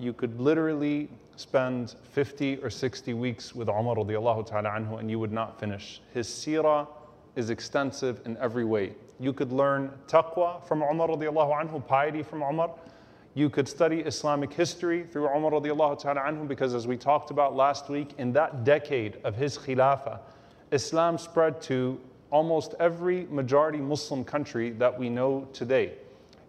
you 0.00 0.12
could 0.12 0.40
literally 0.40 1.08
spend 1.36 1.94
50 2.12 2.56
or 2.58 2.70
60 2.70 3.14
weeks 3.14 3.54
with 3.54 3.68
Umar 3.68 3.96
radiallahu 3.96 4.46
ta'ala 4.46 4.70
anhu 4.70 4.98
and 4.98 5.10
you 5.10 5.18
would 5.18 5.32
not 5.32 5.58
finish. 5.58 6.00
His 6.12 6.28
seerah 6.28 6.86
is 7.36 7.50
extensive 7.50 8.20
in 8.24 8.36
every 8.38 8.64
way. 8.64 8.94
You 9.18 9.32
could 9.32 9.52
learn 9.52 9.90
taqwa 10.06 10.64
from 10.66 10.82
Umar 10.82 11.08
radiallahu 11.08 11.60
anhu, 11.60 11.86
piety 11.86 12.22
from 12.22 12.42
Umar. 12.42 12.70
You 13.34 13.48
could 13.48 13.68
study 13.68 14.00
Islamic 14.00 14.52
history 14.52 15.04
through 15.04 15.28
Umar 15.28 15.52
radiallahu 15.52 16.00
ta'ala 16.00 16.20
anhu 16.20 16.48
because 16.48 16.74
as 16.74 16.86
we 16.86 16.96
talked 16.96 17.30
about 17.30 17.54
last 17.54 17.88
week, 17.88 18.10
in 18.18 18.32
that 18.32 18.64
decade 18.64 19.18
of 19.24 19.36
his 19.36 19.56
khilafah, 19.56 20.18
Islam 20.72 21.18
spread 21.18 21.60
to 21.62 22.00
almost 22.30 22.74
every 22.80 23.26
majority 23.26 23.78
Muslim 23.78 24.24
country 24.24 24.70
that 24.70 24.98
we 24.98 25.08
know 25.08 25.48
today. 25.52 25.92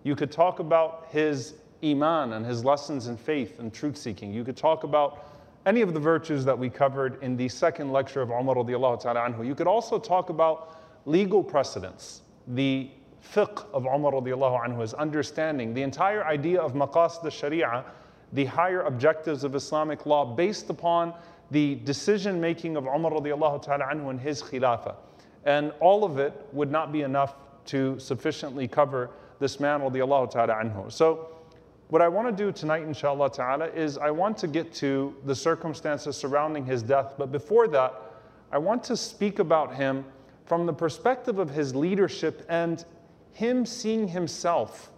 You 0.04 0.16
could 0.16 0.32
talk 0.32 0.60
about 0.60 1.08
his 1.12 1.54
Iman 1.84 2.34
and 2.34 2.46
his 2.46 2.64
lessons 2.64 3.08
in 3.08 3.18
faith 3.18 3.60
and 3.60 3.74
truth 3.74 3.98
seeking. 3.98 4.34
You 4.34 4.44
could 4.44 4.58
talk 4.58 4.84
about 4.84 5.26
any 5.66 5.82
of 5.82 5.94
the 5.94 6.00
virtues 6.00 6.44
that 6.46 6.58
we 6.58 6.70
covered 6.70 7.22
in 7.24 7.38
the 7.38 7.48
second 7.48 7.92
lecture 7.92 8.22
of 8.22 8.30
Umar 8.30 8.56
radiallahu 8.56 9.02
ta'ala 9.02 9.20
anhu. 9.22 9.46
You 9.46 9.56
could 9.56 9.68
also 9.68 10.00
talk 10.00 10.30
about 10.30 10.76
legal 11.06 11.44
precedents, 11.44 12.22
the 12.48 12.90
fiqh 13.34 13.66
of 13.74 13.86
Umar 13.86 14.14
radiallahu 14.14 14.66
anhu, 14.66 14.82
his 14.82 14.94
understanding, 14.96 15.74
the 15.74 15.84
entire 15.84 16.26
idea 16.26 16.60
of 16.60 16.74
maqasid 16.74 17.24
al-sharia, 17.26 17.86
the 18.34 18.46
higher 18.46 18.82
objectives 18.82 19.44
of 19.44 19.56
Islamic 19.56 20.06
law 20.06 20.26
based 20.26 20.70
upon 20.70 21.14
the 21.52 21.76
decision 21.76 22.40
making 22.40 22.78
of 22.78 22.86
Umar 22.86 23.12
radiallahu 23.12 23.62
ta'ala 23.62 23.86
anhu 23.86 24.10
and 24.10 24.20
his 24.20 24.42
khilafah. 24.42 24.96
And 25.46 25.74
all 25.80 26.04
of 26.04 26.18
it 26.18 26.34
would 26.54 26.72
not 26.72 26.92
be 26.92 27.02
enough 27.02 27.36
to 27.66 28.00
sufficiently 28.00 28.68
cover 28.68 29.10
this 29.40 29.60
man 29.60 29.82
radiallahu 29.82 30.32
ta'ala 30.32 30.54
anhu. 30.54 30.92
So 30.92 31.30
what 31.92 32.02
I 32.02 32.08
want 32.08 32.26
to 32.26 32.44
do 32.44 32.54
tonight, 32.54 32.84
inshallah 32.84 33.32
ta'ala, 33.32 33.68
is 33.68 33.98
I 33.98 34.12
want 34.12 34.38
to 34.38 34.48
get 34.48 34.74
to 34.76 35.14
the 35.26 35.36
circumstances 35.36 36.16
surrounding 36.16 36.66
his 36.66 36.82
death. 36.82 37.16
But 37.18 37.34
before 37.34 37.68
that, 37.68 37.94
I 38.50 38.60
want 38.60 38.82
to 38.86 38.96
speak 38.96 39.40
about 39.40 39.76
him 39.76 40.06
from 40.46 40.66
the 40.66 40.72
perspective 40.72 41.38
of 41.38 41.50
his 41.50 41.76
leadership 41.76 42.46
and 42.48 42.86
him 43.34 43.66
seeing 43.66 44.08
himself 44.08 44.90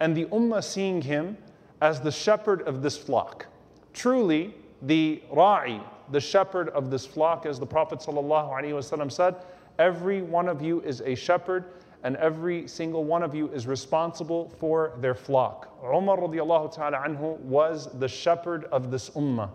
and 0.00 0.16
the 0.16 0.24
ummah 0.26 0.64
seeing 0.64 1.00
him 1.00 1.38
as 1.80 2.00
the 2.00 2.10
shepherd 2.10 2.62
of 2.62 2.82
this 2.82 2.98
flock. 2.98 3.46
Truly, 3.94 4.52
the 4.82 5.22
ra'i, 5.32 5.80
the 6.10 6.20
shepherd 6.20 6.70
of 6.70 6.90
this 6.90 7.06
flock, 7.06 7.46
as 7.46 7.60
the 7.60 7.66
Prophet 7.66 8.00
ﷺ 8.00 9.12
said, 9.12 9.36
every 9.78 10.22
one 10.22 10.48
of 10.48 10.60
you 10.60 10.80
is 10.80 11.02
a 11.02 11.14
shepherd 11.14 11.66
and 12.06 12.14
every 12.18 12.68
single 12.68 13.02
one 13.02 13.24
of 13.24 13.34
you 13.34 13.48
is 13.48 13.66
responsible 13.66 14.48
for 14.60 14.92
their 15.00 15.12
flock. 15.12 15.76
Umar 15.82 16.18
ta'ala 16.18 16.98
anhu 17.04 17.36
was 17.40 17.88
the 17.98 18.06
shepherd 18.06 18.66
of 18.66 18.92
this 18.92 19.10
ummah. 19.10 19.50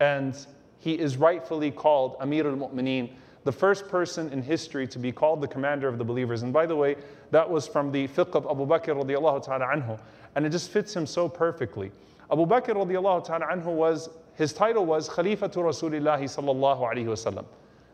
And 0.00 0.36
he 0.80 0.94
is 0.94 1.16
rightfully 1.16 1.70
called 1.70 2.16
Amir 2.18 2.48
al-Mu'mineen, 2.48 3.10
the 3.44 3.52
first 3.52 3.86
person 3.86 4.32
in 4.32 4.42
history 4.42 4.88
to 4.88 4.98
be 4.98 5.12
called 5.12 5.40
the 5.40 5.46
commander 5.46 5.86
of 5.86 5.96
the 5.96 6.04
believers. 6.04 6.42
And 6.42 6.52
by 6.52 6.66
the 6.66 6.74
way, 6.74 6.96
that 7.30 7.48
was 7.48 7.68
from 7.68 7.92
the 7.92 8.08
fiqh 8.08 8.34
of 8.34 8.46
Abu 8.46 8.66
Bakr 8.66 9.44
ta'ala 9.44 9.66
anhu. 9.66 9.96
And 10.34 10.44
it 10.44 10.50
just 10.50 10.72
fits 10.72 10.92
him 10.92 11.06
so 11.06 11.28
perfectly. 11.28 11.92
Abu 12.32 12.46
Bakr 12.46 12.74
ta'ala 13.24 13.46
anhu 13.46 13.66
was, 13.66 14.10
his 14.34 14.52
title 14.52 14.84
was 14.84 15.08
Khalifatu 15.08 15.58
Rasulillahi 15.58 16.24
sallallahu 16.24 16.80
alayhi 16.80 17.06
wasallam 17.06 17.44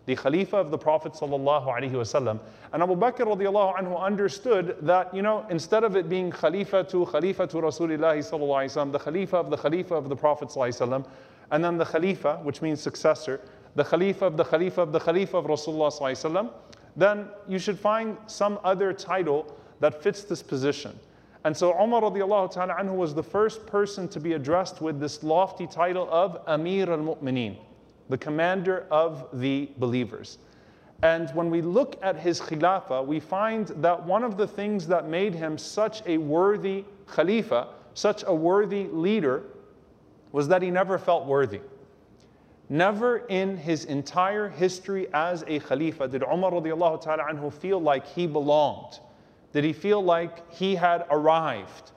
the 0.07 0.17
Khalifa 0.17 0.57
of 0.57 0.71
the 0.71 0.79
Prophet 0.79 1.13
wasallam. 1.13 2.41
And 2.73 2.83
Abu 2.83 2.97
Bakr 2.97 3.21
radiallahu 3.21 3.79
anhu 3.79 4.01
understood 4.01 4.77
that, 4.83 5.15
you 5.15 5.23
know, 5.23 5.47
instead 5.49 5.85
of 5.85 5.97
it 5.97 6.09
being 6.09 6.31
Khalifa 6.31 6.85
to 6.85 7.07
Khalifa 7.07 7.47
to 7.47 7.57
Rasulullah 7.59 8.93
the 8.93 8.99
Khalifa 8.99 9.37
of 9.37 9.51
the 9.51 9.57
Khalifa 9.57 9.95
of 9.95 10.09
the 10.09 10.17
Prophet 10.17 10.49
wasallam, 10.49 11.07
and 11.51 11.63
then 11.63 11.79
the 11.79 11.85
Khalifa, 11.85 12.41
which 12.43 12.63
means 12.63 12.81
successor, 12.81 13.41
the 13.77 13.85
Khalifa 13.85 14.27
of 14.27 14.37
the 14.37 14.45
Khalifa 14.45 14.83
of 14.83 14.93
the 14.93 15.01
Khalifa 15.01 15.37
of 15.37 15.45
Rasulullah 15.47 15.93
wasallam, 15.93 16.51
then 16.97 17.29
you 17.47 17.59
should 17.59 17.79
find 17.79 18.17
some 18.27 18.59
other 18.65 18.93
title 18.93 19.57
that 19.81 20.03
fits 20.03 20.25
this 20.25 20.43
position. 20.43 20.99
And 21.45 21.57
so 21.57 21.73
Umar 21.81 22.03
radiallahu 22.03 22.53
ta'ala 22.53 22.75
anhu 22.75 22.95
was 22.95 23.15
the 23.15 23.23
first 23.23 23.67
person 23.67 24.09
to 24.09 24.21
be 24.21 24.35
addressed 24.35 24.81
with 24.81 25.01
this 25.01 25.23
lofty 25.23 25.67
title 25.67 26.09
of 26.11 26.41
Amir 26.47 26.91
al-Mu'mineen 26.91 27.57
the 28.09 28.19
commander 28.19 28.87
of 28.91 29.29
the 29.33 29.69
believers. 29.79 30.39
And 31.03 31.31
when 31.31 31.51
we 31.51 31.63
look 31.63 31.99
at 32.03 32.17
his 32.17 32.41
khilafah, 32.41 33.05
we 33.05 33.19
find 33.19 33.69
that 33.69 34.05
one 34.05 34.23
of 34.23 34.37
the 34.37 34.47
things 34.47 34.87
that 34.87 35.09
made 35.09 35.35
him 35.35 35.59
such 35.59 36.03
a 36.07 36.19
worthy 36.19 36.85
khalifa, 37.07 37.69
such 37.95 38.23
a 38.27 38.35
worthy 38.35 38.85
leader, 38.85 39.43
was 40.31 40.49
that 40.49 40.63
he 40.63 40.71
never 40.71 40.99
felt 40.99 41.27
worthy. 41.27 41.61
Never 42.69 43.19
in 43.29 43.57
his 43.57 43.85
entire 43.85 44.49
history 44.49 45.09
as 45.13 45.45
a 45.47 45.59
khalifa 45.59 46.09
did 46.09 46.23
Umar 46.23 46.53
anhu 46.53 47.53
feel 47.53 47.81
like 47.81 48.07
he 48.07 48.27
belonged. 48.27 49.01
Did 49.53 49.65
he 49.65 49.73
feel 49.73 50.03
like 50.03 50.51
he 50.53 50.75
had 50.75 51.05
arrived? 51.11 51.91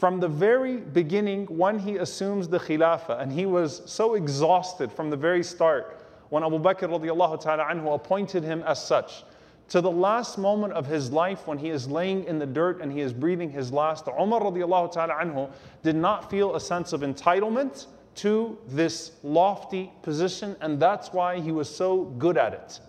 From 0.00 0.18
the 0.18 0.28
very 0.28 0.78
beginning, 0.78 1.44
when 1.44 1.78
he 1.78 1.98
assumes 1.98 2.48
the 2.48 2.58
khilafah, 2.58 3.20
and 3.20 3.30
he 3.30 3.44
was 3.44 3.82
so 3.84 4.14
exhausted 4.14 4.90
from 4.90 5.10
the 5.10 5.16
very 5.16 5.44
start, 5.44 6.00
when 6.30 6.42
Abu 6.42 6.58
Bakr 6.58 6.88
radiallahu 6.88 7.38
ta'ala 7.38 7.64
anhu 7.64 7.94
appointed 7.94 8.42
him 8.42 8.62
as 8.62 8.82
such, 8.82 9.24
to 9.68 9.82
the 9.82 9.90
last 9.90 10.38
moment 10.38 10.72
of 10.72 10.86
his 10.86 11.12
life 11.12 11.46
when 11.46 11.58
he 11.58 11.68
is 11.68 11.86
laying 11.86 12.24
in 12.24 12.38
the 12.38 12.46
dirt 12.46 12.80
and 12.80 12.90
he 12.90 13.02
is 13.02 13.12
breathing 13.12 13.50
his 13.50 13.74
last, 13.74 14.08
Umar 14.18 14.40
radiallahu 14.40 14.90
ta'ala 14.90 15.12
anhu 15.16 15.50
did 15.82 15.96
not 15.96 16.30
feel 16.30 16.56
a 16.56 16.60
sense 16.60 16.94
of 16.94 17.02
entitlement 17.02 17.84
to 18.14 18.56
this 18.68 19.12
lofty 19.22 19.92
position, 20.00 20.56
and 20.62 20.80
that's 20.80 21.12
why 21.12 21.38
he 21.38 21.52
was 21.52 21.68
so 21.68 22.04
good 22.04 22.38
at 22.38 22.54
it. 22.54 22.80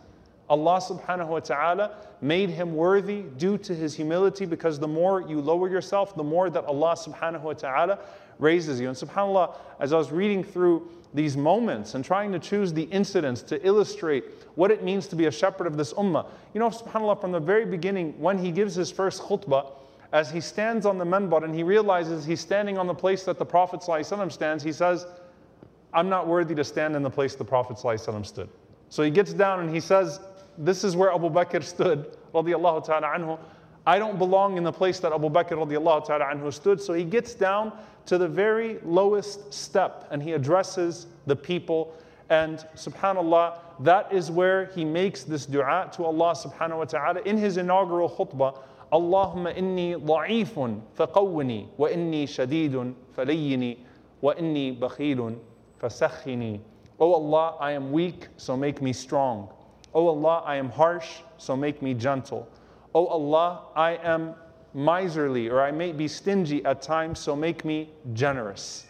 Allah 0.52 0.82
subhanahu 0.82 1.28
wa 1.28 1.40
ta'ala 1.40 1.96
made 2.20 2.50
him 2.50 2.76
worthy 2.76 3.22
due 3.38 3.58
to 3.60 3.74
his 3.74 3.96
humility 3.96 4.46
because 4.46 4.78
the 4.78 4.88
more 4.88 5.22
you 5.22 5.40
lower 5.40 5.70
yourself, 5.70 6.14
the 6.14 6.26
more 6.26 6.50
that 6.50 6.66
Allah 6.66 6.94
subhanahu 6.94 7.42
wa 7.42 7.54
ta'ala 7.54 8.00
raises 8.38 8.82
you. 8.82 8.90
And 8.90 8.98
subhanAllah, 8.98 9.56
as 9.80 9.94
I 9.94 9.98
was 9.98 10.12
reading 10.12 10.44
through 10.44 10.90
these 11.14 11.38
moments 11.38 11.96
and 11.96 12.04
trying 12.04 12.34
to 12.34 12.40
choose 12.40 12.74
the 12.74 12.84
incidents 12.84 13.42
to 13.44 13.66
illustrate 13.66 14.26
what 14.56 14.72
it 14.72 14.84
means 14.84 15.08
to 15.08 15.16
be 15.16 15.28
a 15.28 15.32
shepherd 15.32 15.68
of 15.68 15.78
this 15.78 15.94
ummah, 15.94 16.28
you 16.54 16.60
know, 16.60 16.68
subhanAllah, 16.68 17.22
from 17.22 17.32
the 17.32 17.40
very 17.40 17.66
beginning, 17.66 18.20
when 18.20 18.38
he 18.38 18.52
gives 18.52 18.76
his 18.76 18.92
first 18.92 19.22
khutbah, 19.22 19.72
as 20.12 20.30
he 20.30 20.42
stands 20.42 20.86
on 20.86 20.98
the 20.98 21.06
minbar 21.06 21.46
and 21.46 21.56
he 21.56 21.64
realizes 21.64 22.26
he's 22.26 22.42
standing 22.42 22.78
on 22.78 22.88
the 22.88 22.94
place 22.94 23.24
that 23.24 23.40
the 23.40 23.46
Prophet 23.46 23.82
stands, 23.82 24.64
he 24.64 24.74
says, 24.74 25.08
I'm 25.94 26.10
not 26.10 26.28
worthy 26.28 26.56
to 26.56 26.66
stand 26.66 26.98
in 26.98 27.04
the 27.04 27.10
place 27.10 27.36
the 27.36 27.46
Prophet 27.46 27.80
stood. 27.80 28.50
So 28.90 29.04
he 29.04 29.10
gets 29.10 29.32
down 29.32 29.62
and 29.62 29.74
he 29.74 29.80
says, 29.80 30.20
this 30.58 30.84
is 30.84 30.96
where 30.96 31.14
Abu 31.14 31.30
Bakr 31.30 31.64
stood, 31.64 32.18
radiallahu 32.34 32.86
ta'ala 32.86 33.08
anhu. 33.08 33.40
I 33.86 33.98
don't 33.98 34.20
belong 34.20 34.58
in 34.58 34.64
the 34.64 34.72
place 34.72 35.00
that 35.00 35.12
Abu 35.12 35.30
Bakr 35.30 35.52
radiallahu 35.52 36.06
ta'ala 36.06 36.26
anhu 36.26 36.54
stood. 36.54 36.80
So 36.80 36.94
he 36.94 37.04
gets 37.04 37.34
down 37.34 37.72
to 38.06 38.18
the 38.18 38.28
very 38.28 38.80
lowest 38.84 39.54
step 39.54 40.08
and 40.12 40.22
he 40.22 40.34
addresses 40.34 41.08
the 41.26 41.36
people. 41.36 41.96
And 42.30 42.60
subhanAllah, 42.76 43.60
that 43.82 44.12
is 44.14 44.30
where 44.32 44.66
he 44.68 44.86
makes 44.86 45.24
this 45.24 45.46
dua 45.46 45.90
to 45.94 46.06
Allah 46.06 46.36
subhanahu 46.36 46.78
wa 46.78 46.86
ta'ala 46.86 47.22
in 47.22 47.38
his 47.38 47.58
inaugural 47.58 48.10
khutbah. 48.10 48.58
Allahumma 48.92 49.58
inni 49.58 49.96
da'ifun 49.96 50.82
faqawni 50.98 51.68
wa 51.78 51.88
inni 51.88 52.24
shadidun 52.24 52.94
falayyini 53.18 53.78
wa 54.22 54.34
inni 54.36 54.78
bakhilun 54.78 55.40
fasakhini. 55.82 56.60
Oh 57.00 57.14
Allah, 57.14 57.56
I 57.60 57.72
am 57.72 57.92
weak, 57.92 58.28
so 58.38 58.56
make 58.56 58.82
me 58.82 58.94
strong. 58.94 59.50
O 59.94 60.08
Allah, 60.08 60.44
I 60.46 60.56
am 60.56 60.70
harsh, 60.70 61.20
so 61.38 61.56
make 61.56 61.82
me 61.82 61.94
gentle. 61.94 62.48
O 62.96 63.08
Allah, 63.08 63.64
I 63.76 63.92
am 64.04 64.36
miserly 64.74 65.50
or 65.50 65.62
I 65.62 65.72
may 65.72 65.92
be 65.92 66.08
stingy 66.08 66.64
at 66.66 66.82
times, 66.82 67.20
so 67.20 67.36
make 67.36 67.66
me 67.66 67.90
generous. 68.14 68.86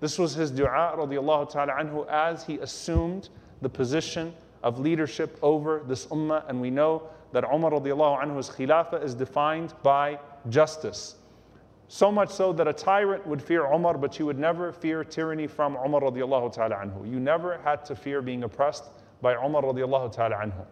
This 0.00 0.18
was 0.18 0.34
his 0.34 0.50
dua 0.50 0.94
radiallahu 0.96 1.50
ta'ala 1.50 1.72
anhu 1.72 2.06
as 2.08 2.44
he 2.44 2.58
assumed 2.58 3.28
the 3.62 3.68
position 3.68 4.32
of 4.62 4.78
leadership 4.78 5.38
over 5.42 5.82
this 5.86 6.06
ummah. 6.06 6.48
And 6.48 6.60
we 6.60 6.70
know 6.70 7.02
that 7.32 7.44
Umar 7.44 7.72
radiallahu 7.72 8.22
anhu's 8.22 8.48
khilafah 8.48 9.02
is 9.02 9.14
defined 9.14 9.74
by 9.82 10.18
justice. 10.48 11.16
So 11.88 12.12
much 12.12 12.30
so 12.30 12.52
that 12.52 12.68
a 12.68 12.72
tyrant 12.72 13.26
would 13.26 13.42
fear 13.42 13.64
Umar, 13.64 13.98
but 13.98 14.18
you 14.18 14.26
would 14.26 14.38
never 14.38 14.72
fear 14.72 15.02
tyranny 15.02 15.46
from 15.46 15.76
Umar 15.76 16.02
radiallahu 16.02 16.52
ta'ala 16.52 16.76
anhu. 16.76 17.10
You 17.10 17.18
never 17.18 17.58
had 17.58 17.84
to 17.86 17.96
fear 17.96 18.22
being 18.22 18.44
oppressed 18.44 18.84
by 19.20 19.34
Umar 19.34 19.62
radiallahu 19.62 20.12
ta'ala 20.12 20.36
anhu. 20.36 20.64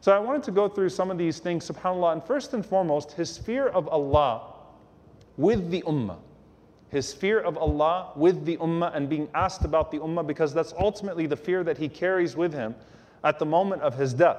So 0.00 0.12
I 0.12 0.18
wanted 0.18 0.42
to 0.44 0.50
go 0.50 0.68
through 0.68 0.88
some 0.88 1.10
of 1.10 1.18
these 1.18 1.40
things, 1.40 1.70
subhanAllah, 1.70 2.12
and 2.12 2.24
first 2.24 2.54
and 2.54 2.64
foremost, 2.64 3.12
his 3.12 3.36
fear 3.36 3.68
of 3.68 3.86
Allah 3.88 4.54
with 5.36 5.70
the 5.70 5.82
ummah. 5.82 6.16
His 6.88 7.12
fear 7.12 7.38
of 7.38 7.56
Allah 7.56 8.12
with 8.16 8.44
the 8.44 8.56
ummah 8.56 8.94
and 8.96 9.08
being 9.08 9.28
asked 9.34 9.64
about 9.64 9.90
the 9.90 9.98
ummah 9.98 10.26
because 10.26 10.52
that's 10.52 10.72
ultimately 10.78 11.26
the 11.26 11.36
fear 11.36 11.62
that 11.64 11.78
he 11.78 11.88
carries 11.88 12.34
with 12.34 12.52
him 12.52 12.74
at 13.22 13.38
the 13.38 13.46
moment 13.46 13.82
of 13.82 13.96
his 13.96 14.14
death. 14.14 14.38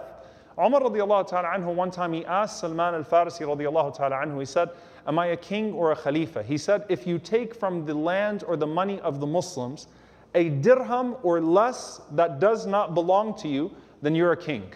Umar 0.57 0.81
radiallahu 0.81 1.27
ta'ala 1.27 1.47
anhu, 1.47 1.73
one 1.73 1.91
time 1.91 2.11
he 2.11 2.25
asked 2.25 2.59
Salman 2.59 2.93
al-Farisi 2.95 3.41
radiallahu 3.41 3.95
ta'ala 3.95 4.17
anhu, 4.17 4.39
he 4.39 4.45
said, 4.45 4.69
Am 5.07 5.17
I 5.17 5.27
a 5.27 5.37
king 5.37 5.73
or 5.73 5.91
a 5.91 5.95
khalifa? 5.95 6.43
He 6.43 6.57
said, 6.57 6.85
If 6.89 7.07
you 7.07 7.19
take 7.19 7.55
from 7.55 7.85
the 7.85 7.93
land 7.93 8.43
or 8.45 8.57
the 8.57 8.67
money 8.67 8.99
of 8.99 9.19
the 9.19 9.27
Muslims 9.27 9.87
a 10.33 10.49
dirham 10.49 11.15
or 11.23 11.41
less 11.41 12.01
that 12.11 12.39
does 12.39 12.65
not 12.65 12.93
belong 12.93 13.37
to 13.39 13.47
you, 13.47 13.71
then 14.01 14.15
you're 14.15 14.31
a 14.31 14.37
king. 14.37 14.71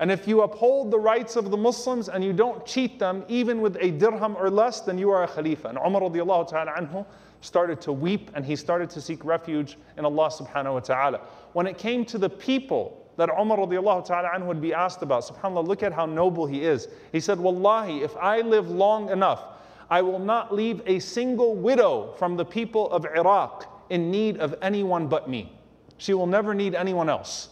And 0.00 0.10
if 0.10 0.26
you 0.26 0.42
uphold 0.42 0.90
the 0.90 0.98
rights 0.98 1.36
of 1.36 1.50
the 1.50 1.58
Muslims 1.58 2.08
and 2.08 2.24
you 2.24 2.32
don't 2.32 2.64
cheat 2.64 2.98
them, 2.98 3.22
even 3.28 3.60
with 3.60 3.76
a 3.80 3.90
dirham 3.90 4.34
or 4.36 4.48
less, 4.48 4.80
then 4.80 4.96
you 4.96 5.10
are 5.10 5.24
a 5.24 5.28
khalifa. 5.28 5.68
And 5.68 5.78
Umar 5.78 6.00
ta'ala 6.00 6.72
anhu 6.72 7.04
started 7.42 7.82
to 7.82 7.92
weep 7.92 8.30
and 8.34 8.44
he 8.44 8.56
started 8.56 8.88
to 8.90 9.00
seek 9.00 9.22
refuge 9.24 9.76
in 9.98 10.06
Allah 10.06 10.30
subhanahu 10.30 10.72
wa 10.72 10.80
ta'ala. 10.80 11.20
When 11.52 11.66
it 11.66 11.76
came 11.76 12.06
to 12.06 12.16
the 12.16 12.30
people 12.30 13.06
that 13.18 13.28
Umar 13.28 13.58
ta'ala 13.58 14.30
anhu 14.34 14.46
would 14.46 14.60
be 14.62 14.72
asked 14.72 15.02
about, 15.02 15.22
subhanAllah, 15.22 15.66
look 15.68 15.82
at 15.82 15.92
how 15.92 16.06
noble 16.06 16.46
he 16.46 16.64
is. 16.64 16.88
He 17.12 17.20
said, 17.20 17.38
Wallahi, 17.38 18.02
if 18.02 18.16
I 18.16 18.40
live 18.40 18.70
long 18.70 19.10
enough, 19.10 19.44
I 19.90 20.00
will 20.00 20.18
not 20.18 20.54
leave 20.54 20.80
a 20.86 20.98
single 20.98 21.56
widow 21.56 22.14
from 22.18 22.38
the 22.38 22.44
people 22.44 22.90
of 22.90 23.04
Iraq 23.04 23.69
in 23.90 24.10
need 24.10 24.38
of 24.38 24.54
anyone 24.62 25.08
but 25.08 25.28
me. 25.28 25.52
She 25.98 26.14
will 26.14 26.26
never 26.26 26.54
need 26.54 26.74
anyone 26.74 27.08
else. 27.08 27.50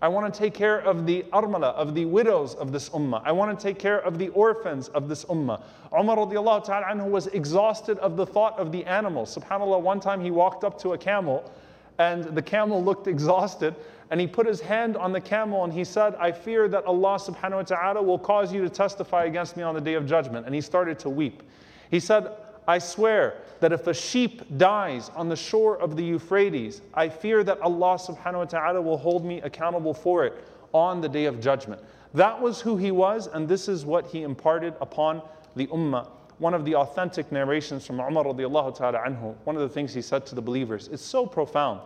I 0.00 0.08
want 0.08 0.32
to 0.32 0.38
take 0.38 0.52
care 0.52 0.78
of 0.78 1.06
the 1.06 1.24
armala, 1.32 1.72
of 1.74 1.94
the 1.94 2.04
widows 2.04 2.54
of 2.54 2.70
this 2.70 2.90
ummah. 2.90 3.22
I 3.24 3.32
want 3.32 3.58
to 3.58 3.62
take 3.62 3.78
care 3.78 3.98
of 4.00 4.18
the 4.18 4.28
orphans 4.28 4.88
of 4.88 5.08
this 5.08 5.24
ummah. 5.24 5.62
Umar 5.98 6.16
radiallahu 6.16 6.64
ta'ala 6.64 6.86
anhu 6.86 7.08
was 7.08 7.28
exhausted 7.28 7.98
of 7.98 8.16
the 8.16 8.26
thought 8.26 8.58
of 8.58 8.72
the 8.72 8.84
animals. 8.84 9.36
SubhanAllah, 9.36 9.80
one 9.80 9.98
time 9.98 10.20
he 10.20 10.30
walked 10.30 10.64
up 10.64 10.78
to 10.80 10.92
a 10.92 10.98
camel 10.98 11.50
and 11.98 12.24
the 12.24 12.42
camel 12.42 12.84
looked 12.84 13.06
exhausted 13.06 13.74
and 14.10 14.20
he 14.20 14.26
put 14.26 14.46
his 14.46 14.60
hand 14.60 14.96
on 14.96 15.12
the 15.12 15.20
camel 15.20 15.64
and 15.64 15.72
he 15.72 15.82
said, 15.82 16.14
I 16.16 16.30
fear 16.30 16.68
that 16.68 16.84
Allah 16.84 17.18
subhanahu 17.18 17.56
wa 17.56 17.62
ta'ala 17.62 18.02
will 18.02 18.18
cause 18.18 18.52
you 18.52 18.62
to 18.62 18.68
testify 18.68 19.24
against 19.24 19.56
me 19.56 19.62
on 19.62 19.74
the 19.74 19.80
day 19.80 19.94
of 19.94 20.06
judgment. 20.06 20.44
And 20.44 20.54
he 20.54 20.60
started 20.60 20.98
to 21.00 21.10
weep. 21.10 21.42
He 21.90 22.00
said, 22.00 22.28
I 22.67 22.77
swear 22.77 23.35
that 23.59 23.73
if 23.73 23.87
a 23.87 23.93
sheep 23.93 24.57
dies 24.57 25.09
on 25.15 25.29
the 25.29 25.35
shore 25.35 25.77
of 25.77 25.95
the 25.95 26.03
Euphrates, 26.03 26.81
I 26.93 27.09
fear 27.09 27.43
that 27.43 27.59
Allah 27.61 27.97
subhanahu 27.97 28.37
wa 28.37 28.45
ta'ala 28.45 28.81
will 28.81 28.97
hold 28.97 29.25
me 29.25 29.41
accountable 29.41 29.93
for 29.93 30.25
it 30.25 30.33
on 30.73 31.01
the 31.01 31.09
day 31.09 31.25
of 31.25 31.39
judgment. 31.39 31.81
That 32.13 32.39
was 32.39 32.61
who 32.61 32.77
he 32.77 32.91
was, 32.91 33.27
and 33.27 33.47
this 33.47 33.67
is 33.67 33.85
what 33.85 34.07
he 34.07 34.23
imparted 34.23 34.73
upon 34.81 35.21
the 35.55 35.67
ummah. 35.67 36.07
One 36.39 36.53
of 36.53 36.65
the 36.65 36.75
authentic 36.75 37.31
narrations 37.31 37.85
from 37.85 37.99
Umar 37.99 38.23
radiallahu 38.23 38.75
ta'ala 38.75 38.99
anhu, 38.99 39.35
one 39.43 39.55
of 39.55 39.61
the 39.61 39.69
things 39.69 39.93
he 39.93 40.01
said 40.01 40.25
to 40.27 40.35
the 40.35 40.41
believers, 40.41 40.87
is 40.87 41.01
so 41.01 41.25
profound. 41.25 41.81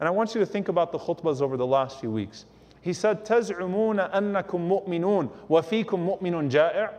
And 0.00 0.08
I 0.08 0.10
want 0.10 0.34
you 0.34 0.40
to 0.40 0.46
think 0.46 0.68
about 0.68 0.92
the 0.92 0.98
khutbahs 0.98 1.40
over 1.40 1.56
the 1.56 1.66
last 1.66 2.00
few 2.00 2.10
weeks. 2.10 2.46
He 2.80 2.92
said, 2.92 3.24
تَزْعُمُونَ 3.24 4.12
أَنَّكُمْ 4.12 4.86
مُؤْمِنُونَ 4.88 5.30
وَفِيكُمْ 5.48 6.20
مُؤْمِنٌ 6.20 6.50
جَائِعٌ 6.50 6.90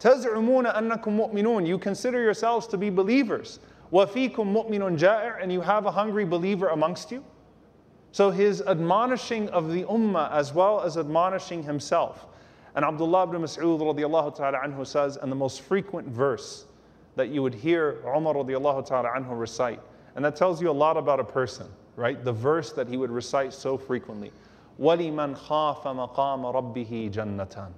تزعمون 0.00 0.66
أنكم 0.66 1.32
مؤمنون. 1.32 1.66
You 1.66 1.78
consider 1.78 2.22
yourselves 2.22 2.66
to 2.68 2.78
be 2.78 2.90
believers. 2.90 3.60
وفيكم 3.92 4.34
مؤمن 4.36 4.98
جائع. 4.98 5.42
And 5.42 5.52
you 5.52 5.60
have 5.60 5.86
a 5.86 5.90
hungry 5.90 6.24
believer 6.24 6.68
amongst 6.68 7.10
you. 7.10 7.24
So 8.12 8.30
his 8.30 8.62
admonishing 8.62 9.48
of 9.50 9.72
the 9.72 9.84
ummah 9.84 10.32
as 10.32 10.52
well 10.52 10.80
as 10.80 10.96
admonishing 10.96 11.62
himself. 11.62 12.26
And 12.74 12.84
Abdullah 12.84 13.24
ibn 13.24 13.42
Mas'ud 13.42 13.80
radiallahu 13.80 14.34
ta'ala 14.36 14.58
anhu 14.58 14.86
says, 14.86 15.16
and 15.16 15.30
the 15.30 15.36
most 15.36 15.60
frequent 15.60 16.08
verse 16.08 16.66
that 17.16 17.28
you 17.28 17.42
would 17.42 17.54
hear 17.54 17.98
Umar 18.04 18.34
radiallahu 18.34 18.86
ta'ala 18.86 19.10
anhu 19.10 19.38
recite. 19.38 19.80
And 20.16 20.24
that 20.24 20.36
tells 20.36 20.60
you 20.60 20.70
a 20.70 20.72
lot 20.72 20.96
about 20.96 21.20
a 21.20 21.24
person, 21.24 21.66
right? 21.96 22.24
The 22.24 22.32
verse 22.32 22.72
that 22.72 22.88
he 22.88 22.96
would 22.96 23.10
recite 23.10 23.52
so 23.52 23.76
frequently. 23.76 24.32
وَلِمَنْ 24.80 25.36
خَافَ 25.36 25.82
مَقَامَ 25.82 26.54
رَبِّهِ 26.54 27.12
جَنَّتان 27.12 27.70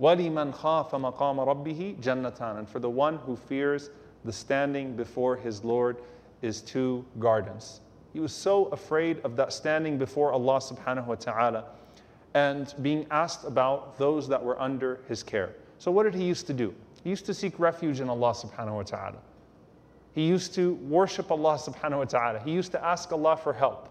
وَلِمَنْ 0.00 0.54
خَافَ 0.54 0.90
مَقَامَ 0.90 1.38
رَبِّهِ 1.46 2.00
جَنَّتان 2.00 2.58
And 2.58 2.68
for 2.68 2.78
the 2.78 2.90
one 2.90 3.16
who 3.18 3.36
fears 3.36 3.90
the 4.24 4.32
standing 4.32 4.94
before 4.94 5.36
his 5.36 5.64
Lord 5.64 5.96
is 6.42 6.60
two 6.60 7.04
gardens. 7.18 7.80
He 8.12 8.20
was 8.20 8.32
so 8.32 8.66
afraid 8.66 9.20
of 9.24 9.36
that 9.36 9.52
standing 9.52 9.98
before 9.98 10.32
Allah 10.32 10.58
subhanahu 10.58 11.06
wa 11.06 11.14
ta'ala 11.14 11.64
and 12.34 12.74
being 12.82 13.06
asked 13.10 13.44
about 13.44 13.98
those 13.98 14.28
that 14.28 14.42
were 14.42 14.60
under 14.60 15.00
his 15.08 15.22
care. 15.22 15.54
So 15.78 15.90
what 15.90 16.02
did 16.02 16.14
he 16.14 16.24
used 16.24 16.46
to 16.48 16.52
do? 16.52 16.74
He 17.02 17.10
used 17.10 17.26
to 17.26 17.34
seek 17.34 17.58
refuge 17.58 18.00
in 18.00 18.08
Allah 18.08 18.32
subhanahu 18.32 18.74
wa 18.74 18.82
ta'ala. 18.82 19.18
He 20.12 20.26
used 20.26 20.54
to 20.54 20.74
worship 20.74 21.30
Allah 21.30 21.54
subhanahu 21.54 21.98
wa 21.98 22.04
ta'ala. 22.04 22.40
He 22.40 22.50
used 22.50 22.72
to 22.72 22.84
ask 22.84 23.12
Allah 23.12 23.36
for 23.36 23.52
help. 23.52 23.88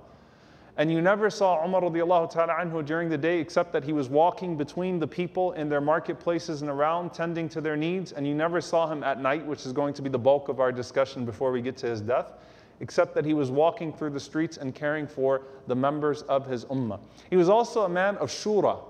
And 0.81 0.91
you 0.91 1.03
never 1.03 1.29
saw 1.29 1.63
Umar 1.63 1.83
ta'ala 1.83 2.55
anhu 2.55 2.83
during 2.83 3.11
the 3.11 3.19
day 3.19 3.39
except 3.39 3.71
that 3.75 3.85
he 3.85 3.93
was 3.93 4.09
walking 4.09 4.57
between 4.57 4.99
the 4.99 5.07
people 5.07 5.53
in 5.53 5.69
their 5.69 5.83
marketplaces 5.83 6.63
and 6.63 6.71
around, 6.71 7.13
tending 7.13 7.51
to 7.51 7.61
their 7.61 7.77
needs. 7.77 8.13
And 8.13 8.27
you 8.27 8.35
never 8.35 8.63
saw 8.63 8.91
him 8.91 9.05
at 9.05 9.21
night, 9.21 9.45
which 9.45 9.67
is 9.67 9.75
going 9.75 9.93
to 9.93 10.01
be 10.01 10.09
the 10.09 10.19
bulk 10.19 10.49
of 10.49 10.59
our 10.59 10.73
discussion 10.73 11.27
before 11.27 11.53
we 11.53 11.61
get 11.61 11.77
to 11.77 11.87
his 11.87 12.01
death, 12.01 12.33
except 12.81 13.15
that 13.15 13.27
he 13.27 13.35
was 13.35 13.51
walking 13.51 13.93
through 13.93 14.09
the 14.09 14.21
streets 14.21 14.57
and 14.57 14.75
caring 14.75 15.07
for 15.07 15.43
the 15.67 15.77
members 15.77 16.23
of 16.23 16.47
his 16.47 16.65
ummah. 16.65 16.99
He 17.29 17.37
was 17.37 17.51
also 17.51 17.83
a 17.83 17.89
man 17.91 18.17
of 18.17 18.31
shura. 18.31 18.83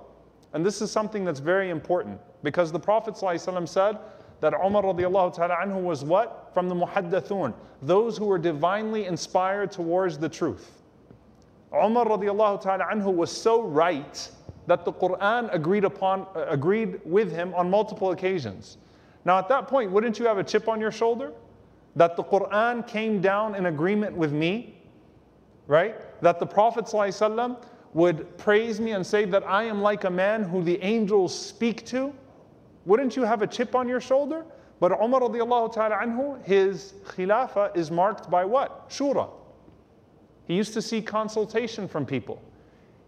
And 0.52 0.64
this 0.64 0.80
is 0.80 0.92
something 0.92 1.24
that's 1.24 1.40
very 1.40 1.70
important 1.70 2.20
because 2.44 2.70
the 2.70 2.78
Prophet 2.78 3.16
said 3.16 3.98
that 4.40 4.54
Umar 4.54 4.82
ta'ala 4.82 5.56
anhu 5.56 5.82
was 5.82 6.04
what? 6.04 6.52
From 6.54 6.68
the 6.68 6.74
muhaddathun, 6.76 7.52
those 7.82 8.16
who 8.16 8.26
were 8.26 8.38
divinely 8.38 9.06
inspired 9.06 9.72
towards 9.72 10.16
the 10.18 10.28
truth. 10.28 10.76
Umar 11.72 12.04
radiallahu 12.06 12.60
ta'ala 12.60 12.84
anhu 12.92 13.14
was 13.14 13.30
so 13.30 13.62
right 13.62 14.28
that 14.66 14.84
the 14.84 14.92
Quran 14.92 15.52
agreed 15.54 15.84
upon 15.84 16.26
uh, 16.34 16.46
agreed 16.48 17.00
with 17.04 17.30
him 17.32 17.54
on 17.54 17.70
multiple 17.70 18.10
occasions. 18.10 18.78
Now 19.24 19.38
at 19.38 19.48
that 19.48 19.68
point, 19.68 19.90
wouldn't 19.90 20.18
you 20.18 20.26
have 20.26 20.38
a 20.38 20.44
chip 20.44 20.68
on 20.68 20.80
your 20.80 20.90
shoulder? 20.90 21.32
That 21.96 22.16
the 22.16 22.24
Quran 22.24 22.86
came 22.86 23.20
down 23.20 23.54
in 23.54 23.66
agreement 23.66 24.16
with 24.16 24.32
me, 24.32 24.76
right? 25.66 25.96
That 26.22 26.38
the 26.38 26.46
Prophet 26.46 26.92
would 27.92 28.38
praise 28.38 28.80
me 28.80 28.92
and 28.92 29.04
say 29.04 29.24
that 29.24 29.44
I 29.44 29.64
am 29.64 29.82
like 29.82 30.04
a 30.04 30.10
man 30.10 30.44
who 30.44 30.62
the 30.62 30.80
angels 30.82 31.36
speak 31.36 31.84
to. 31.86 32.12
Wouldn't 32.84 33.16
you 33.16 33.24
have 33.24 33.42
a 33.42 33.46
chip 33.46 33.74
on 33.74 33.88
your 33.88 34.00
shoulder? 34.00 34.44
But 34.78 34.92
Umar 34.92 35.20
radiallahu 35.20 35.72
ta'ala 35.74 35.96
anhu, 35.96 36.42
his 36.44 36.94
khilafah 37.04 37.76
is 37.76 37.90
marked 37.90 38.30
by 38.30 38.44
what? 38.44 38.88
Shura. 38.88 39.28
He 40.50 40.56
used 40.56 40.74
to 40.74 40.82
seek 40.82 41.06
consultation 41.06 41.86
from 41.86 42.04
people. 42.04 42.42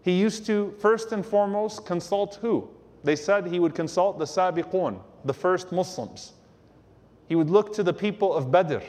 He 0.01 0.13
used 0.13 0.45
to, 0.45 0.73
first 0.79 1.11
and 1.11 1.25
foremost, 1.25 1.85
consult 1.85 2.35
who? 2.35 2.69
They 3.03 3.17
said 3.17 3.47
he 3.47 3.59
would 3.59 3.75
consult 3.75 4.17
the 4.17 4.23
Sabiqun, 4.23 4.97
the 5.25 5.33
first 5.33 5.73
Muslims. 5.73 6.31
He 7.27 7.35
would 7.35 7.49
look 7.49 7.73
to 7.73 7.83
the 7.83 7.91
people 7.91 8.33
of 8.33 8.49
Badr. 8.49 8.79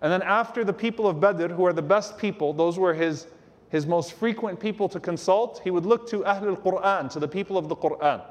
And 0.00 0.12
then 0.12 0.22
after 0.22 0.62
the 0.62 0.72
people 0.72 1.08
of 1.08 1.18
Badr, 1.18 1.48
who 1.48 1.66
are 1.66 1.72
the 1.72 1.82
best 1.82 2.16
people, 2.18 2.52
those 2.52 2.78
were 2.78 2.94
his, 2.94 3.26
his 3.68 3.84
most 3.84 4.12
frequent 4.12 4.60
people 4.60 4.88
to 4.88 5.00
consult, 5.00 5.60
he 5.64 5.72
would 5.72 5.84
look 5.84 6.08
to 6.10 6.20
Ahlul 6.20 6.62
Quran, 6.62 7.10
to 7.10 7.18
the 7.18 7.26
people 7.26 7.58
of 7.58 7.68
the 7.68 7.74
Quran. 7.74 8.22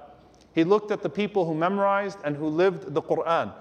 He 0.53 0.63
looked 0.63 0.91
at 0.91 1.03
the 1.03 1.09
people 1.09 1.45
who 1.45 1.55
memorized 1.55 2.19
and 2.23 2.37
who 2.37 2.47
lived 2.47 2.93
the 2.93 3.01
Quran. 3.01 3.51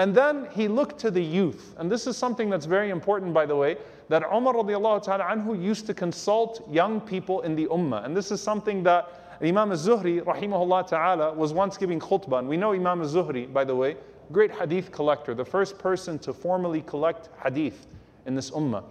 And 0.00 0.14
then 0.14 0.46
he 0.52 0.68
looked 0.68 0.98
to 1.00 1.10
the 1.10 1.22
youth. 1.22 1.74
And 1.78 1.90
this 1.90 2.06
is 2.06 2.16
something 2.16 2.50
that's 2.50 2.66
very 2.66 2.90
important, 2.90 3.32
by 3.32 3.46
the 3.46 3.56
way, 3.56 3.76
that 4.08 4.22
Umar 4.22 4.54
radiallahu 4.54 5.02
ta'ala 5.02 5.24
anhu 5.24 5.60
used 5.60 5.86
to 5.86 5.94
consult 5.94 6.68
young 6.70 7.00
people 7.00 7.40
in 7.42 7.56
the 7.56 7.66
ummah. 7.66 8.04
And 8.04 8.16
this 8.16 8.30
is 8.30 8.40
something 8.40 8.82
that 8.82 9.08
Imam 9.42 9.70
al-Zuhri, 9.70 10.22
rahimahullah 10.22 10.86
ta'ala, 10.86 11.32
was 11.32 11.52
once 11.52 11.76
giving 11.76 11.98
khutbah. 11.98 12.38
And 12.40 12.48
we 12.48 12.56
know 12.56 12.72
Imam 12.72 13.00
al-Zuhri, 13.00 13.50
by 13.52 13.64
the 13.64 13.74
way, 13.74 13.96
great 14.32 14.50
hadith 14.50 14.92
collector, 14.92 15.34
the 15.34 15.44
first 15.44 15.78
person 15.78 16.18
to 16.20 16.32
formally 16.32 16.82
collect 16.82 17.28
hadith 17.42 17.86
in 18.26 18.34
this 18.34 18.50
ummah. 18.50 18.84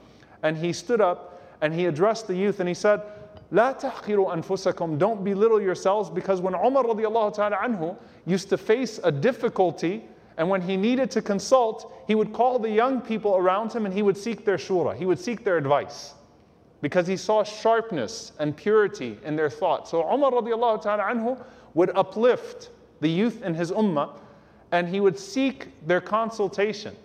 And 0.44 0.58
he 0.58 0.74
stood 0.74 1.02
up 1.02 1.42
and 1.62 1.74
he 1.74 1.86
addressed 1.86 2.28
the 2.28 2.36
youth 2.36 2.60
and 2.60 2.68
he 2.68 2.76
said, 2.76 3.02
لا 3.52 3.80
تحقروا 3.80 4.34
أنفسكم 4.34 4.98
Don't 4.98 5.24
belittle 5.24 5.62
yourselves 5.62 6.10
because 6.10 6.42
when 6.42 6.56
Umar 6.56 6.84
radiallahu 6.84 7.36
ta'ala 7.36 7.58
anhu 7.58 7.96
used 8.26 8.50
to 8.50 8.58
face 8.58 9.00
a 9.04 9.12
difficulty 9.12 10.04
and 10.41 10.49
when 10.49 10.63
he 10.63 10.75
needed 10.75 11.11
to 11.11 11.21
consult, 11.21 11.93
he 12.07 12.15
would 12.15 12.33
call 12.33 12.59
the 12.59 12.71
young 12.71 13.03
people 13.03 13.37
around 13.37 13.75
him 13.75 13.85
and 13.85 13.93
he 13.93 14.01
would 14.01 14.17
seek 14.17 14.43
their 14.43 14.57
shura, 14.57 14.97
he 14.97 15.05
would 15.05 15.19
seek 15.19 15.45
their 15.45 15.59
advice. 15.59 16.15
Because 16.81 17.07
he 17.07 17.19
saw 17.19 17.45
sharpness 17.45 18.33
and 18.39 18.57
purity 18.57 19.19
in 19.23 19.37
their 19.37 19.51
thought. 19.51 19.87
So 19.87 20.03
Umar 20.03 20.31
radiallahu 20.31 20.81
ta'ala 20.81 21.03
anhu 21.03 21.45
would 21.75 21.95
uplift 21.95 22.71
the 23.03 23.09
youth 23.11 23.43
in 23.43 23.53
his 23.53 23.71
ummah 23.71 24.17
and 24.73 24.89
he 24.89 24.99
would 24.99 25.19
seek 25.19 25.69
their 25.87 26.01
consultation 26.01 26.97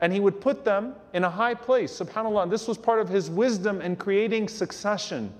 and 0.00 0.12
he 0.12 0.20
would 0.20 0.40
put 0.40 0.64
them 0.64 0.94
in 1.12 1.24
a 1.24 1.30
high 1.30 1.54
place. 1.54 1.98
SubhanAllah, 1.98 2.44
and 2.44 2.52
this 2.52 2.68
was 2.68 2.78
part 2.78 3.00
of 3.00 3.08
his 3.08 3.28
wisdom 3.28 3.80
in 3.80 3.96
creating 3.96 4.46
succession 4.46 5.32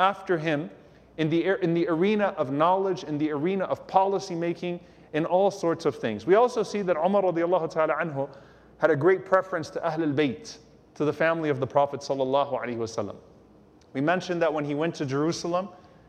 after 0.00 0.36
him 0.36 0.68
in 1.18 1.30
the, 1.30 1.62
in 1.62 1.72
the 1.72 1.86
arena 1.86 2.34
of 2.36 2.50
knowledge, 2.50 3.04
in 3.04 3.16
the 3.16 3.30
arena 3.30 3.62
of 3.66 3.86
policy 3.86 4.34
making, 4.34 4.80
in 5.14 5.24
all 5.24 5.50
sorts 5.50 5.86
of 5.86 5.96
things. 5.96 6.26
We 6.26 6.34
also 6.34 6.62
see 6.62 6.82
that 6.82 6.96
Umar 6.96 7.22
radiallahu 7.22 7.70
ta'ala 7.70 7.94
anhu 7.94 8.28
had 8.78 8.90
a 8.90 8.96
great 8.96 9.24
preference 9.24 9.70
to 9.70 9.82
Ahl 9.82 10.02
al-Bayt, 10.02 10.58
to 10.96 11.04
the 11.04 11.12
family 11.12 11.48
of 11.48 11.60
the 11.60 11.66
Prophet 11.66 12.00
sallallahu 12.00 12.60
alaihi 12.60 12.76
wasallam. 12.76 13.16
We 13.94 14.00
mentioned 14.00 14.42
that 14.42 14.52
when 14.52 14.64
he 14.64 14.74
went 14.74 14.94
to 14.96 15.06
Jerusalem, 15.06 15.68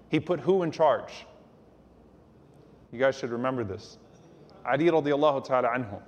he 0.10 0.20
put 0.20 0.40
who 0.40 0.64
in 0.64 0.72
charge? 0.72 1.26
You 2.92 3.00
guys 3.00 3.16
should 3.16 3.32
remember 3.32 3.64
this. 3.64 4.00
Ali 4.66 4.86
radiallahu 4.86 5.46
ta'ala 5.46 5.70
anhu. 5.70 6.02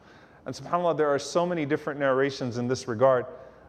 And 0.47 0.55
subhanAllah, 0.55 0.97
there 0.97 1.09
are 1.09 1.19
so 1.19 1.45
many 1.45 1.65
different 1.65 1.99
narrations 1.99 2.57
in 2.57 2.67
this 2.67 2.87
regard. 2.87 3.25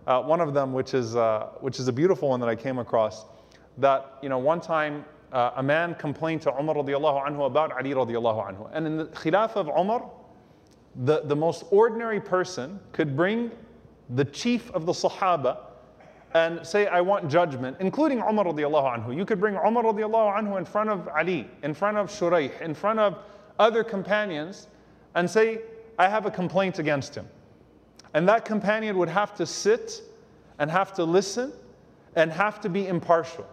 Uh, 0.07 0.23
one 0.23 0.41
of 0.41 0.55
them, 0.55 0.73
which 0.73 0.95
is, 0.95 1.17
uh, 1.17 1.49
which 1.61 1.79
is 1.79 1.89
a 1.89 1.93
beautiful 1.93 2.31
one 2.31 2.41
that 2.41 2.49
I 2.49 2.57
came 2.57 2.79
across, 2.79 3.27
that 3.77 4.19
you 4.23 4.31
know, 4.31 4.39
one 4.39 4.61
time 4.61 5.05
uh, 5.33 5.53
a 5.57 5.63
man 5.63 5.95
complained 5.95 6.43
to 6.43 6.59
Umar 6.59 6.77
radiallahu 6.77 7.27
anhu 7.27 7.47
about 7.47 7.73
Ali 7.73 7.91
radiallahu 7.91 8.49
anhu. 8.49 8.71
And 8.73 8.87
in 8.87 8.97
the 8.97 9.07
Khilaf 9.07 9.57
of 9.57 9.69
Umar, 9.69 10.11
the, 11.05 11.23
the 11.25 11.37
most 11.37 11.65
ordinary 11.71 12.21
person 12.21 12.81
could 12.93 13.17
bring 13.17 13.51
the 14.11 14.25
chief 14.25 14.71
of 14.73 14.87
the 14.87 14.93
Sahaba 14.93 15.59
and 16.35 16.67
say, 16.67 16.87
I 16.87 17.01
want 17.01 17.29
judgment, 17.31 17.77
including 17.81 18.19
Umar 18.21 18.45
radiallahu 18.47 18.99
anhu. 18.99 19.17
You 19.17 19.25
could 19.25 19.41
bring 19.41 19.55
Umar 19.55 19.85
radiallahu 19.85 20.39
anhu 20.39 20.59
in 20.59 20.65
front 20.65 20.91
of 20.91 21.09
Ali, 21.09 21.49
in 21.63 21.75
front 21.75 21.97
of 21.97 22.11
Shuraih, 22.11 22.61
in 22.61 22.75
front 22.75 22.99
of 22.99 23.19
other 23.59 23.83
companions, 23.83 24.69
and 25.15 25.29
say, 25.29 25.61
I 25.99 26.09
have 26.09 26.27
a 26.27 26.31
complaint 26.31 26.79
against 26.79 27.15
him. 27.15 27.27
And 28.15 28.29
that 28.29 28.45
companion 28.45 28.97
would 28.99 29.09
have 29.09 29.35
to 29.37 29.47
sit 29.47 30.03
and 30.59 30.71
have 30.71 30.93
to 30.95 31.05
listen 31.05 31.53
and 32.17 32.33
have 32.33 32.61
to 32.61 32.69
be 32.69 32.87
impartial, 32.89 33.47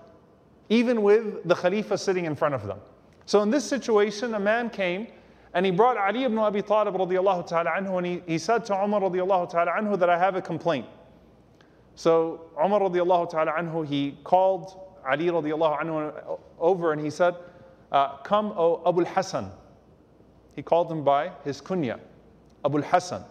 even 0.70 1.02
with 1.02 1.44
the 1.48 1.56
Khalifa 1.56 1.98
sitting 1.98 2.26
in 2.26 2.36
front 2.36 2.56
of 2.56 2.66
them. 2.66 2.80
So 3.26 3.42
in 3.42 3.50
this 3.50 3.64
situation, 3.66 4.34
a 4.34 4.40
man 4.40 4.70
came 4.70 5.08
and 5.54 5.66
he 5.66 5.72
brought 5.72 5.98
Ali 5.98 6.24
ibn 6.24 6.38
Abi 6.38 6.62
Talib 6.62 6.96
radiallahu 6.96 7.48
ta'ala 7.48 7.72
anhu 7.72 7.98
and 7.98 8.06
he, 8.06 8.22
he 8.28 8.38
said 8.38 8.66
to 8.66 8.76
Umar 8.76 9.02
radiallahu 9.02 9.50
ta'ala 9.50 9.72
anhu 9.72 9.98
that 10.00 10.10
I 10.10 10.18
have 10.18 10.36
a 10.36 10.42
complaint. 10.42 10.86
So 11.96 12.42
Umar 12.64 12.82
radiallahu 12.82 13.30
ta'ala 13.30 13.54
anhu, 13.54 13.88
he 13.88 14.18
called 14.24 14.80
Ali 15.08 15.28
radiallahu 15.28 15.82
anhu 15.82 16.40
over 16.60 16.92
and 16.92 17.02
he 17.02 17.10
said, 17.10 17.36
uh, 17.92 18.18
Come, 18.18 18.48
O 18.58 18.82
Abu 18.86 19.06
Hassan. 19.06 19.52
He 20.56 20.62
called 20.62 20.92
him 20.92 21.04
by 21.04 21.32
his 21.44 21.62
kunya, 21.62 22.00
Abu 22.64 22.82
Hassan. 22.82 23.24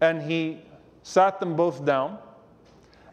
And 0.00 0.22
he 0.22 0.62
sat 1.02 1.40
them 1.40 1.56
both 1.56 1.84
down. 1.84 2.18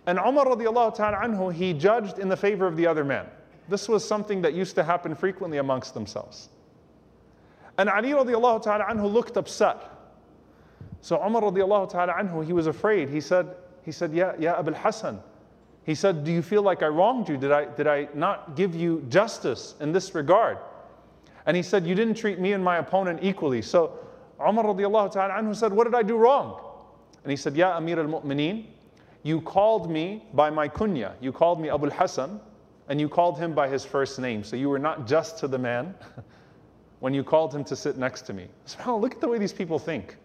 And 0.05 0.17
Umar 0.17 0.45
radiallahu 0.45 0.95
ta'ala 0.95 1.17
anhu, 1.17 1.53
he 1.53 1.73
judged 1.73 2.19
in 2.19 2.29
the 2.29 2.37
favor 2.37 2.65
of 2.65 2.75
the 2.75 2.87
other 2.87 3.03
man. 3.03 3.25
This 3.67 3.87
was 3.87 4.05
something 4.07 4.41
that 4.41 4.53
used 4.53 4.75
to 4.75 4.83
happen 4.83 5.13
frequently 5.13 5.57
amongst 5.57 5.93
themselves. 5.93 6.49
And 7.77 7.89
Ali 7.89 8.09
radiallahu 8.09 8.63
ta'ala 8.63 8.85
anhu 8.85 9.11
looked 9.11 9.37
upset. 9.37 9.77
So 11.01 11.23
Umar 11.23 11.43
radiallahu 11.43 11.91
ta'ala 11.91 12.13
anhu, 12.13 12.45
he 12.45 12.53
was 12.53 12.67
afraid. 12.67 13.09
He 13.09 13.21
said, 13.21 13.55
he 13.83 13.91
said, 13.91 14.13
Yeah, 14.13 14.33
yeah, 14.37 14.59
Abul 14.59 14.73
Hassan. 14.73 15.21
He 15.83 15.95
said, 15.95 16.23
Do 16.23 16.31
you 16.31 16.41
feel 16.41 16.61
like 16.61 16.83
I 16.83 16.87
wronged 16.87 17.29
you? 17.29 17.37
Did 17.37 17.51
I, 17.51 17.65
did 17.65 17.87
I 17.87 18.09
not 18.13 18.55
give 18.55 18.75
you 18.75 19.05
justice 19.09 19.75
in 19.79 19.91
this 19.91 20.13
regard? 20.13 20.57
And 21.45 21.55
he 21.55 21.63
said, 21.63 21.85
You 21.85 21.95
didn't 21.95 22.15
treat 22.15 22.39
me 22.39 22.53
and 22.53 22.63
my 22.63 22.77
opponent 22.77 23.19
equally. 23.21 23.61
So 23.61 23.97
Umar 24.39 24.65
radiallahu 24.65 25.11
ta'ala 25.13 25.33
anhu 25.33 25.55
said, 25.55 25.71
What 25.71 25.85
did 25.85 25.95
I 25.95 26.03
do 26.03 26.17
wrong? 26.17 26.59
And 27.23 27.31
he 27.31 27.37
said, 27.37 27.55
Ya 27.55 27.75
Amir 27.77 27.99
al 27.99 28.05
Mu'mineen, 28.07 28.65
you 29.23 29.41
called 29.41 29.89
me 29.89 30.25
by 30.33 30.49
my 30.49 30.67
kunya. 30.67 31.13
You 31.21 31.31
called 31.31 31.59
me 31.59 31.69
Abul 31.69 31.89
Hassan, 31.89 32.39
and 32.87 32.99
you 32.99 33.09
called 33.09 33.37
him 33.37 33.53
by 33.53 33.67
his 33.67 33.85
first 33.85 34.19
name. 34.19 34.43
So 34.43 34.55
you 34.55 34.69
were 34.69 34.79
not 34.79 35.07
just 35.07 35.37
to 35.39 35.47
the 35.47 35.57
man. 35.57 35.95
when 36.99 37.13
you 37.13 37.23
called 37.23 37.53
him 37.53 37.63
to 37.65 37.75
sit 37.75 37.97
next 37.97 38.21
to 38.23 38.33
me. 38.33 38.47
So 38.65 38.97
look 38.97 39.13
at 39.13 39.21
the 39.21 39.27
way 39.27 39.37
these 39.37 39.53
people 39.53 39.79
think. 39.79 40.17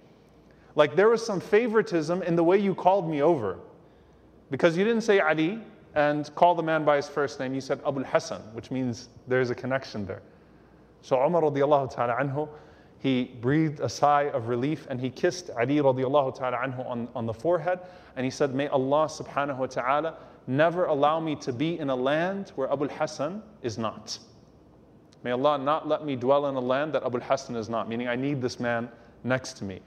Like 0.75 0.97
there 0.97 1.09
was 1.09 1.25
some 1.25 1.41
favoritism 1.41 2.23
in 2.23 2.37
the 2.37 2.43
way 2.43 2.59
you 2.59 2.75
called 2.75 3.09
me 3.09 3.23
over. 3.23 3.59
Because 4.51 4.77
you 4.77 4.85
didn't 4.85 5.03
say 5.03 5.21
Ali 5.21 5.61
and 5.95 6.33
call 6.35 6.55
the 6.55 6.63
man 6.63 6.85
by 6.85 6.97
his 6.97 7.09
first 7.09 7.39
name, 7.39 7.55
you 7.55 7.61
said 7.61 7.81
Abu 7.87 8.03
Hassan, 8.03 8.41
which 8.53 8.71
means 8.71 9.09
there's 9.29 9.51
a 9.51 9.55
connection 9.55 10.05
there. 10.05 10.23
So 11.03 11.25
Umar 11.25 11.43
radiallahu 11.43 11.95
ta'ala 11.95 12.17
anhu, 12.17 12.49
he 13.05 13.25
breathed 13.43 13.81
a 13.81 13.89
sigh 13.89 14.31
of 14.31 14.49
relief 14.49 14.87
and 14.89 14.99
he 14.99 15.11
kissed 15.11 15.51
Ali 15.59 15.77
radiallahu 15.77 16.39
ta'ala 16.39 16.57
anhu 16.57 16.89
on, 16.89 17.07
on 17.15 17.27
the 17.27 17.35
forehead 17.35 17.81
and 18.17 18.25
he 18.25 18.31
said, 18.31 18.55
May 18.55 18.67
Allah 18.69 19.09
subhanahu 19.09 19.59
wa 19.59 19.67
ta'ala 19.67 20.15
never 20.47 20.87
allow 20.87 21.21
me 21.21 21.37
to 21.37 21.53
be 21.53 21.79
in 21.79 21.91
a 21.91 21.95
land 21.95 22.53
where 22.55 22.73
Abu 22.73 22.89
Hassan 22.89 23.43
is 23.61 23.77
not. 23.77 24.19
May 25.23 25.33
Allah 25.33 25.59
not 25.59 25.87
let 25.87 26.07
me 26.07 26.17
dwell 26.17 26.47
in 26.47 26.55
a 26.55 26.61
land 26.61 26.95
that 26.95 27.05
Abu 27.05 27.21
Hassan 27.21 27.57
is 27.57 27.69
not, 27.69 27.91
meaning 27.91 28.09
I 28.09 28.17
need 28.17 28.41
this 28.41 28.59
man 28.59 28.89
next 29.23 29.59
to 29.59 29.65
me. 29.65 29.81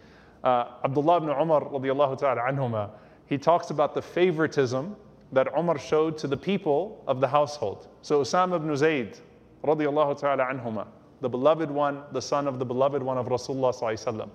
Uh, 0.43 0.65
Abdullah 0.83 1.17
ibn 1.17 1.29
Umar 1.29 1.61
radiallahu 1.61 2.19
ta'ala 2.19 2.41
anhuma, 2.41 2.91
he 3.25 3.39
talks 3.39 3.71
about 3.71 3.95
the 3.95 4.01
favoritism 4.01 4.95
that 5.31 5.47
Umar 5.57 5.79
showed 5.79 6.19
to 6.19 6.27
the 6.27 6.37
people 6.37 7.03
of 7.07 7.19
the 7.19 7.27
household. 7.27 7.87
So 8.03 8.21
Usama 8.21 8.57
ibn 8.57 8.77
Zayd 8.77 9.17
radiallahu 9.63 10.19
ta'ala 10.19 10.45
anhuma, 10.45 10.85
the 11.21 11.29
beloved 11.29 11.71
one, 11.71 12.03
the 12.11 12.21
son 12.21 12.47
of 12.47 12.59
the 12.59 12.65
beloved 12.65 13.01
one 13.01 13.17
of 13.17 13.27
Rasulullah 13.27 14.29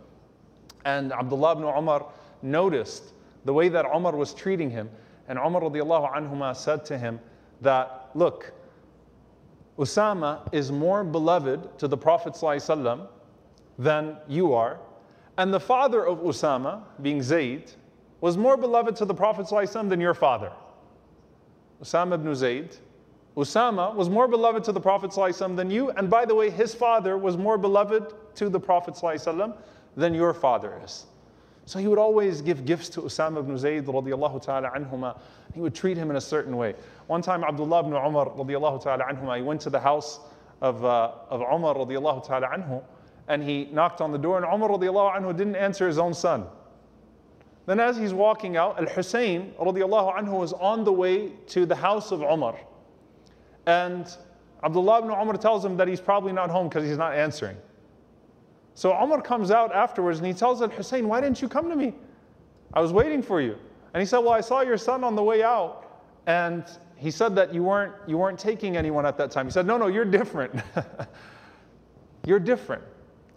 And 0.84 1.12
Abdullah 1.12 1.52
ibn 1.52 1.64
Umar 1.64 2.06
noticed 2.42 3.12
the 3.44 3.52
way 3.52 3.68
that 3.68 3.86
Umar 3.86 4.16
was 4.16 4.34
treating 4.34 4.70
him. 4.70 4.90
And 5.28 5.38
Umar 5.38 6.54
said 6.54 6.84
to 6.86 6.98
him 6.98 7.20
that, 7.60 8.10
look, 8.14 8.52
Usama 9.78 10.52
is 10.52 10.70
more 10.70 11.04
beloved 11.04 11.78
to 11.78 11.88
the 11.88 11.96
Prophet 11.96 12.34
ﷺ 12.34 13.06
than 13.78 14.16
you 14.28 14.52
are. 14.52 14.78
And 15.38 15.52
the 15.54 15.60
father 15.60 16.06
of 16.06 16.18
Usama, 16.18 16.82
being 17.00 17.22
Zayd, 17.22 17.70
was 18.20 18.36
more 18.36 18.56
beloved 18.56 18.96
to 18.96 19.04
the 19.04 19.14
Prophet 19.14 19.46
ﷺ 19.46 19.88
than 19.88 20.00
your 20.00 20.14
father. 20.14 20.52
Usama 21.82 22.14
ibn 22.14 22.34
Zayd. 22.34 22.76
Usama 23.36 23.94
was 23.94 24.10
more 24.10 24.28
beloved 24.28 24.62
to 24.64 24.72
the 24.72 24.80
Prophet 24.80 25.10
ﷺ 25.10 25.56
than 25.56 25.70
you. 25.70 25.90
And 25.90 26.10
by 26.10 26.24
the 26.26 26.34
way, 26.34 26.50
his 26.50 26.74
father 26.74 27.16
was 27.16 27.36
more 27.36 27.56
beloved 27.56 28.12
to 28.36 28.48
the 28.50 28.60
Prophet 28.60 28.94
ﷺ 28.94 29.56
than 29.96 30.14
your 30.14 30.34
father 30.34 30.80
is. 30.84 31.06
So 31.64 31.78
he 31.78 31.86
would 31.86 31.98
always 31.98 32.42
give 32.42 32.64
gifts 32.64 32.88
to 32.90 33.02
Usama 33.02 33.38
ibn 33.38 33.56
Zayd 33.56 33.86
radiallahu 33.86 34.42
ta'ala. 34.42 35.16
He 35.54 35.60
would 35.60 35.74
treat 35.74 35.96
him 35.96 36.10
in 36.10 36.16
a 36.16 36.20
certain 36.20 36.56
way. 36.56 36.74
One 37.06 37.22
time 37.22 37.44
Abdullah 37.44 37.80
ibn 37.80 37.92
Umar 37.92 38.30
radiallahu 38.30 38.82
ta'ala 38.82 39.36
he 39.36 39.42
went 39.42 39.60
to 39.62 39.70
the 39.70 39.80
house 39.80 40.20
of, 40.60 40.84
uh, 40.84 41.12
of 41.30 41.40
Umar 41.40 41.74
radiallahu 41.74 42.26
ta'ala 42.26 42.48
anhu 42.48 42.82
and 43.28 43.42
he 43.42 43.68
knocked 43.72 44.00
on 44.00 44.12
the 44.12 44.18
door 44.18 44.36
and 44.36 44.46
Umar 44.46 44.70
radiallahu 44.70 45.16
anhu 45.16 45.36
didn't 45.36 45.56
answer 45.56 45.86
his 45.86 45.98
own 45.98 46.12
son. 46.12 46.46
Then 47.64 47.78
as 47.78 47.96
he's 47.96 48.12
walking 48.12 48.56
out, 48.56 48.78
Al-Hussein 48.80 49.54
radiallahu 49.60 50.18
anhu 50.18 50.40
was 50.40 50.52
on 50.52 50.84
the 50.84 50.92
way 50.92 51.28
to 51.48 51.64
the 51.64 51.76
house 51.76 52.10
of 52.10 52.22
Umar. 52.22 52.58
And 53.66 54.06
Abdullah 54.64 54.98
ibn 54.98 55.10
Umar 55.10 55.36
tells 55.36 55.64
him 55.64 55.76
that 55.76 55.88
he's 55.88 56.00
probably 56.00 56.32
not 56.32 56.50
home 56.50 56.68
because 56.68 56.84
he's 56.84 56.98
not 56.98 57.14
answering. 57.14 57.56
So 58.74 58.92
Umar 58.92 59.20
comes 59.20 59.50
out 59.50 59.74
afterwards 59.74 60.18
and 60.18 60.26
he 60.26 60.32
tells 60.32 60.62
Al 60.62 60.68
Hussein, 60.68 61.08
Why 61.08 61.20
didn't 61.20 61.42
you 61.42 61.48
come 61.48 61.68
to 61.68 61.76
me? 61.76 61.94
I 62.72 62.80
was 62.80 62.92
waiting 62.92 63.22
for 63.22 63.40
you. 63.40 63.58
And 63.92 64.00
he 64.00 64.06
said, 64.06 64.18
Well, 64.18 64.32
I 64.32 64.40
saw 64.40 64.62
your 64.62 64.78
son 64.78 65.04
on 65.04 65.14
the 65.14 65.22
way 65.22 65.42
out. 65.42 66.02
And 66.26 66.64
he 66.96 67.10
said 67.10 67.34
that 67.36 67.52
you 67.52 67.62
weren't, 67.64 67.92
you 68.06 68.16
weren't 68.16 68.38
taking 68.38 68.76
anyone 68.76 69.04
at 69.04 69.18
that 69.18 69.30
time. 69.30 69.46
He 69.46 69.52
said, 69.52 69.66
No, 69.66 69.76
no, 69.76 69.88
you're 69.88 70.04
different. 70.04 70.54
you're 72.26 72.40
different. 72.40 72.82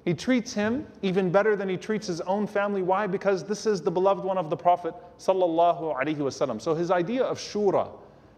He 0.05 0.13
treats 0.13 0.53
him 0.53 0.85
even 1.01 1.31
better 1.31 1.55
than 1.55 1.67
he 1.67 1.77
treats 1.77 2.05
his 2.05 2.21
own 2.21 2.45
family. 2.45 2.83
Why? 2.83 3.07
Because 3.07 3.43
this 3.43 3.65
is 3.65 3.81
the 3.81 3.89
beloved 3.89 4.23
one 4.23 4.37
of 4.37 4.51
the 4.51 4.55
Prophet. 4.55 4.93
So 5.17 5.33
his 6.75 6.91
idea 6.91 7.23
of 7.23 7.39
shura, 7.39 7.89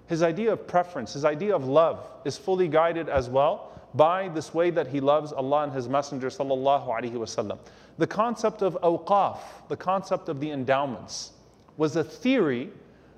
his 0.08 0.24
idea 0.24 0.54
of 0.54 0.68
preference, 0.68 1.14
his 1.14 1.26
idea 1.26 1.56
of 1.56 1.68
love 1.68 2.10
is 2.26 2.38
fully 2.38 2.68
guided 2.68 3.10
as 3.10 3.30
well 3.30 3.72
by 3.94 4.28
this 4.30 4.54
way 4.54 4.70
that 4.70 4.88
he 4.88 5.00
loves 5.00 5.32
Allah 5.32 5.64
and 5.64 5.74
His 5.74 5.90
Messenger 5.90 6.30
sallallahu 6.30 6.88
alaihi 6.88 7.14
wasallam. 7.14 7.58
The 7.98 8.08
concept 8.08 8.62
of 8.62 8.78
awqaf, 8.84 9.40
the 9.70 9.78
concept 9.78 10.30
of 10.30 10.40
the 10.40 10.52
endowments, 10.52 11.32
was 11.78 11.96
a 11.96 12.04
theory 12.04 12.70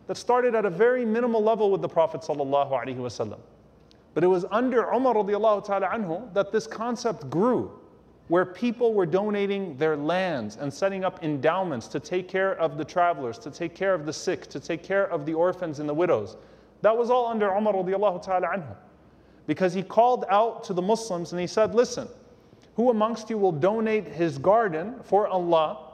that 0.07 0.15
started 0.17 0.55
at 0.55 0.65
a 0.65 0.69
very 0.69 1.05
minimal 1.05 1.43
level 1.43 1.69
with 1.69 1.81
the 1.81 1.89
Prophet 1.89 2.21
sallallahu 2.21 2.71
alaihi 2.71 2.97
wasallam. 2.97 3.39
But 4.13 4.23
it 4.23 4.27
was 4.27 4.45
under 4.51 4.91
Umar 4.91 5.15
radiallahu 5.15 5.65
ta'ala 5.65 5.87
anhu 5.87 6.33
that 6.33 6.51
this 6.51 6.65
concept 6.65 7.29
grew, 7.29 7.71
where 8.27 8.45
people 8.45 8.93
were 8.93 9.05
donating 9.05 9.75
their 9.77 9.97
lands 9.97 10.55
and 10.55 10.73
setting 10.73 11.03
up 11.03 11.23
endowments 11.23 11.87
to 11.89 11.99
take 11.99 12.27
care 12.27 12.55
of 12.55 12.77
the 12.77 12.85
travelers, 12.85 13.37
to 13.39 13.51
take 13.51 13.75
care 13.75 13.93
of 13.93 14.05
the 14.05 14.13
sick, 14.13 14.47
to 14.47 14.59
take 14.59 14.81
care 14.81 15.07
of 15.11 15.25
the 15.25 15.33
orphans 15.33 15.79
and 15.79 15.89
the 15.89 15.93
widows. 15.93 16.37
That 16.81 16.97
was 16.97 17.09
all 17.09 17.27
under 17.27 17.49
Umar 17.49 17.73
radiallahu 17.73 18.23
ta'ala 18.23 18.47
anhu 18.47 18.75
because 19.47 19.73
he 19.73 19.83
called 19.83 20.25
out 20.29 20.63
to 20.65 20.73
the 20.73 20.81
Muslims 20.81 21.31
and 21.31 21.41
he 21.41 21.47
said, 21.47 21.73
Listen, 21.73 22.07
Who 22.75 22.89
amongst 22.89 23.29
you 23.29 23.37
will 23.37 23.51
donate 23.51 24.07
his 24.07 24.37
garden 24.37 24.95
for 25.03 25.27
Allah 25.27 25.87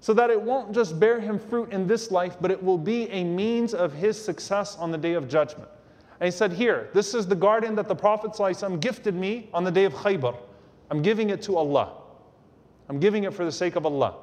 so 0.00 0.12
that 0.12 0.30
it 0.30 0.40
won't 0.40 0.72
just 0.72 1.00
bear 1.00 1.18
him 1.18 1.38
fruit 1.38 1.72
in 1.72 1.86
this 1.86 2.10
life, 2.10 2.36
but 2.40 2.50
it 2.50 2.62
will 2.62 2.76
be 2.76 3.08
a 3.10 3.24
means 3.24 3.72
of 3.72 3.94
his 3.94 4.22
success 4.22 4.76
on 4.76 4.92
the 4.92 4.98
day 4.98 5.14
of 5.14 5.28
judgment? 5.28 5.68
And 6.20 6.26
he 6.26 6.30
said, 6.30 6.52
Here, 6.52 6.90
this 6.92 7.14
is 7.14 7.26
the 7.26 7.34
garden 7.34 7.74
that 7.76 7.88
the 7.88 7.94
Prophet 7.94 8.32
ﷺ 8.32 8.80
gifted 8.80 9.14
me 9.14 9.48
on 9.52 9.64
the 9.64 9.70
day 9.70 9.84
of 9.84 9.94
Khaybar. 9.94 10.36
I'm 10.90 11.02
giving 11.02 11.30
it 11.30 11.42
to 11.42 11.56
Allah. 11.56 11.94
I'm 12.88 13.00
giving 13.00 13.24
it 13.24 13.32
for 13.32 13.44
the 13.44 13.52
sake 13.52 13.76
of 13.76 13.86
Allah. 13.86 14.16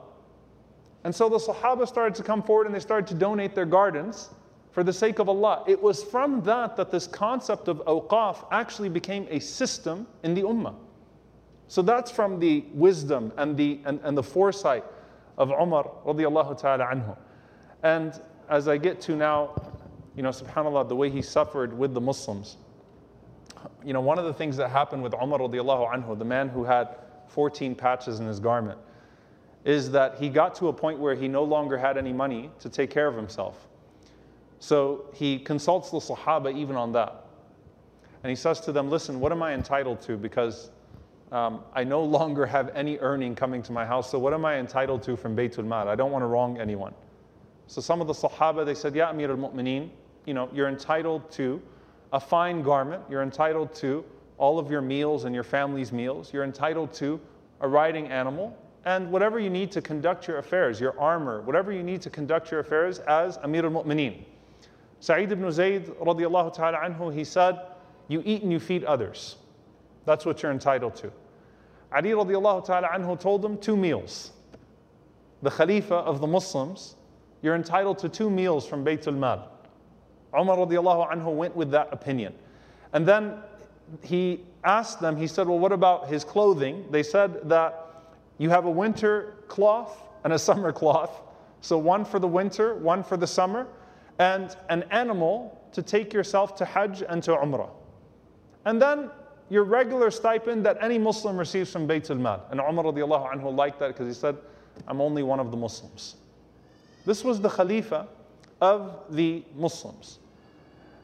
And 1.04 1.14
so 1.14 1.28
the 1.30 1.38
Sahaba 1.38 1.88
started 1.88 2.14
to 2.16 2.24
come 2.24 2.44
forward 2.44 2.68
and 2.68 2.76
they 2.76 2.80
started 2.80 3.08
to 3.08 3.16
donate 3.16 3.56
their 3.56 3.66
gardens 3.66 4.30
for 4.72 4.84
the 4.84 4.94
sake 4.94 5.20
of 5.20 5.30
Allah. 5.30 5.64
It 5.68 5.82
was 5.82 6.04
from 6.04 6.42
that 6.44 6.76
that 6.78 6.92
this 6.92 7.08
concept 7.08 7.68
of 7.68 7.84
awqaf 7.86 8.46
actually 8.52 8.90
became 8.90 9.28
a 9.30 9.40
system 9.40 10.08
in 10.24 10.34
the 10.34 10.44
ummah. 10.44 10.76
So 11.68 11.82
that's 11.82 12.12
from 12.12 12.40
the 12.40 12.66
wisdom 12.74 13.32
and 13.38 13.56
the, 13.56 13.80
and, 13.86 14.00
and 14.04 14.18
the 14.18 14.24
foresight 14.24 14.84
of 15.38 15.52
Umar 15.52 15.90
radiallahu 16.06 16.60
ta'ala 16.60 16.86
anhu. 16.86 17.18
And 17.84 18.20
as 18.50 18.68
I 18.68 18.78
get 18.78 19.00
to 19.02 19.16
now, 19.16 19.56
you 20.16 20.24
know, 20.24 20.30
subhanAllah, 20.30 20.90
the 20.90 20.96
way 20.96 21.10
he 21.10 21.22
suffered 21.22 21.78
with 21.78 21.94
the 21.94 22.02
Muslims. 22.02 22.58
You 23.84 23.94
know, 23.94 24.02
one 24.02 24.20
of 24.20 24.26
the 24.26 24.34
things 24.34 24.58
that 24.58 24.70
happened 24.70 25.04
with 25.04 25.14
Umar 25.14 25.40
radiallahu 25.40 25.94
anhu, 25.94 26.18
the 26.18 26.26
man 26.26 26.50
who 26.50 26.64
had 26.64 26.96
14 27.28 27.76
patches 27.76 28.20
in 28.20 28.28
his 28.28 28.40
garment, 28.40 28.80
is 29.64 29.92
that 29.92 30.18
he 30.18 30.28
got 30.28 30.56
to 30.56 30.68
a 30.68 30.74
point 30.74 31.00
where 31.00 31.16
he 31.16 31.28
no 31.28 31.44
longer 31.44 31.78
had 31.78 31.98
any 31.98 32.12
money 32.12 32.50
to 32.60 32.70
take 32.70 32.90
care 32.90 33.08
of 33.08 33.16
himself. 33.16 33.68
So 34.62 35.06
he 35.12 35.40
consults 35.40 35.90
the 35.90 35.98
Sahaba 35.98 36.56
even 36.56 36.76
on 36.76 36.92
that. 36.92 37.26
And 38.24 38.30
he 38.30 38.36
says 38.36 38.60
to 38.62 38.72
them, 38.72 38.92
Listen, 38.92 39.20
what 39.20 39.32
am 39.32 39.42
I 39.42 39.54
entitled 39.56 40.02
to? 40.04 40.16
Because 40.16 40.70
um, 41.32 41.64
I 41.74 41.84
no 41.84 42.04
longer 42.04 42.46
have 42.46 42.70
any 42.76 43.00
earning 43.00 43.34
coming 43.34 43.64
to 43.64 43.72
my 43.72 43.88
house, 43.88 44.12
so 44.12 44.20
what 44.20 44.36
am 44.36 44.46
I 44.46 44.58
entitled 44.60 45.02
to 45.04 45.18
from 45.18 45.36
Baytul 45.36 45.66
Mal? 45.66 45.90
I 45.90 45.96
don't 45.96 46.12
want 46.12 46.22
to 46.22 46.28
wrong 46.28 46.60
anyone. 46.60 46.94
So 47.66 47.82
some 47.82 48.02
of 48.02 48.08
the 48.08 48.14
Sahaba, 48.14 48.64
they 48.64 48.76
said, 48.76 48.94
Ya 48.94 49.10
Amir 49.10 49.32
al 49.32 49.38
Mu'mineen, 49.38 49.90
you 50.26 50.36
know, 50.36 50.48
you're 50.54 50.70
entitled 50.70 51.32
to 51.32 51.60
a 52.14 52.20
fine 52.20 52.62
garment, 52.62 53.02
you're 53.10 53.24
entitled 53.24 53.74
to 53.76 54.06
all 54.38 54.60
of 54.60 54.70
your 54.70 54.82
meals 54.82 55.24
and 55.24 55.34
your 55.34 55.44
family's 55.44 55.92
meals, 55.92 56.32
you're 56.32 56.44
entitled 56.44 56.94
to 56.94 57.20
a 57.62 57.68
riding 57.68 58.08
animal, 58.10 58.56
and 58.86 59.12
whatever 59.12 59.40
you 59.40 59.50
need 59.50 59.72
to 59.72 59.82
conduct 59.82 60.28
your 60.28 60.38
affairs, 60.38 60.80
your 60.80 61.00
armor, 61.00 61.42
whatever 61.42 61.72
you 61.72 61.82
need 61.82 62.02
to 62.04 62.12
conduct 62.12 62.52
your 62.52 62.60
affairs 62.60 63.00
as 63.00 63.38
Amir 63.38 63.66
al-Mu'mineen. 63.66 64.26
Sa'id 65.02 65.32
ibn 65.32 65.52
Zayd 65.52 65.88
radiallahu 66.00 66.54
ta'ala 66.54 66.78
anhu, 66.78 67.12
he 67.14 67.24
said, 67.24 67.60
you 68.08 68.22
eat 68.24 68.44
and 68.44 68.52
you 68.52 68.60
feed 68.60 68.84
others. 68.84 69.38
That's 70.06 70.26
what 70.26 70.44
you're 70.44 70.52
entitled 70.52 70.96
to. 70.98 71.12
Ali 71.92 72.12
radiallahu 72.12 72.64
ta'ala 72.66 72.88
anhu 72.90 73.20
told 73.20 73.44
him 73.44 73.58
two 73.58 73.76
meals. 73.76 74.32
The 75.42 75.50
Khalifa 75.50 75.96
of 75.96 76.22
the 76.22 76.28
Muslims, 76.28 76.96
you're 77.42 77.56
entitled 77.56 77.98
to 78.00 78.10
two 78.10 78.30
meals 78.30 78.68
from 78.68 78.86
Baytul 78.86 79.18
Mal. 79.18 79.50
Umar 80.38 80.58
radiallahu 80.58 81.12
anhu 81.12 81.34
went 81.34 81.56
with 81.56 81.72
that 81.72 81.90
opinion. 81.92 82.36
And 82.94 83.08
then 83.08 83.40
he 84.04 84.42
asked 84.64 85.02
them, 85.02 85.18
he 85.18 85.26
said, 85.26 85.48
Well, 85.48 85.58
what 85.58 85.72
about 85.72 86.10
his 86.10 86.24
clothing? 86.24 86.86
They 86.92 87.02
said 87.02 87.50
that 87.50 87.88
you 88.38 88.52
have 88.52 88.66
a 88.66 88.70
winter 88.70 89.34
cloth 89.48 90.04
and 90.24 90.34
a 90.34 90.40
summer 90.40 90.72
cloth. 90.72 91.22
So, 91.62 91.78
one 91.78 92.06
for 92.06 92.20
the 92.20 92.28
winter, 92.28 92.76
one 92.76 93.04
for 93.04 93.18
the 93.18 93.28
summer, 93.28 93.68
and 94.20 94.56
an 94.70 94.84
animal 94.92 95.60
to 95.74 95.82
take 95.82 96.14
yourself 96.14 96.56
to 96.56 96.66
Hajj 96.66 97.04
and 97.08 97.24
to 97.24 97.32
Umrah. 97.32 97.70
And 98.66 98.82
then 98.82 99.10
your 99.50 99.64
regular 99.64 100.12
stipend 100.12 100.66
that 100.66 100.78
any 100.82 100.98
Muslim 100.98 101.38
receives 101.38 101.72
from 101.72 101.88
Bayt 101.88 102.10
al 102.10 102.18
Mal. 102.18 102.46
And 102.52 102.60
Umar 102.60 102.86
radiallahu 102.86 103.34
anhu 103.34 103.56
liked 103.56 103.80
that 103.80 103.88
because 103.90 104.08
he 104.08 104.14
said, 104.14 104.38
I'm 104.88 105.02
only 105.02 105.24
one 105.24 105.40
of 105.40 105.52
the 105.52 105.58
Muslims. 105.58 106.16
This 107.06 107.24
was 107.24 107.42
the 107.42 107.50
Khalifa 107.50 108.08
of 108.62 109.04
the 109.10 109.44
Muslims. 109.56 110.20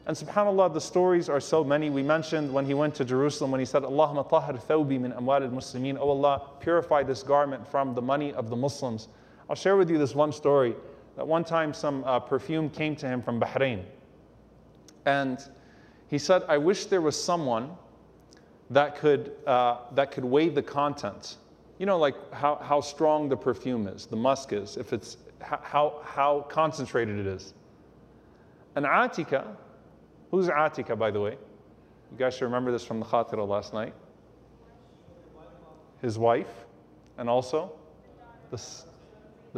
And 0.06 0.16
subhanAllah, 0.16 0.72
the 0.72 0.80
stories 0.80 1.28
are 1.28 1.40
so 1.40 1.62
many. 1.62 1.90
We 1.90 2.02
mentioned 2.02 2.50
when 2.50 2.64
he 2.64 2.72
went 2.72 2.94
to 2.94 3.04
Jerusalem, 3.04 3.50
when 3.50 3.60
he 3.60 3.66
said, 3.66 3.82
Allahumma 3.82 4.26
tahir 4.26 4.54
thawbi 4.54 4.98
min 4.98 5.12
amwal 5.12 5.42
al 5.42 5.50
muslimin. 5.50 5.98
Oh 6.00 6.08
Allah, 6.08 6.42
purify 6.60 7.02
this 7.02 7.22
garment 7.22 7.68
from 7.68 7.94
the 7.94 8.00
money 8.00 8.32
of 8.32 8.48
the 8.48 8.56
Muslims. 8.56 9.08
I'll 9.50 9.56
share 9.56 9.76
with 9.76 9.90
you 9.90 9.98
this 9.98 10.14
one 10.14 10.32
story 10.32 10.74
that 11.18 11.26
one 11.26 11.42
time 11.42 11.74
some 11.74 12.04
uh, 12.04 12.20
perfume 12.20 12.70
came 12.70 12.94
to 12.94 13.08
him 13.08 13.20
from 13.20 13.40
Bahrain. 13.40 13.82
And 15.04 15.44
he 16.06 16.16
said, 16.16 16.44
I 16.46 16.58
wish 16.58 16.86
there 16.86 17.00
was 17.00 17.20
someone 17.20 17.72
that 18.70 18.94
could, 18.94 19.32
uh, 19.44 19.78
that 19.96 20.12
could 20.12 20.24
weigh 20.24 20.48
the 20.48 20.62
contents. 20.62 21.38
You 21.78 21.86
know, 21.86 21.98
like 21.98 22.14
how, 22.32 22.54
how 22.62 22.80
strong 22.80 23.28
the 23.28 23.36
perfume 23.36 23.88
is, 23.88 24.06
the 24.06 24.14
musk 24.14 24.52
is, 24.52 24.76
if 24.76 24.92
it's 24.92 25.16
how, 25.40 26.00
how 26.04 26.46
concentrated 26.48 27.18
it 27.18 27.26
is. 27.26 27.52
And 28.76 28.86
Atika, 28.86 29.44
Who's 30.30 30.46
Atika, 30.46 30.96
by 30.96 31.10
the 31.10 31.20
way? 31.20 31.32
You 32.12 32.16
guys 32.16 32.34
should 32.34 32.44
remember 32.44 32.70
this 32.70 32.84
from 32.84 33.00
the 33.00 33.06
Khatira 33.06 33.46
last 33.46 33.74
night. 33.74 33.92
His 36.00 36.16
wife, 36.16 36.64
and 37.16 37.28
also 37.28 37.72
the, 38.52 38.62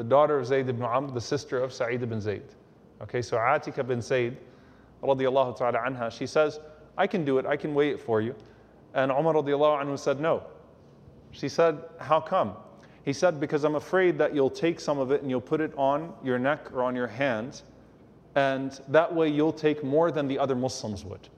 the 0.00 0.04
daughter 0.04 0.38
of 0.38 0.46
Zayd 0.46 0.66
ibn 0.66 0.82
Amr, 0.82 1.10
the 1.12 1.20
sister 1.20 1.58
of 1.58 1.74
Sa'id 1.74 2.02
ibn 2.02 2.22
Zayd. 2.22 2.54
Okay, 3.02 3.20
so 3.20 3.36
Atika 3.36 3.86
bin 3.86 4.00
Zayd, 4.00 4.34
radiallahu 5.02 5.58
ta'ala 5.58 5.78
anha, 5.78 6.10
she 6.10 6.26
says, 6.26 6.58
I 6.96 7.06
can 7.06 7.22
do 7.22 7.36
it, 7.36 7.44
I 7.44 7.54
can 7.54 7.74
weigh 7.74 7.90
it 7.90 8.00
for 8.00 8.22
you. 8.22 8.34
And 8.94 9.12
Umar 9.12 9.34
radiallahu 9.34 9.84
anhu 9.84 9.98
said, 9.98 10.18
No. 10.18 10.42
She 11.32 11.50
said, 11.50 11.84
How 11.98 12.18
come? 12.18 12.54
He 13.04 13.12
said, 13.12 13.40
Because 13.40 13.62
I'm 13.62 13.74
afraid 13.74 14.16
that 14.16 14.34
you'll 14.34 14.48
take 14.48 14.80
some 14.80 14.98
of 14.98 15.10
it 15.10 15.20
and 15.20 15.28
you'll 15.28 15.42
put 15.42 15.60
it 15.60 15.74
on 15.76 16.14
your 16.24 16.38
neck 16.38 16.72
or 16.72 16.82
on 16.82 16.96
your 16.96 17.06
hands 17.06 17.62
and 18.36 18.80
that 18.88 19.14
way 19.14 19.28
you'll 19.28 19.52
take 19.52 19.84
more 19.84 20.10
than 20.10 20.28
the 20.28 20.38
other 20.38 20.54
Muslims 20.54 21.04
would. 21.04 21.28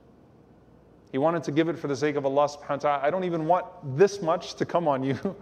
He 1.11 1.19
wanted 1.19 1.43
to 1.43 1.51
give 1.51 1.69
it 1.69 1.77
for 1.77 1.89
the 1.89 1.97
sake 1.97 2.15
of 2.15 2.25
Allah 2.25 2.49
subhanahu 2.49 2.69
wa 2.69 2.77
ta'ala. 2.77 3.01
I 3.03 3.11
don't 3.11 3.25
even 3.25 3.47
want 3.47 3.67
this 3.97 4.23
much 4.23 4.55
to 4.55 4.65
come 4.65 4.87
on 4.87 5.03
you 5.03 5.19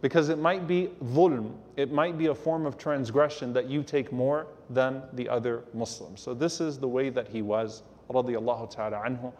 because 0.00 0.28
it 0.28 0.38
might 0.38 0.66
be 0.66 0.90
dhulm, 1.04 1.52
it 1.76 1.92
might 1.92 2.18
be 2.18 2.26
a 2.26 2.34
form 2.34 2.66
of 2.66 2.76
transgression 2.76 3.52
that 3.52 3.66
you 3.66 3.82
take 3.82 4.12
more 4.12 4.46
than 4.70 5.02
the 5.14 5.28
other 5.28 5.64
Muslims. 5.72 6.20
So 6.20 6.34
this 6.34 6.60
is 6.60 6.78
the 6.78 6.88
way 6.88 7.08
that 7.10 7.28
he 7.28 7.42
was, 7.42 7.82
radiallahu 8.10 8.70
ta'ala 8.70 9.02
anhu. 9.06 9.32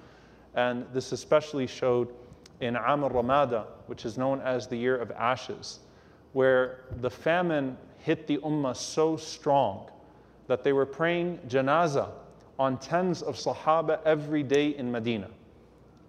And 0.55 0.87
this 0.93 1.13
especially 1.13 1.67
showed 1.67 2.13
in 2.61 2.77
Am 2.77 3.05
Ramada, 3.05 3.67
which 3.87 4.07
is 4.07 4.17
known 4.17 4.41
as 4.41 4.67
the 4.67 4.77
year 4.77 4.97
of 4.97 5.11
ashes, 5.11 5.81
where 6.33 6.85
the 7.01 7.11
famine 7.11 7.77
hit 7.99 8.27
the 8.27 8.39
ummah 8.39 8.75
so 8.75 9.17
strong 9.17 9.91
that 10.47 10.65
they 10.65 10.73
were 10.73 10.87
praying 10.87 11.39
janazah 11.49 12.11
on 12.59 12.79
tens 12.79 13.23
of 13.23 13.37
Sahaba 13.37 13.99
every 14.05 14.43
day 14.43 14.69
in 14.69 14.91
Medina. 14.91 15.29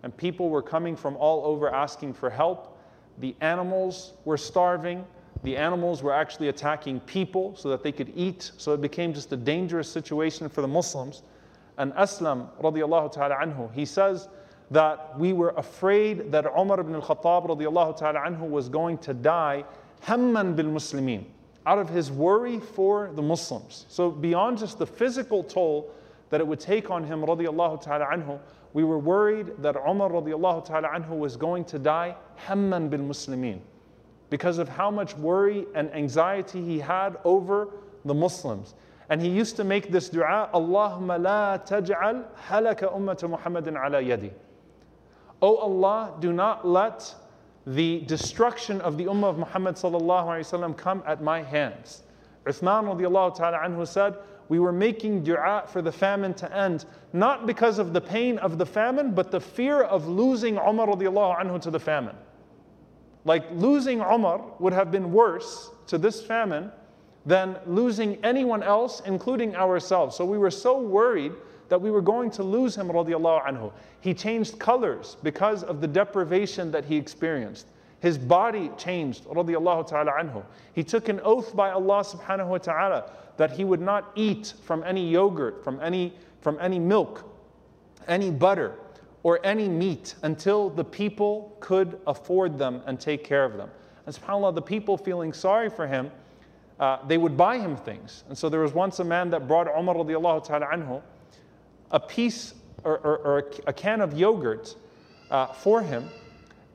And 0.04 0.16
people 0.16 0.50
were 0.50 0.62
coming 0.62 0.96
from 0.96 1.18
all 1.18 1.44
over 1.46 1.74
asking 1.74 2.14
for 2.14 2.30
help. 2.30 2.77
The 3.20 3.36
animals 3.42 4.14
were 4.26 4.38
starving. 4.38 5.06
The 5.44 5.56
animals 5.58 6.04
were 6.04 6.14
actually 6.14 6.50
attacking 6.50 7.00
people 7.02 7.56
so 7.56 7.70
that 7.70 7.84
they 7.84 7.92
could 7.92 8.12
eat. 8.16 8.52
So 8.58 8.74
it 8.74 8.82
became 8.82 9.14
just 9.14 9.32
a 9.34 9.38
dangerous 9.38 9.90
situation 9.92 10.50
for 10.50 10.62
the 10.62 10.68
Muslims. 10.68 11.24
And 11.78 11.94
Aslam, 11.94 12.50
radiallahu 12.62 13.12
ta'ala 13.12 13.36
anhu, 13.36 13.72
he 13.74 13.86
says 13.86 14.30
that 14.72 15.18
we 15.18 15.34
were 15.34 15.54
afraid 15.58 16.32
that 16.32 16.46
Umar 16.46 16.80
ibn 16.80 16.96
al-Khattab, 16.96 17.48
radiallahu 17.48 17.98
ta'ala 17.98 18.20
anhu, 18.20 18.50
was 18.50 18.68
going 18.68 18.98
to 19.00 19.14
die 19.14 19.64
hamman 20.06 20.56
bil 20.56 20.66
muslimin 20.66 21.24
out 21.66 21.78
of 21.78 21.90
his 21.90 22.12
worry 22.12 22.60
for 22.60 23.12
the 23.14 23.22
Muslims. 23.22 23.86
So 23.90 24.10
beyond 24.10 24.58
just 24.58 24.80
the 24.80 24.86
physical 24.88 25.44
toll 25.44 25.92
that 26.30 26.40
it 26.40 26.48
would 26.48 26.60
take 26.60 26.90
on 26.90 27.04
him, 27.04 27.22
radiallahu 27.22 27.82
ta'ala 27.82 28.06
anhu, 28.06 28.40
we 28.74 28.84
were 28.84 29.00
worried 29.00 29.54
that 29.60 29.76
Umar 29.76 30.10
radiallahu 30.10 30.66
ta'ala 30.66 30.90
anhu 30.90 31.18
was 31.18 31.36
going 31.36 31.66
to 31.66 31.80
die 31.80 32.16
hamman 32.48 32.90
bil 32.90 33.00
muslimin 33.00 33.60
because 34.30 34.58
of 34.58 34.68
how 34.68 34.92
much 34.92 35.16
worry 35.18 35.66
and 35.74 35.94
anxiety 35.94 36.64
he 36.64 36.80
had 36.80 37.18
over 37.24 37.70
the 38.06 38.14
Muslims. 38.14 38.74
And 39.10 39.22
he 39.22 39.30
used 39.30 39.56
to 39.56 39.64
make 39.64 39.90
this 39.90 40.10
dua, 40.10 40.50
Allahumma 40.54 41.22
la 41.22 41.58
taj'al 41.60 42.26
halaka 42.48 42.94
ummata 42.94 43.30
Muhammadin 43.30 43.78
ala 43.78 44.02
yadi. 44.02 44.32
O 45.42 45.56
Allah, 45.58 46.14
do 46.20 46.34
not 46.34 46.68
let 46.68 47.14
the 47.66 48.02
destruction 48.02 48.82
of 48.82 48.98
the 48.98 49.06
Ummah 49.06 49.30
of 49.30 49.38
Muhammad 49.38 49.76
sallallahu 49.76 50.78
come 50.78 51.04
at 51.06 51.22
my 51.22 51.42
hands. 51.42 52.04
Uthman 52.46 52.86
radiallahu 52.86 53.36
ta'ala 53.36 53.60
anhu 53.60 53.88
said, 53.88 54.16
we 54.50 54.60
were 54.60 54.72
making 54.72 55.24
dua 55.24 55.64
for 55.68 55.82
the 55.82 55.92
famine 55.92 56.34
to 56.36 56.56
end, 56.56 56.86
not 57.14 57.46
because 57.46 57.80
of 57.80 57.94
the 57.94 58.02
pain 58.02 58.38
of 58.40 58.58
the 58.58 58.66
famine, 58.66 59.14
but 59.14 59.32
the 59.32 59.40
fear 59.40 59.82
of 59.82 60.08
losing 60.08 60.58
Umar 60.58 60.88
anhu 60.88 61.62
to 61.62 61.72
the 61.72 61.80
famine. 61.80 62.16
Like 63.26 63.46
losing 63.52 64.00
Umar 64.00 64.42
would 64.60 64.74
have 64.74 64.92
been 64.92 65.12
worse 65.12 65.70
to 65.88 65.98
this 65.98 66.22
famine 66.22 66.72
than 67.26 67.58
losing 67.66 68.24
anyone 68.24 68.64
else, 68.64 69.02
including 69.06 69.56
ourselves. 69.56 70.16
So 70.16 70.24
we 70.24 70.38
were 70.38 70.52
so 70.52 70.80
worried 70.80 71.34
that 71.68 71.82
we 71.82 71.92
were 71.92 72.02
going 72.02 72.32
to 72.32 72.44
lose 72.44 72.78
him 72.78 72.88
anhu. 72.88 73.72
He 74.00 74.14
changed 74.14 74.58
colors 74.58 75.18
because 75.24 75.64
of 75.64 75.82
the 75.82 75.88
deprivation 75.88 76.72
that 76.72 76.86
he 76.86 76.96
experienced. 76.96 77.68
His 78.00 78.18
body 78.18 78.72
changed, 78.78 79.26
ta'ala 79.26 80.12
anhu. 80.12 80.44
He 80.74 80.84
took 80.84 81.10
an 81.10 81.20
oath 81.24 81.56
by 81.56 81.72
Allah 81.72 82.04
subhanahu 82.04 82.48
wa 82.48 82.58
ta'ala 82.60 83.12
that 83.38 83.52
he 83.52 83.64
would 83.64 83.82
not 83.82 84.12
eat 84.16 84.54
from 84.64 84.84
any 84.84 85.08
yogurt, 85.08 85.64
from 85.64 85.80
any, 85.82 86.14
from 86.42 86.58
any 86.60 86.80
milk, 86.80 87.24
any 88.08 88.32
butter, 88.32 88.74
or 89.24 89.40
any 89.44 89.68
meat 89.68 90.16
until 90.24 90.70
the 90.70 90.84
people 90.84 91.56
could 91.60 92.00
afford 92.08 92.58
them 92.58 92.82
and 92.86 93.00
take 93.00 93.24
care 93.24 93.44
of 93.44 93.58
them. 93.58 93.70
And 94.06 94.16
subhanAllah, 94.16 94.56
the 94.56 94.62
people 94.62 94.98
feeling 94.98 95.34
sorry 95.34 95.70
for 95.70 95.88
him, 95.88 96.12
uh, 96.80 97.00
they 97.08 97.18
would 97.18 97.36
buy 97.36 97.58
him 97.58 97.76
things. 97.76 98.24
And 98.30 98.38
so 98.38 98.50
there 98.50 98.62
was 98.62 98.74
once 98.74 99.00
a 99.00 99.04
man 99.04 99.30
that 99.32 99.48
brought 99.48 99.68
Umar 99.68 99.96
ta'ala 99.96 100.68
anhu 100.68 101.02
a 101.92 102.00
piece 102.00 102.54
or, 102.84 103.00
or, 103.00 103.18
or 103.18 103.52
a 103.66 103.74
can 103.74 104.02
of 104.02 104.18
yogurt 104.18 104.76
uh, 105.32 105.48
for 105.48 105.82
him 105.82 106.10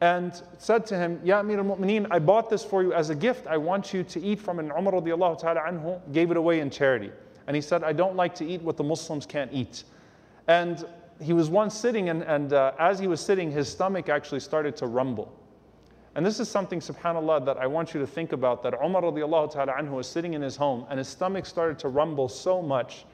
and 0.03 0.43
said 0.59 0.85
to 0.87 0.97
him, 0.97 1.21
Ya 1.23 1.39
Amir 1.39 1.59
al-Mu'mineen, 1.59 2.09
I 2.11 2.19
bought 2.19 2.51
this 2.51 2.65
for 2.65 2.83
you 2.83 2.93
as 2.93 3.11
a 3.11 3.15
gift. 3.15 3.47
I 3.47 3.57
want 3.57 3.95
you 3.95 4.03
to 4.03 4.21
eat 4.21 4.41
from 4.41 4.59
it. 4.59 4.65
And 4.65 4.73
Umar 4.73 4.95
radiallahu 4.95 5.39
ta'ala 5.39 5.61
anhu 5.61 6.01
gave 6.13 6.33
it 6.33 6.37
away 6.37 6.59
in 6.59 6.71
charity. 6.71 7.13
And 7.47 7.55
he 7.55 7.63
said, 7.63 7.85
I 7.85 7.93
don't 7.93 8.17
like 8.17 8.35
to 8.35 8.45
eat 8.45 8.61
what 8.63 8.77
the 8.77 8.83
Muslims 8.83 9.27
can't 9.27 9.53
eat. 9.53 9.85
And 10.49 10.85
he 11.21 11.33
was 11.33 11.49
once 11.49 11.79
sitting, 11.79 12.09
and, 12.09 12.23
and 12.25 12.53
uh, 12.53 12.73
as 12.81 12.99
he 12.99 13.07
was 13.07 13.21
sitting, 13.21 13.53
his 13.53 13.69
stomach 13.69 14.09
actually 14.09 14.41
started 14.41 14.77
to 14.79 14.89
rumble. 14.89 15.33
And 16.17 16.27
this 16.27 16.41
is 16.41 16.49
something, 16.49 16.81
subhanAllah, 16.81 17.47
that 17.47 17.59
I 17.59 17.69
want 17.69 17.95
you 17.95 18.01
to 18.01 18.07
think 18.07 18.33
about 18.33 18.65
that 18.65 18.75
Umar 18.85 19.03
radiallahu 19.03 19.53
ta'ala 19.53 19.73
anhu 19.73 19.93
was 19.93 20.09
sitting 20.09 20.35
in 20.35 20.43
his 20.43 20.57
home, 20.57 20.85
and 20.91 20.99
his 20.99 21.07
stomach 21.07 21.47
started 21.47 21.79
to 21.79 21.87
rumble 21.87 22.29
so 22.29 22.61
much 22.61 23.05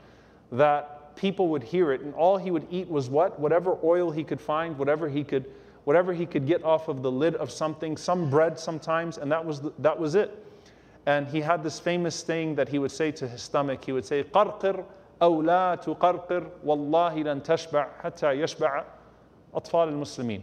that 0.53 1.14
people 1.16 1.48
would 1.48 1.62
hear 1.62 1.92
it, 1.92 2.01
and 2.01 2.14
all 2.14 2.38
he 2.38 2.51
would 2.51 2.66
eat 2.70 2.88
was 2.88 3.11
what? 3.11 3.38
Whatever 3.38 3.77
oil 3.85 4.11
he 4.11 4.24
could 4.24 4.40
find, 4.40 4.79
whatever 4.79 5.07
he 5.07 5.22
could 5.22 5.44
whatever 5.83 6.13
he 6.13 6.25
could 6.25 6.47
get 6.47 6.63
off 6.63 6.88
of 6.88 7.01
the 7.01 7.12
lid 7.12 7.36
of 7.36 7.51
something, 7.51 7.97
some 7.97 8.29
bread 8.29 8.57
sometimes, 8.59 9.17
and 9.17 9.31
that 9.31 9.43
was, 9.43 9.62
the, 9.62 9.73
that 9.79 9.99
was 9.99 10.15
it. 10.15 10.45
And 11.05 11.27
he 11.27 11.41
had 11.41 11.63
this 11.63 11.79
famous 11.79 12.15
saying 12.15 12.55
that 12.55 12.69
he 12.69 12.79
would 12.79 12.91
say 12.91 13.12
to 13.12 13.27
his 13.27 13.41
stomach, 13.41 13.83
he 13.83 13.91
would 13.91 14.05
say, 14.05 14.23
قرقر 14.23 14.86
أو 15.21 15.43
لا 15.43 15.75
تقرقر 15.75 16.47
والله 16.65 17.23
لن 17.23 17.43
تشبع 17.43 17.88
حتى 18.01 18.31
يشبع 18.31 18.83
أطفال 19.53 19.89
المسلمين. 19.89 20.41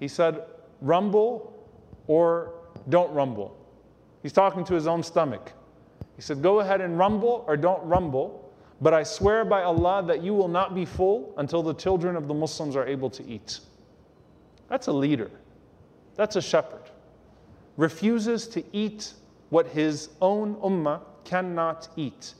He 0.00 0.08
said, 0.08 0.44
rumble 0.80 1.52
or 2.06 2.52
don't 2.88 3.12
rumble. 3.12 3.56
He's 4.22 4.32
talking 4.32 4.64
to 4.64 4.74
his 4.74 4.86
own 4.86 5.02
stomach. 5.02 5.52
He 6.16 6.22
said, 6.22 6.42
Go 6.42 6.60
ahead 6.60 6.80
and 6.80 6.98
rumble 6.98 7.44
or 7.46 7.56
don't 7.56 7.82
rumble, 7.84 8.50
but 8.80 8.94
I 8.94 9.02
swear 9.02 9.44
by 9.44 9.62
Allah 9.62 10.02
that 10.06 10.22
you 10.22 10.34
will 10.34 10.48
not 10.48 10.74
be 10.74 10.84
full 10.84 11.34
until 11.36 11.62
the 11.62 11.74
children 11.74 12.16
of 12.16 12.26
the 12.26 12.34
Muslims 12.34 12.74
are 12.76 12.86
able 12.86 13.10
to 13.10 13.24
eat. 13.26 13.60
That's 14.71 14.87
a 14.87 14.93
leader. 14.93 15.29
That's 16.15 16.37
a 16.37 16.41
shepherd. 16.41 16.83
Refuses 17.75 18.47
to 18.47 18.63
eat 18.71 19.13
what 19.49 19.67
his 19.67 20.09
own 20.21 20.55
ummah 20.55 21.01
cannot 21.25 21.89
eat. 21.97 22.35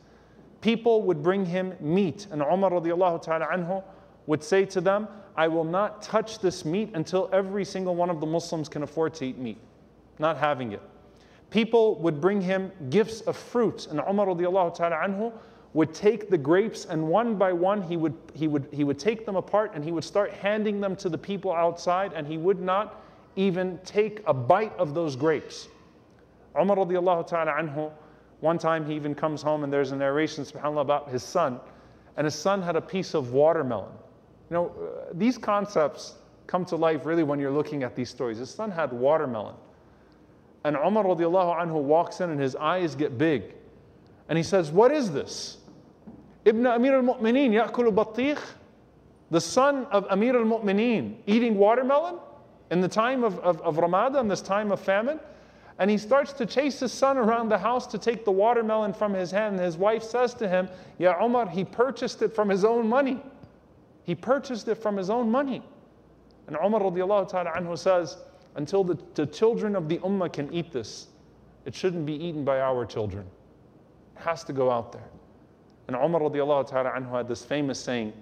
People 0.62 1.02
would 1.02 1.22
bring 1.22 1.46
him 1.46 1.74
meat, 1.82 2.28
and 2.32 2.41
Umar 2.41 2.70
ta'ala 2.70 3.20
anhu 3.20 3.84
would 4.28 4.41
say 4.41 4.63
to 4.63 4.80
them, 4.80 5.10
I 5.36 5.50
will 5.50 5.65
not 5.65 6.02
touch 6.02 6.39
this 6.39 6.63
meat 6.63 6.91
until 6.94 7.30
every 7.34 7.65
single 7.65 7.96
one 7.96 8.10
of 8.10 8.22
the 8.22 8.26
Muslims 8.26 8.70
can 8.70 8.84
afford 8.84 9.13
to 9.15 9.26
eat 9.26 9.38
meat. 9.38 9.58
Not 10.17 10.38
having 10.38 10.72
it. 10.72 10.82
People 11.50 12.00
would 12.00 12.22
bring 12.22 12.39
him 12.39 12.72
gifts 12.89 13.20
of 13.22 13.36
fruit, 13.36 13.88
and 13.88 14.00
Umar 14.00 14.28
radiallahu 14.28 14.74
ta'ala 14.74 14.96
anhu 14.96 15.34
would 15.73 15.93
take 15.93 16.29
the 16.29 16.38
grapes 16.38 16.86
and 16.86 17.07
one 17.07 17.36
by 17.36 17.53
one 17.53 17.81
he 17.81 17.95
would, 17.95 18.15
he, 18.34 18.47
would, 18.47 18.67
he 18.71 18.84
would 18.84 18.99
take 18.99 19.25
them 19.25 19.36
apart 19.36 19.71
and 19.73 19.84
he 19.84 19.91
would 19.91 20.03
start 20.03 20.31
handing 20.31 20.81
them 20.81 20.95
to 20.97 21.10
the 21.10 21.17
people 21.17 21.53
outside 21.53 22.12
and 22.13 22.27
he 22.27 22.38
would 22.38 22.60
not 22.60 23.03
even 23.38 23.79
take 23.86 24.21
a 24.27 24.34
bite 24.34 24.75
of 24.77 24.93
those 24.93 25.15
grapes. 25.15 25.69
Umar 26.60 26.75
radiallahu 26.75 27.25
ta'ala 27.25 27.53
anhu, 27.53 27.91
one 28.41 28.57
time 28.57 28.86
he 28.86 28.93
even 28.95 29.15
comes 29.15 29.41
home 29.41 29.63
and 29.63 29.71
there's 29.71 29.91
a 29.91 29.95
narration, 29.95 30.43
subhanAllah, 30.43 30.81
about 30.81 31.10
his 31.10 31.23
son, 31.23 31.60
and 32.17 32.25
his 32.25 32.36
son 32.36 32.62
had 32.62 32.75
a 32.75 32.81
piece 32.81 33.13
of 33.13 33.31
watermelon. 33.31 33.93
You 34.49 34.55
know, 34.55 34.67
uh, 34.67 35.12
these 35.13 35.38
concepts 35.38 36.15
come 36.47 36.65
to 36.65 36.75
life 36.75 37.05
really 37.05 37.23
when 37.23 37.39
you're 37.39 37.51
looking 37.51 37.84
at 37.84 37.95
these 37.95 38.10
stories. 38.10 38.38
His 38.38 38.49
son 38.49 38.69
had 38.69 38.91
watermelon. 38.91 39.55
And 40.65 40.75
Umar 40.75 41.05
radiallahu 41.05 41.57
anhu 41.57 41.81
walks 41.81 42.19
in 42.19 42.29
and 42.29 42.39
his 42.39 42.57
eyes 42.57 42.93
get 42.93 43.17
big. 43.17 43.55
And 44.27 44.38
he 44.38 44.43
says, 44.43 44.71
What 44.71 44.91
is 44.91 45.12
this? 45.12 45.57
Ibn 46.45 46.65
Amir 46.65 46.95
al-Mu'mineen 46.95 47.51
ya'kulu 47.51 47.93
batikh, 47.93 48.39
the 49.30 49.41
son 49.41 49.86
of 49.91 50.06
Amir 50.10 50.36
al-Mu'mineen, 50.36 51.17
eating 51.27 51.58
watermelon 51.58 52.15
in 52.71 52.82
the 52.82 52.88
time 52.88 53.23
of, 53.23 53.38
of, 53.39 53.62
of 53.62 53.77
Ramada, 53.77 54.23
this 54.23 54.41
time 54.41 54.71
of 54.71 54.80
famine. 54.80 55.19
And 55.80 55.89
he 55.89 55.97
starts 55.97 56.34
to 56.34 56.45
chase 56.45 56.80
his 56.80 56.91
son 56.91 57.17
around 57.17 57.49
the 57.49 57.58
house 57.58 57.88
to 57.88 57.97
take 57.97 58.23
the 58.25 58.32
watermelon 58.32 58.93
from 58.93 59.13
his 59.13 59.32
hand. 59.32 59.56
And 59.56 59.65
his 59.65 59.77
wife 59.77 60.04
says 60.04 60.34
to 60.36 60.47
him, 60.47 60.69
Ya 60.99 61.15
Omar, 61.19 61.49
he 61.49 61.63
purchased 61.63 62.21
it 62.21 62.36
from 62.36 62.49
his 62.49 62.63
own 62.63 62.88
money. 62.88 63.21
He 64.04 64.15
purchased 64.15 64.67
it 64.67 64.75
from 64.75 64.97
his 64.97 65.10
own 65.10 65.30
money. 65.30 65.63
And 66.47 66.56
Umar 66.56 66.82
anhu 66.82 67.77
says, 67.77 68.17
until 68.56 68.84
the, 68.84 68.97
the 69.15 69.25
children 69.25 69.75
of 69.75 69.88
the 69.88 69.97
ummah 69.99 70.32
can 70.32 70.54
eat 70.54 70.71
this, 70.71 71.08
it 71.65 71.73
shouldn't 71.73 72.06
be 72.06 72.13
eaten 72.13 72.43
by 72.43 72.60
our 72.60 72.86
children. 72.86 73.25
It 74.17 74.21
has 74.21 74.43
to 74.45 74.54
go 74.54 74.69
out 74.69 74.91
there. 74.91 75.10
And 75.90 75.96
Umar 75.96 76.20
radiallahu 76.20 76.68
ta'ala 76.68 76.90
anhu 76.90 77.12
had 77.12 77.29
this 77.29 77.44
famous 77.44 77.79
saying, 77.79 78.12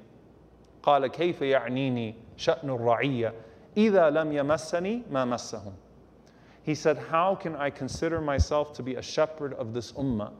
قال 0.82 1.06
كيف 1.06 1.40
يعنيني 1.40 2.14
شأن 2.36 2.68
الرعية 2.68 3.32
إذا 3.76 4.10
لم 4.10 4.32
يمسني 4.32 5.02
ما 5.10 5.24
مسهم. 5.24 5.72
He 6.62 6.74
said, 6.74 6.98
How 6.98 7.34
can 7.34 7.56
I 7.56 7.70
consider 7.70 8.20
myself 8.20 8.72
to 8.74 8.82
be 8.82 8.94
a 8.96 9.02
shepherd 9.02 9.54
of 9.54 9.72
this 9.72 9.92
ummah 9.92 10.32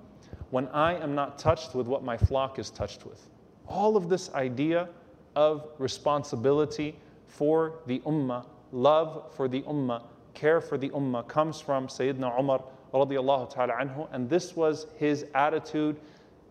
when 0.51 0.69
I 0.69 0.95
am 0.95 1.15
not 1.15 1.39
touched 1.39 1.75
with 1.75 1.87
what 1.87 2.03
my 2.03 2.17
flock 2.17 2.59
is 2.59 2.71
touched 2.71 3.07
with? 3.07 3.29
All 3.69 3.97
of 3.97 4.09
this 4.09 4.33
idea 4.35 4.89
of 5.37 5.69
responsibility 5.79 6.97
for 7.27 7.81
the 7.87 8.01
ummah, 8.01 8.45
love 8.73 9.33
for 9.35 9.49
the 9.49 9.63
ummah, 9.63 10.03
care 10.35 10.61
for 10.61 10.79
the 10.79 10.91
ummah 10.91 11.27
comes 11.27 11.61
from 11.61 11.89
Sayyidina 11.89 12.39
Umar 12.39 12.63
radiallahu 12.93 13.51
ta'ala 13.51 13.73
anhu, 13.75 14.09
and 14.13 14.29
this 14.29 14.55
was 14.55 14.87
his 14.97 15.27
attitude 15.35 15.97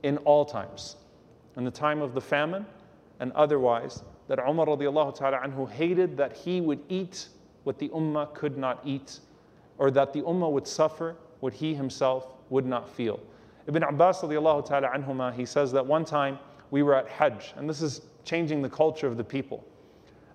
in 0.02 0.16
all 0.18 0.44
times. 0.44 0.96
In 1.56 1.64
the 1.64 1.70
time 1.70 2.02
of 2.02 2.14
the 2.14 2.20
famine 2.20 2.66
and 3.20 3.32
otherwise, 3.32 4.02
that 4.28 4.38
Umar 4.38 4.66
radiallahu 4.66 5.16
ta'ala 5.16 5.38
anhu 5.38 5.68
hated 5.70 6.16
that 6.16 6.36
he 6.36 6.60
would 6.60 6.80
eat 6.88 7.28
what 7.64 7.78
the 7.78 7.88
ummah 7.88 8.32
could 8.34 8.56
not 8.56 8.80
eat, 8.84 9.18
or 9.78 9.90
that 9.90 10.12
the 10.12 10.22
ummah 10.22 10.50
would 10.50 10.66
suffer 10.66 11.16
what 11.40 11.52
he 11.52 11.74
himself 11.74 12.34
would 12.50 12.66
not 12.66 12.88
feel. 12.88 13.20
Ibn 13.66 13.82
Abbas 13.82 14.20
radiallahu 14.20 14.66
ta'ala 14.66 14.88
anhuma, 14.88 15.34
he 15.34 15.44
says 15.44 15.72
that 15.72 15.84
one 15.84 16.04
time 16.04 16.38
we 16.70 16.82
were 16.82 16.94
at 16.94 17.08
Hajj, 17.08 17.54
and 17.56 17.68
this 17.68 17.82
is 17.82 18.02
changing 18.24 18.62
the 18.62 18.68
culture 18.68 19.06
of 19.06 19.16
the 19.16 19.24
people. 19.24 19.64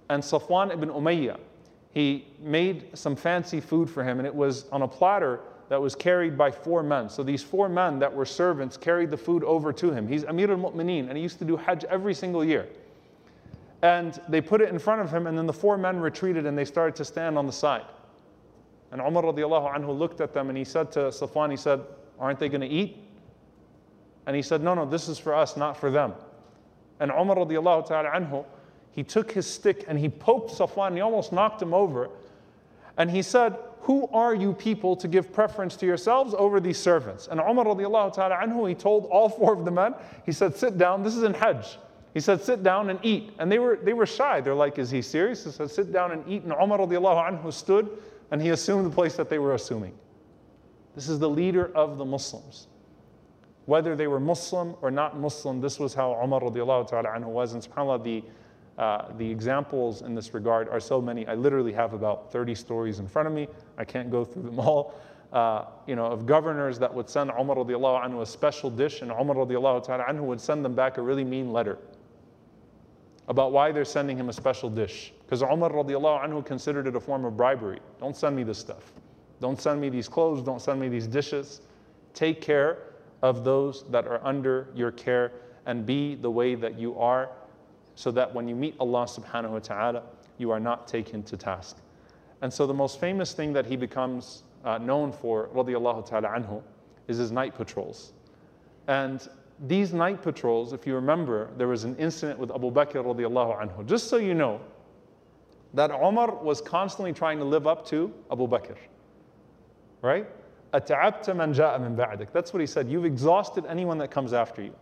And 0.09 0.21
Safwan 0.21 0.73
ibn 0.73 0.89
Umayyah, 0.89 1.39
he 1.91 2.27
made 2.39 2.97
some 2.97 3.15
fancy 3.15 3.61
food 3.61 3.89
for 3.89 4.03
him, 4.03 4.19
and 4.19 4.27
it 4.27 4.33
was 4.33 4.67
on 4.71 4.81
a 4.81 4.87
platter 4.87 5.39
that 5.73 5.81
was 5.81 5.95
carried 5.95 6.37
by 6.37 6.51
four 6.51 6.83
men. 6.83 7.09
So 7.09 7.23
these 7.23 7.41
four 7.41 7.67
men 7.67 7.97
that 7.97 8.13
were 8.13 8.27
servants 8.27 8.77
carried 8.77 9.09
the 9.09 9.17
food 9.17 9.43
over 9.43 9.73
to 9.73 9.91
him. 9.91 10.07
He's 10.07 10.23
Amir 10.23 10.51
al 10.51 10.57
Mu'mineen, 10.57 11.07
and 11.07 11.17
he 11.17 11.23
used 11.23 11.39
to 11.39 11.45
do 11.45 11.57
Hajj 11.57 11.83
every 11.85 12.13
single 12.13 12.45
year. 12.45 12.67
And 13.81 14.21
they 14.29 14.39
put 14.39 14.61
it 14.61 14.69
in 14.69 14.77
front 14.77 15.01
of 15.01 15.09
him, 15.09 15.25
and 15.25 15.35
then 15.35 15.47
the 15.47 15.51
four 15.51 15.75
men 15.79 15.99
retreated 15.99 16.45
and 16.45 16.55
they 16.55 16.63
started 16.63 16.95
to 16.97 17.03
stand 17.03 17.39
on 17.39 17.47
the 17.47 17.51
side. 17.51 17.87
And 18.91 19.01
Umar 19.01 19.23
radiallahu 19.23 19.75
anhu 19.75 19.97
looked 19.97 20.21
at 20.21 20.31
them 20.31 20.49
and 20.49 20.55
he 20.55 20.63
said 20.63 20.91
to 20.91 20.99
Safwan, 21.09 21.49
he 21.49 21.57
said, 21.57 21.81
Aren't 22.19 22.37
they 22.37 22.49
going 22.49 22.61
to 22.61 22.67
eat? 22.67 22.99
And 24.27 24.35
he 24.35 24.43
said, 24.43 24.61
No, 24.61 24.75
no, 24.75 24.85
this 24.85 25.09
is 25.09 25.17
for 25.17 25.33
us, 25.33 25.57
not 25.57 25.75
for 25.75 25.89
them. 25.89 26.13
And 26.99 27.09
Umar 27.09 27.37
radiallahu 27.37 27.87
ta'ala 27.87 28.11
anhu, 28.11 28.45
he 28.91 29.01
took 29.01 29.31
his 29.31 29.49
stick 29.49 29.85
and 29.87 29.97
he 29.97 30.07
poked 30.07 30.51
Safwan, 30.51 30.93
he 30.93 31.01
almost 31.01 31.33
knocked 31.33 31.63
him 31.63 31.73
over. 31.73 32.11
And 32.95 33.09
he 33.09 33.23
said, 33.23 33.57
who 33.83 34.07
are 34.13 34.33
you 34.33 34.53
people 34.53 34.95
to 34.95 35.09
give 35.09 35.33
preference 35.33 35.75
to 35.75 35.85
yourselves 35.85 36.33
over 36.37 36.61
these 36.61 36.79
servants? 36.79 37.27
And 37.27 37.37
Umar 37.41 37.65
radiallahu 37.65 38.13
ta'ala 38.13 38.37
anhu, 38.37 38.67
he 38.69 38.75
told 38.75 39.07
all 39.07 39.27
four 39.27 39.53
of 39.53 39.65
the 39.65 39.71
men, 39.71 39.93
he 40.25 40.31
said, 40.31 40.55
sit 40.55 40.77
down, 40.77 41.03
this 41.03 41.17
is 41.17 41.23
in 41.23 41.33
Hajj. 41.33 41.77
He 42.13 42.21
said, 42.21 42.41
sit 42.41 42.63
down 42.63 42.89
and 42.89 42.97
eat. 43.03 43.33
And 43.39 43.51
they 43.51 43.59
were, 43.59 43.75
they 43.75 43.91
were 43.91 44.05
shy. 44.05 44.39
They're 44.39 44.55
like, 44.55 44.79
is 44.79 44.89
he 44.89 45.01
serious? 45.01 45.43
He 45.43 45.51
said, 45.51 45.69
sit 45.69 45.91
down 45.91 46.13
and 46.13 46.23
eat. 46.29 46.43
And 46.43 46.53
Umar 46.53 46.79
radiallahu 46.79 47.41
anhu 47.41 47.51
stood 47.51 47.89
and 48.31 48.41
he 48.41 48.49
assumed 48.49 48.85
the 48.85 48.95
place 48.95 49.17
that 49.17 49.29
they 49.29 49.37
were 49.37 49.53
assuming. 49.53 49.93
This 50.95 51.09
is 51.09 51.19
the 51.19 51.29
leader 51.29 51.69
of 51.75 51.97
the 51.97 52.05
Muslims. 52.05 52.67
Whether 53.65 53.97
they 53.97 54.07
were 54.07 54.21
Muslim 54.21 54.75
or 54.81 54.91
not 54.91 55.19
Muslim, 55.19 55.59
this 55.59 55.77
was 55.77 55.93
how 55.93 56.13
Umar 56.23 56.39
radiallahu 56.39 56.87
ta'ala 56.87 57.09
anhu 57.09 57.27
was. 57.27 57.53
And 57.53 57.61
subhanAllah, 57.61 58.01
the, 58.01 58.23
uh, 58.77 59.11
the 59.17 59.29
examples 59.29 60.01
in 60.01 60.15
this 60.15 60.33
regard 60.33 60.67
are 60.69 60.79
so 60.79 61.01
many. 61.01 61.27
I 61.27 61.35
literally 61.35 61.73
have 61.73 61.93
about 61.93 62.31
30 62.31 62.55
stories 62.55 62.99
in 62.99 63.07
front 63.07 63.27
of 63.27 63.33
me. 63.33 63.47
I 63.77 63.85
can't 63.85 64.09
go 64.09 64.23
through 64.25 64.43
them 64.43 64.59
all. 64.59 64.95
Uh, 65.31 65.65
you 65.87 65.95
know, 65.95 66.05
of 66.05 66.27
governors 66.27 66.77
that 66.77 66.93
would 66.93 67.09
send 67.09 67.31
Umar 67.31 67.55
radiallahu 67.55 68.05
anhu 68.05 68.21
a 68.21 68.25
special 68.25 68.69
dish, 68.69 69.01
and 69.01 69.09
Umar 69.09 69.35
radiallahu 69.35 69.83
ta'ala 69.83 70.03
anhu 70.03 70.21
would 70.21 70.39
send 70.39 70.63
them 70.63 70.75
back 70.75 70.97
a 70.99 71.01
really 71.01 71.23
mean 71.23 71.51
letter 71.51 71.79
about 73.27 73.51
why 73.51 73.71
they're 73.71 73.85
sending 73.85 74.15
him 74.17 74.29
a 74.29 74.33
special 74.33 74.69
dish. 74.69 75.11
Because 75.25 75.41
Umar 75.41 75.71
radiallahu 75.71 76.23
anhu 76.23 76.45
considered 76.45 76.87
it 76.87 76.95
a 76.95 76.99
form 76.99 77.25
of 77.25 77.35
bribery. 77.35 77.79
Don't 77.99 78.15
send 78.15 78.35
me 78.35 78.43
this 78.43 78.59
stuff. 78.59 78.93
Don't 79.41 79.59
send 79.59 79.81
me 79.81 79.89
these 79.89 80.07
clothes. 80.07 80.43
Don't 80.43 80.61
send 80.61 80.79
me 80.79 80.87
these 80.87 81.07
dishes. 81.07 81.61
Take 82.13 82.41
care 82.41 82.77
of 83.23 83.43
those 83.43 83.85
that 83.89 84.05
are 84.05 84.23
under 84.23 84.67
your 84.75 84.91
care 84.91 85.31
and 85.65 85.85
be 85.85 86.15
the 86.15 86.29
way 86.29 86.55
that 86.55 86.77
you 86.77 86.97
are 86.99 87.29
so 87.94 88.10
that 88.12 88.32
when 88.32 88.46
you 88.46 88.54
meet 88.54 88.74
Allah 88.78 89.04
subhanahu 89.04 89.50
wa 89.50 89.58
ta'ala, 89.58 90.02
you 90.38 90.50
are 90.50 90.60
not 90.60 90.86
taken 90.86 91.22
to 91.24 91.36
task. 91.36 91.78
And 92.42 92.52
so 92.52 92.66
the 92.66 92.74
most 92.74 93.00
famous 93.00 93.32
thing 93.32 93.52
that 93.54 93.66
he 93.66 93.76
becomes 93.76 94.44
uh, 94.64 94.78
known 94.78 95.12
for, 95.12 95.48
radiallahu 95.48 96.06
ta'ala 96.08 96.28
anhu, 96.28 96.62
is 97.08 97.18
his 97.18 97.32
night 97.32 97.54
patrols. 97.54 98.12
And 98.86 99.28
these 99.66 99.92
night 99.92 100.22
patrols, 100.22 100.72
if 100.72 100.86
you 100.86 100.94
remember, 100.94 101.50
there 101.56 101.68
was 101.68 101.84
an 101.84 101.96
incident 101.96 102.38
with 102.38 102.50
Abu 102.50 102.70
Bakr 102.70 103.04
radiallahu 103.04 103.60
anhu. 103.60 103.84
Just 103.86 104.08
so 104.08 104.16
you 104.16 104.34
know, 104.34 104.60
that 105.74 105.90
Umar 105.90 106.34
was 106.36 106.60
constantly 106.60 107.12
trying 107.12 107.38
to 107.38 107.44
live 107.44 107.66
up 107.66 107.86
to 107.88 108.12
Abu 108.30 108.46
Bakr. 108.46 108.76
Right? 110.00 110.26
أَتَعَبْتَ 110.72 111.24
مَنْ 111.24 111.54
جَاءَ 111.54 111.80
مِنْ 111.80 111.96
بَعْدِكَ 111.96 112.28
That's 112.32 112.52
what 112.52 112.60
he 112.60 112.66
said. 112.66 112.88
You've 112.88 113.04
exhausted 113.04 113.64
anyone 113.66 113.98
that 113.98 114.10
comes 114.10 114.32
after 114.32 114.62
you. 114.62 114.74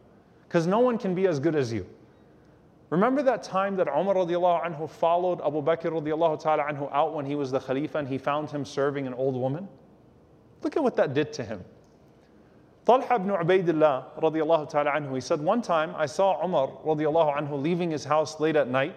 Because 0.46 0.66
no 0.66 0.80
one 0.80 0.98
can 0.98 1.14
be 1.14 1.26
as 1.26 1.40
good 1.40 1.54
as 1.54 1.72
you. 1.72 1.86
Remember 2.91 3.23
that 3.23 3.41
time 3.41 3.77
that 3.77 3.87
Umar 3.87 4.15
radiallahu 4.15 4.65
anhu 4.65 4.89
followed 4.89 5.39
Abu 5.41 5.61
Bakr 5.63 5.85
radiallahu 5.85 6.41
ta'ala 6.41 6.63
anhu 6.63 6.91
out 6.91 7.13
when 7.13 7.25
he 7.25 7.35
was 7.35 7.49
the 7.49 7.59
Khalifa 7.59 7.99
and 7.99 8.07
he 8.07 8.17
found 8.17 8.51
him 8.51 8.65
serving 8.65 9.07
an 9.07 9.13
old 9.13 9.33
woman? 9.33 9.69
Look 10.61 10.75
at 10.75 10.83
what 10.83 10.97
that 10.97 11.13
did 11.13 11.31
to 11.33 11.43
him. 11.43 11.63
Talha 12.85 13.15
ibn 13.15 13.29
Ubaidillah 13.29 14.21
radiallahu 14.21 14.69
ta'ala 14.69 14.91
anhu, 14.91 15.15
he 15.15 15.21
said, 15.21 15.39
one 15.39 15.61
time 15.61 15.93
I 15.95 16.05
saw 16.05 16.43
Umar 16.43 16.67
radiallahu 16.85 17.37
anhu 17.37 17.61
leaving 17.61 17.91
his 17.91 18.03
house 18.03 18.41
late 18.41 18.57
at 18.57 18.67
night 18.67 18.95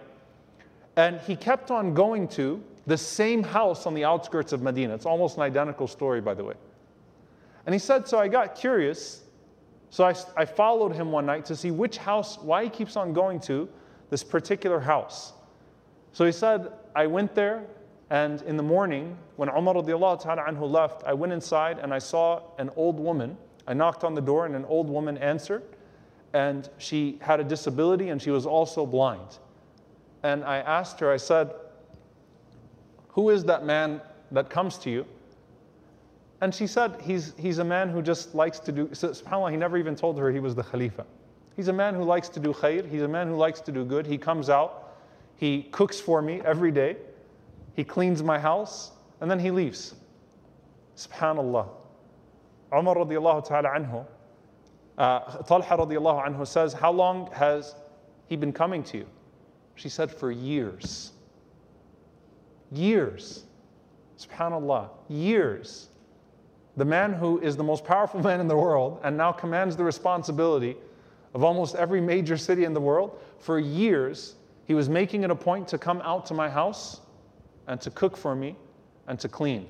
and 0.97 1.21
he 1.21 1.37
kept 1.37 1.71
on 1.71 1.95
going 1.95 2.27
to 2.29 2.61
the 2.89 2.99
same 2.99 3.45
house 3.45 3.87
on 3.87 3.95
the 3.95 4.05
outskirts 4.05 4.53
of 4.53 4.61
Medina. 4.61 4.95
It's 4.95 5.07
almost 5.07 5.37
an 5.37 5.45
identical 5.45 5.87
story, 5.87 6.21
by 6.21 6.35
the 6.35 6.43
way. 6.43 6.55
And 7.65 7.73
he 7.73 7.79
said, 7.79 8.09
so 8.09 8.19
I 8.19 8.27
got 8.27 8.57
curious. 8.57 9.23
So 9.91 10.05
I, 10.05 10.15
I 10.37 10.45
followed 10.45 10.93
him 10.93 11.13
one 11.13 11.27
night 11.27 11.45
to 11.47 11.55
see 11.57 11.71
which 11.71 11.97
house, 11.97 12.39
why 12.39 12.65
he 12.65 12.71
keeps 12.71 12.97
on 12.97 13.13
going 13.13 13.39
to 13.41 13.69
this 14.15 14.23
particular 14.23 14.79
house. 14.79 15.33
So 16.13 16.25
he 16.25 16.31
said, 16.31 16.71
I 16.95 17.09
went 17.09 17.35
there, 17.35 17.65
and 18.11 18.43
in 18.43 18.57
the 18.57 18.63
morning, 18.63 19.19
when 19.35 19.49
Umar 19.49 19.75
anhu 19.75 20.71
left, 20.71 21.03
I 21.03 21.13
went 21.13 21.33
inside 21.33 21.81
and 21.81 21.93
I 21.93 21.99
saw 21.99 22.41
an 22.59 22.71
old 22.77 23.01
woman. 23.01 23.37
I 23.67 23.75
knocked 23.75 24.05
on 24.05 24.15
the 24.15 24.21
door, 24.21 24.47
and 24.47 24.55
an 24.55 24.65
old 24.67 24.89
woman 24.89 25.19
answered, 25.19 25.65
and 26.33 26.71
she 26.79 27.19
had 27.23 27.41
a 27.41 27.43
disability 27.43 28.11
and 28.11 28.23
she 28.23 28.31
was 28.31 28.47
also 28.47 28.87
blind. 28.87 29.39
And 30.23 30.45
I 30.45 30.59
asked 30.59 31.01
her, 31.01 31.11
I 31.11 31.17
said, 31.17 31.53
Who 33.15 33.31
is 33.31 33.43
that 33.47 33.65
man 33.65 34.01
that 34.31 34.49
comes 34.49 34.79
to 34.79 34.91
you? 34.91 35.07
And 36.41 36.55
she 36.55 36.69
said, 36.69 37.01
he's, 37.03 37.35
he's 37.37 37.59
a 37.59 37.65
man 37.65 37.89
who 37.89 38.01
just 38.01 38.33
likes 38.33 38.61
to 38.61 38.71
do, 38.71 38.91
so, 38.93 39.09
subhanAllah, 39.09 39.51
he 39.51 39.57
never 39.57 39.77
even 39.77 39.97
told 39.97 40.21
her 40.21 40.31
he 40.31 40.39
was 40.39 40.55
the 40.55 40.63
Khalifa. 40.63 41.05
He's 41.57 41.69
a 41.69 41.73
man 41.73 41.95
who 41.95 42.03
likes 42.03 42.29
to 42.31 42.41
do 42.41 42.53
khair. 42.53 42.89
He's 42.89 43.03
a 43.03 43.09
man 43.09 43.29
who 43.29 43.37
likes 43.37 43.61
to 43.63 43.73
do 43.73 43.85
good. 43.85 44.07
He 44.07 44.19
comes 44.19 44.51
out, 44.51 44.97
he 45.37 45.63
cooks 45.71 46.01
for 46.01 46.21
me 46.21 46.41
every 46.45 46.73
day, 46.73 46.97
he 47.75 47.85
cleans 47.85 48.23
my 48.23 48.39
house, 48.39 48.93
and 49.21 49.31
then 49.31 49.39
he 49.39 49.51
leaves. 49.51 49.95
Subhanallah. 50.97 51.69
Umar 52.73 52.97
radiallahu 52.97 53.47
ta'ala 53.47 53.69
anhu, 53.69 54.07
uh, 54.99 55.21
Talha 55.43 55.77
radiallahu 55.77 56.27
anhu 56.27 56.47
says, 56.47 56.73
How 56.73 56.93
long 56.93 57.31
has 57.33 57.75
he 58.27 58.37
been 58.37 58.53
coming 58.53 58.83
to 58.85 58.99
you? 58.99 59.07
She 59.77 59.89
said, 59.89 60.11
For 60.11 60.31
years. 60.31 61.13
Years. 62.73 63.45
Subhanallah. 64.19 64.89
Years. 65.09 65.89
The 66.77 66.85
man 66.85 67.13
who 67.13 67.41
is 67.41 67.57
the 67.57 67.65
most 67.65 67.85
powerful 67.85 68.21
man 68.29 68.41
in 68.41 68.49
the 68.49 68.57
world 68.57 69.01
and 69.05 69.17
now 69.17 69.31
commands 69.33 69.77
the 69.77 69.85
responsibility 69.85 70.77
of 71.35 71.43
almost 71.43 71.75
every 71.75 72.01
major 72.01 72.37
city 72.37 72.65
in 72.65 72.73
the 72.73 72.81
world, 72.81 73.19
for 73.39 73.59
years, 73.59 74.37
he 74.67 74.75
was 74.75 74.89
making 74.89 75.25
it 75.25 75.31
a 75.31 75.35
point 75.35 75.69
to 75.69 75.79
come 75.79 76.01
out 76.03 76.25
to 76.27 76.35
my 76.35 76.49
house 76.49 77.01
and 77.67 77.81
to 77.81 77.91
cook 77.91 78.17
for 78.17 78.35
me 78.35 78.57
and 79.09 79.19
to 79.19 79.29
clean. 79.29 79.67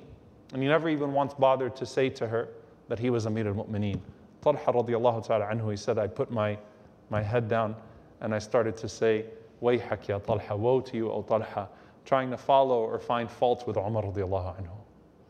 And 0.52 0.62
he 0.62 0.68
never 0.68 0.88
even 0.88 1.12
once 1.12 1.34
bothered 1.34 1.74
to 1.76 1.86
say 1.86 2.08
to 2.10 2.28
her 2.28 2.48
that 2.88 2.98
he 2.98 3.10
was 3.10 3.26
Amir 3.26 3.48
al 3.48 3.54
Mu'mineen. 3.54 3.98
Talha 4.42 4.72
radiallahu 4.72 5.26
ta'ala 5.26 5.46
anhu, 5.46 5.70
he 5.70 5.76
said, 5.76 5.98
I 5.98 6.06
put 6.06 6.30
my, 6.30 6.58
my 7.08 7.22
head 7.22 7.48
down 7.48 7.74
and 8.20 8.34
I 8.34 8.38
started 8.38 8.76
to 8.76 8.88
say, 8.88 9.24
Wayhak 9.62 10.06
ya 10.06 10.18
Talha, 10.18 10.56
woe 10.56 10.80
to 10.82 10.96
you, 10.96 11.10
O 11.10 11.22
Talha, 11.22 11.68
trying 12.04 12.30
to 12.30 12.36
follow 12.36 12.80
or 12.80 12.98
find 12.98 13.30
fault 13.30 13.66
with 13.66 13.78
Umar 13.78 14.02
radiallahu 14.02 14.60
anhu. 14.60 14.76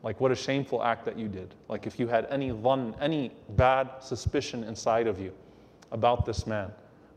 Like, 0.02 0.20
what 0.20 0.32
a 0.32 0.36
shameful 0.36 0.82
act 0.82 1.04
that 1.06 1.16
you 1.18 1.28
did. 1.28 1.54
Like, 1.68 1.86
if 1.86 1.98
you 1.98 2.08
had 2.08 2.26
any 2.28 2.50
dhan, 2.50 2.94
any 3.00 3.30
bad 3.50 3.88
suspicion 4.00 4.64
inside 4.64 5.06
of 5.06 5.18
you 5.18 5.32
about 5.92 6.26
this 6.26 6.46
man. 6.46 6.70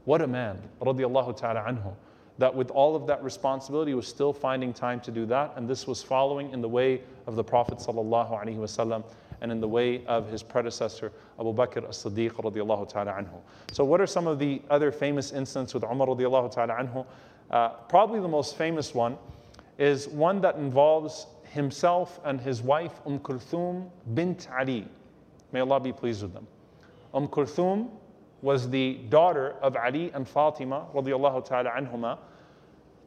What 0.06 0.21
a 0.21 0.27
man, 0.27 0.62
radiallahu 0.82 1.36
ta'ala 1.38 1.62
anhu, 1.62 1.93
that 2.38 2.53
with 2.53 2.69
all 2.71 2.95
of 2.95 3.08
that 3.08 3.23
responsibility 3.23 3.93
was 3.93 4.08
still 4.08 4.32
finding 4.32 4.73
time 4.73 4.99
to 5.01 5.12
do 5.12 5.25
that. 5.25 5.53
And 5.56 5.67
this 5.67 5.88
was 5.88 6.03
following 6.03 6.51
in 6.51 6.62
the 6.62 6.69
way 6.69 7.01
of 7.25 7.36
the 7.36 7.43
Prophet 7.43 7.80
sallallahu 7.80 9.03
and 9.41 9.51
in 9.51 9.60
the 9.60 9.67
way 9.67 10.03
of 10.06 10.30
his 10.30 10.41
predecessor, 10.41 11.12
Abu 11.39 11.53
Bakr 11.53 11.88
as-Siddiq 11.88 12.32
radiallahu 12.32 12.89
ta'ala 12.89 13.13
anhu. 13.13 13.39
So 13.71 13.84
what 13.84 14.01
are 14.01 14.08
some 14.08 14.27
of 14.27 14.39
the 14.39 14.62
other 14.69 14.91
famous 14.91 15.32
incidents 15.32 15.73
with 15.73 15.84
Umar 15.84 16.08
radiallahu 16.08 16.51
ta'ala 16.51 16.73
anhu? 16.73 17.06
Uh, 17.51 17.69
probably 17.89 18.19
the 18.19 18.27
most 18.27 18.58
famous 18.58 18.93
one 18.93 19.17
is 19.77 20.08
one 20.08 20.41
that 20.41 20.56
involves 20.56 21.27
himself 21.51 22.19
and 22.25 22.41
his 22.41 22.62
wife 22.62 22.99
Umm 23.06 23.19
Kulthum 23.19 23.89
bint 24.13 24.47
Ali. 24.58 24.88
May 25.51 25.60
Allah 25.60 25.80
be 25.80 25.93
pleased 25.93 26.23
with 26.23 26.34
them. 26.34 26.47
Umm 27.13 27.27
Kulthum 27.27 27.89
was 28.41 28.69
the 28.69 28.95
daughter 29.10 29.56
of 29.62 29.76
Ali 29.76 30.12
and 30.13 30.28
Fatima 30.28 30.86
radiallahu 30.93 31.45
ta'ala 31.45 31.71
anhuma 31.71 32.17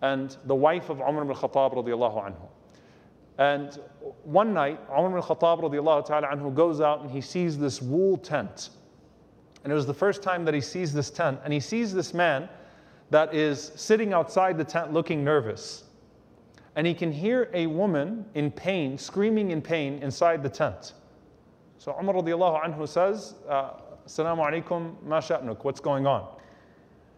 and 0.02 0.36
the 0.46 0.54
wife 0.54 0.90
of 0.90 1.00
Umar 1.00 1.22
ibn 1.22 1.34
Khattab 1.34 1.74
radiallahu 1.74 2.24
anhu. 2.24 2.48
And 3.38 3.78
one 4.24 4.52
night, 4.52 4.80
Umar 4.90 5.18
ibn 5.18 5.22
Khattab 5.22 5.62
radiallahu 5.62 6.06
ta'ala 6.06 6.28
anhu 6.28 6.54
goes 6.54 6.80
out 6.80 7.00
and 7.02 7.10
he 7.10 7.20
sees 7.20 7.58
this 7.58 7.80
wool 7.80 8.16
tent. 8.16 8.70
And 9.62 9.72
it 9.72 9.76
was 9.76 9.86
the 9.86 9.94
first 9.94 10.22
time 10.22 10.44
that 10.46 10.54
he 10.54 10.60
sees 10.60 10.92
this 10.92 11.10
tent. 11.10 11.40
And 11.44 11.52
he 11.52 11.60
sees 11.60 11.92
this 11.92 12.14
man 12.14 12.48
that 13.10 13.34
is 13.34 13.72
sitting 13.76 14.12
outside 14.12 14.56
the 14.56 14.64
tent 14.64 14.92
looking 14.92 15.22
nervous. 15.22 15.84
And 16.76 16.86
he 16.86 16.94
can 16.94 17.12
hear 17.12 17.50
a 17.52 17.66
woman 17.66 18.24
in 18.34 18.50
pain, 18.50 18.96
screaming 18.96 19.50
in 19.50 19.60
pain 19.60 19.98
inside 20.02 20.42
the 20.42 20.48
tent. 20.48 20.94
So 21.78 21.96
Umar 21.98 22.14
radiallahu 22.16 22.64
anhu 22.64 22.88
says, 22.88 23.34
uh, 23.48 23.72
Assalamu 24.10 24.44
alaikum, 24.44 25.00
ma 25.04 25.54
what's 25.62 25.78
going 25.78 26.04
on? 26.04 26.26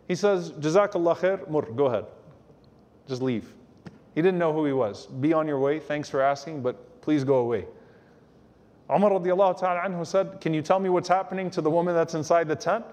He 0.08 0.14
says, 0.14 0.52
Jazakallah 0.52 1.16
khair, 1.16 1.48
mur, 1.48 1.62
go 1.62 1.86
ahead. 1.86 2.04
Just 3.08 3.22
leave. 3.22 3.50
He 4.14 4.20
didn't 4.20 4.38
know 4.38 4.52
who 4.52 4.66
he 4.66 4.74
was. 4.74 5.06
Be 5.06 5.32
on 5.32 5.48
your 5.48 5.58
way, 5.58 5.80
thanks 5.80 6.10
for 6.10 6.20
asking, 6.20 6.60
but 6.60 7.00
please 7.00 7.24
go 7.24 7.36
away. 7.36 7.64
Umar 8.94 9.10
radiallahu 9.10 9.58
ta'ala 9.58 9.88
anhu 9.88 10.06
said, 10.06 10.38
Can 10.42 10.52
you 10.52 10.60
tell 10.60 10.78
me 10.78 10.90
what's 10.90 11.08
happening 11.08 11.50
to 11.52 11.62
the 11.62 11.70
woman 11.70 11.94
that's 11.94 12.12
inside 12.12 12.46
the 12.46 12.56
tent? 12.56 12.84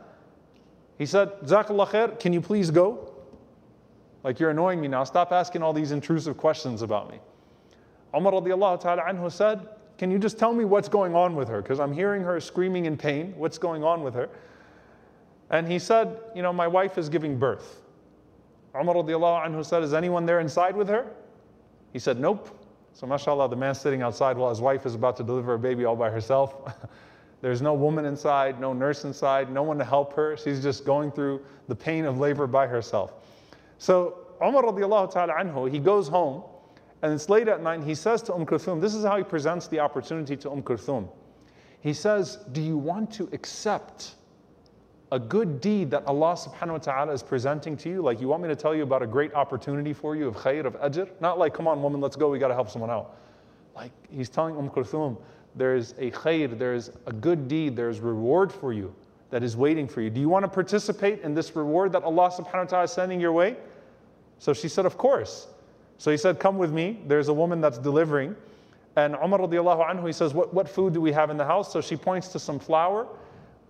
He 0.98 1.06
said, 1.06 1.38
Jazakallah 1.42 1.90
khair, 1.90 2.20
can 2.22 2.32
you 2.32 2.40
please 2.40 2.72
go? 2.72 3.14
Like 4.24 4.40
you're 4.40 4.52
annoying 4.52 4.80
me 4.80 4.88
now. 4.88 5.04
Stop 5.04 5.34
asking 5.34 5.62
all 5.62 5.74
these 5.74 5.92
intrusive 5.92 6.38
questions 6.38 6.84
about 6.84 7.12
me. 7.12 7.20
Umar 8.16 8.32
radiallahu 8.32 8.80
ta'ala 8.80 9.02
anhu 9.02 9.30
said, 9.30 9.68
can 10.00 10.10
you 10.10 10.18
just 10.18 10.40
tell 10.40 10.54
me 10.54 10.64
what's 10.64 10.88
going 10.88 11.14
on 11.14 11.36
with 11.36 11.50
her? 11.50 11.62
Because 11.62 11.82
I'm 11.82 11.92
hearing 11.92 12.22
her 12.22 12.40
screaming 12.40 12.86
in 12.86 12.96
pain. 12.96 13.34
What's 13.36 13.58
going 13.58 13.84
on 13.84 14.02
with 14.02 14.14
her? 14.14 14.30
And 15.50 15.70
he 15.70 15.78
said, 15.78 16.18
You 16.34 16.42
know, 16.42 16.54
my 16.54 16.68
wife 16.68 16.98
is 16.98 17.10
giving 17.10 17.38
birth. 17.38 17.82
Umar 18.74 18.96
anhu 18.96 19.66
said, 19.66 19.84
Is 19.84 19.94
anyone 19.94 20.26
there 20.26 20.40
inside 20.40 20.78
with 20.78 20.88
her? 20.88 21.12
He 21.92 22.00
said, 22.00 22.18
Nope. 22.18 22.58
So, 22.94 23.08
mashallah, 23.08 23.50
the 23.50 23.58
man 23.58 23.76
sitting 23.76 24.02
outside 24.02 24.38
while 24.38 24.50
his 24.50 24.62
wife 24.62 24.86
is 24.86 24.96
about 24.96 25.18
to 25.18 25.24
deliver 25.24 25.56
a 25.56 25.60
baby 25.60 25.84
all 25.84 25.98
by 25.98 26.10
herself. 26.10 26.74
There's 27.42 27.62
no 27.62 27.74
woman 27.74 28.06
inside, 28.06 28.60
no 28.62 28.72
nurse 28.72 29.04
inside, 29.04 29.52
no 29.52 29.64
one 29.64 29.78
to 29.80 29.86
help 29.86 30.14
her. 30.14 30.38
She's 30.38 30.64
just 30.64 30.86
going 30.86 31.12
through 31.12 31.42
the 31.68 31.76
pain 31.76 32.06
of 32.06 32.20
labor 32.20 32.48
by 32.48 32.68
herself. 32.68 33.16
So, 33.80 34.28
Umar 34.42 34.62
ta'ala 34.62 35.08
anhu, 35.10 35.70
he 35.70 35.80
goes 35.80 36.08
home 36.08 36.44
and 37.02 37.14
it's 37.14 37.30
late 37.30 37.48
at 37.48 37.62
night, 37.62 37.76
and 37.76 37.84
he 37.88 37.96
says 37.96 38.22
to 38.24 38.34
Umm 38.34 38.46
Kulthum, 38.46 38.82
this 38.82 38.94
is 38.94 39.06
how 39.06 39.18
he 39.18 39.24
presents 39.24 39.68
the 39.68 39.80
opportunity 39.80 40.36
to 40.38 40.52
Umm 40.52 40.62
Kulthum. 40.62 41.10
He 41.82 41.94
says, 41.94 42.40
Do 42.52 42.62
you 42.62 42.78
want 42.78 43.12
to 43.14 43.30
accept 43.32 44.16
a 45.12 45.20
good 45.20 45.62
deed 45.62 45.90
that 45.92 46.06
Allah 46.06 46.34
subhanahu 46.34 46.72
wa 46.72 46.78
ta'ala 46.78 47.14
is 47.14 47.24
presenting 47.24 47.78
to 47.78 47.90
you? 47.90 48.02
Like, 48.02 48.20
you 48.20 48.28
want 48.28 48.44
me 48.44 48.50
to 48.50 48.56
tell 48.56 48.76
you 48.76 48.84
about 48.84 49.02
a 49.02 49.08
great 49.08 49.34
opportunity 49.34 49.94
for 49.94 50.16
you 50.16 50.28
of 50.28 50.36
khair, 50.36 50.66
of 50.66 50.74
ajr? 50.82 51.10
Not 51.22 51.40
like, 51.40 51.54
come 51.54 51.68
on, 51.68 51.82
woman, 51.82 52.02
let's 52.02 52.18
go, 52.18 52.30
we 52.30 52.38
got 52.38 52.50
to 52.50 52.54
help 52.54 52.70
someone 52.70 52.92
out. 52.92 53.16
Like, 53.76 53.92
he's 54.12 54.30
telling 54.30 54.58
Umm 54.58 54.70
Kulthum, 54.70 55.18
there's 55.56 55.94
a 55.94 56.12
khair, 56.12 56.58
there's 56.58 56.92
a 57.06 57.14
good 57.14 57.48
deed, 57.48 57.78
there's 57.78 58.02
reward 58.02 58.52
for 58.52 58.74
you 58.74 58.94
that 59.30 59.42
is 59.42 59.56
waiting 59.56 59.88
for 59.88 60.02
you. 60.02 60.10
Do 60.10 60.20
you 60.20 60.28
want 60.28 60.44
to 60.44 60.50
participate 60.50 61.22
in 61.22 61.34
this 61.34 61.56
reward 61.56 61.94
that 61.94 62.04
Allah 62.04 62.30
subhanahu 62.30 62.56
wa 62.56 62.64
ta'ala 62.66 62.84
is 62.84 62.92
sending 62.92 63.22
your 63.22 63.32
way? 63.32 63.56
So 64.40 64.54
she 64.54 64.68
said, 64.68 64.86
Of 64.86 64.98
course. 64.98 65.48
So 66.00 66.10
he 66.10 66.18
said, 66.18 66.40
Come 66.40 66.58
with 66.58 66.72
me. 66.72 67.00
There's 67.06 67.28
a 67.28 67.34
woman 67.34 67.62
that's 67.62 67.78
delivering. 67.78 68.36
And 68.96 69.16
Umar 69.16 69.40
radiallahu 69.40 69.88
anhu, 69.88 70.08
he 70.08 70.14
says, 70.14 70.34
what, 70.34 70.54
what 70.54 70.68
food 70.68 70.94
do 70.94 71.00
we 71.00 71.12
have 71.12 71.30
in 71.30 71.38
the 71.38 71.46
house? 71.46 71.72
So 71.72 71.80
she 71.80 71.96
points 71.96 72.30
to 72.30 72.40
some 72.40 72.60
flour. 72.60 73.08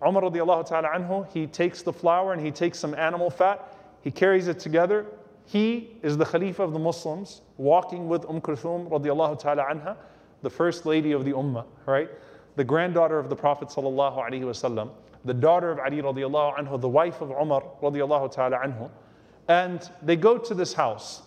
Umar 0.05 0.23
radiallahu 0.23 0.67
ta'ala 0.67 0.89
anhu, 0.89 1.29
he 1.31 1.45
takes 1.45 1.81
the 1.81 1.91
flour 1.91 2.33
and 2.33 2.43
he 2.43 2.51
takes 2.51 2.79
some 2.79 2.95
animal 2.95 3.29
fat. 3.29 3.75
He 4.01 4.11
carries 4.11 4.47
it 4.47 4.59
together. 4.59 5.05
He 5.45 5.97
is 6.03 6.15
the 6.17 6.25
Khalifa 6.25 6.63
of 6.63 6.73
the 6.73 6.79
Muslims, 6.79 7.41
walking 7.57 8.07
with 8.07 8.25
Umm 8.29 8.39
Kulthum 8.39 8.89
radiallahu 8.89 9.39
ta'ala 9.39 9.65
anha, 9.65 9.97
the 10.41 10.49
first 10.49 10.85
lady 10.85 11.11
of 11.11 11.25
the 11.25 11.31
Ummah, 11.31 11.65
right? 11.85 12.09
The 12.55 12.63
granddaughter 12.63 13.19
of 13.19 13.29
the 13.29 13.35
Prophet 13.35 13.67
sallallahu 13.67 14.17
alaihi 14.17 14.41
wasallam, 14.41 14.91
the 15.25 15.33
daughter 15.33 15.71
of 15.71 15.79
Ali 15.79 16.01
radiallahu 16.01 16.57
anhu, 16.57 16.79
the 16.79 16.87
wife 16.87 17.21
of 17.21 17.31
Umar 17.31 17.63
radiallahu 17.81 18.31
ta'ala 18.31 18.57
anhu. 18.59 18.89
And 19.47 19.89
they 20.01 20.15
go 20.15 20.37
to 20.37 20.53
this 20.53 20.73
house. 20.73 21.23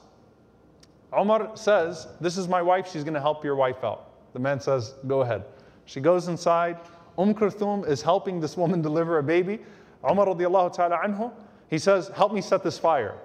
Omar 1.13 1.57
says, 1.57 2.09
This 2.21 2.37
is 2.37 2.49
my 2.49 2.63
wife, 2.63 2.91
she's 2.91 3.05
going 3.05 3.15
to 3.15 3.21
help 3.21 3.45
your 3.45 3.57
wife 3.57 3.85
out. 3.85 4.11
The 4.33 4.39
man 4.39 4.61
says, 4.61 4.95
Go 5.07 5.21
ahead. 5.21 5.45
She 5.85 6.01
goes 6.01 6.29
inside. 6.29 6.79
Umm 7.19 7.35
Kulthum 7.35 7.87
is 7.87 8.01
helping 8.01 8.41
this 8.41 8.57
woman 8.57 8.81
deliver 8.91 9.19
a 9.19 9.23
baby. 9.23 9.61
Umar 10.09 10.27
radiallahu 10.27 10.75
ta'ala 10.75 10.99
anhu, 10.99 11.33
he 11.69 11.79
says, 11.79 12.09
Help 12.09 12.33
me 12.33 12.41
set 12.41 12.63
this 12.63 12.79
fire. 12.79 13.17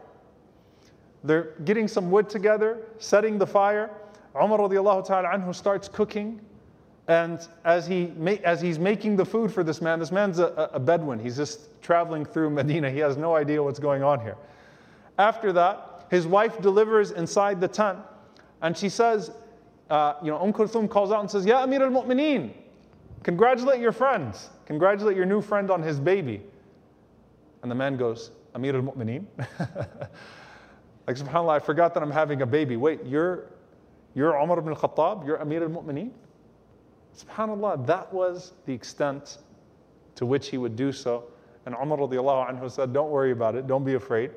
They're 1.23 1.54
getting 1.65 1.88
some 1.88 2.12
wood 2.12 2.30
together, 2.30 2.80
setting 3.00 3.38
the 3.38 3.47
fire. 3.47 3.89
Umar 4.36 4.60
radiallahu 4.60 5.06
ta'ala 5.06 5.30
anhu 5.30 5.56
starts 5.56 5.88
cooking. 5.88 6.41
And 7.08 7.47
as, 7.63 7.88
he 7.88 8.12
as 8.43 8.60
he's 8.60 8.78
making 8.78 9.15
the 9.15 9.23
food 9.23 9.54
for 9.54 9.63
this 9.63 9.82
man, 9.82 9.97
this 9.97 10.12
man's 10.12 10.39
a, 10.39 10.69
a 10.73 10.80
Bedouin. 10.80 11.19
He's 11.19 11.38
just 11.38 11.82
traveling 11.82 12.26
through 12.26 12.50
Medina. 12.50 12.91
He 12.91 13.00
has 13.00 13.15
no 13.15 13.34
idea 13.34 13.63
what's 13.63 13.80
going 13.80 14.04
on 14.04 14.19
here. 14.19 14.36
After 15.17 15.54
that, 15.54 15.87
his 16.10 16.26
wife 16.26 16.62
delivers 16.62 17.12
inside 17.12 17.60
the 17.60 17.67
tent, 17.67 18.00
and 18.62 18.78
she 18.78 18.89
says, 18.89 19.32
uh, 19.89 20.13
you 20.22 20.30
know, 20.30 20.39
Umm 20.41 20.54
Kulthum 20.54 20.89
calls 20.89 21.12
out 21.12 21.22
and 21.22 21.30
says, 21.30 21.46
Ya 21.46 21.63
Amir 21.63 21.84
al 21.84 21.89
Mu'mineen, 21.89 22.52
congratulate 23.24 23.80
your 23.80 23.91
friend, 23.91 24.36
congratulate 24.65 25.15
your 25.15 25.26
new 25.26 25.41
friend 25.41 25.72
on 25.72 25.82
his 25.82 26.00
baby. 26.00 26.41
And 27.62 27.72
the 27.72 27.76
man 27.76 27.98
goes, 27.98 28.32
Amir 28.56 28.76
al 28.76 28.82
Mu'mineen? 28.82 29.26
like, 31.08 31.15
subhanAllah, 31.15 31.56
I 31.56 31.60
forgot 31.60 31.93
that 31.93 32.04
I'm 32.04 32.12
having 32.12 32.41
a 32.41 32.46
baby. 32.46 32.78
Wait, 32.78 33.00
you're, 33.06 33.48
you're 34.13 34.36
Umar 34.36 34.60
ibn 34.60 34.74
al-Khattab? 34.74 35.26
You're 35.26 35.38
Amir 35.38 35.63
al 35.63 35.70
Mu'mineen? 35.70 36.12
SubhanAllah, 37.17 37.86
that 37.88 38.13
was 38.13 38.54
the 38.65 38.74
extent 38.74 39.38
to 40.15 40.26
which 40.26 40.50
he 40.50 40.58
would 40.58 40.76
do 40.76 40.91
so. 40.91 41.26
And 41.65 41.76
Umar 41.76 41.98
radiallahu 41.98 42.50
anhu 42.50 42.72
said, 42.72 42.93
Don't 42.93 43.10
worry 43.10 43.32
about 43.32 43.56
it, 43.56 43.67
don't 43.67 43.84
be 43.84 43.96
afraid. 43.96 44.32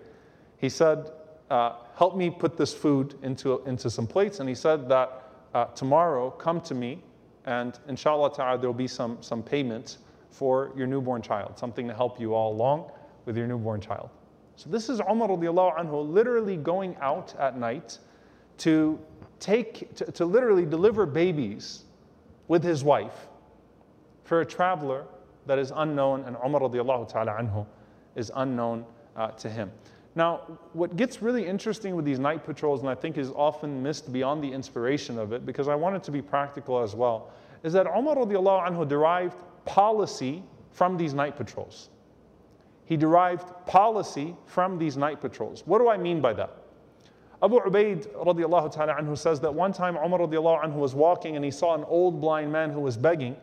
He 0.59 0.69
said, 0.69 1.11
uh, 1.51 1.75
help 1.97 2.17
me 2.17 2.31
put 2.31 2.57
this 2.57 2.73
food 2.73 3.17
into, 3.23 3.61
into 3.67 3.91
some 3.91 4.07
plates. 4.07 4.41
And 4.41 4.49
he 4.49 4.55
said 4.55 4.89
that 4.89 5.25
uh, 5.53 5.65
tomorrow, 5.67 6.31
come 6.31 6.61
to 6.63 6.75
me, 6.75 7.03
and 7.47 7.79
inshallah 7.89 8.35
ta'ala, 8.35 8.59
there'll 8.59 8.73
be 8.73 8.87
some, 8.87 9.19
some 9.21 9.43
payment 9.43 9.99
for 10.31 10.73
your 10.77 10.87
newborn 10.87 11.23
child, 11.23 11.59
something 11.59 11.89
to 11.89 11.95
help 11.95 12.21
you 12.21 12.35
all 12.35 12.53
along 12.53 12.91
with 13.27 13.37
your 13.37 13.47
newborn 13.47 13.81
child. 13.81 14.11
So 14.57 14.71
this 14.71 14.89
is 14.89 15.01
Umar 15.01 15.29
radiallahu 15.29 15.79
anhu 15.79 16.09
literally 16.09 16.57
going 16.57 16.97
out 17.01 17.35
at 17.39 17.59
night 17.59 17.99
to 18.59 18.99
take, 19.41 19.95
to, 19.97 20.05
to 20.13 20.25
literally 20.25 20.67
deliver 20.67 21.07
babies 21.07 21.85
with 22.47 22.63
his 22.63 22.85
wife 22.85 23.29
for 24.25 24.43
a 24.43 24.47
traveler 24.47 25.07
that 25.47 25.59
is 25.59 25.73
unknown, 25.75 26.25
and 26.25 26.37
Umar 26.45 26.61
radiallahu 26.61 27.09
ta'ala 27.09 27.33
anhu 27.33 27.67
is 28.15 28.31
unknown 28.37 28.85
uh, 29.17 29.29
to 29.33 29.49
him. 29.49 29.73
Now, 30.15 30.59
what 30.73 30.97
gets 30.97 31.23
really 31.23 31.47
interesting 31.47 31.95
with 31.95 32.05
these 32.05 32.19
night 32.19 32.45
patrols, 32.45 32.81
and 32.81 32.89
I 32.89 32.95
think 32.95 33.17
is 33.17 33.31
often 33.31 33.83
missed 33.83 34.13
beyond 34.13 34.43
the 34.43 34.53
inspiration 34.53 35.19
of 35.19 35.33
it, 35.33 35.47
because 35.47 35.69
I 35.69 35.75
want 35.77 35.97
it 35.97 36.03
to 36.05 36.11
be 36.11 36.21
practical 36.21 36.83
as 36.83 36.95
well, 36.95 37.31
is 37.63 37.73
that 37.75 37.87
Umar 37.87 38.17
anhu 38.17 38.89
derived 38.89 39.37
policy 39.65 40.43
from 40.73 40.97
these 40.97 41.15
night 41.15 41.37
patrols. 41.37 41.91
He 42.87 42.97
derived 42.97 43.53
policy 43.67 44.35
from 44.47 44.79
these 44.79 44.97
night 44.97 45.21
patrols. 45.21 45.63
What 45.65 45.79
do 45.79 45.89
I 45.89 45.97
mean 45.97 46.21
by 46.21 46.33
that? 46.33 46.57
Abu 47.43 47.61
Ubaid 47.61 48.07
radiallahu 48.15 48.73
ta'ala 48.73 48.95
anhu 48.95 49.17
says 49.17 49.41
that 49.41 49.55
one 49.55 49.73
time 49.73 49.97
Umar 49.97 50.19
radiallahu 50.21 50.65
anhu 50.65 50.75
was 50.75 50.95
walking 50.95 51.37
and 51.37 51.45
he 51.45 51.51
saw 51.51 51.75
an 51.75 51.85
old 51.85 52.21
blind 52.21 52.51
man 52.51 52.71
who 52.71 52.81
was 52.81 52.97
begging. 52.97 53.37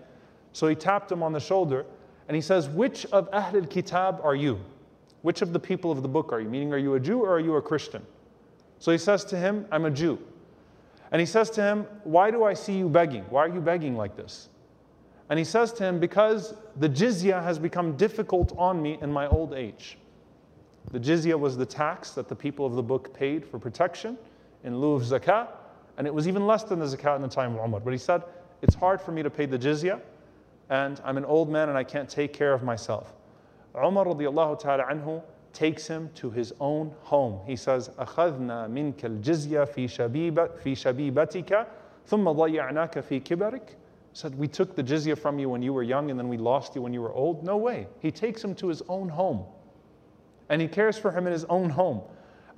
So 0.52 0.68
he 0.68 0.76
tapped 0.76 1.12
him 1.12 1.24
on 1.24 1.32
the 1.32 1.40
shoulder 1.40 1.86
and 2.28 2.36
he 2.36 2.42
says, 2.42 2.68
Which 2.68 3.06
of 3.08 3.32
Ahlul 3.32 3.70
Kitab 3.70 4.20
are 4.22 4.36
you? 4.36 4.60
Which 5.22 5.42
of 5.42 5.54
the 5.54 5.60
people 5.60 5.92
of 5.92 6.02
the 6.02 6.08
book 6.08 6.32
are 6.32 6.40
you? 6.40 6.50
Meaning, 6.50 6.74
are 6.74 6.78
you 6.78 6.96
a 6.96 7.00
Jew 7.00 7.22
or 7.22 7.32
are 7.32 7.40
you 7.40 7.56
a 7.56 7.62
Christian? 7.62 8.06
So 8.80 8.92
he 8.92 8.98
says 8.98 9.26
to 9.26 9.38
him, 9.38 9.66
I'm 9.72 9.86
a 9.86 9.92
Jew. 9.92 10.20
And 11.12 11.20
he 11.20 11.26
says 11.26 11.50
to 11.52 11.62
him, 11.62 11.86
Why 12.04 12.32
do 12.32 12.44
I 12.44 12.54
see 12.54 12.78
you 12.78 12.90
begging? 12.90 13.24
Why 13.30 13.46
are 13.46 13.50
you 13.50 13.62
begging 13.62 13.96
like 13.96 14.16
this? 14.16 14.50
And 15.30 15.40
he 15.40 15.46
says 15.46 15.74
to 15.74 15.84
him, 15.84 16.00
Because 16.00 16.54
the 16.76 16.90
jizya 16.90 17.42
has 17.44 17.60
become 17.60 17.96
difficult 17.98 18.54
on 18.58 18.82
me 18.82 18.98
in 19.02 19.12
my 19.12 19.28
old 19.28 19.54
age. 19.54 19.98
The 20.92 21.00
jizya 21.00 21.38
was 21.38 21.58
the 21.58 21.66
tax 21.66 22.12
that 22.12 22.30
the 22.30 22.36
people 22.36 22.66
of 22.66 22.74
the 22.74 22.84
book 22.84 23.14
paid 23.14 23.46
for 23.46 23.60
protection 23.60 24.18
in 24.64 24.80
lieu 24.80 24.94
of 24.94 25.04
zakah, 25.04 25.48
and 25.98 26.08
it 26.08 26.14
was 26.14 26.28
even 26.28 26.46
less 26.46 26.64
than 26.64 26.80
the 26.80 26.86
zakah 26.86 27.16
in 27.16 27.22
the 27.22 27.28
time 27.28 27.56
of 27.56 27.66
Umar. 27.66 27.80
But 27.80 27.92
he 27.92 27.98
said, 27.98 28.24
It's 28.62 28.76
hard 28.76 29.02
for 29.02 29.12
me 29.12 29.24
to 29.24 29.30
pay 29.30 29.46
the 29.46 29.58
jizya, 29.58 30.02
and 30.70 31.02
I'm 31.04 31.18
an 31.18 31.26
old 31.26 31.50
man 31.50 31.70
and 31.70 31.78
I 31.78 31.84
can't 31.84 32.10
take 32.10 32.34
care 32.34 32.54
of 32.54 32.64
myself. 32.64 33.14
Umar 33.77 34.07
radiallahu 34.07 34.59
ta'ala 34.59 34.85
anhu 34.85 35.23
takes 35.53 35.87
him 35.87 36.11
to 36.15 36.31
his 36.31 36.53
own 36.61 36.95
home. 37.03 37.41
He 37.47 37.57
says, 37.57 37.91
أخذنا 37.99 38.69
منك 38.69 39.05
الجزية 39.05 39.67
في 39.67 39.89
شبيبة 39.89 40.59
في 40.63 40.75
شبيبتك 40.75 41.67
ثم 42.07 42.25
ضيعناك 42.25 43.01
في 43.01 43.21
كبرك. 43.21 43.77
Said, 44.15 44.37
we 44.39 44.47
took 44.47 44.77
the 44.77 44.83
jizya 44.83 45.17
from 45.17 45.39
you 45.39 45.49
when 45.49 45.63
you 45.63 45.73
were 45.73 45.83
young 45.83 46.11
and 46.11 46.19
then 46.19 46.29
we 46.29 46.37
lost 46.37 46.75
you 46.75 46.83
when 46.83 46.93
you 46.93 47.01
were 47.01 47.13
old. 47.13 47.45
No 47.45 47.57
way. 47.57 47.87
He 48.01 48.11
takes 48.11 48.45
him 48.45 48.55
to 48.57 48.69
his 48.69 48.83
own 48.89 49.09
home. 49.09 49.45
And 50.51 50.61
he 50.61 50.69
cares 50.69 50.99
for 50.99 51.11
him 51.11 51.27
in 51.27 51.33
his 51.33 51.45
own 51.47 51.71
home. 51.71 52.03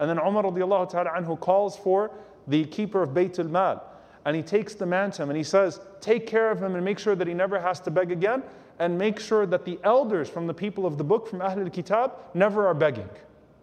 And 0.01 0.11
then 0.11 0.19
Umar 0.19 0.43
radiallahu 0.43 0.91
ta'ala 0.91 1.11
anhu 1.11 1.39
calls 1.39 1.77
for 1.77 2.11
the 2.49 2.65
keeper 2.65 3.03
of 3.03 3.11
Bayt 3.11 3.39
al-Mal. 3.39 3.85
And 4.25 4.35
he 4.35 4.43
takes 4.43 4.75
the 4.75 4.87
man 4.87 5.11
to 5.13 5.23
him 5.23 5.31
and 5.31 5.37
he 5.37 5.45
says, 5.45 5.81
take 6.01 6.27
care 6.27 6.51
of 6.51 6.61
him 6.61 6.75
and 6.75 6.85
make 6.85 6.99
sure 6.99 7.15
that 7.15 7.29
he 7.29 7.35
never 7.35 7.61
has 7.61 7.79
to 7.81 7.91
beg 7.91 8.11
again 8.11 8.43
and 8.80 8.98
make 8.98 9.20
sure 9.20 9.46
that 9.46 9.66
the 9.66 9.78
elders 9.84 10.30
from 10.30 10.48
the 10.48 10.54
people 10.54 10.86
of 10.86 10.98
the 10.98 11.04
book, 11.04 11.28
from 11.28 11.40
Ahlul 11.40 11.72
Kitab, 11.72 12.14
never 12.34 12.66
are 12.68 12.74
begging. 12.74 13.10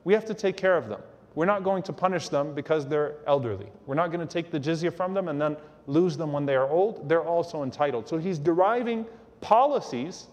We 0.04 0.12
have 0.12 0.26
to 0.26 0.34
take 0.34 0.56
care 0.56 0.76
of 0.76 0.88
them. 0.88 1.00
We're 1.34 1.46
not 1.46 1.64
going 1.64 1.82
to 1.84 1.92
punish 1.92 2.28
them 2.28 2.54
because 2.54 2.86
they're 2.86 3.16
elderly. 3.26 3.66
We're 3.86 3.94
not 3.94 4.10
going 4.12 4.26
to 4.26 4.32
take 4.32 4.50
the 4.50 4.60
jizya 4.60 4.92
from 4.92 5.14
them 5.14 5.28
and 5.28 5.40
then 5.40 5.56
lose 5.86 6.16
them 6.16 6.32
when 6.32 6.46
they 6.46 6.54
are 6.54 6.68
old. 6.68 7.08
They're 7.08 7.24
also 7.24 7.62
entitled. 7.62 8.08
So 8.08 8.18
he's 8.18 8.38
deriving 8.38 9.06
policies 9.40 10.26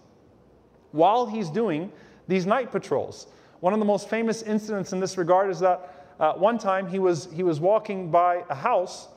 while 0.92 1.26
he's 1.26 1.50
doing 1.50 1.90
these 2.28 2.46
night 2.46 2.70
patrols. 2.72 3.26
One 3.60 3.72
of 3.72 3.78
the 3.78 3.84
most 3.84 4.08
famous 4.08 4.42
incidents 4.42 4.92
in 4.92 5.00
this 5.00 5.18
regard 5.18 5.50
is 5.50 5.60
that 5.60 6.14
uh, 6.20 6.32
one 6.34 6.58
time 6.58 6.86
he 6.86 6.98
was, 6.98 7.28
he 7.34 7.42
was 7.42 7.60
walking 7.60 8.10
by 8.10 8.44
a 8.48 8.54
house 8.54 9.08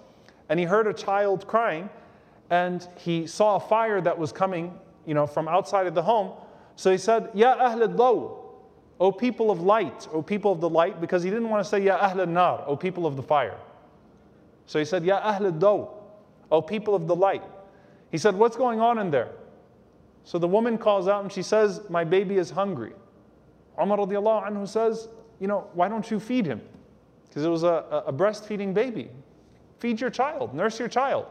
and 0.50 0.60
he 0.60 0.66
heard 0.66 0.88
a 0.88 0.94
child 0.94 1.48
crying 1.48 1.90
and 2.50 2.88
he 2.98 3.28
saw 3.28 3.58
a 3.58 3.60
fire 3.60 4.02
that 4.02 4.18
was 4.18 4.32
coming 4.32 4.78
you 5.08 5.14
know, 5.14 5.26
from 5.26 5.48
outside 5.48 5.88
of 5.88 5.96
the 5.96 6.04
home. 6.04 6.34
So 6.76 6.92
he 6.92 6.98
said, 7.00 7.32
Ya 7.34 7.56
Ahl 7.58 7.82
al 7.82 8.44
O 9.00 9.12
people 9.12 9.50
of 9.50 9.62
light, 9.62 10.08
O 10.12 10.22
people 10.22 10.52
of 10.52 10.60
the 10.60 10.70
light, 10.70 11.00
because 11.00 11.24
he 11.24 11.30
didn't 11.30 11.50
want 11.50 11.64
to 11.64 11.70
say 11.70 11.80
Ya 11.80 11.98
Ahl 11.98 12.20
al-Nar, 12.20 12.66
O 12.68 12.76
people 12.76 13.08
of 13.08 13.16
the 13.16 13.24
fire. 13.24 13.58
So 14.66 14.78
he 14.78 14.86
said, 14.86 15.06
Ya 15.06 15.20
Ahl 15.24 15.48
al 15.48 15.98
O 16.52 16.62
people 16.62 16.94
of 16.94 17.08
the 17.08 17.16
light. 17.16 17.44
He 18.12 18.18
said, 18.18 18.36
What's 18.36 18.58
going 18.58 18.80
on 18.80 19.00
in 19.00 19.10
there? 19.10 19.32
So 20.24 20.38
the 20.38 20.48
woman 20.48 20.78
calls 20.78 21.08
out 21.08 21.24
and 21.24 21.32
she 21.32 21.42
says, 21.42 21.82
My 21.90 22.04
baby 22.04 22.38
is 22.38 22.50
hungry. 22.50 22.94
Umar 23.82 23.98
radiallahu 24.00 24.50
anhu 24.50 24.68
says, 24.68 25.08
You 25.40 25.48
know, 25.48 25.70
why 25.74 25.88
don't 25.88 26.10
you 26.12 26.20
feed 26.20 26.46
him? 26.46 26.62
Because 27.28 27.46
it 27.46 27.50
was 27.50 27.64
a, 27.64 28.04
a 28.08 28.14
breastfeeding 28.14 28.74
baby. 28.74 29.10
Feed 29.80 30.02
your 30.02 30.10
child, 30.10 30.54
nurse 30.54 30.80
your 30.80 30.88
child. 30.90 31.28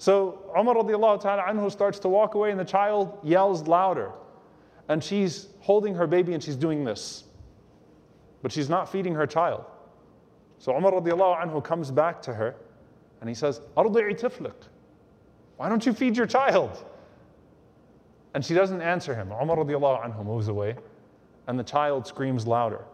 So 0.00 0.50
Umar 0.58 0.76
radiallahu 0.76 1.20
ta'ala 1.20 1.42
anhu 1.42 1.70
starts 1.70 1.98
to 1.98 2.08
walk 2.08 2.34
away 2.34 2.50
and 2.50 2.58
the 2.58 2.64
child 2.64 3.18
yells 3.22 3.68
louder. 3.68 4.12
And 4.88 5.04
she's 5.04 5.48
holding 5.60 5.94
her 5.94 6.06
baby 6.06 6.32
and 6.32 6.42
she's 6.42 6.56
doing 6.56 6.84
this. 6.84 7.24
But 8.40 8.50
she's 8.50 8.70
not 8.70 8.90
feeding 8.90 9.14
her 9.14 9.26
child. 9.26 9.66
So 10.58 10.74
Umar 10.74 10.92
radiallahu 10.92 11.44
anhu 11.44 11.62
comes 11.62 11.90
back 11.90 12.22
to 12.22 12.32
her 12.32 12.56
and 13.20 13.28
he 13.28 13.34
says. 13.34 13.60
Why 13.76 13.84
don't 15.68 15.84
you 15.84 15.92
feed 15.92 16.16
your 16.16 16.26
child? 16.26 16.82
And 18.32 18.42
she 18.42 18.54
doesn't 18.54 18.80
answer 18.80 19.14
him. 19.14 19.30
Umar 19.30 19.58
radiallahu 19.58 20.02
anhu 20.02 20.24
moves 20.24 20.48
away 20.48 20.76
and 21.46 21.58
the 21.58 21.64
child 21.64 22.06
screams 22.06 22.46
louder. 22.46 22.86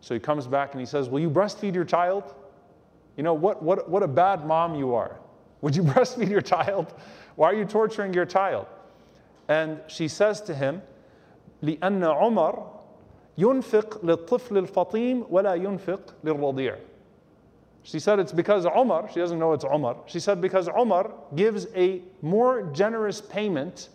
So 0.00 0.14
he 0.14 0.20
comes 0.20 0.46
back 0.46 0.72
and 0.72 0.80
he 0.80 0.86
says, 0.86 1.10
Will 1.10 1.20
you 1.20 1.28
breastfeed 1.28 1.74
your 1.74 1.84
child? 1.84 2.34
You 3.18 3.22
know, 3.22 3.34
what, 3.34 3.62
what, 3.62 3.90
what 3.90 4.02
a 4.02 4.08
bad 4.08 4.46
mom 4.46 4.74
you 4.74 4.94
are. 4.94 5.18
Would 5.61 5.75
you 5.75 5.83
breastfeed 5.83 6.29
your 6.29 6.41
child? 6.41 6.93
Why 7.35 7.51
are 7.51 7.55
you 7.55 7.65
torturing 7.65 8.13
your 8.13 8.25
child? 8.25 8.67
And 9.47 9.79
she 9.87 10.07
says 10.07 10.41
to 10.41 10.55
him, 10.55 10.81
لأن 11.63 12.01
عمر 12.03 12.67
ينفق 13.37 14.03
للطفل 14.03 14.67
الفطيم 14.67 15.29
ولا 15.29 15.55
ينفق 15.55 16.13
للرضيع. 16.23 16.77
She 17.83 17.99
said 17.99 18.19
it's 18.19 18.31
because 18.31 18.65
Umar, 18.65 19.09
she 19.11 19.19
doesn't 19.19 19.39
know 19.39 19.53
it's 19.53 19.65
Umar. 19.65 19.97
She 20.05 20.19
said 20.19 20.39
because 20.39 20.69
Umar 20.69 21.11
gives 21.35 21.67
a 21.75 22.01
more 22.21 22.63
generous 22.73 23.19
payment 23.19 23.89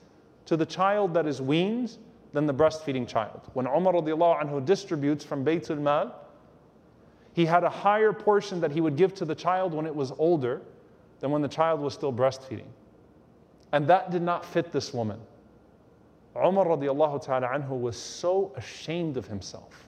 to 0.45 0.57
the 0.57 0.67
child 0.67 1.15
that 1.15 1.27
is 1.27 1.41
weaned 1.41 1.97
than 2.33 2.47
the 2.47 2.53
breastfeeding 2.55 3.09
child. 3.09 3.41
When 3.55 3.67
Umar 3.67 3.95
radiallahu 3.95 4.43
anhu 4.43 4.65
distributes 4.65 5.25
from 5.25 5.45
Baytul 5.45 5.81
Mal, 5.81 6.15
he 7.33 7.47
had 7.47 7.65
a 7.65 7.71
higher 7.71 8.13
portion 8.13 8.61
that 8.61 8.73
he 8.73 8.81
would 8.81 8.97
give 8.97 9.15
to 9.15 9.25
the 9.25 9.35
child 9.35 9.73
when 9.73 9.87
it 9.87 9.95
was 9.95 10.13
older 10.19 10.61
than 11.24 11.32
when 11.32 11.42
the 11.42 11.48
child 11.48 11.80
was 11.80 11.94
still 11.94 12.12
breastfeeding. 12.12 12.68
And 13.72 13.88
that 13.88 14.12
did 14.12 14.22
not 14.22 14.46
fit 14.46 14.74
this 14.74 14.94
woman. 14.94 15.22
Umar 16.36 16.66
radiallahu 16.66 17.24
ta'ala 17.24 17.48
anhu 17.48 17.80
was 17.80 17.96
so 17.96 18.52
ashamed 18.58 19.16
of 19.16 19.26
himself. 19.26 19.88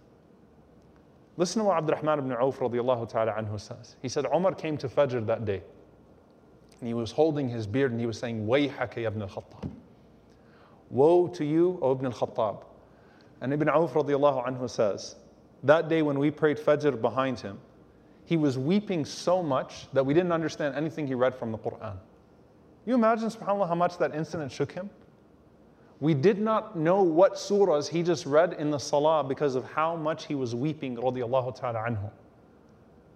Listen 1.35 1.59
to 1.59 1.65
what 1.65 1.77
Abdurrahman 1.77 2.19
ibn 2.19 2.31
Auf 2.31 2.59
radiallahu 2.59 3.09
ta'ala 3.09 3.33
anhu 3.33 3.59
says. 3.59 3.97
He 4.01 4.07
said, 4.07 4.25
Umar 4.33 4.55
came 4.55 4.77
to 4.77 4.87
Fajr 4.87 5.25
that 5.25 5.43
day. 5.43 5.61
And 6.79 6.87
he 6.87 6.93
was 6.93 7.11
holding 7.11 7.49
his 7.49 7.67
beard 7.67 7.91
and 7.91 7.99
he 7.99 8.05
was 8.05 8.17
saying, 8.17 8.47
Wayhaka 8.47 8.99
ibn 8.99 9.21
al-Khattab. 9.21 9.69
Woe 10.89 11.27
to 11.27 11.43
you, 11.43 11.79
O 11.81 11.91
Ibn 11.91 12.05
al-Khattab. 12.05 12.63
And 13.41 13.51
Ibn 13.51 13.67
Auf 13.67 13.91
radiallahu 13.91 14.47
anhu 14.47 14.69
says, 14.69 15.17
that 15.63 15.89
day 15.89 16.01
when 16.01 16.17
we 16.17 16.31
prayed 16.31 16.57
Fajr 16.57 17.01
behind 17.01 17.41
him, 17.41 17.59
he 18.25 18.37
was 18.37 18.57
weeping 18.57 19.05
so 19.05 19.41
much 19.43 19.87
that 19.93 20.05
we 20.05 20.13
didn't 20.13 20.31
understand 20.31 20.75
anything 20.75 21.07
he 21.07 21.13
read 21.13 21.35
from 21.35 21.51
the 21.51 21.57
Quran. 21.57 21.95
You 22.85 22.95
imagine, 22.95 23.29
subhanAllah, 23.29 23.67
how 23.67 23.75
much 23.75 23.97
that 23.99 24.13
incident 24.13 24.51
shook 24.51 24.71
him? 24.71 24.89
We 25.99 26.13
did 26.13 26.39
not 26.39 26.77
know 26.77 27.01
what 27.03 27.35
surahs 27.35 27.87
he 27.87 28.03
just 28.03 28.25
read 28.25 28.53
in 28.53 28.69
the 28.69 28.77
salah 28.77 29.23
because 29.23 29.55
of 29.55 29.63
how 29.63 29.95
much 29.95 30.25
he 30.25 30.35
was 30.35 30.53
weeping, 30.53 30.97
radiallahu 30.97 31.59
ta'ala 31.59 31.79
anhu. 31.79 32.11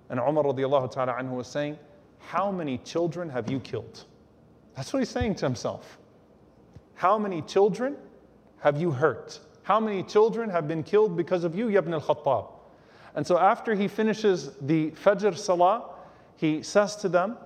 And 0.10 0.20
Umar 0.20 0.44
radiallahu 0.46 0.92
ta'ala 0.92 1.14
anhu 1.14 1.32
was 1.32 1.48
saying, 1.48 1.78
How 2.20 2.52
many 2.52 2.78
children 2.80 3.30
have 3.30 3.52
you 3.52 3.60
killed? 3.60 4.06
That's 4.76 4.94
what 4.94 5.00
he's 5.00 5.10
saying 5.10 5.36
to 5.36 5.46
himself. 5.46 5.98
How 6.94 7.18
many 7.18 7.42
children 7.42 7.98
have 8.60 8.80
you 8.80 8.92
hurt? 8.92 9.40
How 9.64 9.80
many 9.80 10.04
children 10.04 10.50
have 10.50 10.68
been 10.68 10.84
killed 10.84 11.18
because 11.18 11.44
of 11.44 11.56
you, 11.56 11.70
Ibn 11.70 11.94
al 11.94 12.02
Khattab? 12.02 12.59
And 13.16 13.26
so 13.26 13.38
after 13.38 13.76
he 13.76 13.88
finishes 13.88 14.52
the 14.62 14.92
Fajr 14.92 15.38
Salah, 15.38 15.90
he 16.36 16.64
says 16.64 16.96
to 16.98 17.10
them, 17.10 17.38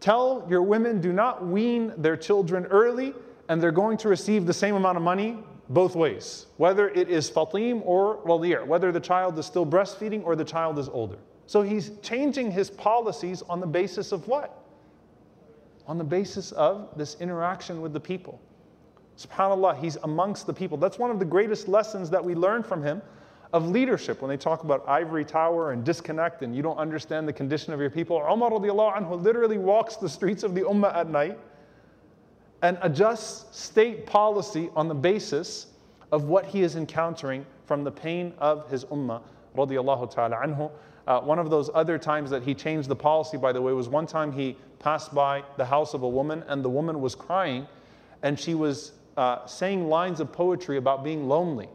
Tell 0.00 0.46
your 0.48 0.62
women, 0.62 1.00
do 1.00 1.12
not 1.12 1.46
wean 1.46 1.92
their 1.96 2.16
children 2.16 2.66
early 2.66 3.14
and 3.48 3.62
they're 3.62 3.70
going 3.70 3.96
to 3.98 4.08
receive 4.08 4.46
the 4.46 4.52
same 4.52 4.74
amount 4.74 4.96
of 4.96 5.02
money 5.02 5.38
both 5.68 5.94
ways, 5.94 6.46
whether 6.56 6.88
it 6.88 7.08
is 7.08 7.30
fatim 7.30 7.82
or 7.84 8.18
radi', 8.24 8.66
whether 8.66 8.92
the 8.92 9.00
child 9.00 9.38
is 9.38 9.46
still 9.46 9.66
breastfeeding 9.66 10.24
or 10.24 10.36
the 10.36 10.44
child 10.44 10.78
is 10.78 10.88
older. 10.88 11.18
So 11.46 11.62
he's 11.62 11.90
changing 12.02 12.50
his 12.50 12.70
policies 12.70 13.42
on 13.42 13.60
the 13.60 13.66
basis 13.66 14.12
of 14.12 14.26
what? 14.26 14.58
On 15.86 15.98
the 15.98 16.04
basis 16.04 16.52
of 16.52 16.88
this 16.96 17.16
interaction 17.20 17.80
with 17.80 17.92
the 17.92 18.00
people. 18.00 18.40
SubhanAllah, 19.18 19.78
he's 19.78 19.96
amongst 19.96 20.46
the 20.46 20.54
people. 20.54 20.78
That's 20.78 20.98
one 20.98 21.10
of 21.10 21.18
the 21.18 21.24
greatest 21.24 21.68
lessons 21.68 22.10
that 22.10 22.24
we 22.24 22.34
learn 22.34 22.62
from 22.62 22.82
him 22.82 23.02
of 23.52 23.68
leadership 23.68 24.22
when 24.22 24.28
they 24.30 24.36
talk 24.36 24.64
about 24.64 24.86
ivory 24.88 25.24
tower 25.24 25.72
and 25.72 25.84
disconnect 25.84 26.42
and 26.42 26.56
you 26.56 26.62
don't 26.62 26.78
understand 26.78 27.28
the 27.28 27.32
condition 27.32 27.72
of 27.72 27.80
your 27.80 27.90
people. 27.90 28.16
Umar 28.16 28.50
anhu 28.50 29.22
literally 29.22 29.58
walks 29.58 29.96
the 29.96 30.08
streets 30.08 30.42
of 30.42 30.54
the 30.54 30.62
ummah 30.62 30.94
at 30.94 31.08
night 31.10 31.38
and 32.62 32.78
adjusts 32.82 33.58
state 33.58 34.06
policy 34.06 34.70
on 34.74 34.88
the 34.88 34.94
basis 34.94 35.66
of 36.12 36.24
what 36.24 36.46
he 36.46 36.62
is 36.62 36.76
encountering 36.76 37.44
from 37.66 37.84
the 37.84 37.90
pain 37.90 38.32
of 38.38 38.68
his 38.70 38.84
ummah, 38.86 39.20
radiallahu 39.56 40.10
ta'ala 40.10 40.36
anhu. 40.36 40.70
Uh, 41.06 41.20
one 41.20 41.38
of 41.38 41.50
those 41.50 41.68
other 41.74 41.98
times 41.98 42.30
that 42.30 42.42
he 42.42 42.54
changed 42.54 42.88
the 42.88 42.96
policy, 42.96 43.36
by 43.36 43.52
the 43.52 43.60
way, 43.60 43.72
was 43.72 43.88
one 43.88 44.06
time 44.06 44.32
he 44.32 44.56
passed 44.78 45.12
by 45.12 45.42
the 45.56 45.64
house 45.64 45.94
of 45.94 46.02
a 46.04 46.08
woman 46.08 46.44
and 46.46 46.64
the 46.64 46.68
woman 46.70 47.00
was 47.00 47.14
crying 47.14 47.66
and 48.22 48.38
she 48.38 48.54
was 48.54 48.92
uh, 49.16 49.44
saying 49.46 49.88
lines 49.88 50.20
of 50.20 50.32
poetry 50.32 50.76
about 50.76 51.04
being 51.04 51.28
lonely. 51.28 51.68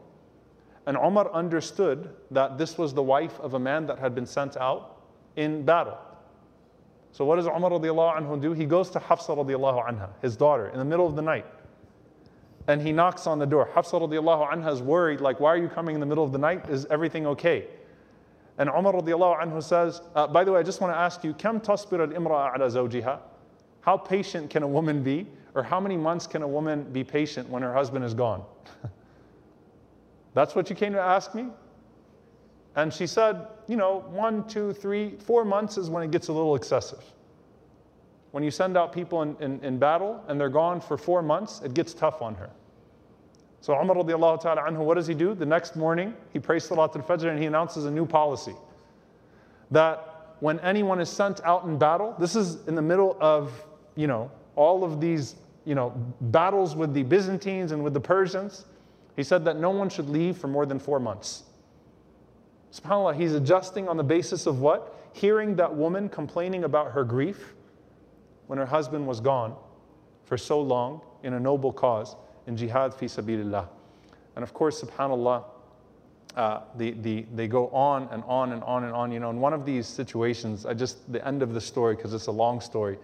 And 0.86 0.96
Umar 0.96 1.30
understood 1.32 2.10
that 2.30 2.58
this 2.58 2.76
was 2.76 2.92
the 2.92 3.02
wife 3.02 3.38
of 3.40 3.54
a 3.54 3.58
man 3.58 3.86
that 3.86 3.98
had 3.98 4.14
been 4.14 4.26
sent 4.26 4.56
out 4.56 5.00
in 5.36 5.64
battle. 5.64 5.98
So 7.12 7.24
what 7.24 7.36
does 7.36 7.46
Umar 7.46 7.70
radiallahu 7.70 8.20
anhu 8.20 8.40
do? 8.40 8.52
He 8.52 8.64
goes 8.64 8.90
to 8.90 8.98
Hafsa 8.98 9.32
radiallahu 9.32 9.86
anha, 9.86 10.08
his 10.22 10.36
daughter, 10.36 10.68
in 10.70 10.78
the 10.78 10.84
middle 10.84 11.06
of 11.06 11.14
the 11.14 11.22
night. 11.22 11.46
And 12.68 12.80
he 12.80 12.90
knocks 12.90 13.26
on 13.26 13.38
the 13.38 13.46
door. 13.46 13.68
Hafsa 13.74 13.96
radiallahu 13.96 14.50
anha 14.50 14.72
is 14.72 14.82
worried, 14.82 15.20
like, 15.20 15.38
why 15.38 15.52
are 15.52 15.56
you 15.56 15.68
coming 15.68 15.94
in 15.94 16.00
the 16.00 16.06
middle 16.06 16.24
of 16.24 16.32
the 16.32 16.38
night? 16.38 16.68
Is 16.68 16.86
everything 16.86 17.26
okay? 17.26 17.66
And 18.58 18.68
Umar 18.68 18.94
radiallahu 18.94 19.42
anhu 19.42 19.62
says, 19.62 20.00
uh, 20.14 20.26
by 20.26 20.42
the 20.42 20.52
way, 20.52 20.60
I 20.60 20.62
just 20.62 20.80
want 20.80 20.92
to 20.94 20.98
ask 20.98 21.22
you, 21.22 21.34
كم 21.34 21.60
تصبر 21.62 22.12
الإمرأة 22.12 22.56
على 22.56 22.70
زوجها? 22.70 23.18
How 23.82 23.96
patient 23.96 24.50
can 24.50 24.62
a 24.62 24.68
woman 24.68 25.02
be? 25.02 25.26
Or 25.54 25.62
how 25.62 25.80
many 25.80 25.98
months 25.98 26.26
can 26.26 26.42
a 26.42 26.48
woman 26.48 26.84
be 26.92 27.04
patient 27.04 27.48
when 27.50 27.62
her 27.62 27.74
husband 27.74 28.04
is 28.04 28.14
gone? 28.14 28.42
That's 30.33 30.55
what 30.55 30.69
you 30.69 30.75
came 30.75 30.93
to 30.93 31.01
ask 31.01 31.33
me? 31.33 31.47
And 32.75 32.93
she 32.93 33.07
said, 33.07 33.47
you 33.67 33.75
know, 33.75 34.05
one, 34.09 34.47
two, 34.47 34.71
three, 34.71 35.15
four 35.17 35.43
months 35.43 35.77
is 35.77 35.89
when 35.89 36.03
it 36.03 36.11
gets 36.11 36.27
a 36.27 36.33
little 36.33 36.55
excessive. 36.55 37.03
When 38.31 38.43
you 38.43 38.51
send 38.51 38.77
out 38.77 38.93
people 38.93 39.23
in, 39.23 39.35
in, 39.39 39.59
in 39.63 39.79
battle 39.79 40.23
and 40.27 40.39
they're 40.39 40.49
gone 40.49 40.79
for 40.79 40.95
four 40.95 41.23
months, 41.23 41.61
it 41.63 41.73
gets 41.73 41.93
tough 41.93 42.21
on 42.21 42.35
her. 42.35 42.51
So 43.61 43.73
Umar 43.73 43.95
radiallahu 43.95 44.41
ta'ala 44.41 44.61
anhu, 44.61 44.79
what 44.79 44.93
does 44.93 45.07
he 45.07 45.15
do? 45.15 45.33
The 45.33 45.45
next 45.45 45.75
morning, 45.75 46.13
he 46.31 46.39
prays 46.39 46.65
Salat 46.65 46.95
al-Fajr 46.95 47.29
and 47.29 47.39
he 47.39 47.45
announces 47.45 47.85
a 47.85 47.91
new 47.91 48.05
policy. 48.05 48.53
That 49.71 50.35
when 50.39 50.59
anyone 50.59 50.99
is 50.99 51.09
sent 51.09 51.41
out 51.43 51.63
in 51.63 51.79
battle, 51.79 52.15
this 52.19 52.35
is 52.35 52.67
in 52.67 52.75
the 52.75 52.81
middle 52.81 53.17
of, 53.19 53.51
you 53.95 54.05
know, 54.05 54.29
all 54.55 54.83
of 54.83 55.01
these, 55.01 55.35
you 55.65 55.73
know, 55.73 55.89
battles 56.21 56.75
with 56.75 56.93
the 56.93 57.03
Byzantines 57.03 57.71
and 57.71 57.83
with 57.83 57.93
the 57.93 57.99
Persians, 57.99 58.65
he 59.17 59.23
said 59.23 59.43
that 59.45 59.57
no 59.57 59.71
one 59.71 59.89
should 59.89 60.07
leave 60.07 60.37
for 60.37 60.47
more 60.47 60.65
than 60.65 60.79
four 60.79 60.99
months. 60.99 61.43
SubhanAllah, 62.71 63.15
he's 63.15 63.33
adjusting 63.33 63.89
on 63.89 63.97
the 63.97 64.03
basis 64.03 64.45
of 64.45 64.61
what? 64.61 64.95
Hearing 65.13 65.55
that 65.55 65.75
woman 65.75 66.07
complaining 66.07 66.63
about 66.63 66.91
her 66.91 67.03
grief 67.03 67.55
when 68.45 68.59
her 68.59 68.65
husband 68.65 69.07
was 69.07 69.19
gone 69.19 69.55
for 70.23 70.37
so 70.37 70.61
long 70.61 71.01
in 71.23 71.33
a 71.33 71.39
noble 71.39 71.73
cause 71.73 72.15
in 72.45 72.55
jihad 72.55 72.93
fi 72.93 73.07
sabilillah. 73.07 73.67
And 74.35 74.43
of 74.43 74.53
course, 74.53 74.83
subhanAllah, 74.83 75.45
uh, 76.35 76.61
the, 76.75 76.91
the, 76.91 77.25
they 77.33 77.47
go 77.47 77.69
on 77.69 78.07
and 78.11 78.23
on 78.27 78.51
and 78.51 78.63
on 78.63 78.83
and 78.83 78.93
on. 78.93 79.11
You 79.11 79.19
know, 79.19 79.31
in 79.31 79.39
one 79.39 79.53
of 79.53 79.65
these 79.65 79.87
situations, 79.87 80.67
I 80.67 80.75
just, 80.75 81.11
the 81.11 81.25
end 81.27 81.41
of 81.41 81.55
the 81.55 81.61
story, 81.61 81.95
because 81.95 82.13
it's 82.13 82.27
a 82.27 82.31
long 82.31 82.61
story, 82.61 82.99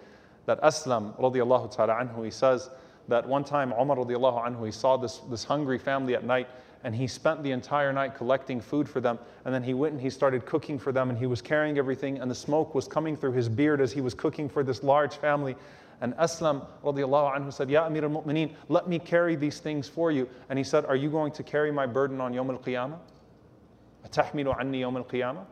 that 0.46 0.62
Aslam 0.62 1.20
radiallahu 1.20 1.76
ta'ala 1.76 1.96
anhu, 1.96 2.24
he 2.24 2.30
says 2.30 2.70
that 3.08 3.28
one 3.28 3.44
time 3.44 3.74
Umar 3.74 3.98
radiallahu 3.98 4.46
anhu, 4.46 4.66
he 4.66 4.72
saw 4.72 4.98
this, 4.98 5.18
this 5.30 5.44
hungry 5.44 5.78
family 5.78 6.16
at 6.16 6.24
night 6.24 6.48
and 6.84 6.94
he 6.94 7.08
spent 7.08 7.42
the 7.44 7.52
entire 7.52 7.94
night 7.94 8.16
collecting 8.16 8.60
food 8.60 8.88
for 8.88 9.00
them. 9.00 9.18
And 9.46 9.54
then 9.54 9.64
he 9.64 9.74
went 9.74 9.94
and 9.94 10.02
he 10.02 10.10
started 10.10 10.46
cooking 10.46 10.78
for 10.78 10.92
them, 10.92 11.10
and 11.10 11.18
he 11.18 11.28
was 11.28 11.42
carrying 11.42 11.78
everything, 11.78 12.20
and 12.20 12.30
the 12.30 12.36
smoke 12.36 12.76
was 12.76 12.88
coming 12.88 13.16
through 13.16 13.32
his 13.32 13.48
beard 13.48 13.80
as 13.82 13.92
he 13.92 14.02
was 14.02 14.14
cooking 14.14 14.50
for 14.50 14.64
this 14.64 14.84
large 14.84 15.16
family. 15.16 15.56
And 16.02 16.14
Aslam 16.16 16.66
radiallahu 16.84 17.38
anhu 17.38 17.54
said, 17.54 17.70
Ya 17.70 17.86
Amir 17.86 18.04
al 18.04 18.10
Mu'mineen, 18.10 18.54
let 18.68 18.90
me 18.90 19.00
carry 19.00 19.36
these 19.36 19.60
things 19.60 19.88
for 19.88 20.12
you. 20.12 20.28
And 20.50 20.60
he 20.60 20.64
said, 20.64 20.86
Are 20.86 20.98
you 20.98 21.10
going 21.10 21.32
to 21.34 21.44
carry 21.44 21.72
my 21.72 21.86
burden 21.86 22.20
on 22.20 22.34
Yawm 22.34 22.50
al 22.50 22.58
Qiyamah? 22.58 23.00
Atahmilu 24.10 24.60
anni 24.60 24.82
Yawm 24.82 24.98
al 24.98 25.06
Qiyamah? 25.06 25.46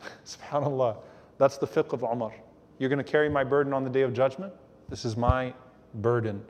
SubhanAllah, 0.24 0.96
that's 1.36 1.58
the 1.58 1.66
fiqh 1.66 1.92
of 1.92 2.02
Umar. 2.02 2.32
You're 2.78 2.88
going 2.88 3.04
to 3.04 3.10
carry 3.10 3.28
my 3.28 3.44
burden 3.44 3.74
on 3.74 3.84
the 3.84 3.90
day 3.90 4.02
of 4.02 4.14
judgment? 4.14 4.54
This 4.88 5.04
is 5.04 5.16
my 5.16 5.52
burden. 5.94 6.44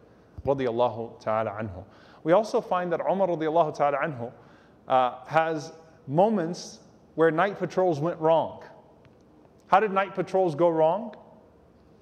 Radiallahu. 0.45 1.84
We 2.24 2.32
also 2.32 2.61
find 2.61 2.93
that 2.93 3.01
Umar 3.01 3.28
radiallahu 3.28 4.32
uh, 4.89 5.14
has 5.26 5.72
moments 6.07 6.80
where 7.14 7.30
night 7.30 7.59
patrols 7.59 8.01
went 8.01 8.18
wrong. 8.20 8.64
How 9.66 9.80
did 9.80 9.93
night 9.93 10.14
patrols 10.14 10.55
go 10.55 10.68
wrong? 10.68 11.14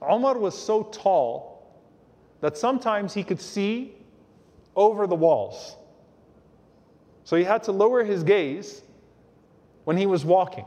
Umar 0.02 0.38
was 0.38 0.56
so 0.56 0.84
tall 0.84 1.56
that 2.40 2.56
sometimes 2.56 3.14
he 3.14 3.24
could 3.24 3.40
see 3.40 3.94
over 4.76 5.06
the 5.06 5.14
walls. 5.14 5.76
So 7.24 7.36
he 7.36 7.44
had 7.44 7.62
to 7.64 7.72
lower 7.72 8.04
his 8.04 8.22
gaze 8.22 8.82
when 9.84 9.96
he 9.96 10.06
was 10.06 10.24
walking. 10.24 10.66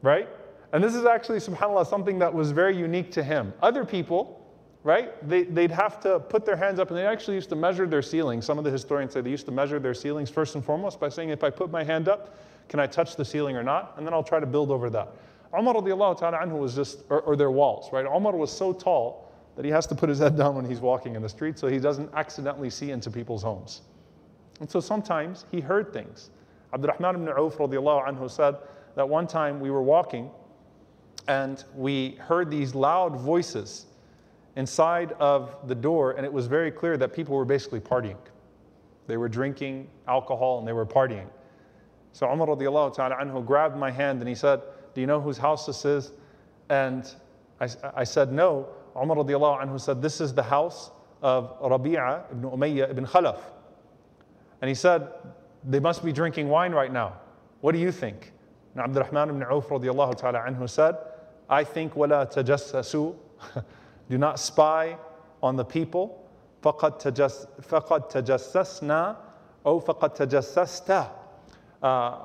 Right? 0.00 0.28
And 0.72 0.82
this 0.82 0.94
is 0.94 1.04
actually, 1.04 1.38
subhanAllah, 1.38 1.86
something 1.86 2.18
that 2.20 2.32
was 2.32 2.50
very 2.52 2.76
unique 2.76 3.10
to 3.12 3.22
him. 3.22 3.52
Other 3.62 3.84
people, 3.84 4.37
right? 4.84 5.28
They, 5.28 5.44
would 5.44 5.70
have 5.70 6.00
to 6.00 6.20
put 6.20 6.44
their 6.46 6.56
hands 6.56 6.78
up, 6.78 6.88
and 6.88 6.98
they 6.98 7.06
actually 7.06 7.34
used 7.34 7.48
to 7.50 7.56
measure 7.56 7.86
their 7.86 8.02
ceilings. 8.02 8.46
Some 8.46 8.58
of 8.58 8.64
the 8.64 8.70
historians 8.70 9.12
say 9.12 9.20
they 9.20 9.30
used 9.30 9.46
to 9.46 9.52
measure 9.52 9.78
their 9.78 9.94
ceilings 9.94 10.30
first 10.30 10.54
and 10.54 10.64
foremost 10.64 11.00
by 11.00 11.08
saying, 11.08 11.30
if 11.30 11.42
I 11.44 11.50
put 11.50 11.70
my 11.70 11.82
hand 11.82 12.08
up, 12.08 12.36
can 12.68 12.80
I 12.80 12.86
touch 12.86 13.16
the 13.16 13.24
ceiling 13.24 13.56
or 13.56 13.62
not? 13.62 13.94
And 13.96 14.06
then 14.06 14.14
I'll 14.14 14.22
try 14.22 14.40
to 14.40 14.46
build 14.46 14.70
over 14.70 14.90
that. 14.90 15.08
Umar 15.56 15.74
anhu 15.74 16.58
was 16.58 16.74
just, 16.74 17.04
or, 17.08 17.22
or 17.22 17.36
their 17.36 17.50
walls, 17.50 17.90
right? 17.92 18.04
Umar 18.04 18.36
was 18.36 18.52
so 18.52 18.72
tall 18.72 19.32
that 19.56 19.64
he 19.64 19.70
has 19.70 19.86
to 19.86 19.94
put 19.94 20.08
his 20.08 20.18
head 20.18 20.36
down 20.38 20.54
when 20.54 20.64
he's 20.64 20.80
walking 20.80 21.16
in 21.16 21.22
the 21.22 21.28
street 21.28 21.58
so 21.58 21.66
he 21.66 21.78
doesn't 21.78 22.10
accidentally 22.14 22.70
see 22.70 22.90
into 22.90 23.10
people's 23.10 23.42
homes. 23.42 23.82
And 24.60 24.70
so 24.70 24.80
sometimes 24.80 25.46
he 25.50 25.60
heard 25.60 25.92
things. 25.92 26.30
Abdurrahman 26.72 27.16
ibn 27.16 27.28
Auf 27.28 27.56
radiallahu 27.56 28.06
anhu 28.08 28.30
said 28.30 28.56
that 28.94 29.08
one 29.08 29.26
time 29.26 29.58
we 29.60 29.70
were 29.70 29.82
walking 29.82 30.30
and 31.28 31.64
we 31.74 32.16
heard 32.20 32.50
these 32.50 32.74
loud 32.74 33.16
voices 33.16 33.86
inside 34.57 35.13
of 35.13 35.67
the 35.67 35.75
door, 35.75 36.11
and 36.11 36.25
it 36.25 36.31
was 36.31 36.47
very 36.47 36.71
clear 36.71 36.97
that 36.97 37.13
people 37.13 37.35
were 37.35 37.45
basically 37.45 37.79
partying. 37.79 38.17
They 39.07 39.17
were 39.17 39.29
drinking 39.29 39.89
alcohol 40.07 40.59
and 40.59 40.67
they 40.67 40.73
were 40.73 40.85
partying. 40.85 41.27
So 42.13 42.31
Umar 42.31 42.47
radiallahu 42.47 42.95
ta'ala 42.95 43.15
anhu 43.15 43.45
grabbed 43.45 43.75
my 43.75 43.91
hand 43.91 44.19
and 44.19 44.29
he 44.29 44.35
said, 44.35 44.61
Do 44.93 45.01
you 45.01 45.07
know 45.07 45.19
whose 45.19 45.37
house 45.37 45.65
this 45.65 45.83
is? 45.83 46.11
And 46.69 47.11
I, 47.59 47.67
I 47.95 48.03
said, 48.03 48.31
No. 48.31 48.67
Umar 48.95 49.17
radiallahu 49.17 49.63
anhu 49.63 49.81
said, 49.81 50.01
This 50.01 50.21
is 50.21 50.33
the 50.33 50.43
house 50.43 50.91
of 51.21 51.59
Rabi'a 51.59 52.31
ibn 52.31 52.49
Umayyah 52.49 52.89
ibn 52.91 53.05
Khalaf. 53.05 53.39
And 54.61 54.69
he 54.69 54.75
said, 54.75 55.09
They 55.63 55.79
must 55.79 56.05
be 56.05 56.13
drinking 56.13 56.47
wine 56.49 56.71
right 56.71 56.93
now. 56.93 57.19
What 57.61 57.73
do 57.73 57.79
you 57.79 57.91
think? 57.91 58.31
And 58.75 58.83
Abdurrahman 58.83 59.29
ibn 59.29 59.43
Auf 59.43 59.67
radiallahu 59.67 60.17
ta'ala 60.17 60.39
anhu 60.39 60.69
said, 60.69 60.95
I 61.49 61.63
think 61.63 61.95
وَلَا 61.95 62.31
تَجَسَّسُوا 62.31 63.15
Do 64.09 64.17
not 64.17 64.39
spy 64.39 64.97
on 65.41 65.55
the 65.55 65.65
people. 65.65 66.19
فَقَدْ, 66.61 67.01
تجس 67.01 67.47
فقد 67.61 68.09
تَجَسَّسْنَا 68.09 69.15
أو 69.65 69.83
فَقَدْ 69.83 70.15
تَجَسَّسْتَ 70.15 71.09
uh, 71.83 72.17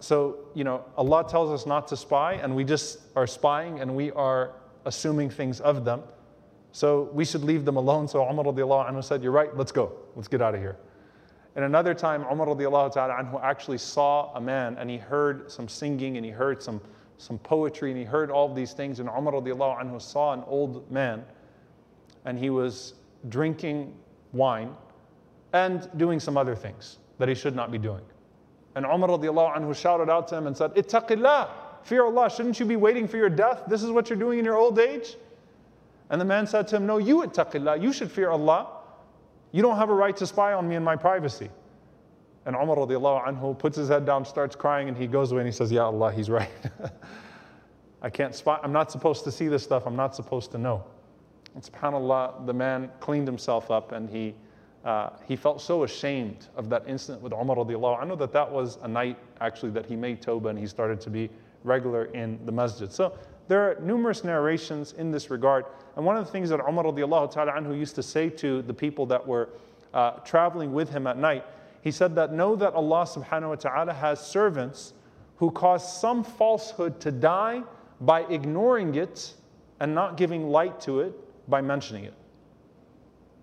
so, 0.00 0.38
you 0.54 0.64
know, 0.64 0.84
Allah 0.96 1.26
tells 1.28 1.50
us 1.50 1.66
not 1.66 1.88
to 1.88 1.96
spy, 1.96 2.34
and 2.34 2.54
we 2.54 2.64
just 2.64 3.00
are 3.16 3.26
spying 3.26 3.80
and 3.80 3.94
we 3.94 4.12
are 4.12 4.52
assuming 4.86 5.28
things 5.28 5.60
of 5.60 5.84
them. 5.84 6.02
So 6.72 7.10
we 7.12 7.24
should 7.24 7.42
leave 7.42 7.64
them 7.64 7.76
alone. 7.76 8.08
So 8.08 8.22
Umar 8.22 8.44
radiallahu 8.44 8.90
anhu 8.90 9.04
said, 9.04 9.22
You're 9.22 9.32
right, 9.32 9.54
let's 9.56 9.72
go. 9.72 9.92
Let's 10.14 10.28
get 10.28 10.40
out 10.40 10.54
of 10.54 10.60
here. 10.60 10.76
And 11.56 11.64
another 11.64 11.94
time, 11.94 12.24
Umar 12.30 12.46
radiallahu 12.46 12.92
ta'ala 12.92 13.14
anhu 13.14 13.42
actually 13.42 13.78
saw 13.78 14.32
a 14.34 14.40
man 14.40 14.76
and 14.78 14.88
he 14.88 14.96
heard 14.96 15.50
some 15.50 15.68
singing 15.68 16.16
and 16.16 16.24
he 16.24 16.30
heard 16.30 16.62
some, 16.62 16.80
some 17.17 17.37
poetry 17.39 17.91
and 17.91 17.99
he 17.99 18.05
heard 18.05 18.31
all 18.31 18.53
these 18.53 18.73
things. 18.73 18.99
And 18.99 19.09
Umar 19.09 19.33
anhu 19.33 20.01
saw 20.01 20.33
an 20.33 20.43
old 20.47 20.89
man 20.91 21.23
and 22.25 22.37
he 22.37 22.49
was 22.49 22.93
drinking 23.29 23.93
wine 24.31 24.75
and 25.53 25.89
doing 25.97 26.19
some 26.19 26.37
other 26.37 26.55
things 26.55 26.97
that 27.19 27.29
he 27.29 27.35
should 27.35 27.55
not 27.55 27.71
be 27.71 27.77
doing. 27.77 28.03
And 28.75 28.85
Umar 28.85 29.09
anhu 29.09 29.75
shouted 29.75 30.09
out 30.09 30.27
to 30.29 30.37
him 30.37 30.47
and 30.47 30.57
said, 30.57 30.73
Ittaqillah, 30.75 31.49
fear 31.83 32.05
Allah, 32.05 32.29
shouldn't 32.29 32.59
you 32.59 32.65
be 32.65 32.75
waiting 32.75 33.07
for 33.07 33.17
your 33.17 33.29
death? 33.29 33.63
This 33.67 33.83
is 33.83 33.91
what 33.91 34.09
you're 34.09 34.19
doing 34.19 34.39
in 34.39 34.45
your 34.45 34.57
old 34.57 34.79
age? 34.79 35.15
And 36.09 36.19
the 36.19 36.25
man 36.25 36.47
said 36.47 36.67
to 36.69 36.77
him, 36.77 36.85
No, 36.85 36.97
you 36.97 37.23
ittaqillah, 37.23 37.81
you 37.81 37.93
should 37.93 38.11
fear 38.11 38.29
Allah. 38.29 38.67
You 39.51 39.61
don't 39.61 39.77
have 39.77 39.89
a 39.89 39.93
right 39.93 40.15
to 40.17 40.25
spy 40.25 40.53
on 40.53 40.67
me 40.67 40.75
in 40.75 40.83
my 40.83 40.95
privacy. 40.95 41.49
And 42.45 42.55
Umar 42.55 42.75
radiallahu 42.75 43.25
anhu 43.25 43.57
puts 43.57 43.77
his 43.77 43.89
head 43.89 44.05
down, 44.05 44.25
starts 44.25 44.55
crying, 44.55 44.87
and 44.89 44.97
he 44.97 45.07
goes 45.07 45.31
away 45.31 45.41
and 45.41 45.47
he 45.47 45.53
says, 45.53 45.71
Ya 45.71 45.85
Allah, 45.85 46.11
he's 46.11 46.29
right. 46.29 46.49
I 48.01 48.09
can't 48.09 48.35
spot, 48.35 48.59
I'm 48.63 48.73
not 48.73 48.91
supposed 48.91 49.23
to 49.23 49.31
see 49.31 49.47
this 49.47 49.63
stuff, 49.63 49.83
I'm 49.85 49.95
not 49.95 50.13
supposed 50.13 50.51
to 50.51 50.57
know. 50.57 50.83
And 51.55 51.63
subhanAllah, 51.63 52.45
the 52.45 52.53
man 52.53 52.91
cleaned 52.99 53.27
himself 53.27 53.71
up 53.71 53.93
and 53.93 54.09
he 54.09 54.35
uh, 54.83 55.11
he 55.25 55.37
felt 55.37 55.61
so 55.61 55.83
ashamed 55.83 56.47
of 56.57 56.69
that 56.69 56.83
incident 56.87 57.23
with 57.23 57.31
Umar 57.31 57.55
radiallahu 57.55 58.03
anhu 58.03 58.17
that 58.19 58.33
that 58.33 58.51
was 58.51 58.77
a 58.83 58.87
night 58.87 59.17
actually 59.39 59.71
that 59.71 59.85
he 59.85 59.95
made 59.95 60.21
tawbah 60.21 60.49
and 60.49 60.59
he 60.59 60.67
started 60.67 60.99
to 61.01 61.09
be 61.09 61.29
regular 61.63 62.05
in 62.05 62.37
the 62.45 62.51
masjid. 62.51 62.91
So 62.91 63.17
there 63.47 63.61
are 63.61 63.79
numerous 63.81 64.25
narrations 64.25 64.93
in 64.93 65.09
this 65.09 65.29
regard. 65.29 65.65
And 65.95 66.05
one 66.05 66.17
of 66.17 66.25
the 66.25 66.31
things 66.31 66.49
that 66.49 66.59
Umar 66.59 66.83
radiallahu 66.83 67.31
ta'ala 67.31 67.53
anhu 67.53 67.77
used 67.77 67.95
to 67.95 68.03
say 68.03 68.29
to 68.31 68.61
the 68.63 68.73
people 68.73 69.05
that 69.05 69.25
were 69.25 69.49
uh, 69.93 70.11
traveling 70.25 70.73
with 70.73 70.89
him 70.89 71.07
at 71.07 71.17
night, 71.17 71.45
he 71.83 71.91
said 71.91 72.15
that 72.15 72.31
know 72.31 72.55
that 72.55 72.73
Allah 72.73 73.05
subhanahu 73.05 73.49
wa 73.49 73.55
ta'ala 73.55 73.93
has 73.93 74.25
servants 74.25 74.93
who 75.35 75.51
cause 75.51 75.99
some 75.99 76.23
falsehood 76.23 77.01
to 77.01 77.11
die 77.11 77.61
by 77.99 78.21
ignoring 78.23 78.95
it 78.95 79.33
and 79.81 79.93
not 79.93 80.15
giving 80.15 80.47
light 80.47 80.79
to 80.81 81.01
it 81.01 81.13
by 81.49 81.59
mentioning 81.59 82.05
it. 82.05 82.13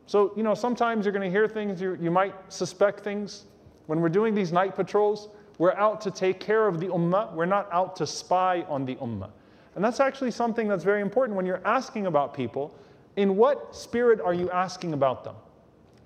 So, 0.06 0.32
you 0.36 0.42
know, 0.42 0.54
sometimes 0.54 1.04
you're 1.04 1.12
going 1.12 1.30
to 1.30 1.30
hear 1.30 1.46
things, 1.46 1.82
you, 1.82 1.98
you 2.00 2.10
might 2.10 2.34
suspect 2.50 3.00
things. 3.00 3.44
When 3.86 4.00
we're 4.00 4.08
doing 4.08 4.34
these 4.34 4.52
night 4.52 4.74
patrols, 4.74 5.28
we're 5.58 5.74
out 5.74 6.00
to 6.00 6.10
take 6.10 6.40
care 6.40 6.66
of 6.66 6.80
the 6.80 6.86
ummah, 6.86 7.34
we're 7.34 7.44
not 7.44 7.68
out 7.70 7.94
to 7.96 8.06
spy 8.06 8.64
on 8.70 8.86
the 8.86 8.94
ummah. 8.96 9.30
And 9.74 9.84
that's 9.84 10.00
actually 10.00 10.30
something 10.30 10.66
that's 10.66 10.82
very 10.82 11.02
important 11.02 11.36
when 11.36 11.44
you're 11.44 11.60
asking 11.66 12.06
about 12.06 12.32
people. 12.32 12.74
In 13.16 13.36
what 13.36 13.76
spirit 13.76 14.18
are 14.18 14.32
you 14.32 14.50
asking 14.50 14.94
about 14.94 15.24
them? 15.24 15.34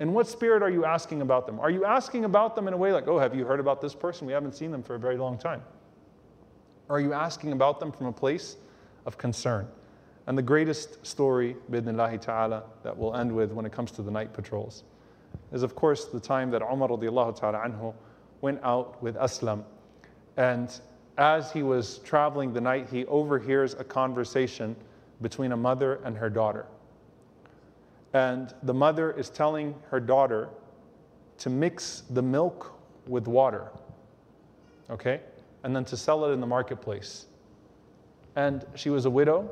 In 0.01 0.13
what 0.13 0.27
spirit 0.27 0.63
are 0.63 0.71
you 0.71 0.85
asking 0.85 1.23
about 1.23 1.47
them? 1.47 1.61
Are 1.61 1.71
you 1.71 1.85
asking 1.85 2.25
about 2.25 2.57
them 2.57 2.67
in 2.67 2.75
a 2.75 2.77
way 2.77 2.93
like, 2.93 3.07
oh, 3.07 3.19
have 3.19 3.35
you 3.35 3.45
heard 3.45 3.61
about 3.61 3.81
this 3.81 3.95
person? 3.95 4.27
We 4.27 4.33
haven't 4.33 4.55
seen 4.55 4.71
them 4.71 4.83
for 4.83 4.97
a 4.97 4.99
very 4.99 5.17
long 5.17 5.39
time. 5.39 5.63
Or 6.89 6.97
are 6.97 7.01
you 7.01 7.13
asking 7.13 7.53
about 7.53 7.81
them 7.81 7.93
from 7.93 8.07
a 8.07 8.13
place 8.13 8.57
of 9.07 9.17
concern? 9.17 9.69
And 10.27 10.37
the 10.37 10.43
greatest 10.43 11.05
story, 11.07 11.57
bidnillahi 11.71 12.21
ta'ala, 12.21 12.65
that 12.83 12.97
we'll 12.97 13.15
end 13.15 13.33
with 13.35 13.53
when 13.53 13.67
it 13.67 13.73
comes 13.73 13.91
to 13.93 14.03
the 14.03 14.11
night 14.11 14.33
patrols 14.33 14.85
is, 15.53 15.63
of 15.63 15.75
course, 15.75 16.07
the 16.07 16.21
time 16.21 16.51
that 16.51 16.63
Umar 16.63 16.89
radiallahu 16.89 17.39
ta'ala 17.39 17.59
anhu 17.59 17.95
went 18.41 18.61
out 18.63 19.03
with 19.03 19.17
Aslam. 19.17 19.65
And 20.37 20.79
as 21.19 21.53
he 21.53 21.63
was 21.63 21.99
traveling 21.99 22.53
the 22.53 22.61
night, 22.61 22.89
he 22.91 23.07
overhears 23.07 23.75
a 23.75 23.85
conversation 23.85 24.75
between 25.23 25.53
a 25.53 25.57
mother 25.57 26.01
and 26.05 26.17
her 26.17 26.29
daughter. 26.29 26.67
And 28.15 28.55
the 28.62 28.73
mother 28.73 29.11
is 29.11 29.29
telling 29.29 29.75
her 29.91 29.99
daughter 30.01 30.49
to 31.39 31.51
mix 31.51 32.05
the 32.11 32.23
milk 32.23 32.73
with 33.09 33.27
water, 33.27 33.71
okay? 34.89 35.21
And 35.65 35.75
then 35.75 35.85
to 35.87 35.97
sell 35.97 36.25
it 36.25 36.33
in 36.33 36.41
the 36.41 36.47
marketplace. 36.47 37.27
And 38.37 38.65
she 38.77 38.89
was 38.89 39.05
a 39.05 39.11
widow, 39.11 39.51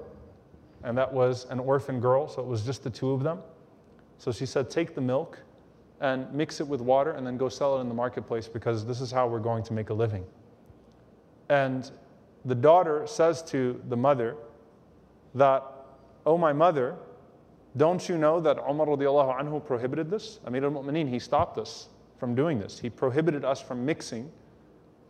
and 0.85 0.97
that 0.97 1.13
was 1.13 1.47
an 1.51 1.59
orphan 1.59 2.01
girl, 2.01 2.29
so 2.29 2.41
it 2.41 2.47
was 2.47 2.65
just 2.65 2.85
the 2.85 2.91
two 2.91 3.11
of 3.11 3.25
them. 3.25 3.41
So 4.19 4.31
she 4.31 4.47
said, 4.47 4.71
Take 4.71 4.95
the 4.95 5.01
milk 5.01 5.41
and 6.01 6.33
mix 6.33 6.61
it 6.61 6.67
with 6.67 6.81
water 6.81 7.13
and 7.13 7.27
then 7.27 7.37
go 7.37 7.49
sell 7.49 7.79
it 7.79 7.81
in 7.81 7.89
the 7.89 7.95
marketplace 7.95 8.47
because 8.47 8.87
this 8.87 9.01
is 9.01 9.11
how 9.11 9.27
we're 9.27 9.41
going 9.41 9.65
to 9.65 9.73
make 9.73 9.91
a 9.91 9.95
living. 9.95 10.25
And 11.49 11.91
the 12.45 12.55
daughter 12.55 13.07
says 13.07 13.43
to 13.45 13.81
the 13.89 13.97
mother 13.97 14.37
that, 15.35 15.65
Oh, 16.25 16.39
my 16.39 16.53
mother, 16.53 16.97
don't 17.77 18.07
you 18.09 18.19
know 18.19 18.41
that 18.41 18.59
Umar 18.59 18.87
radiallahu 18.87 19.41
anhu 19.41 19.65
prohibited 19.65 20.11
this? 20.11 20.41
Amir 20.47 20.65
al-Mu'mineen, 20.65 21.09
he 21.09 21.19
stopped 21.19 21.59
us 21.59 21.89
from 22.19 22.35
doing 22.35 22.59
this. 22.59 22.79
He 22.79 22.91
prohibited 22.91 23.45
us 23.45 23.61
from 23.61 23.85
mixing 23.85 24.31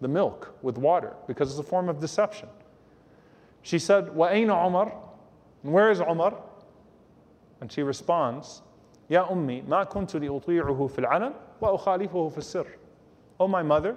the 0.01 0.09
milk 0.09 0.55
with 0.63 0.79
water 0.79 1.15
because 1.27 1.51
it's 1.51 1.59
a 1.59 1.65
form 1.65 1.89
of 1.89 2.01
deception. 2.01 2.49
She 3.63 3.79
said, 3.79 4.15
Wa 4.15 4.29
aina 4.29 4.55
Umar? 4.67 4.93
And 5.63 5.73
where 5.73 5.91
is 5.91 6.01
Umar? 6.01 6.35
And 7.61 7.71
she 7.71 7.83
responds, 7.83 8.63
Ya 9.09 9.27
ummi, 9.27 9.67
ma 9.67 9.85
kuntu 9.85 10.21
li 10.21 10.29
uti'uhu 10.29 10.91
fil 10.91 11.07
anan 11.07 11.35
wa 11.61 11.77
ukhalifuhu 11.77 12.33
fil 12.33 12.43
sir. 12.43 12.67
Oh 13.39 13.49
my 13.49 13.63
mother, 13.63 13.97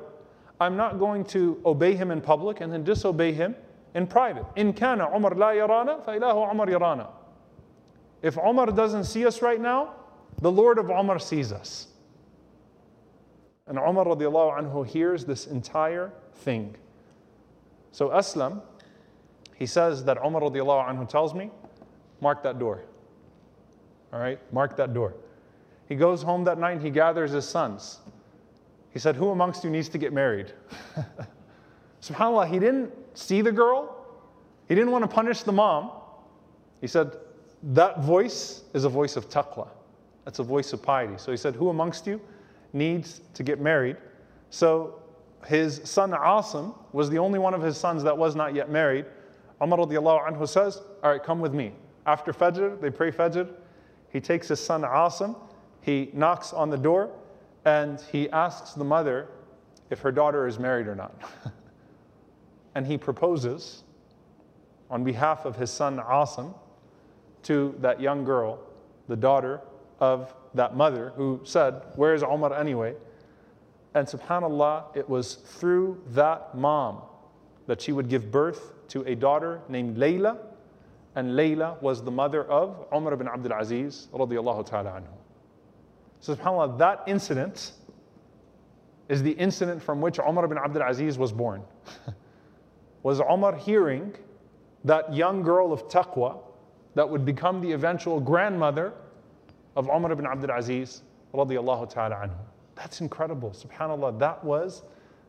I'm 0.59 0.76
not 0.76 0.99
going 0.99 1.26
to 1.26 1.61
obey 1.66 1.95
him 1.95 2.11
in 2.11 2.22
public 2.22 2.61
and 2.61 2.72
then 2.72 2.84
disobey 2.84 3.32
him 3.32 3.55
in 3.93 4.07
private. 4.07 4.45
In 4.55 4.74
kana 4.74 5.07
Umar 5.16 5.36
la 5.36 5.51
yarana, 5.51 6.03
fa 6.03 6.11
ilahu 6.11 6.51
Umar 6.51 6.68
yarana. 6.68 7.07
If 8.26 8.39
Omar 8.39 8.65
doesn't 8.71 9.03
see 9.03 9.23
us 9.28 9.43
right 9.43 9.61
now, 9.61 9.93
the 10.41 10.51
Lord 10.51 10.80
of 10.80 10.89
Omar 10.89 11.19
sees 11.19 11.51
us. 11.51 11.89
And 13.67 13.78
Umar 13.78 14.05
radiallahu 14.05 14.59
anhu 14.59 14.88
hears 14.88 15.26
this 15.26 15.45
entire 15.45 16.11
thing. 16.34 16.76
So 17.91 18.09
Aslam, 18.09 18.63
he 19.55 19.67
says 19.67 20.03
that 20.05 20.17
Umar 20.26 20.41
radiallahu 20.41 20.89
anhu 20.89 21.07
tells 21.07 21.36
me, 21.36 21.51
mark 22.19 22.41
that 22.41 22.57
door. 22.57 22.82
All 24.11 24.19
right, 24.19 24.39
mark 24.51 24.76
that 24.78 24.95
door. 24.95 25.13
He 25.88 25.93
goes 25.93 26.23
home 26.23 26.43
that 26.45 26.57
night 26.57 26.71
and 26.71 26.82
he 26.82 26.89
gathers 26.89 27.30
his 27.30 27.47
sons. 27.47 27.99
He 28.89 28.97
said, 28.97 29.15
Who 29.15 29.30
amongst 29.30 29.63
you 29.63 29.69
needs 29.69 29.88
to 29.89 29.99
get 29.99 30.13
married? 30.13 30.51
SubhanAllah, 32.01 32.49
he 32.51 32.57
didn't 32.57 32.91
see 33.13 33.41
the 33.41 33.51
girl. 33.51 34.03
He 34.67 34.73
didn't 34.73 34.89
want 34.89 35.03
to 35.03 35.07
punish 35.07 35.43
the 35.43 35.51
mom. 35.51 35.91
He 36.82 36.88
said, 36.88 37.11
That 37.66 38.01
voice 38.01 38.63
is 38.74 38.84
a 38.84 38.89
voice 38.89 39.16
of 39.16 39.28
taqwa. 39.28 39.68
That's 40.24 40.39
a 40.39 40.43
voice 40.43 40.72
of 40.72 40.84
piety. 40.84 41.16
So 41.18 41.32
he 41.32 41.38
said, 41.38 41.55
Who 41.55 41.70
amongst 41.70 42.05
you 42.05 42.22
needs 42.74 43.22
to 43.34 43.43
get 43.43 43.59
married? 43.59 43.97
So 44.51 45.01
his 45.47 45.82
son 45.84 46.11
Asim 46.11 46.76
was 46.93 47.09
the 47.09 47.18
only 47.18 47.39
one 47.39 47.53
of 47.53 47.61
his 47.61 47.78
sons 47.78 48.03
that 48.03 48.16
was 48.16 48.36
not 48.36 48.53
yet 48.53 48.70
married. 48.70 49.05
Umar 49.61 49.80
anhu 49.80 50.47
says, 50.47 50.82
All 51.03 51.11
right, 51.11 51.24
come 51.24 51.39
with 51.39 51.53
me. 51.53 51.72
After 52.05 52.32
Fajr, 52.32 52.80
they 52.80 52.91
pray 52.91 53.11
Fajr. 53.11 53.49
He 54.11 54.20
takes 54.20 54.47
his 54.47 54.59
son 54.59 54.84
Asim, 54.84 55.36
he 55.82 56.09
knocks 56.13 56.53
on 56.53 56.70
the 56.70 56.78
door, 56.78 57.11
and 57.66 57.99
he 58.11 58.30
asks 58.30 58.74
the 58.74 58.84
mother 58.84 59.28
if 59.89 59.99
her 59.99 60.11
daughter 60.11 60.47
is 60.47 60.59
married 60.59 60.88
or 60.88 60.95
not. 60.95 61.20
and 62.76 62.86
he 62.86 62.97
proposes 62.97 63.84
on 64.89 65.03
behalf 65.03 65.45
of 65.45 65.55
his 65.55 65.72
son 65.72 65.97
Asim 65.97 66.53
to 67.46 67.76
that 67.80 68.02
young 68.02 68.24
girl, 68.24 68.60
the 69.08 69.16
daughter 69.16 69.62
of 70.00 70.34
that 70.54 70.76
mother 70.76 71.14
who 71.16 71.39
said, 71.43 71.82
Where 71.96 72.14
is 72.14 72.24
Omar 72.24 72.54
anyway? 72.54 72.96
And 73.93 74.08
subhanAllah, 74.08 74.96
it 74.96 75.08
was 75.08 75.36
through 75.36 76.02
that 76.10 76.56
mom 76.56 77.02
that 77.68 77.82
she 77.82 77.91
would 77.91 78.10
give 78.10 78.32
birth 78.32 78.74
to 78.89 79.02
a 79.04 79.16
daughter 79.16 79.62
named 79.70 79.98
Layla, 79.98 80.38
and 81.16 81.30
Layla 81.30 81.82
was 81.82 82.04
the 82.04 82.12
mother 82.12 82.43
of 82.43 82.86
Umar 82.93 83.14
ibn 83.14 83.28
Abdul 83.28 83.54
Aziz 83.54 84.08
radiallahu 84.14 84.66
ta'ala 84.66 84.91
anhu. 84.91 85.14
So 86.20 86.36
subhanAllah, 86.36 86.78
that 86.80 87.04
incident 87.08 87.72
is 89.08 89.24
the 89.24 89.32
incident 89.32 89.82
from 89.82 90.02
which 90.02 90.20
Umar 90.20 90.46
ibn 90.46 90.58
Abdul 90.58 90.82
Aziz 90.82 91.18
was 91.18 91.32
born. 91.32 91.64
was 93.04 93.22
Umar 93.22 93.56
hearing 93.56 94.14
that 94.84 95.14
young 95.14 95.41
girl 95.41 95.72
of 95.72 95.88
taqwa 95.88 96.39
that 96.96 97.08
would 97.08 97.26
become 97.26 97.62
the 97.62 97.72
eventual 97.74 98.20
grandmother 98.20 98.93
of 99.76 99.88
Umar 99.88 100.12
ibn 100.12 100.26
Abdul 100.26 100.52
Aziz 100.52 101.02
ta'ala 101.34 102.16
anhu. 102.16 102.38
That's 102.76 103.02
incredible. 103.02 103.52
SubhanAllah, 103.52 104.20
that 104.20 104.43
was 104.43 104.84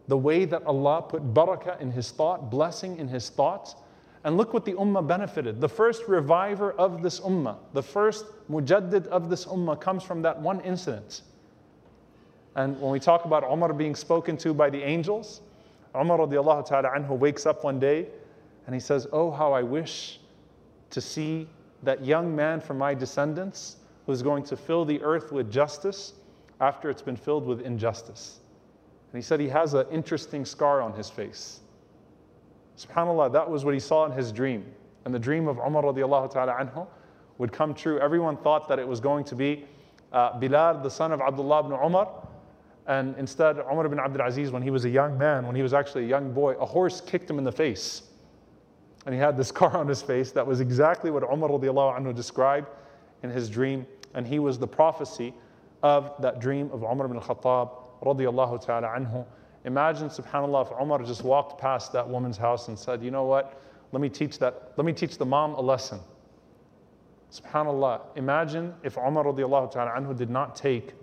the 0.09 0.17
way 0.17 0.45
that 0.45 0.65
Allah 0.65 1.03
put 1.03 1.35
barakah 1.35 1.81
in 1.81 1.91
his 1.91 2.11
thought, 2.11 2.51
blessing 2.51 2.99
in 2.99 3.09
his 3.09 3.29
thoughts. 3.29 3.75
And 4.25 4.37
look 4.37 4.53
what 4.53 4.65
the 4.65 4.73
ummah 4.73 5.07
benefited. 5.07 5.61
The 5.61 5.69
first 5.69 6.09
reviver 6.09 6.73
of 6.73 7.03
this 7.03 7.21
ummah, 7.21 7.57
the 7.75 7.83
first 7.83 8.25
mujaddid 8.51 9.07
of 9.09 9.31
this 9.31 9.47
ummah 9.47 9.81
comes 9.81 10.03
from 10.03 10.23
that 10.23 10.41
one 10.41 10.61
incident. 10.61 11.23
And 12.57 12.81
when 12.81 12.91
we 12.91 12.99
talk 12.99 13.25
about 13.25 13.45
Umar 13.45 13.73
being 13.73 13.95
spoken 13.95 14.37
to 14.39 14.55
by 14.55 14.71
the 14.71 14.83
angels, 14.83 15.43
Umar 15.95 16.19
ta'ala 16.19 16.91
anhu 16.91 17.11
wakes 17.11 17.47
up 17.47 17.63
one 17.65 17.79
day 17.79 18.09
and 18.67 18.75
he 18.75 18.81
says, 18.81 19.07
Oh, 19.13 19.31
how 19.31 19.53
I 19.53 19.63
wish 19.63 20.19
to 20.91 21.01
see 21.01 21.49
that 21.83 22.05
young 22.05 22.35
man 22.35 22.61
from 22.61 22.79
my 22.79 22.95
descendants 22.95 23.77
who's 24.07 24.23
going 24.23 24.45
to 24.45 24.57
fill 24.57 24.85
the 24.85 25.03
earth 25.03 25.33
with 25.33 25.51
justice 25.51 26.15
after 26.61 26.91
it's 26.91 27.03
been 27.03 27.17
filled 27.17 27.47
with 27.47 27.61
injustice. 27.61 28.41
And 29.13 29.23
he 29.23 29.27
said 29.27 29.41
he 29.41 29.49
has 29.49 29.75
an 29.75 29.87
interesting 29.91 30.45
scar 30.45 30.81
on 30.81 30.93
his 30.93 31.11
face. 31.11 31.61
SubhanAllah, 32.79 33.33
that 33.33 33.49
was 33.49 33.65
what 33.65 33.75
he 33.75 33.81
saw 33.81 34.05
in 34.07 34.13
his 34.13 34.33
dream. 34.33 34.65
And 35.05 35.15
the 35.15 35.19
dream 35.19 35.49
of 35.49 35.59
Umar 35.59 35.83
radiallahu 35.83 36.33
ta'ala 36.33 36.53
anhu 36.53 36.87
would 37.39 37.53
come 37.53 37.75
true. 37.75 37.99
Everyone 38.01 38.37
thought 38.37 38.69
that 38.69 38.79
it 38.79 38.87
was 38.87 39.01
going 39.01 39.25
to 39.25 39.35
be 39.35 39.65
uh, 40.13 40.39
Bilal, 40.39 40.83
the 40.83 40.91
son 40.91 41.13
of 41.13 41.21
Abdullah 41.21 41.61
ibn 41.61 41.73
Umar. 41.73 42.09
And 42.87 43.17
instead, 43.19 43.59
Umar 43.59 43.87
ibn 43.87 43.99
Abdul 43.99 44.27
Aziz, 44.27 44.51
when 44.51 44.63
he 44.63 44.71
was 44.71 44.85
a 44.85 44.91
young 44.91 45.19
man, 45.19 45.47
when 45.47 45.57
he 45.57 45.63
was 45.63 45.75
actually 45.75 46.05
a 46.05 46.09
young 46.09 46.33
boy, 46.33 46.55
a 46.55 46.67
horse 46.67 47.01
kicked 47.01 47.29
him 47.29 47.39
in 47.39 47.45
the 47.45 47.53
face. 47.53 48.03
And 49.07 49.15
he 49.15 49.21
had 49.21 49.37
this 49.37 49.49
scar 49.55 49.77
on 49.77 49.89
his 49.89 50.03
face 50.03 50.33
that 50.33 50.47
was 50.47 50.61
exactly 50.61 51.11
what 51.11 51.23
Umar 51.23 51.49
anhu 51.49 52.15
described 52.15 52.69
in 53.23 53.31
his 53.31 53.49
dream. 53.49 53.87
And 54.15 54.27
he 54.27 54.39
was 54.39 54.59
the 54.59 54.67
prophecy 54.67 55.33
of 55.83 56.13
that 56.21 56.41
dream 56.41 56.71
of 56.73 56.83
Umar 56.83 57.07
ibn 57.07 57.21
Khattab 57.21 57.71
radiallahu 58.03 58.65
ta'ala 58.65 58.89
anhu. 58.89 59.25
Imagine, 59.65 60.09
subhanAllah, 60.09 60.67
if 60.67 60.81
Umar 60.81 61.03
just 61.03 61.25
walked 61.25 61.61
past 61.61 61.93
that 61.93 62.09
woman's 62.09 62.37
house 62.37 62.69
and 62.69 62.79
said, 62.79 63.03
you 63.03 63.11
know 63.11 63.25
what, 63.25 63.61
let 63.93 64.01
me 64.01 64.09
teach 64.09 64.39
that, 64.39 64.73
let 64.77 64.85
me 64.85 64.93
teach 64.93 65.19
the 65.19 65.27
mom 65.27 65.55
a 65.55 65.61
lesson. 65.61 66.01
SubhanAllah, 67.33 68.01
imagine 68.17 68.75
if 68.83 68.97
Umar 68.97 69.25
radiallahu 69.25 69.73
ta'ala 69.73 69.91
anhu 69.91 70.17
did 70.17 70.31
not 70.31 70.55
take 70.55 70.95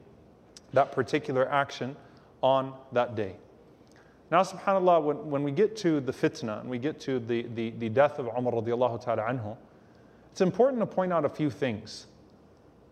that 0.71 0.91
particular 0.91 1.49
action 1.51 1.95
on 2.41 2.73
that 2.93 3.15
day. 3.15 3.35
Now, 4.33 4.41
subhanAllah, 4.41 5.03
when, 5.03 5.29
when 5.29 5.43
we 5.43 5.51
get 5.51 5.77
to 5.77 5.99
the 5.99 6.11
fitna 6.11 6.61
and 6.61 6.67
we 6.67 6.79
get 6.79 6.99
to 7.01 7.19
the, 7.19 7.43
the, 7.53 7.69
the 7.77 7.87
death 7.87 8.17
of 8.17 8.25
Umar 8.35 8.53
radiallahu 8.53 8.99
ta'ala 9.05 9.21
anhu, 9.21 9.55
it's 10.31 10.41
important 10.41 10.79
to 10.79 10.87
point 10.87 11.13
out 11.13 11.23
a 11.23 11.29
few 11.29 11.51
things. 11.51 12.07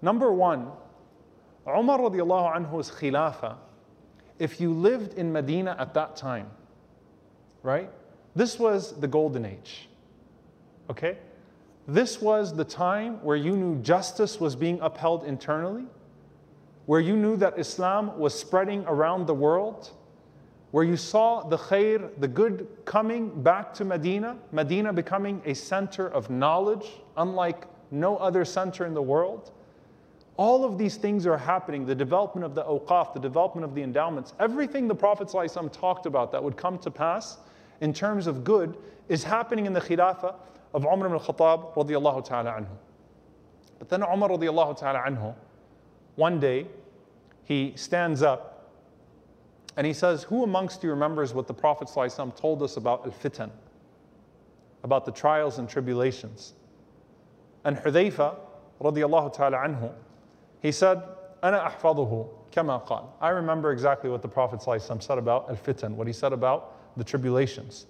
Number 0.03 0.31
one, 0.31 0.67
Umar 1.67 1.97
radiallahu 1.97 2.55
anhu's 2.55 2.91
khilafah, 2.91 3.55
if 4.37 4.61
you 4.61 4.71
lived 4.71 5.15
in 5.15 5.33
Medina 5.33 5.75
at 5.79 5.95
that 5.95 6.15
time, 6.15 6.47
right? 7.63 7.89
This 8.35 8.59
was 8.59 8.99
the 8.99 9.07
golden 9.07 9.43
age. 9.43 9.89
Okay? 10.91 11.17
This 11.87 12.21
was 12.21 12.55
the 12.55 12.65
time 12.65 13.15
where 13.23 13.35
you 13.35 13.57
knew 13.57 13.81
justice 13.81 14.39
was 14.39 14.55
being 14.55 14.79
upheld 14.79 15.23
internally, 15.23 15.85
where 16.85 16.99
you 16.99 17.15
knew 17.17 17.35
that 17.37 17.57
Islam 17.57 18.19
was 18.19 18.39
spreading 18.39 18.85
around 18.85 19.25
the 19.25 19.33
world, 19.33 19.89
where 20.71 20.85
you 20.85 20.95
saw 20.95 21.43
the 21.43 21.57
khair, 21.57 22.09
the 22.19 22.27
good 22.27 22.67
coming 22.85 23.43
back 23.43 23.73
to 23.73 23.85
Medina, 23.85 24.37
Medina 24.51 24.93
becoming 24.93 25.41
a 25.45 25.53
center 25.53 26.07
of 26.07 26.29
knowledge, 26.29 26.87
unlike 27.17 27.65
no 27.91 28.17
other 28.17 28.45
center 28.45 28.85
in 28.85 28.93
the 28.93 29.01
world. 29.01 29.51
All 30.37 30.63
of 30.63 30.77
these 30.77 30.95
things 30.95 31.27
are 31.27 31.37
happening 31.37 31.85
the 31.85 31.93
development 31.93 32.45
of 32.45 32.55
the 32.55 32.63
awqaf, 32.63 33.13
the 33.13 33.19
development 33.19 33.65
of 33.65 33.75
the 33.75 33.83
endowments, 33.83 34.33
everything 34.39 34.87
the 34.87 34.95
Prophet 34.95 35.27
ﷺ 35.27 35.71
talked 35.73 36.05
about 36.05 36.31
that 36.31 36.41
would 36.41 36.55
come 36.55 36.79
to 36.79 36.89
pass 36.89 37.37
in 37.81 37.93
terms 37.93 38.25
of 38.25 38.43
good 38.43 38.77
is 39.09 39.23
happening 39.23 39.65
in 39.65 39.73
the 39.73 39.81
khilafah 39.81 40.35
of 40.73 40.85
Umar 40.85 41.07
ibn 41.07 41.19
anhu. 41.19 42.67
But 43.77 43.89
then 43.89 44.03
Umar 44.03 44.29
radiallahu 44.29 44.77
ta'ala 44.77 45.35
one 46.15 46.39
day, 46.39 46.67
he 47.43 47.73
stands 47.75 48.21
up 48.21 48.50
and 49.76 49.86
he 49.86 49.92
says, 49.92 50.22
Who 50.24 50.42
amongst 50.42 50.82
you 50.82 50.90
remembers 50.90 51.34
what 51.34 51.46
the 51.46 51.54
Prophet 51.54 51.88
ﷺ 51.88 52.34
told 52.36 52.62
us 52.62 52.76
about 52.76 53.04
al-fitan, 53.04 53.50
about 54.84 55.04
the 55.04 55.12
trials 55.12 55.58
and 55.58 55.68
tribulations? 55.68 56.54
And 57.64 57.76
Hudayfa 57.76 58.36
radiallahu 58.80 59.32
ta'ala 59.34 59.58
anhu, 59.58 59.92
he 60.60 60.72
said, 60.72 61.02
أنا 61.42 61.70
أحفظه 61.70 62.28
كما 62.52 62.86
قال. 62.86 63.06
I 63.20 63.30
remember 63.30 63.72
exactly 63.72 64.08
what 64.08 64.22
the 64.22 64.28
Prophet 64.28 64.60
ﷺ 64.60 65.02
said 65.02 65.18
about 65.18 65.50
al-fitan, 65.50 65.94
what 65.94 66.06
he 66.06 66.12
said 66.12 66.32
about 66.32 66.96
the 66.96 67.04
tribulations. 67.04 67.86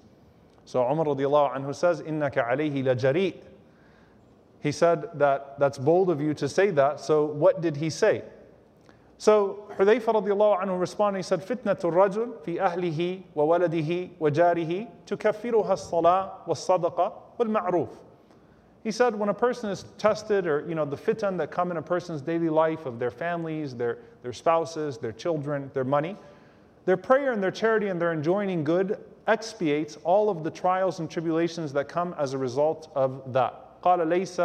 So 0.65 0.83
Umar 0.83 1.07
radiallahu 1.07 1.57
anhu 1.57 1.75
says, 1.75 2.03
إنك 2.03 2.35
عليه 2.35 2.83
لجريء. 2.83 3.37
He 4.59 4.73
said 4.73 5.11
that 5.15 5.61
that's 5.61 5.79
bold 5.79 6.11
of 6.11 6.21
you 6.21 6.35
to 6.35 6.49
say 6.49 6.71
that. 6.71 6.99
So 6.99 7.25
what 7.25 7.61
did 7.61 7.77
he 7.77 7.89
say? 7.89 8.25
So 9.21 9.67
Hudayfa 9.79 10.13
radiallahu 10.13 10.63
anhu 10.63 10.79
responded, 10.79 11.19
he 11.19 11.23
said, 11.23 11.41
فتنة 11.41 11.81
الرجل 11.81 12.45
في 12.45 12.59
أهله 12.61 13.23
وولده 13.35 14.11
وجاره 14.21 14.89
تكفرها 15.07 15.73
الصلاة 15.73 16.31
والصدقة 16.47 17.13
والمعروف. 17.39 17.89
He 18.85 18.91
said, 18.93 19.19
when 19.19 19.31
a 19.31 19.35
person 19.35 19.71
is 19.71 19.85
tested, 19.99 20.47
or 20.47 20.65
you 20.69 20.75
know, 20.75 20.85
the 20.85 20.97
fitan 20.97 21.37
that 21.39 21.51
come 21.51 21.71
in 21.71 21.77
a 21.77 21.83
person's 21.83 22.21
daily 22.21 22.49
life 22.49 22.87
of 22.87 22.99
their 22.99 23.11
families, 23.11 23.75
their, 23.75 23.99
their 24.23 24.33
spouses, 24.33 24.99
their 24.99 25.13
children, 25.13 25.71
their 25.75 25.83
money, 25.83 26.17
their 26.85 26.97
prayer 26.97 27.33
and 27.33 27.43
their 27.43 27.51
charity 27.51 27.89
and 27.89 28.01
their 28.01 28.13
enjoining 28.13 28.63
good 28.63 28.99
expiates 29.27 29.97
all 30.05 30.31
of 30.31 30.45
the 30.45 30.51
trials 30.51 31.01
and 31.01 31.11
tribulations 31.11 31.73
that 31.73 31.89
come 31.89 32.15
as 32.17 32.33
a 32.33 32.39
result 32.39 32.89
of 32.95 33.33
that. 33.33 33.83
قال 33.83 34.07
ليس 34.07 34.39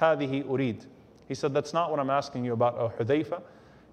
هذه 0.00 0.44
أريد. 0.46 0.86
He 1.28 1.34
said, 1.34 1.52
that's 1.52 1.74
not 1.74 1.90
what 1.90 2.00
I'm 2.00 2.08
asking 2.08 2.44
you 2.44 2.54
about, 2.54 2.78
O 2.78 2.92
Hudayfa. 2.98 3.42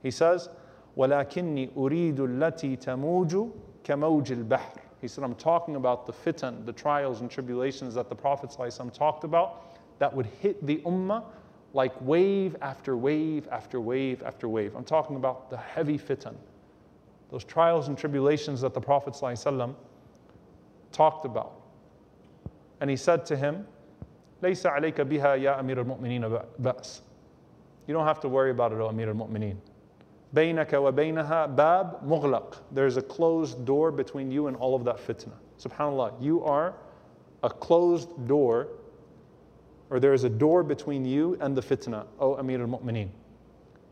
He 0.03 0.11
says, 0.11 0.49
ولكني 0.97 1.75
أريد 1.75 2.19
التي 2.19 2.77
تموج 2.77 3.49
كموج 3.83 4.31
البحر. 4.31 4.79
He 5.01 5.07
said, 5.07 5.23
I'm 5.23 5.35
talking 5.35 5.75
about 5.75 6.05
the 6.05 6.13
fitan, 6.13 6.65
the 6.65 6.73
trials 6.73 7.21
and 7.21 7.31
tribulations 7.31 7.93
that 7.95 8.09
the 8.09 8.15
Prophet 8.15 8.49
ﷺ 8.49 8.93
talked 8.93 9.23
about 9.23 9.77
that 9.99 10.13
would 10.13 10.25
hit 10.25 10.65
the 10.65 10.77
ummah 10.85 11.23
like 11.73 11.93
wave 12.01 12.55
after 12.61 12.97
wave 12.97 13.47
after 13.49 13.79
wave 13.79 14.23
after 14.23 14.49
wave. 14.49 14.75
I'm 14.75 14.83
talking 14.83 15.15
about 15.15 15.49
the 15.49 15.57
heavy 15.57 15.97
fitan, 15.97 16.35
those 17.31 17.45
trials 17.45 17.87
and 17.87 17.97
tribulations 17.97 18.59
that 18.61 18.73
the 18.73 18.81
Prophet 18.81 19.13
ﷺ 19.13 19.73
talked 20.91 21.25
about. 21.25 21.53
And 22.81 22.89
he 22.89 22.95
said 22.95 23.25
to 23.27 23.37
him, 23.37 23.67
ليس 24.41 24.65
عليك 24.65 25.01
بها 25.01 25.35
يا 25.35 25.59
أمير 25.59 25.83
المؤمنين 25.83 26.41
بأس. 26.61 27.01
You 27.87 27.93
don't 27.93 28.05
have 28.05 28.19
to 28.21 28.29
worry 28.29 28.51
about 28.51 28.71
it, 28.71 28.79
O 28.79 28.87
Amir 28.87 29.09
al-Mu'mineen. 29.09 29.57
بينك 30.33 30.73
وبينها 30.73 31.45
باب 31.45 31.99
مغلق. 32.05 32.61
There's 32.71 32.97
a 32.97 33.01
closed 33.01 33.65
door 33.65 33.91
between 33.91 34.31
you 34.31 34.47
and 34.47 34.55
all 34.57 34.75
of 34.75 34.83
that 34.85 34.97
fitna. 34.97 35.33
Subhanallah, 35.57 36.21
you 36.21 36.43
are 36.43 36.73
a 37.43 37.49
closed 37.49 38.27
door 38.27 38.67
or 39.89 39.99
there 39.99 40.13
is 40.13 40.23
a 40.23 40.29
door 40.29 40.63
between 40.63 41.03
you 41.03 41.37
and 41.41 41.55
the 41.55 41.61
fitna, 41.61 42.05
O 42.19 42.35
Amir 42.35 42.61
al-Mu'mineen. 42.61 43.09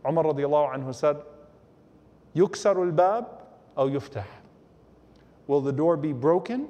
Umar 0.07 0.25
radiallahu 0.25 0.75
anhu 0.75 0.93
said, 0.93 1.17
يكسر 2.35 2.91
الباب 2.91 3.25
أو 3.77 3.89
يفتح. 3.89 4.25
Will 5.47 5.61
the 5.61 5.71
door 5.71 5.97
be 5.97 6.13
broken 6.13 6.67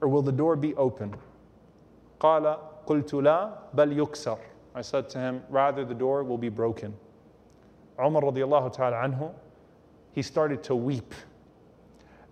or 0.00 0.08
will 0.08 0.22
the 0.22 0.32
door 0.32 0.54
be 0.54 0.74
open? 0.74 1.14
قال 2.20 2.58
قلت 2.86 3.14
لا 3.14 3.52
بل 3.74 3.96
يكسر. 3.96 4.38
I 4.74 4.82
said 4.82 5.08
to 5.10 5.18
him, 5.18 5.42
rather 5.48 5.84
the 5.84 5.94
door 5.94 6.22
will 6.22 6.38
be 6.38 6.50
broken. 6.50 6.94
Umar 7.98 8.22
radiallahu 8.22 8.72
ta'ala 8.72 8.96
anhu, 8.96 9.32
he 10.12 10.22
started 10.22 10.62
to 10.64 10.76
weep. 10.76 11.14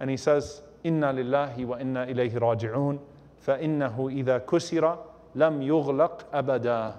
And 0.01 0.11
he 0.11 0.17
says, 0.17 0.63
إنا 0.85 1.13
لله 1.13 1.57
وإنا 1.57 2.11
إليه 2.11 2.39
راجعون 2.39 2.99
فإنه 3.47 3.97
إذا 3.97 4.47
كسر 4.47 4.99
lam 5.35 5.61
yughlaq 5.61 6.25
abada. 6.33 6.97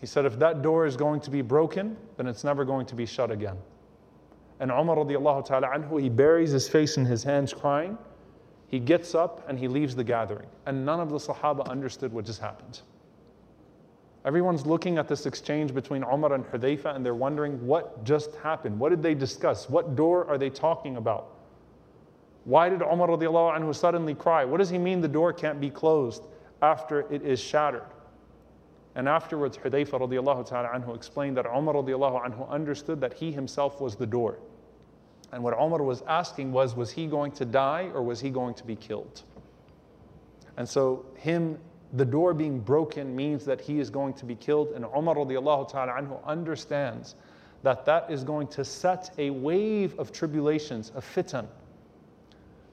He 0.00 0.06
said, 0.06 0.24
if 0.24 0.38
that 0.38 0.62
door 0.62 0.86
is 0.86 0.96
going 0.96 1.20
to 1.22 1.30
be 1.30 1.42
broken, 1.42 1.96
then 2.16 2.26
it's 2.26 2.44
never 2.44 2.64
going 2.64 2.86
to 2.86 2.94
be 2.94 3.06
shut 3.06 3.30
again. 3.30 3.56
And 4.60 4.70
Umar 4.70 4.96
radiallahu 4.96 5.44
ta'ala 5.46 5.68
anhu, 5.68 6.00
he 6.00 6.08
buries 6.08 6.50
his 6.50 6.68
face 6.68 6.96
in 6.96 7.04
his 7.04 7.22
hands 7.22 7.52
crying. 7.52 7.98
he 8.68 8.78
gets 8.78 9.14
up 9.14 9.48
and 9.48 9.58
he 9.58 9.66
leaves 9.66 9.96
the 9.96 10.04
gathering. 10.04 10.46
And 10.66 10.84
none 10.84 11.00
of 11.00 11.08
the 11.10 11.16
Sahaba 11.16 11.68
understood 11.68 12.12
what 12.12 12.26
just 12.26 12.40
happened. 12.40 12.82
Everyone's 14.25 14.65
looking 14.65 14.97
at 14.97 15.07
this 15.07 15.25
exchange 15.25 15.73
between 15.73 16.03
Umar 16.03 16.33
and 16.33 16.45
Hudayfa 16.45 16.95
and 16.95 17.05
they're 17.05 17.13
wondering 17.13 17.65
what 17.65 18.05
just 18.05 18.35
happened. 18.35 18.79
What 18.79 18.89
did 18.89 19.03
they 19.03 19.13
discuss? 19.13 19.69
What 19.69 19.95
door 19.95 20.25
are 20.29 20.37
they 20.37 20.49
talking 20.49 20.95
about? 20.95 21.27
Why 22.45 22.69
did 22.69 22.81
Umar 22.81 23.07
anhu 23.07 23.75
suddenly 23.75 24.15
cry? 24.15 24.45
What 24.45 24.57
does 24.57 24.69
he 24.69 24.77
mean 24.77 25.01
the 25.01 25.07
door 25.07 25.33
can't 25.33 25.59
be 25.59 25.69
closed 25.69 26.23
after 26.61 27.01
it 27.11 27.23
is 27.23 27.39
shattered? 27.39 27.83
And 28.95 29.09
afterwards, 29.09 29.57
Hudayfa 29.57 29.99
radiallahu 29.99 30.47
ta'ala 30.47 30.69
anhu 30.69 30.95
explained 30.95 31.35
that 31.37 31.45
Umar 31.45 31.75
radiallahu 31.75 32.25
anhu 32.25 32.49
understood 32.49 33.01
that 33.01 33.13
he 33.13 33.31
himself 33.31 33.81
was 33.81 33.95
the 33.95 34.05
door. 34.05 34.39
And 35.31 35.43
what 35.43 35.53
Umar 35.53 35.81
was 35.81 36.03
asking 36.07 36.51
was, 36.51 36.75
was 36.75 36.91
he 36.91 37.07
going 37.07 37.31
to 37.33 37.45
die 37.45 37.89
or 37.93 38.03
was 38.03 38.19
he 38.19 38.29
going 38.29 38.53
to 38.53 38.63
be 38.63 38.75
killed? 38.75 39.23
And 40.57 40.69
so 40.69 41.05
him 41.15 41.57
the 41.93 42.05
door 42.05 42.33
being 42.33 42.59
broken 42.59 43.15
means 43.15 43.45
that 43.45 43.61
he 43.61 43.79
is 43.79 43.89
going 43.89 44.13
to 44.15 44.25
be 44.25 44.35
killed. 44.35 44.71
And 44.71 44.83
Umar 44.85 45.15
radiallahu 45.15 45.69
ta'ala 45.69 45.93
anhu 45.93 46.23
understands 46.25 47.15
that 47.61 47.85
that 47.85 48.09
is 48.09 48.23
going 48.23 48.47
to 48.47 48.65
set 48.65 49.11
a 49.17 49.29
wave 49.29 49.97
of 49.99 50.11
tribulations, 50.11 50.91
of 50.95 51.05
fitan, 51.05 51.45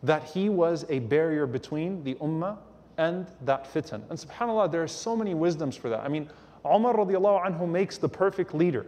that 0.02 0.24
he 0.24 0.48
was 0.48 0.86
a 0.88 1.00
barrier 1.00 1.46
between 1.46 2.02
the 2.02 2.14
ummah 2.14 2.56
and 2.96 3.30
that 3.42 3.72
fitan. 3.72 4.02
And 4.08 4.18
subhanAllah, 4.18 4.72
there 4.72 4.82
are 4.82 4.88
so 4.88 5.14
many 5.14 5.34
wisdoms 5.34 5.76
for 5.76 5.90
that. 5.90 6.00
I 6.00 6.08
mean, 6.08 6.28
Umar 6.64 6.94
radiallahu 6.94 7.46
anhu 7.46 7.68
makes 7.68 7.98
the 7.98 8.08
perfect 8.08 8.54
leader. 8.54 8.86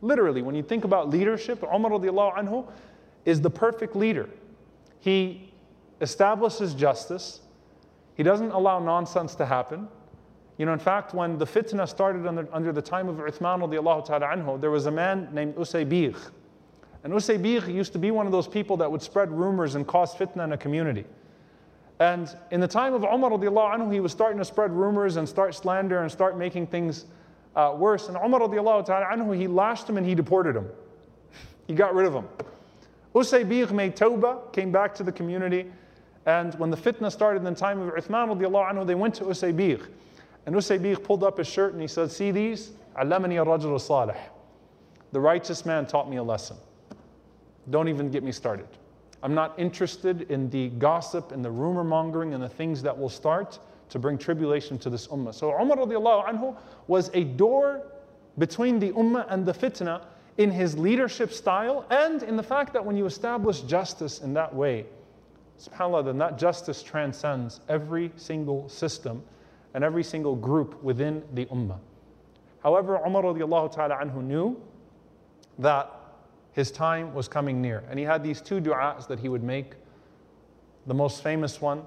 Literally, 0.00 0.42
when 0.42 0.54
you 0.54 0.62
think 0.62 0.84
about 0.84 1.10
leadership, 1.10 1.62
Umar 1.62 1.92
radiallahu 1.92 2.36
anhu 2.36 2.66
is 3.24 3.40
the 3.40 3.50
perfect 3.50 3.94
leader. 3.94 4.28
He 5.00 5.52
establishes 6.00 6.74
justice, 6.74 7.40
he 8.14 8.22
doesn't 8.22 8.50
allow 8.50 8.78
nonsense 8.78 9.34
to 9.36 9.46
happen. 9.46 9.88
You 10.56 10.66
know, 10.66 10.72
in 10.72 10.78
fact, 10.78 11.14
when 11.14 11.36
the 11.36 11.46
fitna 11.46 11.88
started 11.88 12.26
under, 12.26 12.48
under 12.52 12.72
the 12.72 12.82
time 12.82 13.08
of 13.08 13.16
Uthman 13.16 13.60
radiallahu 13.60 14.04
ta'ala 14.06 14.26
anhu, 14.26 14.60
there 14.60 14.70
was 14.70 14.86
a 14.86 14.90
man 14.90 15.28
named 15.32 15.56
Usaybigh. 15.56 16.16
And 17.02 17.12
Usaybigh 17.12 17.74
used 17.74 17.92
to 17.92 17.98
be 17.98 18.12
one 18.12 18.26
of 18.26 18.32
those 18.32 18.46
people 18.46 18.76
that 18.76 18.90
would 18.90 19.02
spread 19.02 19.30
rumors 19.32 19.74
and 19.74 19.86
cause 19.86 20.14
fitna 20.14 20.44
in 20.44 20.52
a 20.52 20.56
community. 20.56 21.04
And 21.98 22.34
in 22.50 22.60
the 22.60 22.68
time 22.68 22.94
of 22.94 23.02
Umar 23.02 23.30
radiallahu 23.30 23.74
anhu, 23.74 23.92
he 23.92 24.00
was 24.00 24.12
starting 24.12 24.38
to 24.38 24.44
spread 24.44 24.72
rumors 24.72 25.16
and 25.16 25.28
start 25.28 25.54
slander 25.54 26.02
and 26.02 26.10
start 26.10 26.38
making 26.38 26.68
things 26.68 27.06
uh, 27.56 27.74
worse. 27.76 28.08
And 28.08 28.16
Umar 28.16 28.40
radiallahu 28.40 28.86
ta'ala 28.86 29.06
anhu, 29.06 29.36
he 29.36 29.48
lashed 29.48 29.88
him 29.88 29.96
and 29.96 30.06
he 30.06 30.14
deported 30.14 30.56
him. 30.56 30.68
He 31.66 31.74
got 31.74 31.94
rid 31.94 32.06
of 32.06 32.14
him. 32.14 32.28
Usaybigh 33.14 33.70
made 33.72 33.96
tawbah, 33.96 34.52
came 34.52 34.72
back 34.72 34.94
to 34.96 35.02
the 35.02 35.12
community, 35.12 35.70
and 36.26 36.54
when 36.54 36.70
the 36.70 36.76
fitna 36.76 37.12
started 37.12 37.38
in 37.38 37.44
the 37.44 37.54
time 37.54 37.80
of 37.80 37.92
Uthman 37.94 38.28
anhu, 38.28 38.86
they 38.86 38.94
went 38.94 39.14
to 39.16 39.24
Usaybigh. 39.24 39.86
And 40.46 40.54
Usaybigh 40.54 41.02
pulled 41.02 41.22
up 41.22 41.38
his 41.38 41.46
shirt 41.46 41.72
and 41.72 41.82
he 41.82 41.88
said, 41.88 42.10
See 42.10 42.30
these? 42.30 42.72
Allamani 42.96 43.44
rajul 43.44 43.80
salih. 43.80 44.16
The 45.12 45.20
righteous 45.20 45.66
man 45.66 45.86
taught 45.86 46.08
me 46.08 46.16
a 46.16 46.22
lesson. 46.22 46.56
Don't 47.70 47.88
even 47.88 48.10
get 48.10 48.22
me 48.22 48.32
started. 48.32 48.68
I'm 49.22 49.34
not 49.34 49.58
interested 49.58 50.30
in 50.30 50.50
the 50.50 50.68
gossip 50.70 51.32
and 51.32 51.44
the 51.44 51.50
rumor 51.50 51.84
mongering 51.84 52.34
and 52.34 52.42
the 52.42 52.48
things 52.48 52.82
that 52.82 52.96
will 52.96 53.08
start 53.08 53.58
to 53.90 53.98
bring 53.98 54.18
tribulation 54.18 54.78
to 54.78 54.90
this 54.90 55.06
ummah. 55.08 55.34
So 55.34 55.50
Umar 55.50 55.76
anhu 55.76 56.56
was 56.88 57.10
a 57.14 57.24
door 57.24 57.82
between 58.38 58.78
the 58.78 58.92
ummah 58.92 59.26
and 59.30 59.46
the 59.46 59.52
fitna 59.52 60.04
in 60.36 60.50
his 60.50 60.76
leadership 60.76 61.32
style 61.32 61.86
and 61.90 62.22
in 62.22 62.36
the 62.36 62.42
fact 62.42 62.72
that 62.72 62.84
when 62.84 62.96
you 62.96 63.06
establish 63.06 63.60
justice 63.60 64.20
in 64.20 64.34
that 64.34 64.54
way, 64.54 64.84
subhanAllah, 65.60 66.04
then 66.04 66.18
that 66.18 66.38
justice 66.38 66.82
transcends 66.82 67.60
every 67.68 68.12
single 68.16 68.68
system 68.68 69.22
and 69.74 69.82
every 69.84 70.04
single 70.04 70.36
group 70.36 70.82
within 70.82 71.22
the 71.34 71.46
ummah. 71.46 71.78
However, 72.62 72.98
Umar 73.04 73.22
radiallahu 73.22 73.72
ta'ala 73.72 73.96
anhu 73.96 74.22
knew 74.22 74.60
that 75.58 75.90
his 76.52 76.70
time 76.70 77.12
was 77.14 77.28
coming 77.28 77.60
near. 77.60 77.84
And 77.90 77.98
he 77.98 78.04
had 78.04 78.22
these 78.22 78.40
two 78.40 78.60
du'as 78.60 79.06
that 79.08 79.18
he 79.18 79.28
would 79.28 79.42
make. 79.42 79.74
The 80.86 80.94
most 80.94 81.22
famous 81.22 81.60
one, 81.60 81.82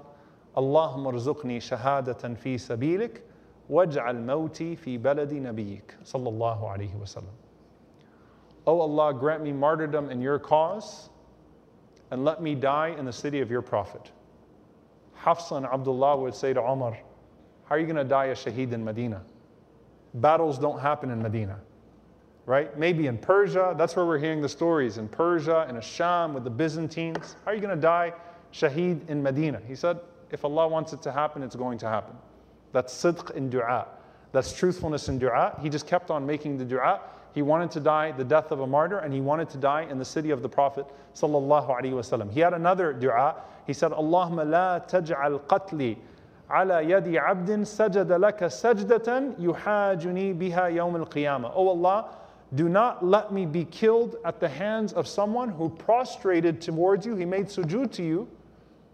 Allahumma 0.56 1.14
rzuqni 1.14 1.58
shahadatan 1.58 2.36
fi 2.38 2.56
sabilik 2.56 3.20
waj'al 3.70 4.24
mawti 4.24 4.76
fi 4.78 4.98
baladi 4.98 5.40
nabiyyik 5.40 5.94
sallallahu 6.04 6.62
alayhi 6.62 6.94
wasallam. 6.94 7.34
Oh 8.66 8.80
Allah, 8.80 9.14
grant 9.14 9.42
me 9.42 9.52
martyrdom 9.52 10.10
in 10.10 10.20
your 10.20 10.38
cause 10.38 11.08
and 12.10 12.24
let 12.24 12.42
me 12.42 12.54
die 12.54 12.94
in 12.98 13.04
the 13.04 13.12
city 13.12 13.40
of 13.40 13.50
your 13.50 13.62
Prophet. 13.62 14.10
Hafsa 15.14 15.56
and 15.56 15.66
Abdullah 15.66 16.16
would 16.16 16.34
say 16.34 16.52
to 16.52 16.60
Umar, 16.60 16.98
How 17.64 17.74
are 17.74 17.78
you 17.78 17.86
going 17.86 17.96
to 17.96 18.04
die 18.04 18.26
a 18.26 18.34
shaheed 18.34 18.72
in 18.72 18.84
Medina? 18.84 19.22
Battles 20.14 20.58
don't 20.58 20.80
happen 20.80 21.10
in 21.10 21.20
Medina, 21.20 21.58
right? 22.46 22.76
Maybe 22.78 23.08
in 23.08 23.18
Persia, 23.18 23.74
that's 23.76 23.94
where 23.94 24.06
we're 24.06 24.18
hearing 24.18 24.40
the 24.40 24.48
stories. 24.48 24.96
In 24.96 25.08
Persia, 25.08 25.66
in 25.68 25.76
Asham 25.76 26.32
with 26.32 26.44
the 26.44 26.50
Byzantines. 26.50 27.36
How 27.44 27.50
are 27.50 27.54
you 27.54 27.60
going 27.60 27.74
to 27.74 27.80
die 27.80 28.14
shaheed 28.52 29.08
in 29.08 29.22
Medina? 29.22 29.60
He 29.66 29.74
said, 29.74 29.98
If 30.30 30.44
Allah 30.44 30.68
wants 30.68 30.92
it 30.92 31.02
to 31.02 31.12
happen, 31.12 31.42
it's 31.42 31.56
going 31.56 31.78
to 31.78 31.88
happen. 31.88 32.16
That's 32.72 32.94
sidq 32.94 33.30
in 33.32 33.50
dua. 33.50 33.86
That's 34.32 34.52
truthfulness 34.52 35.08
in 35.08 35.18
dua. 35.18 35.58
He 35.62 35.68
just 35.68 35.86
kept 35.86 36.10
on 36.10 36.24
making 36.26 36.58
the 36.58 36.64
dua 36.64 37.00
he 37.34 37.42
wanted 37.42 37.70
to 37.72 37.80
die 37.80 38.12
the 38.12 38.24
death 38.24 38.50
of 38.50 38.60
a 38.60 38.66
martyr 38.66 38.98
and 38.98 39.12
he 39.12 39.20
wanted 39.20 39.48
to 39.50 39.58
die 39.58 39.82
in 39.82 39.98
the 39.98 40.04
city 40.04 40.30
of 40.30 40.42
the 40.42 40.48
Prophet 40.48 40.86
sallallahu. 41.14 42.32
He 42.32 42.40
had 42.40 42.54
another 42.54 42.92
dua. 42.92 43.36
He 43.66 43.72
said, 43.72 43.92
Allahumma 43.92 44.48
la 44.48 44.80
taj'al 44.80 45.40
qatli 45.42 45.98
ala 46.50 46.82
yadi 46.82 47.20
abdin 47.20 47.60
sajada 47.60 48.18
laka 48.18 48.46
sajdatan 48.46 49.38
yuhajuni 49.38 50.36
biha 50.36 50.74
yawm 50.74 50.98
al-qiyamah. 50.98 51.52
Oh 51.54 51.68
Allah, 51.68 52.16
do 52.54 52.68
not 52.68 53.04
let 53.04 53.32
me 53.32 53.44
be 53.44 53.64
killed 53.66 54.16
at 54.24 54.40
the 54.40 54.48
hands 54.48 54.94
of 54.94 55.06
someone 55.06 55.50
who 55.50 55.68
prostrated 55.68 56.60
towards 56.62 57.04
you, 57.04 57.14
he 57.14 57.26
made 57.26 57.46
sujood 57.46 57.92
to 57.92 58.02
you, 58.02 58.26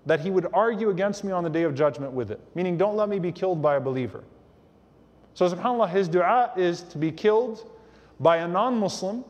that 0.07 0.21
he 0.21 0.31
would 0.31 0.49
argue 0.53 0.91
against 0.91 1.23
me 1.23 1.31
on 1.31 1.45
the 1.45 1.51
day 1.51 1.63
of 1.63 1.75
judgment 1.75 2.13
with 2.13 2.31
it. 2.31 2.41
Meaning, 2.55 2.77
don't 2.77 2.97
let 2.97 3.09
me 3.09 3.19
be 3.19 3.31
killed 3.31 3.63
by 3.63 3.77
a 3.77 3.81
believer. 3.81 4.25
So, 5.35 5.49
subhanAllah, 5.49 5.89
his 5.91 6.09
dua 6.09 6.53
is 6.57 6.83
to 6.83 6.99
be 6.99 7.13
killed 7.13 7.71
by 8.21 8.39
a 8.39 8.49
non 8.49 8.79
Muslim 8.79 9.25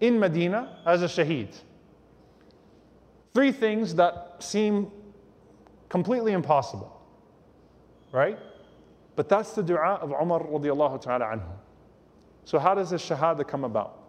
in 0.00 0.18
Medina 0.18 0.78
as 0.84 1.02
a 1.02 1.06
shaheed. 1.06 1.54
Three 3.34 3.52
things 3.52 3.94
that 3.96 4.36
seem 4.40 4.90
completely 5.88 6.32
impossible, 6.32 7.00
right? 8.12 8.38
But 9.14 9.28
that's 9.28 9.52
the 9.52 9.62
dua 9.62 9.98
of 10.00 10.10
Umar 10.10 10.40
radiallahu 10.40 11.00
ta'ala 11.00 11.24
anhu. 11.24 11.52
So, 12.44 12.58
how 12.58 12.74
does 12.74 12.90
the 12.90 12.96
shahada 12.96 13.46
come 13.46 13.64
about? 13.64 14.02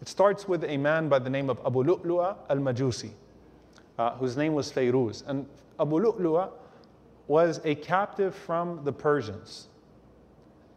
It 0.00 0.08
starts 0.08 0.48
with 0.48 0.64
a 0.64 0.76
man 0.76 1.08
by 1.08 1.18
the 1.18 1.30
name 1.30 1.50
of 1.50 1.60
Abu 1.66 1.84
Lu'lu'a 1.84 2.36
al 2.48 2.56
Majusi, 2.56 3.10
uh, 3.98 4.12
whose 4.16 4.36
name 4.36 4.54
was 4.54 4.72
Fayruz. 4.72 5.22
And 5.26 5.46
Abu 5.78 6.00
Lu'lu'a 6.00 6.50
was 7.28 7.60
a 7.64 7.74
captive 7.74 8.34
from 8.34 8.82
the 8.84 8.92
Persians. 8.92 9.68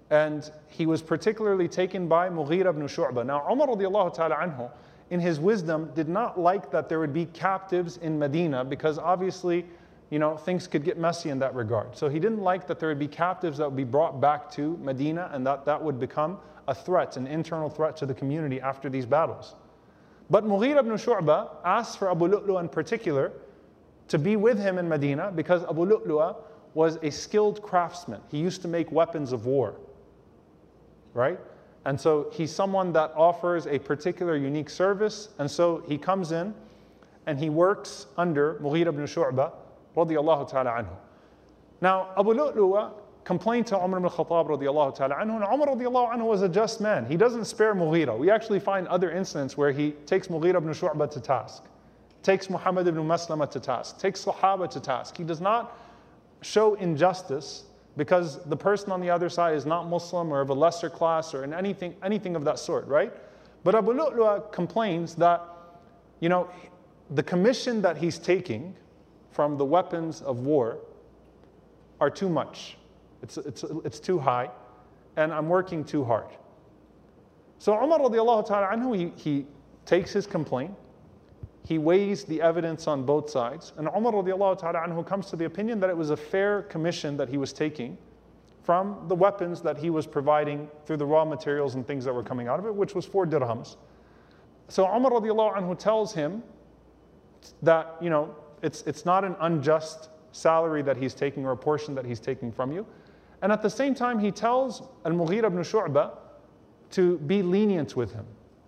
And 0.10 0.50
he 0.68 0.86
was 0.86 1.02
particularly 1.02 1.68
taken 1.68 2.08
by 2.08 2.30
Mughira 2.30 2.70
ibn 2.70 2.84
Shu'bah. 2.84 3.26
Now, 3.26 3.46
Umar 3.52 3.68
radiallahu 3.68 4.14
ta'ala 4.14 4.36
anhu, 4.36 4.72
in 5.10 5.20
his 5.20 5.40
wisdom, 5.40 5.92
did 5.96 6.10
not 6.10 6.40
like 6.40 6.72
that 6.72 6.90
there 6.90 7.00
would 7.00 7.14
be 7.14 7.26
captives 7.26 7.98
in 7.98 8.18
Medina 8.18 8.64
because 8.64 9.00
obviously, 9.00 9.66
you 10.10 10.20
know, 10.20 10.38
things 10.38 10.68
could 10.68 10.84
get 10.84 10.98
messy 10.98 11.30
in 11.30 11.40
that 11.40 11.56
regard. 11.56 11.96
So 11.96 12.08
he 12.08 12.20
didn't 12.20 12.42
like 12.42 12.68
that 12.68 12.80
there 12.80 12.90
would 12.90 13.00
be 13.00 13.08
captives 13.08 13.58
that 13.58 13.66
would 13.66 13.76
be 13.76 13.84
brought 13.84 14.22
back 14.22 14.52
to 14.52 14.78
Medina 14.78 15.30
and 15.34 15.46
that 15.48 15.66
that 15.66 15.82
would 15.82 16.00
become 16.00 16.38
a 16.68 16.76
threat, 16.76 17.18
an 17.18 17.28
internal 17.28 17.70
threat 17.70 17.98
to 17.98 18.06
the 18.06 18.14
community 18.14 18.62
after 18.62 18.90
these 18.90 19.06
battles. 19.06 19.56
But 20.30 20.44
Mughira 20.46 20.80
ibn 20.80 20.94
Shu'bah 20.94 21.50
asked 21.64 22.00
for 22.00 22.10
Abu 22.10 22.28
Lu'lu' 22.28 22.60
in 22.60 22.70
particular 22.70 23.32
to 24.08 24.18
be 24.18 24.36
with 24.36 24.60
him 24.60 24.78
in 24.78 24.88
Medina 24.88 25.32
because 25.34 25.64
Abu 25.64 25.86
Lu'lu'a 25.86 26.36
was 26.74 26.98
a 27.04 27.12
skilled 27.12 27.62
craftsman. 27.62 28.22
He 28.30 28.38
used 28.38 28.62
to 28.64 28.68
make 28.68 28.92
weapons 28.92 29.32
of 29.32 29.46
war 29.46 29.76
right? 31.16 31.40
And 31.86 32.00
so 32.00 32.30
he's 32.32 32.54
someone 32.54 32.94
that 32.94 33.12
offers 33.16 33.66
a 33.66 33.80
particular 33.80 34.36
unique 34.36 34.70
service. 34.70 35.30
And 35.40 35.50
so 35.50 35.84
he 35.88 35.98
comes 35.98 36.32
in 36.32 36.54
and 37.26 37.40
he 37.40 37.50
works 37.50 38.06
under 38.18 38.56
Mughira 38.56 38.88
ibn 38.88 39.06
Shu'bah 39.06 39.52
radiallahu 39.96 40.50
ta'ala 40.50 40.72
anhu. 40.72 40.96
Now, 41.82 42.10
Abu 42.18 42.34
Lu'lu'a 42.34 42.92
complained 43.24 43.66
to 43.68 43.78
Umar 43.78 44.00
ibn 44.00 44.10
Khattab 44.10 44.48
radiallahu 44.48 44.96
ta'ala 44.96 45.16
anhu, 45.16 45.36
and 45.36 45.44
Umar 45.44 45.68
radiallahu 45.76 46.14
anhu 46.14 46.26
was 46.26 46.42
a 46.42 46.50
just 46.50 46.82
man. 46.82 47.06
He 47.06 47.18
doesn't 47.18 47.46
spare 47.46 47.74
Mughira. 47.74 48.18
We 48.18 48.30
actually 48.30 48.60
find 48.60 48.88
other 48.88 49.12
incidents 49.12 49.58
where 49.58 49.72
he 49.72 49.92
takes 50.06 50.28
Mughira 50.28 50.58
ibn 50.58 50.74
Shu'bah 50.74 51.10
to 51.12 51.20
task, 51.20 51.64
takes 52.24 52.50
Muhammad 52.50 52.88
ibn 52.88 53.04
Maslama 53.04 53.50
to 53.52 53.60
task, 53.60 54.00
takes 54.00 54.26
Sahaba 54.26 54.70
to 54.70 54.80
task. 54.80 55.18
He 55.18 55.24
does 55.24 55.42
not 55.42 55.78
show 56.42 56.76
injustice 56.76 57.64
because 57.98 58.44
the 58.46 58.58
person 58.58 58.92
on 58.92 59.00
the 59.02 59.10
other 59.10 59.30
side 59.30 59.56
is 59.56 59.66
not 59.66 59.88
Muslim 59.88 60.34
or 60.34 60.42
of 60.42 60.50
a 60.50 60.54
lesser 60.54 60.90
class 60.90 61.34
or 61.34 61.44
in 61.44 61.54
anything, 61.54 61.96
anything 62.04 62.36
of 62.36 62.44
that 62.44 62.60
sort, 62.60 62.86
right? 62.88 63.14
But 63.64 63.76
Abu 63.76 63.94
Lu'lu'a 63.94 64.52
complains 64.52 65.16
that, 65.16 65.42
you 66.20 66.30
know, 66.30 66.50
the 67.12 67.24
commission 67.24 67.82
that 67.82 67.98
he's 67.98 68.18
taking 68.18 68.76
from 69.32 69.58
the 69.58 69.66
weapons 69.66 70.22
of 70.22 70.40
war 70.40 70.80
are 72.00 72.10
too 72.10 72.30
much. 72.30 72.78
It's, 73.22 73.38
it's, 73.38 73.64
it's 73.84 74.00
too 74.00 74.20
high, 74.20 74.50
and 75.16 75.34
I'm 75.34 75.50
working 75.50 75.84
too 75.84 76.04
hard. 76.04 76.28
So 77.60 77.74
Umar 77.82 78.00
radiallahu 78.00 78.48
ta'ala 78.48 78.68
anhu, 78.68 78.96
he, 78.96 79.12
he 79.16 79.46
takes 79.86 80.12
his 80.12 80.28
complaint, 80.28 80.72
he 81.66 81.78
weighs 81.78 82.24
the 82.24 82.42
evidence 82.42 82.88
on 82.88 83.04
both 83.04 83.30
sides, 83.30 83.74
and 83.78 83.88
Umar 83.88 84.14
radiallahu 84.14 84.60
ta'ala 84.60 84.80
anhu 84.80 85.06
comes 85.06 85.28
to 85.28 85.36
the 85.36 85.46
opinion 85.46 85.80
that 85.80 85.90
it 85.90 85.98
was 85.98 86.12
a 86.12 86.18
fair 86.18 86.62
commission 86.64 87.18
that 87.18 87.28
he 87.28 87.38
was 87.38 87.52
taking 87.52 87.98
from 88.64 89.06
the 89.08 89.16
weapons 89.16 89.62
that 89.62 89.78
he 89.78 89.90
was 89.90 90.08
providing 90.08 90.68
through 90.86 90.98
the 90.98 91.06
raw 91.06 91.26
materials 91.26 91.76
and 91.76 91.86
things 91.86 92.06
that 92.06 92.14
were 92.14 92.24
coming 92.24 92.48
out 92.48 92.60
of 92.60 92.66
it, 92.66 92.74
which 92.74 92.96
was 92.96 93.06
four 93.06 93.26
dirhams. 93.26 93.78
So 94.68 94.86
Umar 94.86 95.12
radiallahu 95.12 95.58
anhu 95.58 95.78
tells 95.78 96.14
him 96.14 96.44
that, 97.62 97.96
you 98.02 98.10
know, 98.10 98.36
it's, 98.62 98.82
it's 98.84 99.06
not 99.06 99.24
an 99.24 99.36
unjust 99.42 100.10
salary 100.32 100.82
that 100.82 100.98
he's 100.98 101.14
taking 101.14 101.46
or 101.46 101.52
a 101.52 101.58
portion 101.58 101.94
that 101.96 102.06
he's 102.06 102.20
taking 102.20 102.52
from 102.52 102.72
you. 102.72 102.86
And 103.42 103.52
at 103.52 103.62
the 103.62 103.70
same 103.70 103.94
time, 103.94 104.18
he 104.18 104.32
tells 104.32 104.82
Al-Mughira 105.06 105.46
ibn 105.46 105.60
Shu'bah 105.60 106.18
to 106.92 107.18
be 107.20 107.44
lenient 107.44 107.96
with 107.96 108.12
him, 108.14 108.26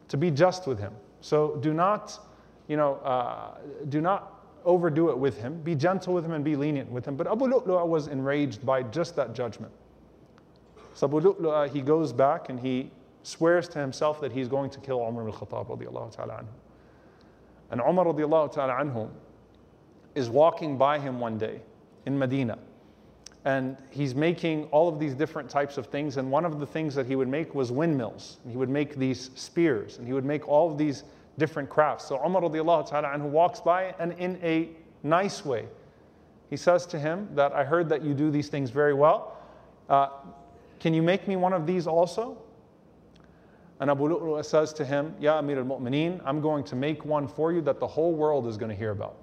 to 0.09 0.17
be 0.17 0.29
just 0.29 0.67
with 0.67 0.79
him. 0.79 0.93
So 1.21 1.57
do 1.61 1.73
not, 1.73 2.19
you 2.67 2.77
know, 2.77 2.95
uh, 2.95 3.57
do 3.89 4.01
not 4.01 4.33
overdo 4.65 5.09
it 5.09 5.17
with 5.17 5.39
him. 5.39 5.61
Be 5.61 5.75
gentle 5.75 6.13
with 6.13 6.25
him 6.25 6.33
and 6.33 6.43
be 6.43 6.55
lenient 6.55 6.91
with 6.91 7.05
him. 7.07 7.15
But 7.15 7.27
Abu 7.27 7.47
Lu'lu'a 7.47 7.87
was 7.87 8.07
enraged 8.07 8.65
by 8.65 8.83
just 8.83 9.15
that 9.15 9.33
judgment. 9.33 9.71
So 10.93 11.07
Abu 11.07 11.21
Lu'lu'a, 11.21 11.69
he 11.69 11.81
goes 11.81 12.11
back 12.11 12.49
and 12.49 12.59
he 12.59 12.91
swears 13.23 13.67
to 13.69 13.79
himself 13.79 14.19
that 14.21 14.31
he's 14.31 14.47
going 14.47 14.69
to 14.71 14.79
kill 14.79 14.99
Umar 14.99 15.27
al-Khattab 15.27 15.67
ta'ala 16.15 16.33
anhu. 16.33 16.47
And 17.71 17.81
Umar 17.81 18.05
radiallahu 18.05 18.51
ta'ala 18.51 18.73
anhu 18.73 19.09
is 20.15 20.29
walking 20.29 20.77
by 20.77 20.99
him 20.99 21.19
one 21.19 21.37
day 21.37 21.61
in 22.05 22.17
Medina. 22.17 22.57
And 23.45 23.77
he's 23.91 24.15
making 24.15 24.65
all 24.65 24.89
of 24.89 24.99
these 24.99 25.13
different 25.13 25.49
types 25.49 25.77
of 25.77 25.85
things. 25.85 26.17
And 26.17 26.29
one 26.29 26.43
of 26.43 26.59
the 26.59 26.65
things 26.65 26.95
that 26.95 27.05
he 27.05 27.15
would 27.15 27.27
make 27.29 27.55
was 27.55 27.71
windmills. 27.71 28.37
And 28.43 28.51
he 28.51 28.57
would 28.57 28.69
make 28.69 28.95
these 28.95 29.29
spears. 29.35 29.97
And 29.97 30.07
he 30.07 30.13
would 30.13 30.25
make 30.25 30.47
all 30.47 30.69
of 30.69 30.77
these 30.77 31.03
different 31.37 31.69
crafts. 31.69 32.05
So 32.05 32.23
Umar 32.23 32.41
radiallahu 32.41 32.89
ta'ala 32.89 33.09
anhu 33.09 33.29
walks 33.29 33.59
by 33.59 33.95
and 33.99 34.13
in 34.13 34.39
a 34.43 34.69
nice 35.03 35.45
way, 35.45 35.65
he 36.49 36.57
says 36.57 36.85
to 36.87 36.99
him 36.99 37.29
that 37.35 37.53
I 37.53 37.63
heard 37.63 37.89
that 37.89 38.03
you 38.03 38.13
do 38.13 38.31
these 38.31 38.49
things 38.49 38.69
very 38.69 38.93
well. 38.93 39.37
Uh, 39.89 40.09
can 40.79 40.93
you 40.93 41.01
make 41.01 41.27
me 41.27 41.35
one 41.35 41.53
of 41.53 41.67
these 41.67 41.87
also? 41.87 42.37
And 43.79 43.91
Abu 43.91 44.07
Lu'lu'a 44.07 44.43
says 44.43 44.73
to 44.73 44.85
him, 44.85 45.13
Ya 45.19 45.37
Amir 45.37 45.59
al-Mu'mineen, 45.59 46.21
I'm 46.25 46.41
going 46.41 46.63
to 46.65 46.75
make 46.75 47.05
one 47.05 47.27
for 47.27 47.51
you 47.53 47.61
that 47.61 47.79
the 47.79 47.87
whole 47.87 48.13
world 48.13 48.47
is 48.47 48.57
going 48.57 48.69
to 48.69 48.75
hear 48.75 48.91
about. 48.91 49.17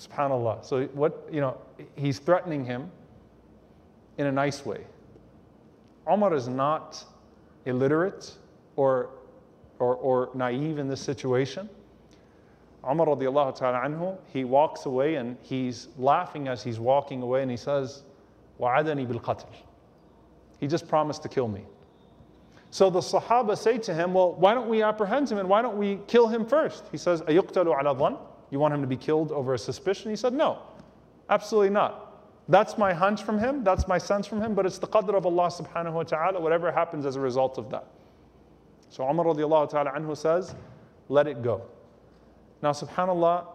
SubhanAllah. 0.00 0.64
So 0.64 0.84
what, 0.94 1.28
you 1.30 1.40
know, 1.40 1.58
he's 1.96 2.18
threatening 2.18 2.64
him 2.64 2.90
in 4.18 4.26
a 4.26 4.32
nice 4.32 4.64
way. 4.64 4.86
Umar 6.10 6.34
is 6.34 6.48
not 6.48 7.04
illiterate 7.66 8.32
or, 8.76 9.10
or, 9.79 9.95
or 9.95 10.29
naive 10.33 10.77
in 10.77 10.87
this 10.87 11.01
situation. 11.01 11.69
Umar 12.89 13.07
radiallahu 13.07 13.55
ta'ala 13.55 13.79
anhu, 13.79 14.17
he 14.33 14.43
walks 14.43 14.85
away 14.85 15.15
and 15.15 15.37
he's 15.41 15.89
laughing 15.97 16.47
as 16.47 16.63
he's 16.63 16.79
walking 16.79 17.21
away 17.21 17.41
and 17.41 17.51
he 17.51 17.57
says, 17.57 18.03
وعدني 18.59 19.07
بالقتل. 19.07 19.45
He 20.59 20.67
just 20.67 20.87
promised 20.87 21.23
to 21.23 21.29
kill 21.29 21.47
me. 21.47 21.63
So 22.69 22.89
the 22.89 22.99
Sahaba 22.99 23.57
say 23.57 23.77
to 23.79 23.93
him, 23.93 24.13
Well, 24.13 24.33
why 24.33 24.53
don't 24.53 24.69
we 24.69 24.81
apprehend 24.81 25.29
him 25.29 25.37
and 25.39 25.49
why 25.49 25.61
don't 25.61 25.77
we 25.77 25.99
kill 26.07 26.27
him 26.27 26.45
first? 26.45 26.85
He 26.91 26.97
says, 26.97 27.21
أيقتل 27.23 27.65
على 27.65 27.97
ظن? 27.97 28.17
You 28.49 28.59
want 28.59 28.73
him 28.73 28.81
to 28.81 28.87
be 28.87 28.97
killed 28.97 29.31
over 29.31 29.53
a 29.53 29.59
suspicion? 29.59 30.09
He 30.09 30.15
said, 30.15 30.33
No, 30.33 30.59
absolutely 31.29 31.69
not. 31.69 32.07
That's 32.47 32.77
my 32.77 32.93
hunch 32.93 33.23
from 33.23 33.39
him, 33.39 33.63
that's 33.63 33.87
my 33.87 33.97
sense 33.97 34.25
from 34.25 34.41
him, 34.41 34.55
but 34.55 34.65
it's 34.65 34.77
the 34.77 34.87
qadr 34.87 35.15
of 35.15 35.25
Allah 35.25 35.47
subhanahu 35.47 35.93
wa 35.93 36.03
ta'ala, 36.03 36.39
whatever 36.39 36.71
happens 36.71 37.05
as 37.05 37.15
a 37.15 37.19
result 37.19 37.57
of 37.57 37.69
that. 37.69 37.85
So 38.88 39.08
Umar 39.08 39.26
radiallahu 39.26 39.70
ta'ala 39.70 39.92
anhu 39.92 40.16
says, 40.16 40.54
Let 41.08 41.26
it 41.26 41.42
go. 41.42 41.62
Now, 42.62 42.72
subhanAllah, 42.72 43.46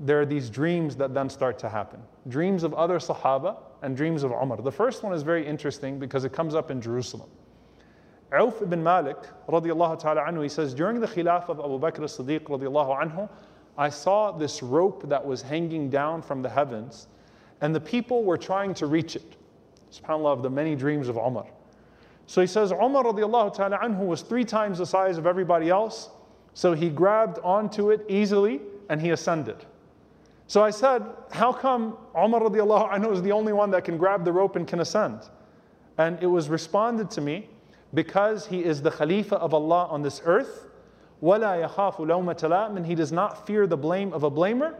there 0.00 0.20
are 0.20 0.26
these 0.26 0.50
dreams 0.50 0.96
that 0.96 1.14
then 1.14 1.28
start 1.28 1.58
to 1.60 1.68
happen 1.68 2.00
dreams 2.28 2.62
of 2.62 2.72
other 2.74 2.98
Sahaba 2.98 3.56
and 3.82 3.96
dreams 3.96 4.22
of 4.22 4.30
Umar. 4.30 4.56
The 4.56 4.72
first 4.72 5.02
one 5.02 5.12
is 5.12 5.22
very 5.22 5.46
interesting 5.46 5.98
because 5.98 6.24
it 6.24 6.32
comes 6.32 6.54
up 6.54 6.70
in 6.70 6.80
Jerusalem. 6.80 7.28
Auf 8.32 8.62
ibn 8.62 8.82
Malik 8.82 9.18
radiallahu 9.48 9.98
ta'ala 9.98 10.22
anhu, 10.22 10.42
he 10.42 10.48
says, 10.48 10.74
during 10.74 11.00
the 11.00 11.06
khilaf 11.06 11.48
of 11.48 11.60
Abu 11.60 11.78
Bakr 11.78 12.02
as-Siddiq 12.02 12.44
radiallahu 12.44 13.02
anhu, 13.02 13.28
I 13.76 13.88
saw 13.88 14.32
this 14.32 14.62
rope 14.62 15.08
that 15.08 15.24
was 15.24 15.42
hanging 15.42 15.90
down 15.90 16.22
from 16.22 16.42
the 16.42 16.48
heavens, 16.48 17.08
and 17.60 17.74
the 17.74 17.80
people 17.80 18.24
were 18.24 18.38
trying 18.38 18.72
to 18.74 18.86
reach 18.86 19.16
it. 19.16 19.36
SubhanAllah, 19.92 20.32
of 20.32 20.42
the 20.42 20.50
many 20.50 20.74
dreams 20.74 21.08
of 21.08 21.16
Umar. 21.16 21.46
So 22.27 22.41
he 22.41 22.47
says, 22.47 22.71
Umar 22.71 23.03
radiallahu 23.03 23.55
ta'ala 23.55 23.79
anhu 23.79 24.05
was 24.05 24.21
three 24.21 24.45
times 24.45 24.77
the 24.77 24.85
size 24.85 25.17
of 25.17 25.25
everybody 25.25 25.69
else, 25.69 26.09
so 26.53 26.73
he 26.73 26.89
grabbed 26.89 27.39
onto 27.43 27.91
it 27.91 28.05
easily 28.07 28.61
and 28.89 29.01
he 29.01 29.11
ascended. 29.11 29.65
So 30.47 30.63
I 30.63 30.69
said, 30.69 31.03
How 31.31 31.51
come 31.51 31.97
Umar 32.15 32.41
radiallahu 32.41 32.91
anhu 32.91 33.13
is 33.13 33.21
the 33.21 33.31
only 33.31 33.53
one 33.53 33.71
that 33.71 33.83
can 33.83 33.97
grab 33.97 34.25
the 34.25 34.31
rope 34.31 34.55
and 34.55 34.67
can 34.67 34.79
ascend? 34.79 35.21
And 35.97 36.21
it 36.21 36.27
was 36.27 36.49
responded 36.49 37.09
to 37.11 37.21
me 37.21 37.49
because 37.93 38.45
he 38.47 38.63
is 38.63 38.81
the 38.81 38.91
Khalifa 38.91 39.35
of 39.37 39.53
Allah 39.53 39.87
on 39.87 40.01
this 40.01 40.21
earth 40.23 40.69
وَلَا 41.21 41.67
يَخَافُ 41.67 41.95
لَوْمَةَ 41.97 42.39
لَائِمٍ 42.39 42.77
And 42.77 42.85
he 42.85 42.95
does 42.95 43.11
not 43.11 43.45
fear 43.45 43.67
the 43.67 43.77
blame 43.77 44.13
of 44.13 44.23
a 44.23 44.31
blamer. 44.31 44.75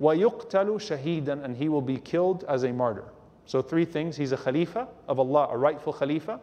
وَيُقْتَلُ 0.00 0.66
شَهِيدًا 0.76 1.42
And 1.42 1.56
he 1.56 1.68
will 1.68 1.82
be 1.82 1.96
killed 1.96 2.44
as 2.48 2.64
a 2.64 2.72
martyr. 2.72 3.04
So 3.46 3.62
three 3.62 3.84
things. 3.84 4.16
He's 4.16 4.32
a 4.32 4.36
Khalifa 4.36 4.88
of 5.08 5.18
Allah, 5.18 5.48
a 5.50 5.56
rightful 5.56 5.92
Khalifa. 5.92 6.38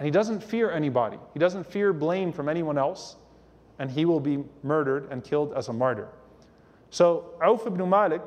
And 0.00 0.06
he 0.06 0.10
doesn't 0.10 0.42
fear 0.42 0.70
anybody. 0.70 1.18
He 1.34 1.38
doesn't 1.38 1.64
fear 1.64 1.92
blame 1.92 2.32
from 2.32 2.48
anyone 2.48 2.78
else. 2.78 3.16
And 3.78 3.90
he 3.90 4.06
will 4.06 4.18
be 4.18 4.42
murdered 4.62 5.06
and 5.10 5.22
killed 5.22 5.52
as 5.54 5.68
a 5.68 5.74
martyr. 5.74 6.08
So 6.88 7.34
Auf 7.44 7.66
ibn 7.66 7.86
Malik 7.86 8.22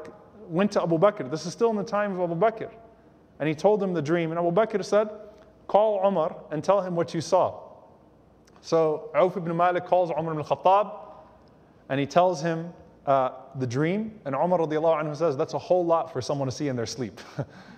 went 0.48 0.72
to 0.74 0.84
Abu 0.84 1.00
Bakr. 1.00 1.32
This 1.32 1.48
is 1.48 1.52
still 1.52 1.72
in 1.72 1.76
the 1.76 1.84
time 1.84 2.20
of 2.20 2.30
Abu 2.30 2.40
Bakr. 2.40 2.70
And 3.40 3.50
he 3.50 3.56
told 3.56 3.82
him 3.82 3.92
the 3.92 4.04
dream. 4.04 4.30
And 4.30 4.40
Abu 4.40 4.52
Bakr 4.52 4.86
said, 4.86 5.10
Call 5.68 6.00
Umar 6.08 6.36
and 6.52 6.64
tell 6.64 6.80
him 6.80 6.96
what 6.96 7.12
you 7.16 7.22
saw. 7.22 7.60
So 8.62 9.10
Auf 9.16 9.36
ibn 9.36 9.58
Malik 9.58 9.88
calls 9.88 10.12
Umar 10.12 10.34
ibn 10.34 10.44
Khattab 10.44 10.92
and 11.90 12.00
he 12.00 12.06
tells 12.06 12.40
him 12.40 12.72
uh, 13.08 13.32
the 13.56 13.66
dream. 13.66 14.20
And 14.26 14.36
Umar 14.36 14.60
says, 15.16 15.36
That's 15.36 15.56
a 15.56 15.60
whole 15.60 15.84
lot 15.84 16.14
for 16.14 16.22
someone 16.22 16.48
to 16.48 16.52
see 16.52 16.68
in 16.68 16.76
their 16.76 16.86
sleep. 16.86 17.20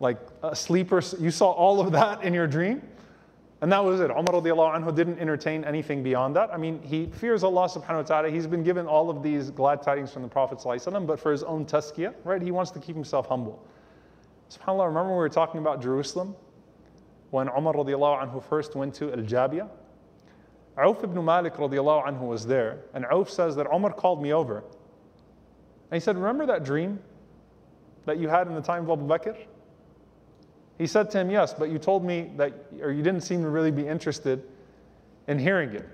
like 0.00 0.18
a 0.42 0.56
sleeper, 0.56 1.02
you 1.18 1.30
saw 1.30 1.50
all 1.50 1.80
of 1.80 1.92
that 1.92 2.24
in 2.24 2.34
your 2.34 2.46
dream? 2.46 2.82
And 3.62 3.70
that 3.72 3.84
was 3.84 4.00
it. 4.00 4.10
Umar 4.10 4.24
radiallahu 4.24 4.74
anhu 4.74 4.94
didn't 4.94 5.18
entertain 5.18 5.64
anything 5.64 6.02
beyond 6.02 6.34
that. 6.36 6.50
I 6.50 6.56
mean, 6.56 6.80
he 6.82 7.06
fears 7.06 7.44
Allah 7.44 7.68
subhanahu 7.68 7.96
wa 7.96 8.02
ta'ala. 8.02 8.30
He's 8.30 8.46
been 8.46 8.62
given 8.62 8.86
all 8.86 9.10
of 9.10 9.22
these 9.22 9.50
glad 9.50 9.82
tidings 9.82 10.10
from 10.10 10.22
the 10.22 10.28
Prophet 10.28 10.58
but 11.06 11.20
for 11.20 11.30
his 11.30 11.42
own 11.42 11.66
tazkiyah, 11.66 12.14
right? 12.24 12.40
He 12.40 12.50
wants 12.50 12.70
to 12.70 12.78
keep 12.78 12.96
himself 12.96 13.28
humble. 13.28 13.62
SubhanAllah, 14.50 14.86
remember 14.86 15.10
we 15.10 15.18
were 15.18 15.28
talking 15.28 15.60
about 15.60 15.82
Jerusalem? 15.82 16.34
When 17.30 17.48
Umar 17.50 17.74
radiallahu 17.74 18.26
anhu 18.26 18.42
first 18.42 18.74
went 18.74 18.94
to 18.94 19.12
Al 19.12 19.18
Jabiyah? 19.18 19.68
Auf 20.78 21.04
ibn 21.04 21.22
Malik 21.22 21.54
anhu 21.56 22.20
was 22.20 22.46
there, 22.46 22.78
and 22.94 23.04
Auf 23.06 23.28
says 23.28 23.54
that 23.56 23.66
Umar 23.72 23.92
called 23.92 24.22
me 24.22 24.32
over. 24.32 24.64
And 25.90 25.96
he 25.96 26.00
said, 26.00 26.16
Remember 26.16 26.46
that 26.46 26.64
dream 26.64 26.98
that 28.06 28.18
you 28.18 28.28
had 28.28 28.46
in 28.46 28.54
the 28.54 28.62
time 28.62 28.88
of 28.88 28.98
Abu 28.98 29.06
Bakr? 29.06 29.36
He 30.80 30.86
said 30.86 31.10
to 31.10 31.18
him, 31.18 31.28
Yes, 31.28 31.52
but 31.52 31.68
you 31.68 31.78
told 31.78 32.06
me 32.06 32.32
that, 32.38 32.54
or 32.80 32.90
you 32.90 33.02
didn't 33.02 33.20
seem 33.20 33.42
to 33.42 33.50
really 33.50 33.70
be 33.70 33.86
interested 33.86 34.42
in 35.28 35.38
hearing 35.38 35.74
it. 35.74 35.86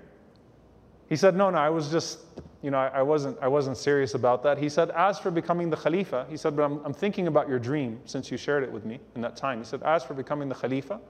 He 1.09 1.17
said, 1.17 1.35
No, 1.35 1.49
no, 1.49 1.57
I 1.57 1.69
was 1.69 1.91
just, 1.91 2.19
you 2.61 2.71
know, 2.71 2.77
I, 2.77 2.87
I 2.87 3.01
wasn't, 3.01 3.37
I 3.41 3.49
wasn't 3.49 3.75
serious 3.75 4.13
about 4.13 4.43
that. 4.43 4.57
He 4.57 4.69
said, 4.69 4.91
As 4.91 5.19
for 5.19 5.29
becoming 5.29 5.69
the 5.69 5.75
Khalifa, 5.75 6.25
he 6.29 6.37
said, 6.37 6.55
But 6.55 6.63
I'm, 6.63 6.79
I'm 6.85 6.93
thinking 6.93 7.27
about 7.27 7.49
your 7.49 7.59
dream 7.59 7.99
since 8.05 8.31
you 8.31 8.37
shared 8.37 8.63
it 8.63 8.71
with 8.71 8.85
me 8.85 9.01
in 9.13 9.19
that 9.23 9.35
time. 9.35 9.57
He 9.57 9.65
said, 9.65 9.83
As 9.83 10.05
for 10.05 10.13
becoming 10.13 10.47
the 10.47 10.55
Khalifa, 10.55 11.01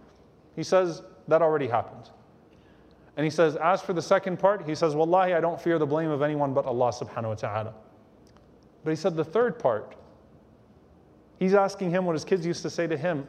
he 0.56 0.64
says, 0.64 1.04
That 1.28 1.44
already 1.44 1.68
happened. 1.68 2.10
And 3.16 3.24
he 3.26 3.30
says, 3.30 3.58
As 3.58 3.84
for 3.84 3.94
the 3.94 4.02
second 4.02 4.40
part, 4.40 4.68
he 4.68 4.74
says, 4.74 4.96
Wallahi, 4.96 5.36
I 5.36 5.40
don't 5.40 5.62
fear 5.62 5.78
the 5.78 5.86
blame 5.86 6.10
of 6.10 6.24
anyone 6.24 6.52
but 6.52 6.66
Allah 6.66 6.92
subhanahu 6.92 7.30
wa 7.30 7.36
ta'ala. 7.36 7.74
But 8.84 8.90
he 8.90 8.96
said, 8.96 9.16
The 9.16 9.24
third 9.24 9.60
part, 9.60 9.96
he's 11.38 11.54
asking 11.54 11.92
him 11.92 12.06
what 12.06 12.14
his 12.14 12.26
kids 12.26 12.44
used 12.44 12.64
to 12.64 12.72
say 12.72 12.88
to 12.88 12.98
him 12.98 13.28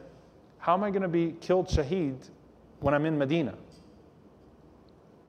how 0.59 0.73
am 0.73 0.83
I 0.83 0.91
going 0.91 1.01
to 1.01 1.07
be 1.07 1.35
killed 1.41 1.67
shaheed 1.67 2.29
when 2.79 2.93
I'm 2.93 3.05
in 3.05 3.17
Medina? 3.17 3.55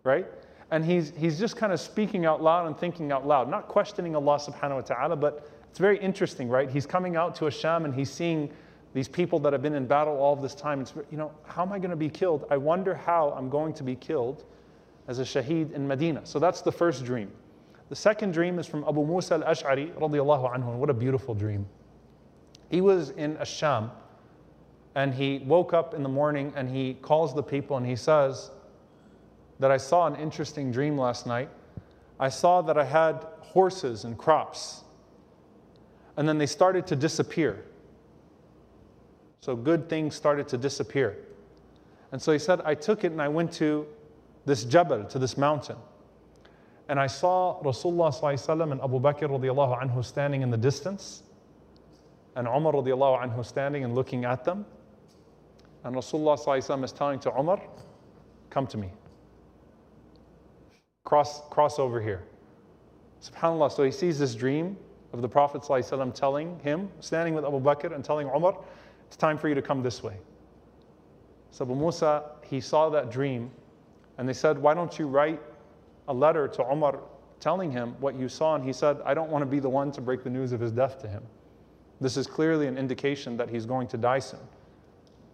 Right? 0.05 0.27
And 0.71 0.85
he's, 0.85 1.13
he's 1.17 1.39
just 1.39 1.57
kind 1.57 1.73
of 1.73 1.81
speaking 1.81 2.27
out 2.27 2.43
loud 2.43 2.67
and 2.67 2.77
thinking 2.77 3.11
out 3.11 3.27
loud, 3.27 3.49
not 3.49 3.69
questioning 3.69 4.15
Allah 4.15 4.39
subhanahu 4.39 4.77
wa 4.77 4.81
ta'ala, 4.83 5.17
but 5.17 5.49
it's 5.69 5.79
very 5.79 5.99
interesting, 5.99 6.49
right? 6.49 6.69
He's 6.69 6.87
coming 6.87 7.17
out 7.17 7.35
to 7.37 7.45
Asham 7.45 7.85
and 7.85 7.95
he's 7.95 8.11
seeing 8.11 8.51
these 8.93 9.09
people 9.09 9.39
that 9.41 9.53
have 9.53 9.63
been 9.63 9.75
in 9.75 9.87
battle 9.87 10.17
all 10.17 10.35
this 10.35 10.55
time. 10.55 10.81
It's, 10.81 10.95
you 11.11 11.17
know, 11.17 11.33
how 11.45 11.63
am 11.63 11.73
I 11.73 11.79
going 11.79 11.91
to 11.91 11.97
be 11.97 12.09
killed? 12.09 12.45
I 12.51 12.57
wonder 12.57 12.95
how 12.95 13.33
I'm 13.37 13.49
going 13.49 13.73
to 13.75 13.85
be 13.85 13.95
killed 13.95 14.45
as 15.07 15.21
a 15.21 15.23
shaheed 15.23 15.73
in 15.73 15.87
Medina. 15.87 16.27
So 16.27 16.39
that's 16.39 16.61
the 16.61 16.73
first 16.73 17.05
dream. 17.05 17.31
The 17.89 17.97
second 17.97 18.33
dream 18.33 18.59
is 18.59 18.67
from 18.67 18.85
Abu 18.85 19.05
Musa 19.05 19.35
al-Ash'ari 19.35 19.93
radiallahu 19.95 20.55
anhu. 20.55 20.77
What 20.77 20.91
a 20.91 20.95
beautiful 20.95 21.35
dream. 21.35 21.67
He 22.69 22.81
was 22.81 23.11
in 23.11 23.37
Asham 23.37 23.91
and 24.95 25.15
he 25.15 25.39
woke 25.47 25.73
up 25.73 25.95
in 25.95 26.03
the 26.03 26.09
morning 26.09 26.53
and 26.57 26.69
he 26.69 26.95
calls 26.95 27.35
the 27.35 27.43
people 27.43 27.77
and 27.77 27.87
he 27.87 27.97
says 27.97 28.51
that 29.59 29.71
I 29.71 29.77
saw 29.77 30.07
an 30.07 30.17
interesting 30.17 30.73
dream 30.73 30.99
last 30.99 31.27
night. 31.27 31.49
I 32.19 32.29
saw 32.29 32.63
that 32.63 32.77
I 32.77 32.85
had 32.85 33.27
horses 33.41 34.05
and 34.05 34.19
crops 34.19 34.83
and 36.17 36.29
then 36.29 36.39
they 36.39 36.47
started 36.47 36.87
to 36.89 36.97
disappear. 36.97 37.65
So 39.41 39.57
good 39.57 39.89
things 39.89 40.15
started 40.15 40.49
to 40.49 40.59
disappear. 40.59 41.17
And 42.13 42.21
so 42.21 42.33
he 42.33 42.39
said, 42.39 42.61
I 42.65 42.75
took 42.75 43.05
it 43.05 43.13
and 43.13 43.23
I 43.23 43.29
went 43.29 43.53
to 43.53 43.87
this 44.45 44.65
Jabal, 44.65 45.05
to 45.05 45.19
this 45.19 45.39
mountain. 45.39 45.77
And 46.89 46.99
I 46.99 47.07
saw 47.07 47.63
Rasulullah 47.63 48.73
and 48.73 48.81
Abu 48.81 48.99
Bakr 48.99 49.29
radiallahu 49.29 49.81
anhu 49.81 50.05
standing 50.05 50.43
in 50.43 50.51
the 50.51 50.57
distance, 50.57 51.23
and 52.35 52.49
Umar 52.49 52.73
radiallahu 52.73 53.23
anhu 53.23 53.45
standing 53.45 53.85
and 53.85 53.95
looking 53.95 54.25
at 54.25 54.45
them. 54.45 54.67
And 55.85 55.97
Rasulullah 55.97 56.85
is 56.85 56.93
telling 56.93 57.19
to 57.21 57.39
Umar, 57.39 57.61
Come 58.51 58.67
to 58.67 58.77
me. 58.77 58.91
Cross, 61.05 61.49
cross 61.51 61.79
over 61.79 62.01
here. 62.01 62.25
SubhanAllah. 63.23 63.71
So 63.73 63.85
he 63.85 63.91
sees 63.91 64.19
this 64.19 64.35
dream 64.35 64.77
of 65.13 65.23
the 65.23 65.29
Prophet 65.29 65.63
telling 66.15 66.59
him, 66.61 66.89
standing 67.01 67.35
with 67.35 67.45
Abu 67.45 67.61
Bakr 67.61 67.95
and 67.95 68.05
telling 68.05 68.29
Umar, 68.29 68.57
It's 69.07 69.17
time 69.17 69.39
for 69.39 69.49
you 69.49 69.55
to 69.55 69.63
come 69.63 69.83
this 69.83 70.03
way. 70.03 70.17
So 71.51 71.65
Abu 71.65 71.75
Musa, 71.75 72.25
he 72.45 72.61
saw 72.61 72.89
that 72.91 73.11
dream, 73.11 73.51
and 74.19 74.29
they 74.29 74.33
said, 74.33 74.59
Why 74.59 74.75
don't 74.75 74.99
you 74.99 75.07
write 75.07 75.41
a 76.09 76.15
letter 76.15 76.47
to 76.49 76.71
Umar 76.71 77.01
telling 77.41 77.71
him 77.71 77.95
what 78.01 78.15
you 78.15 78.29
saw? 78.29 78.55
And 78.55 78.65
he 78.65 78.73
said, 78.73 78.99
I 79.05 79.15
don't 79.15 79.31
want 79.31 79.43
to 79.43 79.47
be 79.47 79.61
the 79.61 79.69
one 79.69 79.91
to 79.93 80.01
break 80.01 80.23
the 80.23 80.31
news 80.31 80.53
of 80.53 80.61
his 80.61 80.73
death 80.73 81.01
to 81.03 81.09
him. 81.09 81.23
This 82.01 82.17
is 82.17 82.27
clearly 82.27 82.67
an 82.67 82.79
indication 82.79 83.37
that 83.37 83.51
he's 83.51 83.67
going 83.67 83.89
to 83.89 83.97
die 83.97 84.21
soon. 84.21 84.41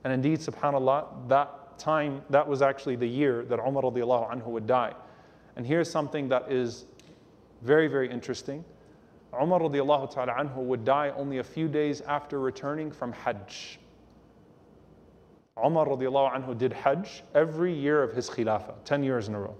And 0.06 0.12
indeed, 0.12 0.38
subhanAllah, 0.38 1.26
that 1.26 1.80
time, 1.80 2.22
that 2.30 2.46
was 2.46 2.62
actually 2.62 2.94
the 2.94 3.08
year 3.08 3.44
that 3.46 3.58
Umar 3.58 3.82
radiallahu 3.82 4.30
anhu 4.30 4.46
would 4.46 4.64
die. 4.64 4.92
And 5.56 5.66
here's 5.66 5.90
something 5.90 6.28
that 6.28 6.48
is 6.48 6.84
very, 7.62 7.88
very 7.88 8.08
interesting. 8.08 8.64
Umar 9.34 9.58
radiallahu 9.58 10.14
ta'ala 10.14 10.34
anhu 10.34 10.58
would 10.58 10.84
die 10.84 11.12
only 11.16 11.38
a 11.38 11.42
few 11.42 11.66
days 11.66 12.02
after 12.02 12.38
returning 12.38 12.92
from 12.92 13.12
Hajj. 13.14 13.80
Umar 15.58 15.86
radiallahu 15.86 16.34
anhu 16.36 16.56
did 16.56 16.72
Hajj 16.72 17.24
every 17.34 17.74
year 17.74 18.00
of 18.00 18.12
his 18.12 18.30
Khilafah, 18.30 18.74
10 18.84 19.02
years 19.02 19.26
in 19.26 19.34
a 19.34 19.40
row. 19.40 19.56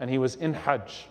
And 0.00 0.10
he 0.10 0.18
was 0.18 0.34
in 0.34 0.52
Hajj. 0.52 1.06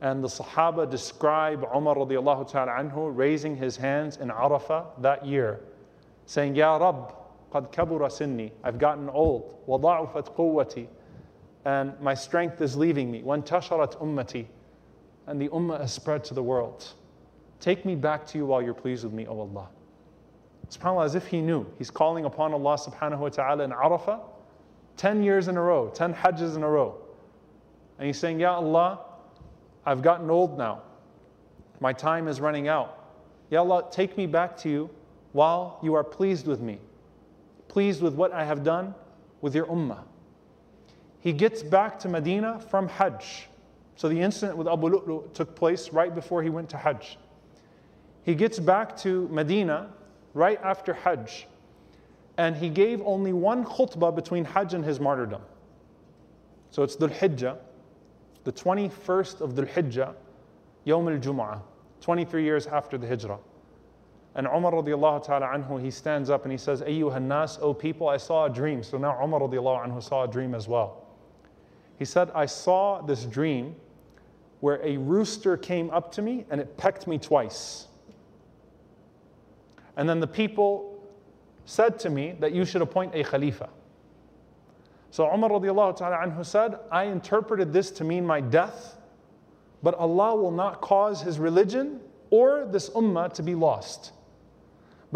And 0.00 0.22
the 0.22 0.28
Sahaba 0.28 0.88
describe 0.88 1.64
Umar 1.74 1.96
radiallahu 1.96 2.48
ta'ala 2.48 2.70
anhu 2.70 3.10
raising 3.12 3.56
his 3.56 3.76
hands 3.76 4.18
in 4.18 4.28
Arafah 4.28 5.02
that 5.02 5.26
year, 5.26 5.58
saying, 6.25 6.55
Ya 6.55 6.77
Rabb, 6.77 7.13
قد 7.51 7.71
كبر 7.71 8.07
سني, 8.09 8.51
I've 8.63 8.77
gotten 8.77 9.09
old, 9.09 9.55
وضعفت 9.67 10.35
قوتي, 10.35 10.87
and 11.65 11.99
my 11.99 12.13
strength 12.13 12.61
is 12.61 12.77
leaving 12.77 13.11
me. 13.11 13.21
وانتشرت 13.21 14.01
أمتي, 14.01 14.47
and 15.27 15.41
the 15.41 15.49
ummah 15.49 15.79
has 15.79 15.91
spread 15.91 16.23
to 16.25 16.33
the 16.33 16.43
world. 16.43 16.93
Take 17.59 17.85
me 17.85 17.95
back 17.95 18.25
to 18.27 18.37
you 18.37 18.45
while 18.45 18.61
you're 18.61 18.73
pleased 18.73 19.03
with 19.03 19.13
me, 19.13 19.27
O 19.27 19.39
Allah. 19.39 19.67
SubhanAllah, 20.69 21.05
as 21.05 21.15
if 21.15 21.27
he 21.27 21.41
knew. 21.41 21.65
He's 21.77 21.91
calling 21.91 22.25
upon 22.25 22.53
Allah 22.53 22.77
subhanahu 22.77 23.19
wa 23.19 23.29
ta'ala 23.29 23.63
in 23.63 23.71
Arafah 23.71 24.21
10 24.97 25.23
years 25.23 25.47
in 25.47 25.57
a 25.57 25.61
row, 25.61 25.89
10 25.89 26.13
hajjs 26.13 26.55
in 26.55 26.63
a 26.63 26.69
row. 26.69 26.95
And 27.97 28.07
he's 28.07 28.17
saying, 28.17 28.39
Ya 28.39 28.55
Allah, 28.55 28.99
I've 29.85 30.01
gotten 30.01 30.29
old 30.29 30.57
now. 30.57 30.83
My 31.79 31.93
time 31.93 32.27
is 32.27 32.39
running 32.39 32.67
out. 32.67 32.97
Ya 33.49 33.59
Allah, 33.59 33.85
take 33.91 34.17
me 34.17 34.25
back 34.27 34.55
to 34.57 34.69
you 34.69 34.89
while 35.36 35.78
you 35.82 35.92
are 35.92 36.02
pleased 36.02 36.46
with 36.46 36.62
me, 36.62 36.78
pleased 37.68 38.00
with 38.00 38.14
what 38.14 38.32
I 38.32 38.42
have 38.44 38.64
done 38.64 38.94
with 39.42 39.54
your 39.54 39.66
ummah. 39.66 40.02
He 41.20 41.34
gets 41.34 41.62
back 41.62 41.98
to 42.00 42.08
Medina 42.08 42.58
from 42.58 42.88
Hajj. 42.88 43.46
So 43.96 44.08
the 44.08 44.18
incident 44.18 44.56
with 44.56 44.66
Abu 44.66 44.88
Lu'lu 44.88 45.30
took 45.34 45.54
place 45.54 45.90
right 45.92 46.14
before 46.14 46.42
he 46.42 46.48
went 46.48 46.70
to 46.70 46.78
Hajj. 46.78 47.18
He 48.22 48.34
gets 48.34 48.58
back 48.58 48.96
to 48.98 49.28
Medina 49.28 49.90
right 50.32 50.58
after 50.62 50.94
Hajj. 50.94 51.46
And 52.38 52.56
he 52.56 52.70
gave 52.70 53.02
only 53.02 53.34
one 53.34 53.62
khutbah 53.62 54.14
between 54.14 54.46
Hajj 54.46 54.72
and 54.72 54.84
his 54.86 55.00
martyrdom. 55.00 55.42
So 56.70 56.82
it's 56.82 56.96
Dhul 56.96 57.10
Hijjah, 57.10 57.58
the 58.44 58.52
21st 58.52 59.42
of 59.42 59.52
Dhul 59.52 59.68
Hijjah, 59.68 60.14
Yawm 60.86 61.12
al 61.12 61.20
Jum'ah, 61.20 61.60
23 62.00 62.42
years 62.42 62.66
after 62.66 62.96
the 62.96 63.06
Hijrah. 63.06 63.38
And 64.36 64.46
Umar 64.46 64.70
radiallahu 64.72 65.24
ta'ala 65.24 65.46
anhu, 65.46 65.80
he 65.82 65.90
stands 65.90 66.28
up 66.28 66.44
and 66.44 66.52
he 66.52 66.58
says, 66.58 66.82
Ayyuhan 66.82 67.22
nas, 67.22 67.58
O 67.62 67.72
people, 67.72 68.06
I 68.06 68.18
saw 68.18 68.44
a 68.44 68.50
dream. 68.50 68.82
So 68.82 68.98
now 68.98 69.18
Umar 69.24 69.40
radiallahu 69.40 69.86
anhu 69.88 70.02
saw 70.02 70.24
a 70.24 70.28
dream 70.28 70.54
as 70.54 70.68
well. 70.68 71.06
He 71.98 72.04
said, 72.04 72.30
I 72.34 72.44
saw 72.44 73.00
this 73.00 73.24
dream 73.24 73.74
where 74.60 74.78
a 74.84 74.98
rooster 74.98 75.56
came 75.56 75.88
up 75.88 76.12
to 76.12 76.22
me 76.22 76.44
and 76.50 76.60
it 76.60 76.76
pecked 76.76 77.06
me 77.06 77.16
twice. 77.16 77.86
And 79.96 80.06
then 80.06 80.20
the 80.20 80.26
people 80.26 81.02
said 81.64 81.98
to 82.00 82.10
me 82.10 82.36
that 82.40 82.52
you 82.52 82.66
should 82.66 82.82
appoint 82.82 83.14
a 83.14 83.24
Khalifa. 83.24 83.70
So 85.10 85.32
Umar 85.32 85.48
radiallahu 85.48 85.96
ta'ala 85.96 86.18
anhu 86.18 86.44
said, 86.44 86.78
I 86.92 87.04
interpreted 87.04 87.72
this 87.72 87.90
to 87.92 88.04
mean 88.04 88.26
my 88.26 88.42
death, 88.42 88.98
but 89.82 89.94
Allah 89.94 90.36
will 90.36 90.50
not 90.50 90.82
cause 90.82 91.22
his 91.22 91.38
religion 91.38 92.00
or 92.28 92.66
this 92.66 92.90
ummah 92.90 93.32
to 93.32 93.42
be 93.42 93.54
lost. 93.54 94.12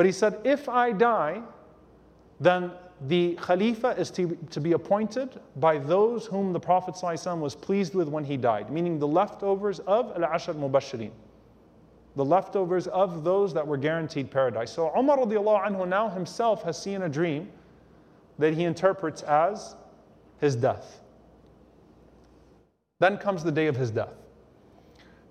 But 0.00 0.06
he 0.06 0.12
said, 0.12 0.38
if 0.44 0.66
I 0.66 0.92
die, 0.92 1.42
then 2.40 2.70
the 3.06 3.36
Khalifa 3.38 3.88
is 3.98 4.10
to, 4.12 4.34
to 4.48 4.58
be 4.58 4.72
appointed 4.72 5.38
by 5.56 5.76
those 5.76 6.24
whom 6.24 6.54
the 6.54 6.58
Prophet 6.58 6.94
ﷺ 6.94 7.38
was 7.38 7.54
pleased 7.54 7.94
with 7.94 8.08
when 8.08 8.24
he 8.24 8.38
died, 8.38 8.70
meaning 8.70 8.98
the 8.98 9.06
leftovers 9.06 9.78
of 9.80 10.10
Al 10.16 10.34
Ashar 10.34 10.54
Mubashirin 10.54 11.10
the 12.16 12.24
leftovers 12.24 12.86
of 12.86 13.24
those 13.24 13.52
that 13.52 13.66
were 13.66 13.76
guaranteed 13.76 14.30
paradise. 14.30 14.72
So 14.72 14.90
Umar 14.96 15.18
anhu 15.18 15.86
now 15.86 16.08
himself 16.08 16.62
has 16.62 16.80
seen 16.80 17.02
a 17.02 17.08
dream 17.10 17.50
that 18.38 18.54
he 18.54 18.64
interprets 18.64 19.20
as 19.20 19.76
his 20.40 20.56
death. 20.56 21.00
Then 23.00 23.18
comes 23.18 23.44
the 23.44 23.52
day 23.52 23.66
of 23.66 23.76
his 23.76 23.90
death. 23.90 24.14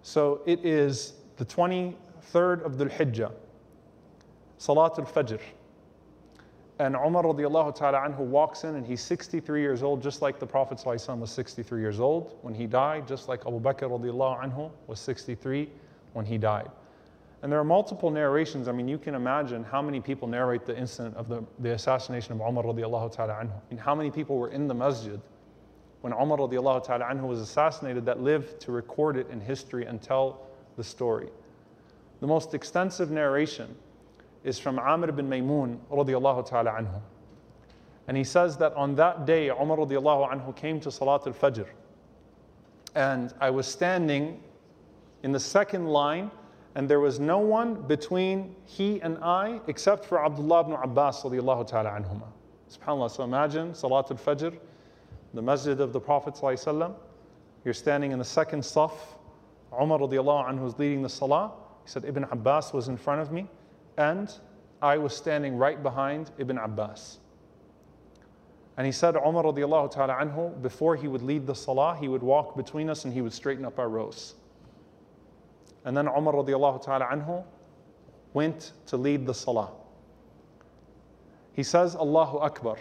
So 0.03 0.41
it 0.45 0.63
is 0.63 1.13
the 1.37 1.45
23rd 1.45 2.63
of 2.63 2.73
Dhul 2.73 2.91
Hijjah, 2.91 3.31
Salatul 4.59 5.07
Fajr. 5.07 5.39
And 6.79 6.95
Umar 6.95 7.23
radiallahu 7.23 7.75
ta'ala 7.75 7.99
anhu 7.99 8.19
walks 8.19 8.63
in 8.63 8.75
and 8.75 8.85
he's 8.85 9.01
63 9.01 9.61
years 9.61 9.83
old, 9.83 10.01
just 10.01 10.21
like 10.21 10.39
the 10.39 10.45
Prophet 10.45 10.81
was 10.85 11.31
63 11.31 11.81
years 11.81 11.99
old 11.99 12.37
when 12.41 12.53
he 12.53 12.67
died, 12.67 13.07
just 13.07 13.27
like 13.27 13.41
Abu 13.45 13.59
Bakr 13.59 13.89
radiallahu 13.89 14.43
anhu 14.43 14.71
was 14.87 14.99
63 14.99 15.69
when 16.13 16.25
he 16.25 16.37
died. 16.37 16.69
And 17.41 17.51
there 17.51 17.59
are 17.59 17.65
multiple 17.65 18.11
narrations. 18.11 18.67
I 18.67 18.73
mean, 18.73 18.87
you 18.87 18.97
can 18.97 19.15
imagine 19.15 19.63
how 19.63 19.81
many 19.81 19.99
people 20.01 20.27
narrate 20.27 20.65
the 20.65 20.77
incident 20.77 21.15
of 21.15 21.27
the, 21.27 21.43
the 21.59 21.73
assassination 21.73 22.33
of 22.33 22.41
Umar 22.41 22.63
radiallahu 22.63 23.13
ta'ala 23.13 23.33
anhu. 23.33 23.51
I 23.51 23.69
mean, 23.69 23.77
how 23.77 23.95
many 23.95 24.11
people 24.11 24.37
were 24.37 24.49
in 24.49 24.67
the 24.67 24.73
masjid 24.73 25.19
when 26.01 26.13
Umar 26.13 26.37
radiallahu 26.37 26.85
ta'ala 26.85 27.05
anhu 27.05 27.27
was 27.27 27.39
assassinated 27.39 28.05
that 28.05 28.21
lived 28.21 28.59
to 28.61 28.71
record 28.71 29.17
it 29.17 29.29
in 29.29 29.41
history 29.41 29.85
and 29.85 30.01
tell 30.01 30.47
the 30.77 30.83
story. 30.83 31.29
The 32.21 32.27
most 32.27 32.53
extensive 32.53 33.11
narration 33.11 33.75
is 34.43 34.59
from 34.59 34.79
Amr 34.79 35.11
bin 35.11 35.29
Maymun 35.29 35.79
radiallahu 35.91 36.47
ta'ala 36.47 36.71
anhu. 36.71 37.01
And 38.07 38.17
he 38.17 38.23
says 38.23 38.57
that 38.57 38.73
on 38.73 38.95
that 38.95 39.25
day, 39.25 39.49
Umar 39.49 39.77
radiallahu 39.77 40.31
anhu 40.31 40.55
came 40.55 40.79
to 40.79 40.91
Salat 40.91 41.27
al-Fajr. 41.27 41.67
And 42.95 43.33
I 43.39 43.49
was 43.49 43.67
standing 43.67 44.41
in 45.23 45.31
the 45.31 45.39
second 45.39 45.87
line, 45.87 46.31
and 46.75 46.89
there 46.89 46.99
was 46.99 47.19
no 47.19 47.37
one 47.39 47.81
between 47.83 48.55
he 48.65 49.01
and 49.01 49.17
I 49.23 49.59
except 49.67 50.05
for 50.05 50.23
Abdullah 50.25 50.61
ibn 50.61 50.73
Abbas 50.73 51.23
radiallahu 51.23 51.67
ta'ala 51.67 51.89
anhuma. 51.91 52.27
SubhanAllah. 52.71 53.11
So 53.11 53.23
imagine 53.23 53.75
Salat 53.75 54.09
al-Fajr, 54.09 54.57
the 55.33 55.41
masjid 55.41 55.79
of 55.79 55.93
the 55.93 55.99
Prophet 55.99 56.39
You're 57.63 57.73
standing 57.73 58.11
in 58.11 58.19
the 58.19 58.25
second 58.25 58.61
saf. 58.61 58.93
Umar 59.79 59.99
radiallahu 59.99 60.49
anhu 60.49 60.61
was 60.61 60.79
leading 60.79 61.03
the 61.03 61.09
salah. 61.09 61.51
He 61.83 61.89
said, 61.89 62.05
Ibn 62.05 62.23
Abbas 62.31 62.73
was 62.73 62.87
in 62.87 62.97
front 62.97 63.21
of 63.21 63.31
me, 63.31 63.47
and 63.99 64.33
I 64.81 64.97
was 64.97 65.15
standing 65.15 65.57
right 65.57 65.83
behind 65.83 66.31
Ibn 66.37 66.57
Abbas. 66.57 67.19
And 68.77 68.85
he 68.85 68.93
said, 68.93 69.17
Umar 69.17 69.43
radiallahu 69.43 69.91
ta'ala 69.91 70.13
anhu, 70.13 70.59
before 70.61 70.95
he 70.95 71.09
would 71.09 71.21
lead 71.21 71.45
the 71.45 71.53
salah, 71.53 71.97
he 71.99 72.07
would 72.07 72.23
walk 72.23 72.55
between 72.55 72.89
us 72.89 73.03
and 73.03 73.13
he 73.13 73.21
would 73.21 73.33
straighten 73.33 73.65
up 73.65 73.77
our 73.77 73.89
rows. 73.89 74.35
And 75.83 75.95
then 75.95 76.07
Umar 76.07 76.33
radiallahu 76.33 76.81
ta'ala 76.81 77.07
anhu 77.07 77.43
went 78.33 78.71
to 78.85 78.95
lead 78.95 79.25
the 79.25 79.33
salah. 79.33 79.71
He 81.51 81.63
says, 81.63 81.97
Allahu 81.97 82.37
Akbar. 82.37 82.77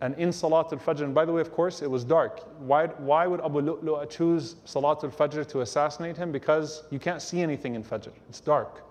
And 0.00 0.14
in 0.16 0.32
Salat 0.32 0.72
al 0.72 0.78
Fajr, 0.78 1.02
and 1.02 1.14
by 1.14 1.24
the 1.24 1.32
way, 1.32 1.40
of 1.40 1.52
course, 1.52 1.80
it 1.80 1.90
was 1.90 2.04
dark. 2.04 2.40
Why, 2.58 2.86
why 2.86 3.26
would 3.26 3.40
Abu 3.40 3.62
Lu'lu'a 3.62 4.10
choose 4.10 4.56
Salat 4.64 5.04
al 5.04 5.10
Fajr 5.10 5.46
to 5.50 5.60
assassinate 5.60 6.16
him? 6.16 6.32
Because 6.32 6.82
you 6.90 6.98
can't 6.98 7.22
see 7.22 7.40
anything 7.40 7.76
in 7.76 7.84
Fajr, 7.84 8.10
it's 8.28 8.40
dark. 8.40 8.82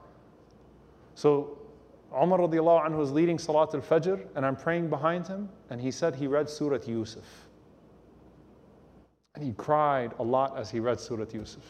So 1.16 1.58
Umar 2.14 2.40
radiallahu 2.40 2.86
anhu 2.86 2.98
was 2.98 3.12
leading 3.12 3.40
Salat 3.40 3.74
al 3.74 3.82
Fajr, 3.82 4.26
and 4.36 4.46
I'm 4.46 4.56
praying 4.56 4.90
behind 4.90 5.28
him, 5.28 5.50
and 5.70 5.82
he 5.82 5.92
said 5.92 6.16
he 6.16 6.28
read 6.28 6.50
Surah 6.50 6.80
Yusuf. 6.86 7.48
And 9.36 9.44
he 9.44 9.52
cried 9.54 10.14
a 10.20 10.24
lot 10.24 10.58
as 10.58 10.70
he 10.70 10.80
read 10.80 11.00
Surah 11.00 11.26
Yusuf. 11.34 11.64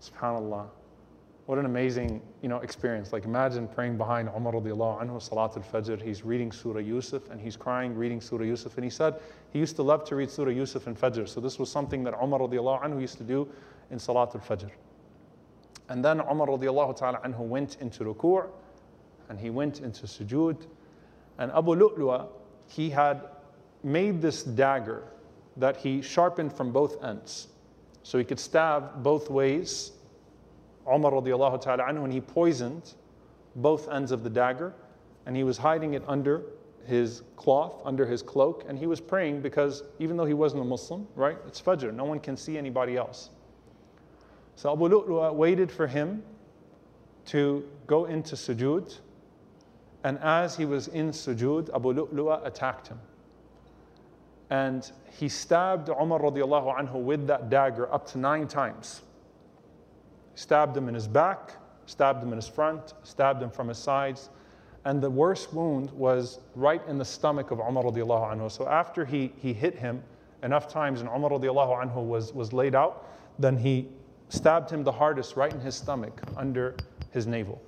SubhanAllah. 0.00 0.68
What 1.46 1.58
an 1.58 1.66
amazing 1.66 2.22
you 2.42 2.48
know, 2.48 2.58
experience. 2.58 3.12
Like 3.12 3.24
imagine 3.24 3.66
praying 3.66 3.96
behind 3.96 4.28
Umar 4.28 4.52
radiallahu 4.52 5.02
anhu, 5.02 5.20
Salat 5.20 5.56
al-Fajr. 5.56 6.00
He's 6.00 6.24
reading 6.24 6.52
Surah 6.52 6.78
Yusuf 6.78 7.28
and 7.30 7.40
he's 7.40 7.56
crying 7.56 7.96
reading 7.96 8.20
Surah 8.20 8.44
Yusuf. 8.44 8.76
And 8.76 8.84
he 8.84 8.90
said 8.90 9.14
he 9.52 9.58
used 9.58 9.74
to 9.76 9.82
love 9.82 10.04
to 10.04 10.14
read 10.14 10.30
Surah 10.30 10.52
Yusuf 10.52 10.86
in 10.86 10.94
Fajr. 10.94 11.28
So 11.28 11.40
this 11.40 11.58
was 11.58 11.68
something 11.68 12.04
that 12.04 12.14
Umar 12.22 12.38
radiallahu 12.38 12.84
anhu 12.84 13.00
used 13.00 13.18
to 13.18 13.24
do 13.24 13.48
in 13.90 13.98
Salat 13.98 14.32
al-Fajr. 14.32 14.70
And 15.90 16.04
then 16.04 16.20
Umar 16.20 16.46
radiallahu 16.46 16.96
ta'ala 16.96 17.18
anhu 17.18 17.40
went 17.40 17.76
into 17.80 18.04
ruku' 18.04 18.48
and 19.28 19.38
he 19.38 19.50
went 19.50 19.80
into 19.80 20.06
sujood. 20.06 20.66
And 21.38 21.50
Abu 21.52 21.74
Lu'lu'a, 21.74 22.28
he 22.68 22.88
had 22.90 23.20
made 23.82 24.22
this 24.22 24.44
dagger 24.44 25.02
that 25.56 25.76
he 25.76 26.00
sharpened 26.00 26.52
from 26.52 26.72
both 26.72 27.02
ends. 27.04 27.48
So 28.04 28.18
he 28.18 28.24
could 28.24 28.38
stab 28.38 29.02
both 29.02 29.28
ways 29.28 29.92
Umar 30.86 31.12
radiallahu 31.12 31.60
ta'ala 31.60 31.84
anhu, 31.84 32.04
and 32.04 32.12
he 32.12 32.20
poisoned 32.20 32.94
both 33.56 33.88
ends 33.88 34.12
of 34.12 34.22
the 34.22 34.30
dagger, 34.30 34.72
and 35.26 35.36
he 35.36 35.44
was 35.44 35.58
hiding 35.58 35.94
it 35.94 36.02
under 36.06 36.42
his 36.86 37.22
cloth, 37.36 37.80
under 37.84 38.06
his 38.06 38.22
cloak, 38.22 38.64
and 38.68 38.78
he 38.78 38.86
was 38.86 39.00
praying 39.00 39.40
because 39.42 39.82
even 39.98 40.16
though 40.16 40.24
he 40.24 40.34
wasn't 40.34 40.60
a 40.62 40.64
Muslim, 40.64 41.06
right, 41.14 41.36
it's 41.46 41.60
Fajr, 41.60 41.92
no 41.92 42.04
one 42.04 42.20
can 42.20 42.36
see 42.36 42.56
anybody 42.56 42.96
else. 42.96 43.30
So 44.60 44.70
Abu 44.70 44.90
Lu'lu'a 44.90 45.30
uh, 45.30 45.32
waited 45.32 45.72
for 45.72 45.86
him 45.86 46.22
to 47.28 47.66
go 47.86 48.04
into 48.04 48.36
sujood, 48.36 48.98
and 50.04 50.18
as 50.18 50.54
he 50.54 50.66
was 50.66 50.88
in 50.88 51.12
sujood, 51.12 51.74
Abu 51.74 51.94
Lu'lu'a 51.94 52.42
uh, 52.42 52.44
attacked 52.44 52.88
him. 52.88 52.98
And 54.50 54.92
he 55.18 55.30
stabbed 55.30 55.88
Umar 55.88 56.20
radiallahu 56.20 56.78
anhu 56.78 57.02
with 57.02 57.26
that 57.26 57.48
dagger 57.48 57.90
up 57.90 58.06
to 58.08 58.18
nine 58.18 58.46
times 58.48 59.00
stabbed 60.34 60.76
him 60.76 60.88
in 60.88 60.94
his 60.94 61.08
back, 61.08 61.56
stabbed 61.86 62.22
him 62.22 62.28
in 62.28 62.36
his 62.36 62.48
front, 62.48 62.92
stabbed 63.02 63.42
him 63.42 63.50
from 63.50 63.68
his 63.68 63.78
sides. 63.78 64.28
And 64.84 65.00
the 65.00 65.10
worst 65.10 65.54
wound 65.54 65.90
was 65.92 66.38
right 66.54 66.82
in 66.86 66.98
the 66.98 67.04
stomach 67.06 67.50
of 67.50 67.60
Umar 67.60 67.84
radiallahu 67.84 68.36
anhu. 68.36 68.50
So 68.50 68.68
after 68.68 69.06
he, 69.06 69.32
he 69.40 69.54
hit 69.54 69.78
him 69.78 70.02
enough 70.42 70.68
times 70.68 71.00
and 71.00 71.08
Umar 71.08 71.30
radiallahu 71.30 71.82
anhu 71.82 72.04
was, 72.04 72.34
was 72.34 72.52
laid 72.52 72.74
out, 72.74 73.06
then 73.38 73.56
he 73.56 73.88
stabbed 74.29 74.69
him 74.69 74.83
the 74.83 74.91
hardest 74.91 75.35
right 75.35 75.53
in 75.53 75.59
his 75.59 75.75
stomach 75.75 76.21
under 76.35 76.75
his 77.11 77.27
navel. 77.27 77.61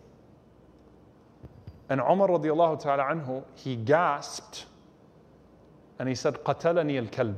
And 1.90 2.02
Umar 2.02 2.28
radiallahu 2.28 2.82
ta'ala 2.82 3.04
anhu, 3.04 3.44
he 3.56 3.76
gasped 3.76 4.66
and 6.00 6.08
he 6.10 6.16
said, 6.16 6.36
قتلني 6.44 7.10
الكلب. 7.10 7.38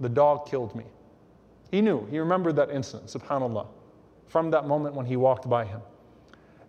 The 0.00 0.08
dog 0.08 0.46
killed 0.46 0.74
me. 0.74 0.84
He 1.70 1.80
knew, 1.80 2.06
he 2.10 2.18
remembered 2.18 2.56
that 2.56 2.70
incident, 2.70 3.10
subhanAllah 3.10 3.66
from 4.28 4.50
that 4.50 4.66
moment 4.66 4.94
when 4.94 5.06
he 5.06 5.16
walked 5.16 5.48
by 5.48 5.64
him. 5.64 5.80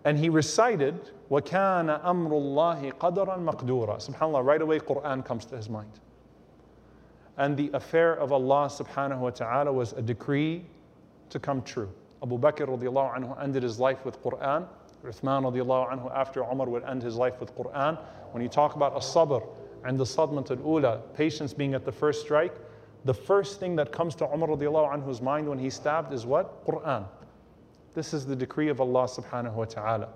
And 0.06 0.18
he 0.18 0.30
recited, 0.30 1.12
وَكَانَ 1.32 2.04
أَمْرُ 2.04 2.30
اللَّهِ 2.30 2.94
قَدَرًا 2.94 3.40
مَقْدُورًا 3.40 4.10
SubhanAllah, 4.10 4.44
right 4.44 4.62
away 4.62 4.80
Quran 4.80 5.24
comes 5.24 5.46
to 5.46 5.56
his 5.56 5.70
mind. 5.70 6.00
And 7.38 7.56
the 7.56 7.72
affair 7.74 8.14
of 8.14 8.32
Allah 8.32 8.68
subhanahu 8.68 9.20
wa 9.20 9.30
ta'ala 9.30 9.72
was 9.72 9.94
a 9.94 10.02
decree 10.02 10.66
to 11.31 11.39
come 11.39 11.63
true. 11.63 11.91
Abu 12.23 12.39
Bakr 12.39 12.67
radiallahu 12.67 13.17
anhu 13.17 13.43
ended 13.43 13.63
his 13.63 13.79
life 13.79 14.05
with 14.05 14.23
Quran. 14.23 14.67
Uthman 15.05 15.43
radiallahu 15.45 15.93
anhu 15.93 16.15
after 16.15 16.43
Umar 16.43 16.69
would 16.69 16.85
end 16.85 17.03
his 17.03 17.17
life 17.17 17.41
with 17.41 17.57
Quran. 17.57 17.99
When 18.33 18.43
you 18.43 18.49
talk 18.49 18.75
about 18.75 18.97
as-sabr 18.97 19.47
and 19.85 19.99
the 19.99 20.05
sadmat 20.05 20.51
al-ula, 20.51 21.01
patience 21.15 21.55
being 21.55 21.75
at 21.75 21.85
the 21.85 21.93
first 21.93 22.23
strike, 22.23 22.55
the 23.05 23.15
first 23.15 23.61
thing 23.61 23.77
that 23.77 23.93
comes 23.93 24.15
to 24.17 24.27
Umar 24.27 24.49
radiallahu 24.49 24.93
anhu's 24.93 25.23
mind 25.23 25.49
when 25.49 25.59
he 25.59 25.71
stabbed 25.71 26.13
is 26.13 26.27
what? 26.27 26.67
Quran. 26.67 27.07
This 27.95 28.13
is 28.13 28.27
the 28.27 28.37
decree 28.37 28.69
of 28.69 28.81
Allah 28.81 29.05
subhanahu 29.05 29.55
wa 29.55 29.65
ta'ala. 29.65 30.09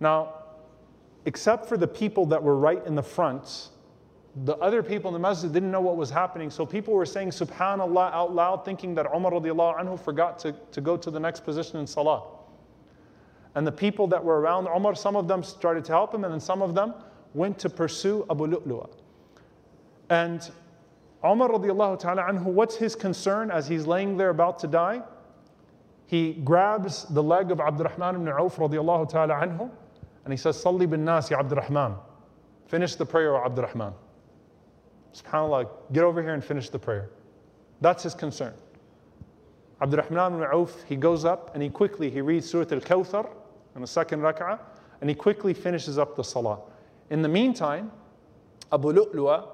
Now, 0.00 0.34
except 1.26 1.66
for 1.66 1.76
the 1.76 1.86
people 1.86 2.26
that 2.26 2.42
were 2.42 2.56
right 2.56 2.84
in 2.86 2.94
the 2.94 3.02
front, 3.02 3.68
the 4.44 4.56
other 4.56 4.82
people 4.82 5.08
in 5.08 5.12
the 5.12 5.18
masjid 5.18 5.52
didn't 5.52 5.70
know 5.70 5.80
what 5.80 5.96
was 5.96 6.10
happening. 6.10 6.50
So 6.50 6.64
people 6.64 6.94
were 6.94 7.06
saying 7.06 7.30
subhanallah 7.30 8.12
out 8.12 8.34
loud, 8.34 8.64
thinking 8.64 8.94
that 8.94 9.06
Umar 9.14 9.32
anhu 9.32 10.00
forgot 10.00 10.38
to, 10.40 10.52
to 10.72 10.80
go 10.80 10.96
to 10.96 11.10
the 11.10 11.20
next 11.20 11.44
position 11.44 11.78
in 11.78 11.86
salah. 11.86 12.22
And 13.54 13.66
the 13.66 13.72
people 13.72 14.06
that 14.08 14.24
were 14.24 14.40
around 14.40 14.66
Umar, 14.66 14.94
some 14.94 15.16
of 15.16 15.28
them 15.28 15.42
started 15.42 15.84
to 15.84 15.92
help 15.92 16.14
him, 16.14 16.24
and 16.24 16.32
then 16.32 16.40
some 16.40 16.62
of 16.62 16.74
them 16.74 16.94
went 17.34 17.58
to 17.58 17.68
pursue 17.68 18.24
Abu 18.30 18.46
Lu'lu'a. 18.46 18.88
And 20.08 20.50
Umar 21.24 21.50
radiallahu 21.50 21.98
ta'ala 21.98 22.22
anhu, 22.22 22.44
what's 22.44 22.76
his 22.76 22.94
concern 22.94 23.50
as 23.50 23.68
he's 23.68 23.86
laying 23.86 24.16
there 24.16 24.30
about 24.30 24.58
to 24.60 24.66
die? 24.66 25.02
he 26.12 26.34
grabs 26.44 27.04
the 27.04 27.22
leg 27.22 27.50
of 27.50 27.58
Abdurrahman 27.58 28.16
ibn 28.16 28.28
Auf 28.28 28.56
radiallahu 28.56 29.08
ta'ala 29.08 29.32
anhu, 29.32 29.70
and 30.26 30.32
he 30.32 30.36
says, 30.36 30.62
Salli 30.62 30.88
bin 30.88 31.06
nas 31.06 31.30
ya 31.30 31.38
Abdurrahman. 31.38 31.94
Finish 32.66 32.96
the 32.96 33.06
prayer, 33.06 33.34
O 35.12 35.18
Abdurrahman. 35.18 35.66
SubhanAllah, 35.66 35.68
get 35.92 36.04
over 36.04 36.22
here 36.22 36.34
and 36.34 36.44
finish 36.44 36.68
the 36.68 36.78
prayer. 36.78 37.10
That's 37.80 38.02
his 38.02 38.14
concern. 38.14 38.54
Abdurrahman 39.80 40.34
ibn 40.34 40.44
Auf, 40.44 40.84
he 40.88 40.96
goes 40.96 41.24
up 41.24 41.50
and 41.54 41.62
he 41.62 41.68
quickly, 41.68 42.10
he 42.10 42.20
reads 42.20 42.48
Surah 42.48 42.66
Al-Kawthar 42.70 43.28
in 43.74 43.80
the 43.80 43.86
second 43.86 44.20
rak'ah, 44.20 44.58
and 45.00 45.10
he 45.10 45.16
quickly 45.16 45.54
finishes 45.54 45.98
up 45.98 46.14
the 46.14 46.22
salah. 46.22 46.60
In 47.10 47.22
the 47.22 47.28
meantime, 47.28 47.90
Abu 48.70 48.92
Lu'lu'a, 48.92 49.48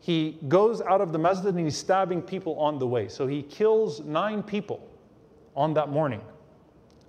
he 0.00 0.38
goes 0.48 0.80
out 0.82 1.00
of 1.00 1.12
the 1.12 1.18
masjid 1.18 1.54
and 1.54 1.64
he's 1.64 1.76
stabbing 1.76 2.22
people 2.22 2.58
on 2.58 2.78
the 2.78 2.86
way. 2.86 3.08
So 3.08 3.26
he 3.26 3.42
kills 3.42 4.00
nine 4.00 4.42
people 4.42 4.86
on 5.56 5.74
that 5.74 5.88
morning, 5.88 6.20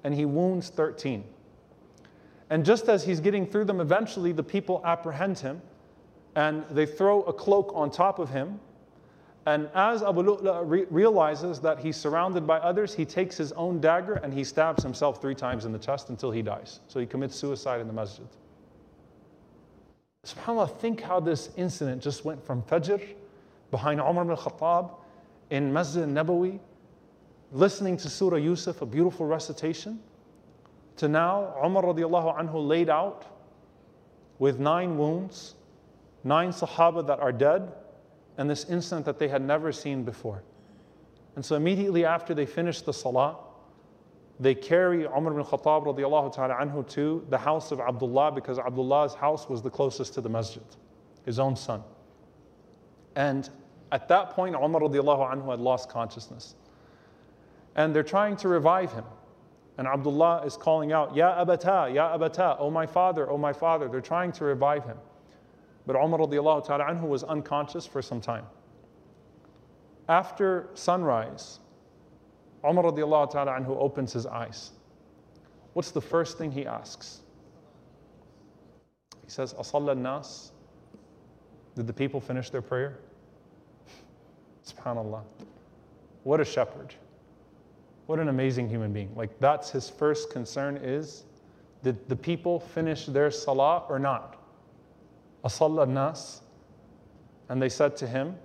and 0.03 0.13
he 0.13 0.25
wounds 0.25 0.69
13. 0.69 1.23
And 2.49 2.65
just 2.65 2.89
as 2.89 3.03
he's 3.03 3.19
getting 3.19 3.45
through 3.45 3.65
them, 3.65 3.81
eventually 3.81 4.31
the 4.31 4.43
people 4.43 4.81
apprehend 4.85 5.39
him 5.39 5.61
and 6.35 6.63
they 6.69 6.85
throw 6.85 7.23
a 7.23 7.33
cloak 7.33 7.71
on 7.73 7.89
top 7.89 8.19
of 8.19 8.29
him. 8.29 8.59
And 9.45 9.69
as 9.75 10.01
Abu 10.01 10.23
Lu'la 10.23 10.63
re- 10.65 10.85
realizes 10.89 11.59
that 11.61 11.79
he's 11.79 11.95
surrounded 11.95 12.47
by 12.47 12.57
others, 12.57 12.93
he 12.93 13.05
takes 13.05 13.37
his 13.37 13.51
own 13.53 13.79
dagger 13.79 14.15
and 14.15 14.33
he 14.33 14.43
stabs 14.43 14.81
himself 14.81 15.21
three 15.21 15.35
times 15.35 15.65
in 15.65 15.71
the 15.71 15.79
chest 15.79 16.09
until 16.09 16.31
he 16.31 16.41
dies. 16.41 16.79
So 16.87 16.99
he 16.99 17.05
commits 17.05 17.35
suicide 17.35 17.79
in 17.79 17.87
the 17.87 17.93
masjid. 17.93 18.25
SubhanAllah, 20.25 20.79
think 20.79 21.01
how 21.01 21.19
this 21.19 21.51
incident 21.55 22.01
just 22.01 22.25
went 22.25 22.43
from 22.43 22.63
Fajr 22.63 23.01
behind 23.69 23.99
Umar 23.99 24.23
ibn 24.23 24.35
Khattab 24.35 24.89
in 25.51 25.71
Masjid 25.71 26.07
Nabawi 26.07 26.59
listening 27.51 27.95
to 27.97 28.09
Surah 28.09 28.37
Yusuf, 28.37 28.81
a 28.81 28.85
beautiful 28.85 29.25
recitation, 29.25 29.99
to 30.97 31.07
now 31.07 31.53
Umar 31.63 31.83
radiallahu 31.83 32.37
anhu 32.37 32.67
laid 32.67 32.89
out 32.89 33.25
with 34.39 34.59
nine 34.59 34.97
wounds, 34.97 35.55
nine 36.25 36.49
Sahaba 36.49 37.07
that 37.07 37.19
are 37.21 37.31
dead, 37.31 37.71
and 38.37 38.49
this 38.49 38.65
incident 38.65 39.05
that 39.05 39.17
they 39.17 39.29
had 39.29 39.41
never 39.41 39.71
seen 39.71 40.03
before. 40.03 40.43
And 41.35 41.45
so 41.45 41.55
immediately 41.55 42.03
after 42.03 42.33
they 42.33 42.45
finish 42.45 42.81
the 42.81 42.91
Salah, 42.91 43.37
they 44.39 44.53
carry 44.53 45.05
Umar 45.05 45.31
ibn 45.31 45.43
Khattab 45.43 45.85
radiallahu 45.85 46.33
ta'ala 46.33 46.55
anhu 46.55 46.85
to 46.89 47.25
the 47.29 47.37
house 47.37 47.71
of 47.71 47.79
Abdullah 47.79 48.33
because 48.33 48.59
Abdullah's 48.59 49.13
house 49.13 49.47
was 49.47 49.61
the 49.61 49.69
closest 49.69 50.13
to 50.15 50.21
the 50.21 50.27
masjid, 50.27 50.63
his 51.25 51.39
own 51.39 51.55
son. 51.55 51.81
And 53.15 53.49
at 53.93 54.09
that 54.09 54.31
point, 54.31 54.55
Umar 54.55 54.81
radiallahu 54.81 55.33
anhu 55.33 55.49
had 55.51 55.61
lost 55.61 55.87
consciousness 55.87 56.55
and 57.75 57.93
they're 57.93 58.03
trying 58.03 58.35
to 58.37 58.47
revive 58.47 58.91
him. 58.91 59.05
And 59.77 59.87
Abdullah 59.87 60.45
is 60.45 60.55
calling 60.55 60.93
out, 60.93 61.15
Ya 61.15 61.43
abata, 61.43 61.93
Ya 61.93 62.17
abata, 62.17 62.55
oh 62.59 62.71
my 62.71 62.85
father, 62.85 63.29
oh 63.29 63.37
my 63.37 63.51
father. 63.51 63.89
They're 63.89 63.99
trying 63.99 64.31
to 64.33 64.45
revive 64.45 64.85
him. 64.85 64.97
But 65.85 65.95
Umar 65.95 66.19
radiallahu 66.19 66.65
ta'ala 66.65 66.85
anhu 66.85 67.07
was 67.07 67.23
unconscious 67.23 67.85
for 67.85 68.01
some 68.01 68.21
time. 68.21 68.45
After 70.09 70.69
sunrise, 70.73 71.59
Umar 72.67 72.85
radiallahu 72.85 73.31
ta'ala 73.31 73.51
anhu 73.51 73.77
opens 73.79 74.13
his 74.13 74.25
eyes. 74.25 74.71
What's 75.73 75.91
the 75.91 76.01
first 76.01 76.37
thing 76.37 76.51
he 76.51 76.65
asks? 76.65 77.19
He 79.23 79.29
says, 79.29 79.53
Asalla 79.53 79.95
nas? 79.95 80.51
Did 81.75 81.87
the 81.87 81.93
people 81.93 82.21
finish 82.21 82.49
their 82.49 82.61
prayer? 82.61 82.99
SubhanAllah. 84.65 85.21
What 86.23 86.39
a 86.39 86.45
shepherd. 86.45 86.93
What 88.05 88.19
an 88.19 88.29
amazing 88.29 88.69
human 88.69 88.93
being. 88.93 89.11
Like 89.15 89.37
that's 89.39 89.69
his 89.69 89.89
first 89.89 90.31
concern 90.31 90.77
is 90.77 91.23
did 91.83 92.07
the 92.09 92.15
people 92.15 92.59
finish 92.59 93.05
their 93.05 93.29
salah 93.29 93.83
or 93.89 93.99
not? 93.99 94.34
Asalla 95.45 95.87
nas? 95.87 96.41
And 97.49 97.61
they 97.61 97.69
said 97.69 97.95
to 97.97 98.07
him, 98.07 98.35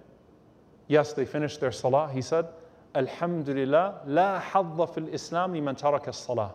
Yes, 0.87 1.13
they 1.13 1.25
finished 1.25 1.61
their 1.61 1.73
salah. 1.73 2.11
He 2.13 2.21
said, 2.21 2.47
Alhamdulillah, 2.95 4.03
la 4.07 4.41
hadda 4.41 4.93
fil 4.93 5.09
Islam 5.09 5.53
liman 5.53 5.77
taraka 5.77 6.15
salah. 6.15 6.53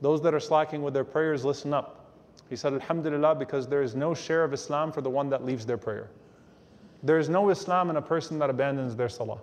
Those 0.00 0.20
that 0.22 0.34
are 0.34 0.40
slacking 0.40 0.82
with 0.82 0.92
their 0.92 1.04
prayers, 1.04 1.44
listen 1.44 1.72
up. 1.72 2.12
He 2.50 2.56
said, 2.56 2.74
Alhamdulillah, 2.74 3.36
because 3.36 3.66
there 3.66 3.82
is 3.82 3.94
no 3.94 4.14
share 4.14 4.44
of 4.44 4.52
Islam 4.52 4.92
for 4.92 5.00
the 5.00 5.08
one 5.08 5.30
that 5.30 5.44
leaves 5.44 5.64
their 5.64 5.78
prayer. 5.78 6.10
There 7.02 7.18
is 7.18 7.28
no 7.28 7.50
Islam 7.50 7.88
in 7.88 7.96
a 7.96 8.02
person 8.02 8.38
that 8.40 8.50
abandons 8.50 8.96
their 8.96 9.08
salah. 9.08 9.38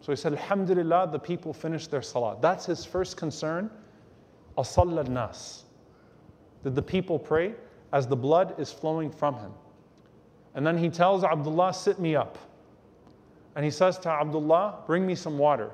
So 0.00 0.12
he 0.12 0.16
said, 0.16 0.32
Alhamdulillah, 0.32 1.10
the 1.12 1.18
people 1.18 1.52
finished 1.52 1.90
their 1.90 2.02
salah. 2.02 2.36
That's 2.40 2.66
his 2.66 2.84
first 2.84 3.16
concern. 3.16 3.70
Asalla 4.58 5.06
nas. 5.08 5.64
Did 6.62 6.74
the 6.74 6.82
people 6.82 7.18
pray 7.18 7.54
as 7.94 8.08
the 8.08 8.16
blood 8.16 8.56
is 8.58 8.70
flowing 8.70 9.10
from 9.10 9.36
him? 9.36 9.52
And 10.54 10.66
then 10.66 10.76
he 10.76 10.90
tells 10.90 11.24
Abdullah, 11.24 11.72
Sit 11.72 11.98
me 11.98 12.14
up. 12.14 12.36
And 13.56 13.64
he 13.64 13.70
says 13.70 13.98
to 14.00 14.10
Abdullah, 14.10 14.80
Bring 14.86 15.06
me 15.06 15.14
some 15.14 15.38
water. 15.38 15.70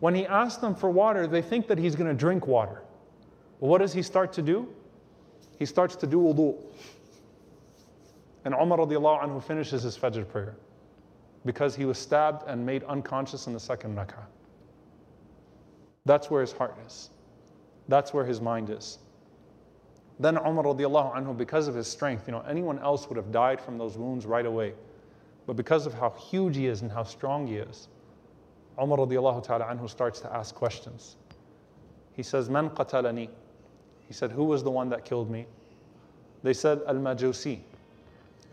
When 0.00 0.14
he 0.14 0.26
asks 0.26 0.60
them 0.60 0.74
for 0.74 0.90
water, 0.90 1.26
they 1.26 1.42
think 1.42 1.66
that 1.68 1.78
he's 1.78 1.96
going 1.96 2.08
to 2.08 2.14
drink 2.14 2.46
water. 2.46 2.82
But 3.60 3.66
what 3.66 3.78
does 3.78 3.94
he 3.94 4.02
start 4.02 4.32
to 4.34 4.42
do? 4.42 4.68
He 5.58 5.64
starts 5.64 5.96
to 5.96 6.06
do 6.06 6.18
wudu. 6.18 6.54
And 8.44 8.54
Umar 8.54 8.78
anhu 8.78 9.42
finishes 9.42 9.82
his 9.82 9.96
Fajr 9.96 10.28
prayer 10.28 10.54
because 11.46 11.74
he 11.74 11.86
was 11.86 11.98
stabbed 11.98 12.46
and 12.46 12.64
made 12.64 12.84
unconscious 12.84 13.46
in 13.46 13.54
the 13.54 13.60
second 13.60 13.96
rak'ah. 13.96 14.26
That's 16.04 16.30
where 16.30 16.42
his 16.42 16.52
heart 16.52 16.76
is. 16.86 17.10
That's 17.88 18.12
where 18.12 18.24
his 18.24 18.40
mind 18.40 18.68
is. 18.68 18.98
Then 20.18 20.36
Umar 20.38 20.64
radiallahu 20.64 21.14
anhu, 21.14 21.36
because 21.36 21.68
of 21.68 21.74
his 21.74 21.86
strength, 21.86 22.26
you 22.26 22.32
know, 22.32 22.42
anyone 22.48 22.78
else 22.78 23.08
would 23.08 23.16
have 23.16 23.30
died 23.30 23.60
from 23.60 23.76
those 23.76 23.98
wounds 23.98 24.24
right 24.24 24.46
away. 24.46 24.72
But 25.46 25.56
because 25.56 25.86
of 25.86 25.94
how 25.94 26.10
huge 26.10 26.56
he 26.56 26.66
is 26.66 26.82
and 26.82 26.90
how 26.90 27.04
strong 27.04 27.46
he 27.46 27.56
is, 27.56 27.88
Umar 28.80 28.98
radiallahu 28.98 29.42
ta'ala 29.42 29.66
anhu 29.66 29.88
starts 29.88 30.20
to 30.20 30.32
ask 30.34 30.54
questions. 30.54 31.16
He 32.14 32.22
says, 32.22 32.48
Man 32.48 32.70
qatalani? 32.70 33.28
He 34.08 34.14
said, 34.14 34.32
Who 34.32 34.44
was 34.44 34.62
the 34.62 34.70
one 34.70 34.88
that 34.88 35.04
killed 35.04 35.30
me? 35.30 35.46
They 36.42 36.54
said, 36.54 36.80
Al 36.86 36.94
Majusi. 36.94 37.60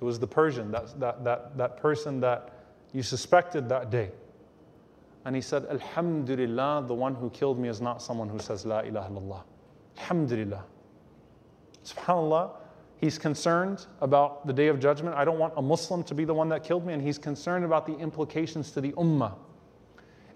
It 0.02 0.04
was 0.04 0.20
the 0.20 0.28
Persian, 0.28 0.72
that, 0.72 1.00
that, 1.00 1.24
that, 1.24 1.58
that 1.58 1.78
person 1.78 2.20
that 2.20 2.50
you 2.92 3.04
suspected 3.04 3.70
that 3.70 3.90
day. 3.90 4.12
And 5.26 5.36
he 5.36 5.42
said, 5.42 5.66
Alhamdulillah, 5.70 6.86
the 6.88 6.94
one 6.94 7.16
who 7.16 7.30
killed 7.30 7.58
me 7.58 7.70
is 7.70 7.80
not 7.80 8.02
someone 8.02 8.28
who 8.28 8.40
says 8.40 8.66
La 8.66 8.80
ilaha 8.80 9.10
illallah. 9.10 9.44
Alhamdulillah. 9.98 10.64
SubhanAllah, 11.86 12.52
he's 12.98 13.18
concerned 13.18 13.86
about 14.02 14.48
the 14.48 14.54
day 14.54 14.68
of 14.68 14.80
judgment. 14.80 15.16
I 15.16 15.26
don't 15.26 15.40
want 15.40 15.54
a 15.58 15.62
Muslim 15.62 16.04
to 16.04 16.16
be 16.16 16.26
the 16.26 16.34
one 16.34 16.50
that 16.50 16.64
killed 16.64 16.86
me, 16.86 16.94
and 16.94 17.02
he's 17.02 17.18
concerned 17.18 17.66
about 17.66 17.86
the 17.86 17.96
implications 17.98 18.72
to 18.72 18.82
the 18.82 18.92
ummah. 18.94 19.34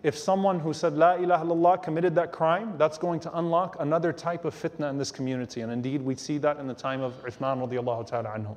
If 0.03 0.17
someone 0.17 0.59
who 0.59 0.73
said 0.73 0.93
La 0.93 1.15
ilaha 1.15 1.45
illallah 1.45 1.81
committed 1.81 2.13
that 2.15 2.31
crime, 2.31 2.75
that's 2.77 2.97
going 2.97 3.19
to 3.21 3.37
unlock 3.37 3.77
another 3.79 4.13
type 4.13 4.45
of 4.45 4.53
fitna 4.53 4.89
in 4.89 4.97
this 4.97 5.11
community. 5.11 5.61
And 5.61 5.71
indeed, 5.71 6.01
we 6.01 6.15
see 6.15 6.37
that 6.39 6.57
in 6.59 6.67
the 6.67 6.73
time 6.73 7.01
of 7.01 7.13
Uthman 7.23 7.67
radiallahu 7.67 8.05
ta'ala 8.05 8.29
anhu. 8.29 8.55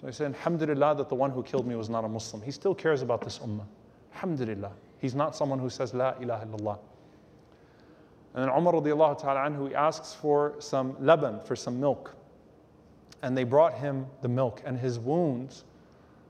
So 0.00 0.08
I 0.08 0.10
say, 0.10 0.26
Alhamdulillah, 0.26 0.96
that 0.96 1.08
the 1.08 1.14
one 1.14 1.30
who 1.30 1.42
killed 1.42 1.66
me 1.66 1.74
was 1.74 1.90
not 1.90 2.04
a 2.04 2.08
Muslim. 2.08 2.42
He 2.42 2.50
still 2.52 2.74
cares 2.74 3.02
about 3.02 3.22
this 3.22 3.38
ummah. 3.40 3.64
Alhamdulillah. 4.14 4.72
He's 4.98 5.14
not 5.14 5.34
someone 5.34 5.58
who 5.58 5.68
says 5.68 5.92
La 5.94 6.14
ilaha 6.20 6.46
illallah. 6.46 6.78
And 8.36 8.44
then 8.44 8.54
Umar 8.54 8.74
radiallahu 8.74 9.18
ta'ala 9.18 9.48
anhu, 9.48 9.70
he 9.70 9.74
asks 9.74 10.12
for 10.12 10.54
some 10.58 10.94
laban, 11.00 11.40
for 11.40 11.56
some 11.56 11.80
milk. 11.80 12.14
And 13.22 13.36
they 13.36 13.44
brought 13.44 13.72
him 13.72 14.06
the 14.20 14.28
milk, 14.28 14.62
and 14.66 14.78
his 14.78 14.98
wounds 14.98 15.64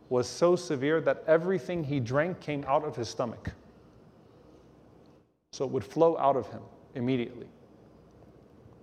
was 0.09 0.29
so 0.29 0.55
severe 0.55 1.01
that 1.01 1.25
everything 1.27 1.83
he 1.83 1.99
drank 1.99 2.39
came 2.39 2.65
out 2.69 2.85
of 2.85 2.95
his 2.95 3.09
stomach. 3.09 3.51
So 5.51 5.65
it 5.65 5.71
would 5.73 5.83
flow 5.83 6.17
out 6.17 6.37
of 6.37 6.49
him 6.49 6.63
immediately. 6.95 7.49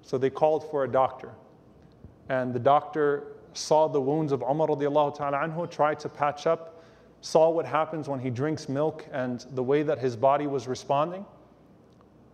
So 0.02 0.18
they 0.18 0.30
called 0.30 0.70
for 0.70 0.84
a 0.84 0.92
doctor. 0.92 1.30
And 2.28 2.54
the 2.54 2.60
doctor 2.60 3.38
saw 3.54 3.88
the 3.88 4.02
wounds 4.02 4.34
of 4.34 4.42
Umar 4.42 4.68
radiallahu 4.68 5.16
ta'ala 5.16 5.38
anhu, 5.38 5.72
tried 5.72 5.98
to 6.02 6.10
patch 6.10 6.46
up, 6.46 6.84
saw 7.22 7.50
what 7.50 7.66
happens 7.66 8.10
when 8.10 8.20
he 8.20 8.30
drinks 8.30 8.68
milk 8.68 9.06
and 9.14 9.46
the 9.52 9.64
way 9.64 9.82
that 9.82 10.00
his 10.00 10.18
body 10.18 10.46
was 10.46 10.68
responding. 10.68 11.26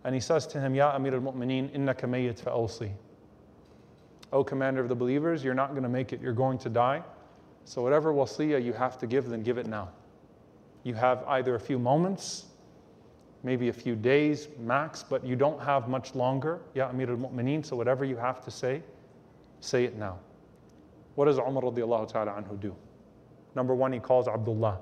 And 0.04 0.14
he 0.14 0.20
says 0.20 0.46
to 0.48 0.60
him, 0.60 0.74
Ya 0.74 0.94
Amir 0.94 1.14
al 1.14 1.20
Mu'mineen, 1.20 1.70
innaka 1.76 2.04
mayyit 2.08 2.40
fa'awsi. 2.40 2.92
O 4.32 4.44
commander 4.44 4.80
of 4.80 4.88
the 4.88 4.94
believers, 4.94 5.44
you're 5.44 5.54
not 5.54 5.70
going 5.70 5.82
to 5.82 5.88
make 5.88 6.12
it, 6.12 6.20
you're 6.20 6.32
going 6.32 6.58
to 6.58 6.68
die. 6.68 7.02
So 7.64 7.82
whatever 7.82 8.12
wasiyah 8.12 8.64
you 8.64 8.72
have 8.72 8.98
to 8.98 9.06
give, 9.06 9.28
then 9.28 9.42
give 9.42 9.58
it 9.58 9.66
now. 9.66 9.90
You 10.84 10.94
have 10.94 11.24
either 11.24 11.54
a 11.56 11.60
few 11.60 11.78
moments, 11.78 12.46
maybe 13.42 13.68
a 13.68 13.72
few 13.72 13.94
days 13.94 14.48
max, 14.58 15.02
but 15.02 15.24
you 15.24 15.36
don't 15.36 15.60
have 15.60 15.88
much 15.88 16.14
longer. 16.14 16.60
Ya 16.74 16.88
Amir 16.88 17.10
al 17.10 17.16
Mu'mineen, 17.16 17.64
so 17.64 17.76
whatever 17.76 18.04
you 18.04 18.16
have 18.16 18.42
to 18.44 18.50
say, 18.50 18.82
say 19.60 19.84
it 19.84 19.96
now. 19.96 20.18
What 21.16 21.26
does 21.26 21.38
Umar 21.38 21.62
radiallahu 21.62 22.08
ta'ala 22.08 22.32
anhu 22.32 22.58
do? 22.58 22.74
Number 23.54 23.74
one, 23.74 23.92
he 23.92 23.98
calls 23.98 24.28
Abdullah. 24.28 24.78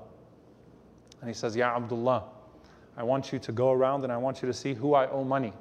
And 1.21 1.29
he 1.29 1.33
says, 1.33 1.55
Ya 1.55 1.75
Abdullah, 1.75 2.23
I 2.99 3.03
want 3.03 3.31
you 3.31 3.39
to 3.39 3.51
go 3.53 3.71
around 3.71 4.03
and 4.03 4.11
I 4.11 4.17
want 4.17 4.41
you 4.41 4.47
to 4.47 4.53
see 4.53 4.73
who 4.73 4.93
I 4.93 5.09
owe 5.09 5.23
money. 5.23 5.53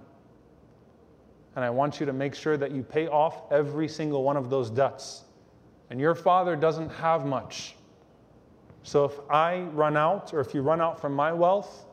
And 1.54 1.64
I 1.64 1.70
want 1.70 2.00
you 2.00 2.06
to 2.06 2.12
make 2.12 2.34
sure 2.34 2.56
that 2.56 2.72
you 2.72 2.82
pay 2.82 3.06
off 3.06 3.50
every 3.52 3.88
single 3.88 4.24
one 4.24 4.36
of 4.36 4.50
those 4.50 4.70
debts. 4.70 5.22
And 5.88 6.00
your 6.00 6.16
father 6.16 6.56
doesn't 6.56 6.90
have 6.90 7.24
much. 7.24 7.76
So 8.82 9.04
if 9.04 9.12
I 9.30 9.60
run 9.72 9.96
out, 9.96 10.34
or 10.34 10.40
if 10.40 10.52
you 10.52 10.62
run 10.62 10.80
out 10.80 11.00
from 11.00 11.14
my 11.14 11.32
wealth, 11.32 11.86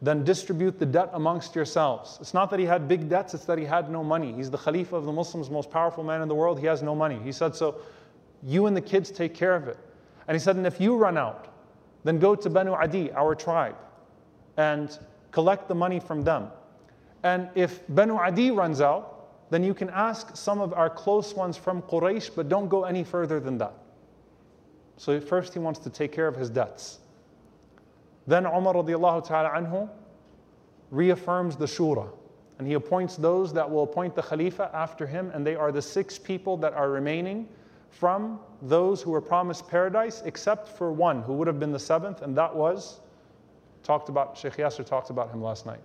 then 0.00 0.22
distribute 0.22 0.78
the 0.78 0.86
debt 0.86 1.10
amongst 1.14 1.56
yourselves. 1.56 2.18
It's 2.20 2.34
not 2.34 2.50
that 2.50 2.60
he 2.60 2.66
had 2.66 2.86
big 2.86 3.08
debts, 3.08 3.34
it's 3.34 3.46
that 3.46 3.58
he 3.58 3.64
had 3.64 3.90
no 3.90 4.04
money. 4.04 4.32
He's 4.32 4.50
the 4.50 4.58
Khalifa 4.58 4.94
of 4.94 5.06
the 5.06 5.12
Muslims, 5.12 5.50
most 5.50 5.70
powerful 5.70 6.04
man 6.04 6.22
in 6.22 6.28
the 6.28 6.34
world. 6.34 6.60
He 6.60 6.66
has 6.66 6.82
no 6.82 6.94
money. 6.94 7.18
He 7.24 7.32
said, 7.32 7.56
So 7.56 7.80
you 8.44 8.66
and 8.66 8.76
the 8.76 8.80
kids 8.80 9.10
take 9.10 9.34
care 9.34 9.56
of 9.56 9.66
it. 9.66 9.78
And 10.28 10.36
he 10.36 10.38
said, 10.38 10.56
And 10.56 10.66
if 10.66 10.80
you 10.80 10.96
run 10.96 11.18
out, 11.18 11.52
then 12.04 12.18
go 12.18 12.36
to 12.36 12.50
Banu 12.50 12.72
Adi, 12.72 13.10
our 13.12 13.34
tribe, 13.34 13.76
and 14.56 14.98
collect 15.30 15.68
the 15.68 15.74
money 15.74 16.00
from 16.00 16.22
them. 16.22 16.48
And 17.22 17.48
if 17.54 17.80
Banu 17.88 18.16
Adi 18.16 18.50
runs 18.50 18.80
out, 18.80 19.50
then 19.50 19.62
you 19.62 19.74
can 19.74 19.90
ask 19.90 20.36
some 20.36 20.60
of 20.60 20.72
our 20.72 20.90
close 20.90 21.34
ones 21.34 21.56
from 21.56 21.82
Quraysh, 21.82 22.30
but 22.34 22.48
don't 22.48 22.68
go 22.68 22.84
any 22.84 23.04
further 23.04 23.40
than 23.40 23.58
that. 23.58 23.74
So 24.96 25.20
first 25.20 25.52
he 25.52 25.58
wants 25.58 25.80
to 25.80 25.90
take 25.90 26.12
care 26.12 26.28
of 26.28 26.36
his 26.36 26.50
debts. 26.50 26.98
Then 28.26 28.46
Umar 28.46 28.74
radiallahu 28.74 29.26
ta'ala 29.26 29.50
anhu 29.50 29.88
reaffirms 30.90 31.56
the 31.56 31.66
shura. 31.66 32.08
And 32.58 32.68
he 32.68 32.74
appoints 32.74 33.16
those 33.16 33.52
that 33.52 33.68
will 33.68 33.82
appoint 33.82 34.14
the 34.14 34.22
Khalifa 34.22 34.70
after 34.72 35.06
him, 35.06 35.30
and 35.34 35.44
they 35.44 35.56
are 35.56 35.72
the 35.72 35.82
six 35.82 36.18
people 36.18 36.56
that 36.58 36.72
are 36.72 36.90
remaining 36.90 37.48
from 37.90 38.40
those 38.62 39.02
who 39.02 39.10
were 39.10 39.20
promised 39.20 39.68
paradise, 39.68 40.22
except 40.24 40.68
for 40.68 40.92
one 40.92 41.22
who 41.22 41.32
would 41.34 41.46
have 41.46 41.58
been 41.58 41.72
the 41.72 41.78
seventh, 41.78 42.22
and 42.22 42.36
that 42.36 42.54
was 42.54 43.00
talked 43.84 44.08
about, 44.08 44.36
Sheikh 44.36 44.54
Yasser 44.54 44.84
talked 44.84 45.10
about 45.10 45.30
him 45.30 45.40
last 45.40 45.66
night. 45.66 45.80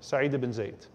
Sa'id 0.00 0.32
ibn 0.32 0.52
Zayd. 0.52 0.86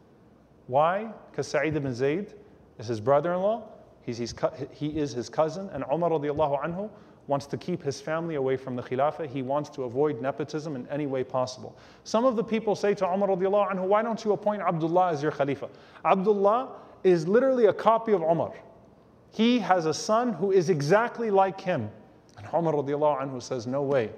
Why? 0.67 1.11
Because 1.29 1.47
Sa'id 1.47 1.75
ibn 1.75 1.93
Zayd 1.93 2.33
is 2.79 2.87
his 2.87 2.99
brother-in-law, 2.99 3.63
he's, 4.03 4.17
he's, 4.17 4.33
he 4.71 4.87
is 4.87 5.11
his 5.11 5.29
cousin, 5.29 5.69
and 5.73 5.83
Umar 5.91 6.09
radiallahu 6.09 6.63
anhu 6.63 6.89
wants 7.27 7.45
to 7.45 7.57
keep 7.57 7.83
his 7.83 8.01
family 8.01 8.35
away 8.35 8.57
from 8.57 8.75
the 8.75 8.81
Khilafah. 8.81 9.27
He 9.27 9.41
wants 9.41 9.69
to 9.71 9.83
avoid 9.83 10.21
nepotism 10.21 10.75
in 10.75 10.87
any 10.87 11.05
way 11.05 11.23
possible. 11.23 11.77
Some 12.03 12.25
of 12.25 12.35
the 12.35 12.43
people 12.43 12.75
say 12.75 12.93
to 12.95 13.05
Umar 13.05 13.29
radiallahu 13.29 13.73
anhu, 13.73 13.83
why 13.83 14.01
don't 14.01 14.23
you 14.25 14.31
appoint 14.31 14.61
Abdullah 14.61 15.11
as 15.11 15.21
your 15.21 15.31
Khalifa? 15.31 15.69
Abdullah 16.03 16.69
is 17.03 17.27
literally 17.27 17.65
a 17.65 17.73
copy 17.73 18.11
of 18.13 18.21
Umar. 18.21 18.53
He 19.31 19.59
has 19.59 19.85
a 19.85 19.93
son 19.93 20.33
who 20.33 20.51
is 20.51 20.69
exactly 20.69 21.31
like 21.31 21.61
him. 21.61 21.89
And 22.37 22.47
Umar 22.53 22.73
radiallahu 22.73 23.21
anhu 23.21 23.41
says, 23.41 23.67
No 23.67 23.83
way. 23.83 24.09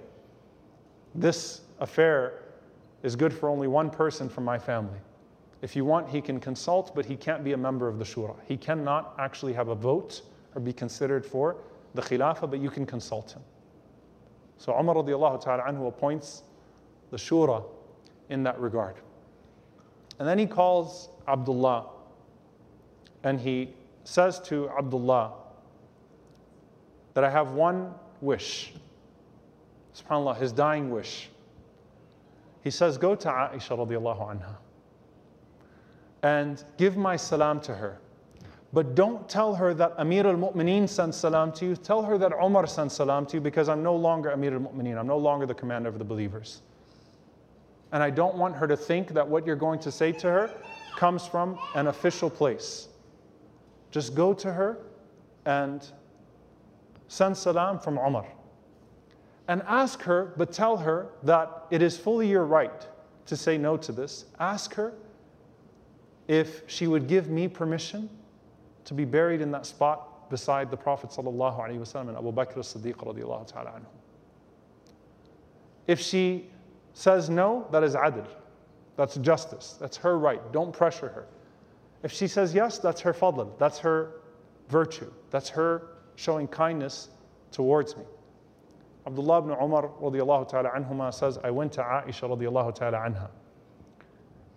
This 1.14 1.62
affair 1.80 2.44
is 3.04 3.16
good 3.16 3.34
for 3.34 3.50
only 3.50 3.68
one 3.68 3.90
person 3.90 4.30
from 4.30 4.46
my 4.46 4.58
family. 4.58 5.00
If 5.62 5.76
you 5.76 5.86
want, 5.86 6.10
he 6.10 6.22
can 6.22 6.40
consult, 6.40 6.94
but 6.94 7.06
he 7.06 7.16
can't 7.16 7.44
be 7.44 7.54
a 7.54 7.58
member 7.58 7.88
of 7.88 7.98
the 7.98 8.06
shura. 8.06 8.36
He 8.48 8.58
cannot 8.58 9.16
actually 9.18 9.54
have 9.54 9.70
a 9.70 9.76
vote 9.76 10.22
or 10.56 10.62
be 10.62 10.74
considered 10.74 11.26
for 11.26 11.58
the 11.94 12.02
khilafah, 12.02 12.50
but 12.50 12.60
you 12.60 12.70
can 12.70 12.86
consult 12.86 13.32
him. 13.32 13.42
So 14.58 14.78
Umar 14.78 14.96
radiallahu 14.96 15.42
ta'ala 15.44 15.64
anhu 15.64 15.88
appoints 15.88 16.44
the 17.12 17.18
shura 17.18 17.64
in 18.30 18.44
that 18.44 18.60
regard. 18.60 18.96
And 20.20 20.28
then 20.28 20.38
he 20.38 20.46
calls 20.46 21.10
Abdullah 21.28 21.88
and 23.24 23.40
he 23.40 23.74
says 24.04 24.40
to 24.42 24.70
Abdullah 24.78 25.34
that 27.14 27.24
I 27.24 27.30
have 27.30 27.52
one 27.52 27.94
wish. 28.22 28.74
SubhanAllah, 29.96 30.38
his 30.38 30.52
dying 30.52 30.90
wish. 30.90 31.30
He 32.64 32.72
says, 32.72 32.98
Go 32.98 33.16
to 33.16 33.28
Aisha 33.28 33.78
radiallahu 33.78 34.20
anha 34.20 34.56
and 36.24 36.64
give 36.78 36.96
my 36.96 37.18
salam 37.18 37.60
to 37.62 37.76
her. 37.76 38.00
But 38.72 38.96
don't 38.96 39.30
tell 39.30 39.54
her 39.54 39.74
that 39.76 39.94
Amir 39.98 40.26
al 40.26 40.36
Mu'mineen 40.36 40.90
sent 40.90 41.14
salam 41.14 41.52
to 41.54 41.66
you. 41.66 41.76
Tell 41.76 42.02
her 42.02 42.18
that 42.18 42.32
Umar 42.42 42.66
sent 42.66 42.92
salam 42.92 43.26
to 43.28 43.38
you 43.38 43.42
because 43.42 43.70
I'm 43.70 43.84
no 43.84 43.96
longer 43.96 44.32
Amir 44.32 44.54
al 44.54 44.62
Mu'mineen. 44.62 44.98
I'm 44.98 45.06
no 45.06 45.18
longer 45.18 45.46
the 45.46 45.54
commander 45.54 45.90
of 45.90 46.00
the 46.00 46.06
believers. 46.06 46.62
And 47.92 48.02
I 48.02 48.10
don't 48.10 48.36
want 48.36 48.56
her 48.56 48.66
to 48.66 48.76
think 48.76 49.10
that 49.10 49.28
what 49.28 49.46
you're 49.46 49.56
going 49.56 49.80
to 49.82 49.92
say 49.92 50.12
to 50.14 50.28
her 50.28 50.52
comes 50.96 51.28
from 51.28 51.60
an 51.76 51.88
official 51.88 52.30
place. 52.30 52.88
Just 53.92 54.16
go 54.16 54.34
to 54.34 54.52
her 54.52 54.80
and 55.46 55.86
send 57.10 57.38
salam 57.38 57.78
from 57.78 58.00
Umar. 58.00 58.26
And 59.48 59.62
ask 59.64 60.02
her, 60.04 60.34
but 60.38 60.54
tell 60.54 60.78
her 60.78 61.10
that 61.24 61.66
it 61.70 61.82
is 61.82 61.98
fully 61.98 62.30
your 62.30 62.46
right 62.46 62.88
to 63.26 63.36
say 63.36 63.58
no 63.58 63.78
to 63.78 63.92
this. 63.92 64.26
Ask 64.40 64.74
her 64.76 64.94
if 66.28 66.62
she 66.68 66.88
would 66.88 67.08
give 67.08 67.30
me 67.30 67.48
permission 67.48 68.10
to 68.86 68.94
be 68.94 69.06
buried 69.06 69.42
in 69.42 69.52
that 69.52 69.66
spot 69.66 70.30
beside 70.30 70.72
the 70.72 70.78
Prophet 70.78 71.10
wasallam 71.10 72.08
and 72.08 72.18
Abu 72.18 72.32
Bakr 72.32 72.58
as-Siddiq. 72.58 73.82
If 75.88 76.00
she 76.00 76.50
says 76.94 77.30
no, 77.30 77.68
that 77.72 77.84
is 77.84 77.96
adl. 77.96 78.28
That's 78.96 79.16
justice. 79.16 79.76
That's 79.80 79.98
her 79.98 80.18
right. 80.18 80.40
Don't 80.54 80.72
pressure 80.72 81.10
her. 81.10 81.28
If 82.04 82.12
she 82.12 82.28
says 82.28 82.54
yes, 82.54 82.80
that's 82.80 83.02
her 83.02 83.14
fadl. 83.14 83.58
That's 83.58 83.80
her 83.80 84.22
virtue. 84.70 85.12
That's 85.32 85.50
her 85.50 85.98
showing 86.16 86.48
kindness 86.48 87.10
towards 87.52 87.98
me. 87.98 88.04
Abdullah 89.06 89.40
ibn 89.40 89.52
Umar 89.52 89.90
radiallahu 90.02 90.48
ta'ala 90.48 90.70
anhuma 90.70 91.14
says, 91.14 91.38
I 91.44 91.52
went 91.52 91.74
to 91.74 91.82
Aisha 91.82 92.30
radiallahu 92.30 92.74
ta'ala 92.74 92.98
anha. 92.98 93.30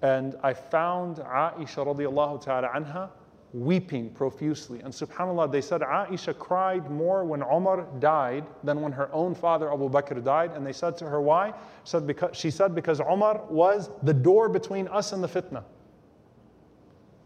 And 0.03 0.37
I 0.43 0.55
found 0.55 1.17
Aisha 1.17 1.85
radiallahu 1.85 2.41
ta'ala 2.43 2.69
anha 2.69 3.11
weeping 3.53 4.11
profusely. 4.11 4.81
And 4.81 4.93
subhanAllah, 4.93 5.51
they 5.51 5.61
said 5.61 5.81
Aisha 5.81 6.39
cried 6.39 6.91
more 6.91 7.25
when 7.25 7.43
Umar 7.43 7.87
died 7.99 8.45
than 8.63 8.83
when 8.83 8.93
her 8.93 9.09
own 9.13 9.35
father 9.35 9.73
Abu 9.73 9.89
Bakr 9.89 10.23
died. 10.23 10.53
And 10.53 10.67
they 10.67 10.73
said 10.73 10.97
to 10.99 11.07
her, 11.07 11.21
Why? 11.21 11.55
Said, 11.85 12.07
because, 12.07 12.37
she 12.37 12.51
said, 12.51 12.75
because 12.75 13.01
Umar 13.01 13.43
was 13.49 13.91
the 14.03 14.15
door 14.15 14.49
between 14.49 14.89
us 14.89 15.13
and 15.13 15.25
the 15.25 15.29
fitna. 15.29 15.65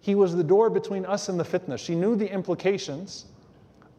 He 0.00 0.14
was 0.14 0.34
the 0.34 0.44
door 0.44 0.70
between 0.70 1.04
us 1.04 1.28
and 1.28 1.38
the 1.38 1.44
fitna. 1.44 1.78
She 1.78 1.94
knew 1.94 2.16
the 2.16 2.30
implications 2.30 3.26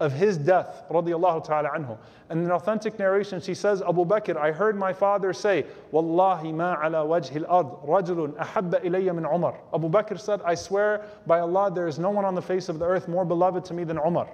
of 0.01 0.11
his 0.11 0.37
death, 0.37 0.83
radiallahu 0.89 1.45
ta'ala 1.45 1.69
anhu. 1.69 1.97
And 2.29 2.43
in 2.43 2.51
authentic 2.51 2.97
narration, 2.97 3.39
she 3.39 3.53
says, 3.53 3.81
Abu 3.81 4.03
Bakr, 4.03 4.35
I 4.35 4.51
heard 4.51 4.77
my 4.77 4.91
father 4.91 5.31
say, 5.31 5.65
Wallahi 5.91 6.51
ma 6.51 6.73
ala 6.83 7.05
wajhi 7.05 7.45
al-ard, 7.45 7.67
rajulun 7.87 8.33
ahabba 8.33 8.83
ilayya 8.83 9.13
min 9.15 9.25
Umar. 9.25 9.59
Abu 9.73 9.89
Bakr 9.89 10.19
said, 10.19 10.41
I 10.43 10.55
swear 10.55 11.05
by 11.27 11.39
Allah, 11.39 11.71
there 11.73 11.87
is 11.87 11.99
no 11.99 12.09
one 12.09 12.25
on 12.25 12.35
the 12.35 12.41
face 12.41 12.67
of 12.67 12.79
the 12.79 12.85
earth 12.85 13.07
more 13.07 13.23
beloved 13.23 13.63
to 13.65 13.73
me 13.73 13.83
than 13.83 13.97
Umar. 13.97 14.27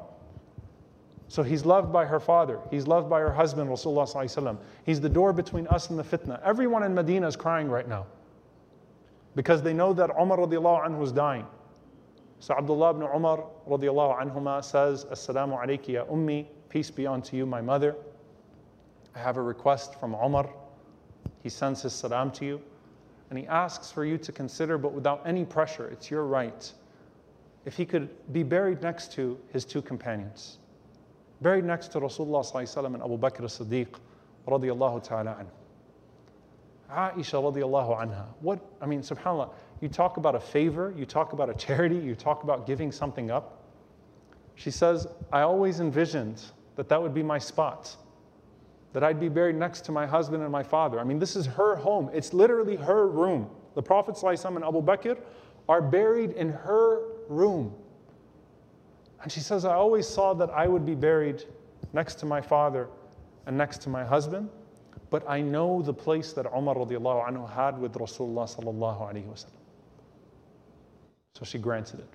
So 1.27 1.43
he's 1.43 1.65
loved 1.65 1.91
by 1.91 2.05
her 2.05 2.21
father. 2.21 2.59
He's 2.71 2.87
loved 2.87 3.09
by 3.09 3.19
her 3.19 3.33
husband, 3.33 3.69
Rasulullah. 3.69 4.57
He's 4.85 5.01
the 5.01 5.09
door 5.09 5.33
between 5.33 5.67
us 5.67 5.89
and 5.89 5.99
the 5.99 6.03
fitna. 6.03 6.41
Everyone 6.43 6.83
in 6.83 6.95
Medina 6.95 7.27
is 7.27 7.35
crying 7.35 7.69
right 7.69 7.87
now 7.87 8.07
because 9.35 9.61
they 9.61 9.73
know 9.73 9.91
that 9.91 10.09
Umar 10.19 10.37
radiallahu 10.37 10.87
anhu 10.87 11.03
is 11.03 11.11
dying. 11.11 11.45
So 12.39 12.53
Abdullah 12.53 12.91
ibn 12.91 13.03
Umar 13.03 13.43
radiallahu 13.67 14.21
anhuma 14.21 14.63
says, 14.63 15.05
Assalamu 15.05 15.59
alayki 15.59 15.89
ya 15.89 16.05
ummi, 16.05 16.45
peace 16.69 16.91
be 16.91 17.07
unto 17.07 17.35
you, 17.35 17.45
my 17.45 17.61
mother. 17.61 17.95
I 19.15 19.19
have 19.19 19.37
a 19.37 19.41
request 19.41 19.99
from 19.99 20.13
Umar. 20.13 20.49
He 21.41 21.49
sends 21.49 21.81
his 21.81 21.93
salam 21.93 22.31
to 22.31 22.45
you. 22.45 22.61
And 23.29 23.39
he 23.39 23.47
asks 23.47 23.91
for 23.91 24.05
you 24.05 24.17
to 24.19 24.31
consider, 24.31 24.77
but 24.77 24.93
without 24.93 25.21
any 25.25 25.43
pressure, 25.43 25.87
it's 25.87 26.09
your 26.09 26.23
right, 26.23 26.71
if 27.65 27.75
he 27.75 27.85
could 27.85 28.09
be 28.31 28.43
buried 28.43 28.81
next 28.81 29.11
to 29.13 29.37
his 29.51 29.65
two 29.65 29.81
companions. 29.81 30.59
Buried 31.41 31.65
next 31.65 31.89
to 31.89 31.99
Rasulullah 31.99 32.85
and 32.85 33.03
Abu 33.03 33.17
Bakr 33.17 33.43
as-Siddiq 33.43 33.87
radiallahu 34.47 35.03
ta'ala 35.03 35.37
anhu. 35.41 35.49
Aisha 36.89 37.41
radiallahu 37.41 37.99
anha. 37.99 38.25
What, 38.39 38.59
I 38.81 38.85
mean, 38.85 39.01
subhanAllah, 39.01 39.49
you 39.81 39.87
talk 39.87 40.17
about 40.17 40.35
a 40.35 40.39
favor, 40.39 40.93
you 40.97 41.05
talk 41.05 41.33
about 41.33 41.49
a 41.49 41.53
charity, 41.53 41.97
you 41.97 42.15
talk 42.15 42.43
about 42.43 42.65
giving 42.65 42.91
something 42.91 43.29
up. 43.29 43.63
She 44.55 44.71
says, 44.71 45.07
I 45.31 45.41
always 45.41 45.79
envisioned 45.79 46.43
that 46.75 46.89
that 46.89 47.01
would 47.01 47.13
be 47.13 47.23
my 47.23 47.37
spot, 47.37 47.95
that 48.93 49.03
I'd 49.03 49.19
be 49.19 49.29
buried 49.29 49.55
next 49.55 49.81
to 49.85 49.91
my 49.91 50.07
husband 50.07 50.41
and 50.41 50.51
my 50.51 50.63
father. 50.63 50.99
I 50.99 51.03
mean, 51.03 51.19
this 51.19 51.35
is 51.35 51.45
her 51.45 51.75
home, 51.75 52.09
it's 52.13 52.33
literally 52.33 52.75
her 52.75 53.07
room. 53.07 53.49
The 53.75 53.83
Prophet 53.83 54.17
and 54.23 54.63
Abu 54.63 54.81
Bakr 54.81 55.17
are 55.69 55.81
buried 55.81 56.31
in 56.31 56.49
her 56.49 57.01
room. 57.29 57.75
And 59.21 59.31
she 59.31 59.39
says, 59.39 59.65
I 59.65 59.73
always 59.73 60.07
saw 60.07 60.33
that 60.35 60.49
I 60.49 60.67
would 60.67 60.85
be 60.85 60.95
buried 60.95 61.43
next 61.93 62.15
to 62.15 62.25
my 62.25 62.41
father 62.41 62.87
and 63.45 63.57
next 63.57 63.81
to 63.83 63.89
my 63.89 64.03
husband, 64.03 64.49
but 65.09 65.23
I 65.29 65.41
know 65.41 65.81
the 65.81 65.93
place 65.93 66.33
that 66.33 66.45
Umar 66.45 66.75
radiallahu 66.75 67.29
anhu 67.29 67.49
had 67.49 67.77
with 67.79 67.93
Rasulullah 67.93 68.47
sallallahu 68.47 69.13
wasallam. 69.27 69.66
So 71.37 71.45
she 71.45 71.59
granted 71.59 71.99
it. 71.99 72.09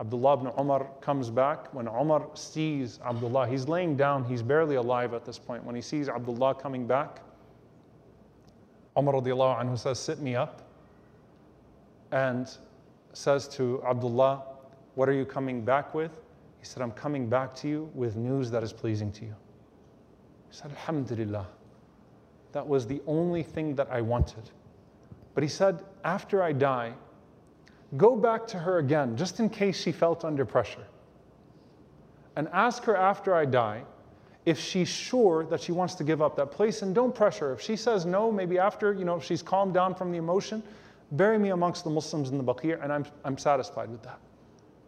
Abdullah 0.00 0.34
ibn 0.34 0.52
Umar 0.58 0.90
comes 1.00 1.30
back. 1.30 1.72
When 1.72 1.88
Umar 1.88 2.28
sees 2.34 3.00
Abdullah, 3.02 3.48
he's 3.48 3.66
laying 3.66 3.96
down, 3.96 4.22
he's 4.22 4.42
barely 4.42 4.76
alive 4.76 5.14
at 5.14 5.24
this 5.24 5.38
point. 5.38 5.64
When 5.64 5.74
he 5.74 5.80
sees 5.80 6.10
Abdullah 6.10 6.56
coming 6.56 6.86
back, 6.86 7.22
Umar 8.98 9.14
anhu 9.14 9.78
says, 9.78 9.98
Sit 9.98 10.20
me 10.20 10.36
up. 10.36 10.60
And 12.12 12.50
says 13.14 13.48
to 13.56 13.82
Abdullah, 13.82 14.42
What 14.94 15.08
are 15.08 15.14
you 15.14 15.24
coming 15.24 15.64
back 15.64 15.94
with? 15.94 16.20
He 16.60 16.66
said, 16.66 16.82
I'm 16.82 16.92
coming 16.92 17.30
back 17.30 17.54
to 17.56 17.68
you 17.68 17.90
with 17.94 18.14
news 18.14 18.50
that 18.50 18.62
is 18.62 18.74
pleasing 18.74 19.10
to 19.12 19.24
you. 19.24 19.34
He 20.50 20.56
said, 20.56 20.70
Alhamdulillah. 20.72 21.46
That 22.52 22.68
was 22.68 22.86
the 22.86 23.00
only 23.06 23.42
thing 23.42 23.74
that 23.76 23.88
I 23.90 24.02
wanted. 24.02 24.50
But 25.32 25.42
he 25.42 25.48
said, 25.48 25.82
After 26.04 26.42
I 26.42 26.52
die, 26.52 26.92
Go 27.96 28.16
back 28.16 28.46
to 28.48 28.58
her 28.58 28.78
again, 28.78 29.16
just 29.16 29.40
in 29.40 29.48
case 29.48 29.80
she 29.80 29.92
felt 29.92 30.24
under 30.24 30.44
pressure. 30.44 30.86
And 32.36 32.48
ask 32.52 32.84
her 32.84 32.96
after 32.96 33.34
I 33.34 33.44
die 33.46 33.84
if 34.44 34.58
she's 34.58 34.88
sure 34.88 35.44
that 35.46 35.60
she 35.60 35.72
wants 35.72 35.94
to 35.94 36.04
give 36.04 36.22
up 36.22 36.36
that 36.36 36.50
place 36.50 36.82
and 36.82 36.94
don't 36.94 37.14
pressure 37.14 37.48
her. 37.48 37.52
If 37.54 37.60
she 37.60 37.76
says 37.76 38.06
no, 38.06 38.30
maybe 38.30 38.58
after, 38.58 38.92
you 38.92 39.04
know, 39.04 39.16
if 39.16 39.24
she's 39.24 39.42
calmed 39.42 39.74
down 39.74 39.94
from 39.94 40.12
the 40.12 40.18
emotion, 40.18 40.62
bury 41.12 41.38
me 41.38 41.50
amongst 41.50 41.84
the 41.84 41.90
Muslims 41.90 42.30
in 42.30 42.38
the 42.38 42.44
Baqi' 42.44 42.82
and 42.82 42.92
I'm, 42.92 43.04
I'm 43.24 43.38
satisfied 43.38 43.90
with 43.90 44.02
that. 44.02 44.18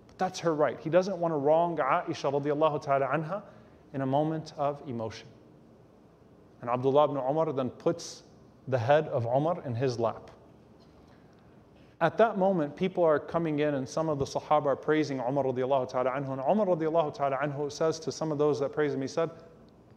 But 0.06 0.18
that's 0.18 0.39
her 0.40 0.55
right. 0.55 0.78
He 0.81 0.90
doesn't 0.90 1.16
want 1.16 1.32
to 1.32 1.36
wrong 1.36 1.78
Aisha 1.78 2.32
radiallahu 2.32 2.82
ta'ala 2.82 3.06
anha 3.06 3.43
in 3.94 4.02
a 4.02 4.06
moment 4.06 4.52
of 4.56 4.82
emotion. 4.86 5.27
And 6.60 6.70
Abdullah 6.70 7.05
ibn 7.05 7.16
Umar 7.16 7.52
then 7.52 7.70
puts 7.70 8.22
the 8.68 8.78
head 8.78 9.09
of 9.09 9.24
Umar 9.24 9.62
in 9.64 9.74
his 9.74 9.98
lap. 9.98 10.31
At 12.02 12.16
that 12.16 12.39
moment, 12.39 12.74
people 12.77 13.05
are 13.05 13.18
coming 13.18 13.59
in 13.59 13.74
and 13.74 13.86
some 13.86 14.09
of 14.09 14.18
the 14.18 14.24
Sahaba 14.24 14.66
are 14.66 14.77
praising 14.77 15.20
Umar 15.20 15.44
radiallahu 15.44 15.90
ta'ala 15.90 16.10
anhu. 16.10 16.32
And 16.32 16.40
Umar 16.40 16.66
radiallahu 16.66 17.14
ta'ala 17.14 17.36
anhu 17.36 17.70
says 17.70 17.98
to 18.01 18.10
some 18.10 18.32
of 18.32 18.39
those 18.39 18.59
that 18.60 18.72
praise 18.72 18.94
him, 18.94 19.02
he 19.02 19.09
said, 19.09 19.31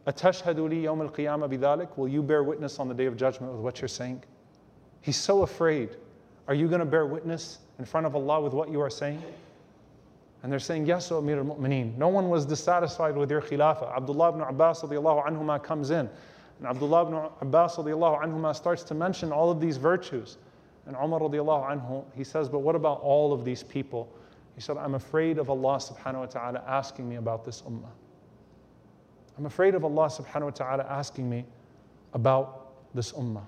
Atashhadu 0.05 0.69
li 0.69 0.85
al-qiyamah 0.85 1.49
bidhalik? 1.49 1.97
Will 1.97 2.09
you 2.09 2.21
bear 2.21 2.43
witness 2.43 2.77
on 2.77 2.89
the 2.89 2.93
day 2.93 3.05
of 3.05 3.15
judgment 3.15 3.53
with 3.53 3.61
what 3.61 3.80
you're 3.80 3.88
saying? 3.88 4.21
He's 4.99 5.15
so 5.15 5.43
afraid. 5.43 5.91
Are 6.49 6.53
you 6.53 6.67
going 6.67 6.81
to 6.81 6.85
bear 6.85 7.05
witness 7.05 7.59
in 7.80 7.85
front 7.85 8.05
of 8.05 8.15
Allah 8.15 8.41
with 8.41 8.53
what 8.53 8.69
you 8.69 8.81
are 8.81 8.89
saying? 8.89 9.23
And 10.41 10.51
they're 10.51 10.59
saying, 10.59 10.85
Yes, 10.85 11.09
O 11.09 11.19
Amir 11.19 11.38
al-Mu'mineen. 11.38 11.97
No 11.97 12.09
one 12.09 12.30
was 12.30 12.45
dissatisfied 12.45 13.15
with 13.15 13.31
your 13.31 13.41
khilafah. 13.41 13.95
Abdullah 13.95 14.30
ibn 14.30 14.41
Abbas 14.41 14.81
anhuma 14.81 15.63
comes 15.63 15.89
in. 15.89 16.09
And 16.59 16.67
Abdullah 16.67 17.07
ibn 17.07 17.13
Abbas 17.39 17.77
anhuma 17.77 18.53
starts 18.53 18.84
to 18.84 18.93
mention 18.93 19.31
all 19.31 19.49
of 19.49 19.61
these 19.61 19.77
virtues. 19.77 20.38
And 20.85 20.95
Umar 20.95 21.22
radiallahu 21.22 21.69
anhu, 21.69 22.03
he 22.15 22.23
says, 22.23 22.49
But 22.49 22.60
what 22.60 22.76
about 22.76 23.01
all 23.01 23.31
of 23.31 23.45
these 23.45 23.64
people? 23.64 24.10
He 24.55 24.61
said, 24.61 24.77
I'm 24.77 24.95
afraid 24.95 25.38
of 25.38 25.49
Allah 25.49 25.77
subhanahu 25.77 26.19
wa 26.19 26.26
ta'ala 26.26 26.64
asking 26.68 27.10
me 27.10 27.15
about 27.15 27.45
this 27.45 27.61
ummah. 27.61 27.89
I'm 29.38 29.45
afraid 29.45 29.76
of 29.76 29.84
Allah 29.84 30.07
subhanahu 30.07 30.43
wa 30.43 30.49
ta'ala 30.51 30.84
asking 30.84 31.30
me 31.30 31.45
about 32.14 32.68
this 32.93 33.11
ummah. 33.14 33.45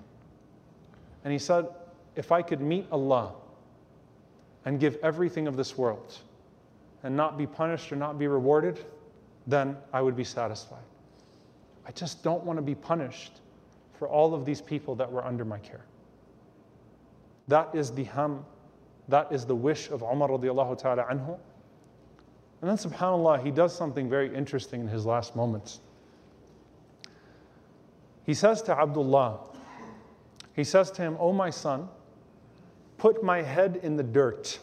And 1.24 1.32
he 1.32 1.40
said, 1.40 1.68
If 2.16 2.32
I 2.32 2.42
could 2.42 2.62
meet 2.62 2.88
Allah 2.92 3.34
and 4.64 4.80
give 4.80 4.98
everything 5.04 5.48
of 5.48 5.58
this 5.58 5.78
world 5.78 6.18
and 7.04 7.16
not 7.16 7.38
be 7.38 7.46
punished 7.46 7.92
or 7.92 7.98
not 7.98 8.18
be 8.18 8.28
rewarded, 8.28 8.84
then 9.46 9.78
I 9.94 10.02
would 10.02 10.16
be 10.16 10.24
satisfied. 10.24 10.80
I 11.86 11.92
just 11.92 12.24
don't 12.24 12.44
want 12.44 12.58
to 12.58 12.64
be 12.64 12.74
punished 12.74 13.34
for 14.00 14.08
all 14.08 14.34
of 14.34 14.46
these 14.46 14.62
people 14.62 14.96
that 14.96 15.12
were 15.12 15.24
under 15.24 15.46
my 15.46 15.60
care. 15.60 15.86
That 17.48 17.74
is 17.74 17.92
the 17.92 18.06
ham, 18.06 18.46
that 19.08 19.32
is 19.32 19.46
the 19.46 19.56
wish 19.56 19.90
of 19.90 20.02
Umar 20.02 20.30
radiallahu 20.30 20.78
ta'ala 20.78 21.04
anhu. 21.04 21.38
And 22.62 22.70
then 22.70 22.78
subhanAllah, 22.78 23.44
he 23.44 23.52
does 23.52 23.76
something 23.76 24.10
very 24.10 24.34
interesting 24.34 24.82
in 24.82 24.88
his 24.88 25.06
last 25.06 25.36
moments. 25.36 25.80
He 28.26 28.34
says 28.34 28.62
to 28.64 28.78
Abdullah, 28.78 29.40
he 30.54 30.64
says 30.64 30.90
to 30.92 31.02
him, 31.02 31.18
O 31.20 31.32
my 31.32 31.50
son, 31.50 31.88
put 32.98 33.24
my 33.24 33.42
head 33.42 33.80
in 33.84 33.98
the 33.98 34.04
dirt. 34.04 34.60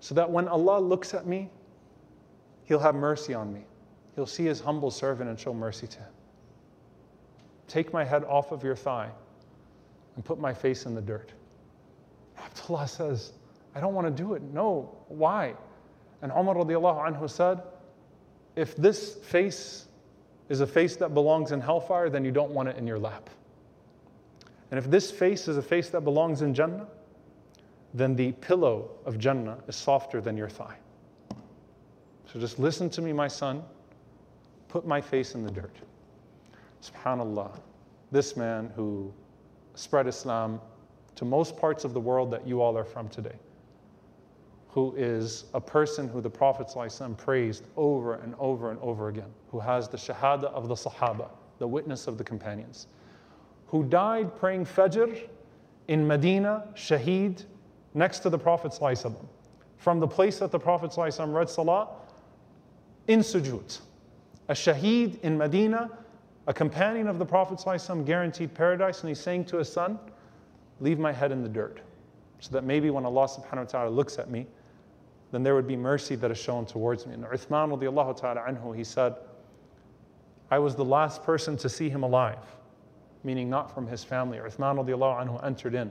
so 0.00 0.14
that 0.16 0.28
when 0.30 0.48
Allah 0.48 0.80
looks 0.80 1.14
at 1.14 1.26
me, 1.26 1.48
He'll 2.64 2.80
have 2.80 2.94
mercy 2.94 3.34
on 3.34 3.52
me. 3.52 3.64
He'll 4.14 4.26
see 4.26 4.44
His 4.44 4.60
humble 4.60 4.90
servant 4.90 5.30
and 5.30 5.38
show 5.38 5.54
mercy 5.54 5.86
to 5.86 5.98
him. 5.98 6.12
Take 7.68 7.92
my 7.92 8.04
head 8.04 8.24
off 8.24 8.50
of 8.52 8.62
your 8.64 8.76
thigh 8.76 9.10
and 10.16 10.24
put 10.24 10.38
my 10.38 10.52
face 10.52 10.86
in 10.86 10.94
the 10.94 11.00
dirt. 11.00 11.32
Abdullah 12.38 12.88
says, 12.88 13.32
I 13.74 13.80
don't 13.80 13.94
want 13.94 14.06
to 14.06 14.22
do 14.22 14.34
it. 14.34 14.42
No, 14.42 14.94
why? 15.08 15.54
And 16.20 16.30
Umar 16.32 16.54
radiallahu 16.54 17.18
anhu 17.18 17.28
said, 17.28 17.62
if 18.56 18.76
this 18.76 19.16
face 19.16 19.86
is 20.48 20.60
a 20.60 20.66
face 20.66 20.96
that 20.96 21.14
belongs 21.14 21.52
in 21.52 21.60
hellfire, 21.60 22.10
then 22.10 22.24
you 22.24 22.30
don't 22.30 22.50
want 22.50 22.68
it 22.68 22.76
in 22.76 22.86
your 22.86 22.98
lap. 22.98 23.30
And 24.70 24.78
if 24.78 24.90
this 24.90 25.10
face 25.10 25.48
is 25.48 25.56
a 25.56 25.62
face 25.62 25.90
that 25.90 26.02
belongs 26.02 26.42
in 26.42 26.54
Jannah, 26.54 26.86
then 27.94 28.16
the 28.16 28.32
pillow 28.32 28.90
of 29.04 29.18
Jannah 29.18 29.58
is 29.68 29.76
softer 29.76 30.20
than 30.20 30.36
your 30.36 30.48
thigh. 30.48 30.76
So 32.32 32.40
just 32.40 32.58
listen 32.58 32.88
to 32.90 33.02
me, 33.02 33.12
my 33.12 33.28
son. 33.28 33.62
Put 34.68 34.86
my 34.86 35.00
face 35.00 35.34
in 35.34 35.44
the 35.44 35.50
dirt. 35.50 35.76
Subhanallah. 36.82 37.58
This 38.10 38.36
man 38.36 38.70
who 38.74 39.12
spread 39.75 40.07
Islam 40.07 40.59
to 41.15 41.25
most 41.25 41.57
parts 41.57 41.83
of 41.83 41.93
the 41.93 41.99
world 41.99 42.31
that 42.31 42.47
you 42.47 42.61
all 42.61 42.77
are 42.77 42.83
from 42.83 43.09
today, 43.09 43.35
who 44.69 44.93
is 44.95 45.45
a 45.53 45.61
person 45.61 46.07
who 46.07 46.21
the 46.21 46.29
Prophet 46.29 46.67
ﷺ 46.67 47.17
praised 47.17 47.63
over 47.75 48.15
and 48.15 48.35
over 48.39 48.71
and 48.71 48.79
over 48.81 49.09
again, 49.09 49.31
who 49.49 49.59
has 49.59 49.87
the 49.87 49.97
shahada 49.97 50.45
of 50.45 50.67
the 50.67 50.75
Sahaba, 50.75 51.29
the 51.57 51.67
witness 51.67 52.07
of 52.07 52.17
the 52.17 52.23
companions, 52.23 52.87
who 53.67 53.83
died 53.83 54.37
praying 54.39 54.65
Fajr 54.65 55.27
in 55.87 56.05
Medina, 56.05 56.65
Shaheed, 56.75 57.45
next 57.93 58.19
to 58.19 58.29
the 58.29 58.37
Prophet 58.37 58.71
ﷺ, 58.71 59.15
from 59.77 59.99
the 59.99 60.07
place 60.07 60.39
that 60.39 60.51
the 60.51 60.59
Prophet 60.59 60.91
ﷺ 60.91 61.33
read 61.33 61.49
Salah 61.49 61.87
in 63.07 63.21
sujood. 63.21 63.79
A 64.49 64.53
Shaheed 64.53 65.19
in 65.21 65.37
Medina, 65.37 65.89
a 66.46 66.52
companion 66.52 67.06
of 67.06 67.18
the 67.18 67.26
Prophet 67.26 67.58
ﷺ 67.58 68.04
guaranteed 68.04 68.52
paradise, 68.54 69.00
and 69.00 69.08
he's 69.08 69.20
saying 69.20 69.44
to 69.46 69.58
his 69.58 69.72
son, 69.72 69.98
Leave 70.80 70.98
my 70.98 71.12
head 71.12 71.30
in 71.30 71.42
the 71.42 71.48
dirt, 71.48 71.80
so 72.40 72.50
that 72.50 72.64
maybe 72.64 72.90
when 72.90 73.04
Allah 73.04 73.28
subhanahu 73.28 73.58
wa 73.58 73.64
ta'ala 73.64 73.90
looks 73.90 74.18
at 74.18 74.30
me, 74.30 74.46
then 75.30 75.42
there 75.42 75.54
would 75.54 75.68
be 75.68 75.76
mercy 75.76 76.16
that 76.16 76.30
is 76.30 76.38
shown 76.38 76.66
towards 76.66 77.06
me. 77.06 77.14
And 77.14 77.24
Uthman 77.24 77.70
radiallahu 77.78 78.20
ta'ala 78.20 78.40
anhu, 78.40 78.76
he 78.76 78.82
said, 78.82 79.14
I 80.50 80.58
was 80.58 80.74
the 80.74 80.84
last 80.84 81.22
person 81.22 81.56
to 81.58 81.68
see 81.68 81.88
him 81.88 82.02
alive, 82.02 82.44
meaning 83.22 83.48
not 83.48 83.72
from 83.72 83.86
his 83.86 84.02
family. 84.02 84.38
Uthman 84.38 84.84
radiallahu 84.84 85.26
anhu 85.26 85.44
entered 85.44 85.74
in. 85.74 85.90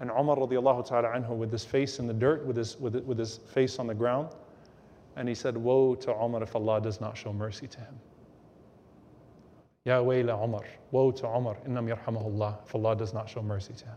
And 0.00 0.10
Umar 0.10 0.36
radiallahu 0.36 0.86
ta'ala 0.86 1.08
anhu 1.08 1.30
with 1.30 1.50
his 1.50 1.64
face 1.64 1.98
in 1.98 2.06
the 2.06 2.14
dirt, 2.14 2.46
with 2.46 2.56
his, 2.56 2.78
with, 2.78 2.94
with 3.04 3.18
his 3.18 3.38
face 3.38 3.80
on 3.80 3.88
the 3.88 3.94
ground, 3.94 4.28
and 5.16 5.28
he 5.28 5.34
said, 5.34 5.56
Woe 5.56 5.96
to 5.96 6.14
Umar 6.14 6.44
if 6.44 6.54
Allah 6.54 6.80
does 6.80 7.00
not 7.00 7.16
show 7.16 7.32
mercy 7.32 7.66
to 7.66 7.78
him. 7.78 7.98
Ya 9.88 10.02
wayla 10.02 10.44
Umar, 10.44 10.66
woe 10.90 11.10
to 11.10 11.26
Umar, 11.26 11.56
innam 11.66 11.88
yarhamahullah, 11.88 12.58
if 12.66 12.74
Allah 12.74 12.94
does 12.94 13.14
not 13.14 13.26
show 13.26 13.40
mercy 13.40 13.72
to 13.72 13.86
him. 13.86 13.96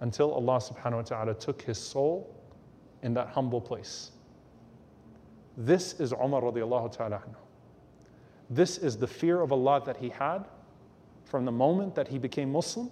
Until 0.00 0.30
Allah 0.34 0.58
subhanahu 0.58 0.96
wa 0.96 1.02
ta'ala 1.02 1.34
took 1.34 1.62
his 1.62 1.78
soul 1.78 2.36
in 3.02 3.14
that 3.14 3.28
humble 3.28 3.62
place. 3.62 4.10
This 5.56 5.98
is 5.98 6.12
Umar 6.12 6.42
radiallahu 6.42 6.94
ta'ala 6.94 7.22
anhu. 7.26 7.40
This 8.50 8.76
is 8.76 8.98
the 8.98 9.06
fear 9.06 9.40
of 9.40 9.52
Allah 9.52 9.82
that 9.86 9.96
he 9.96 10.10
had 10.10 10.44
from 11.24 11.46
the 11.46 11.52
moment 11.52 11.94
that 11.94 12.08
he 12.08 12.18
became 12.18 12.52
Muslim 12.52 12.90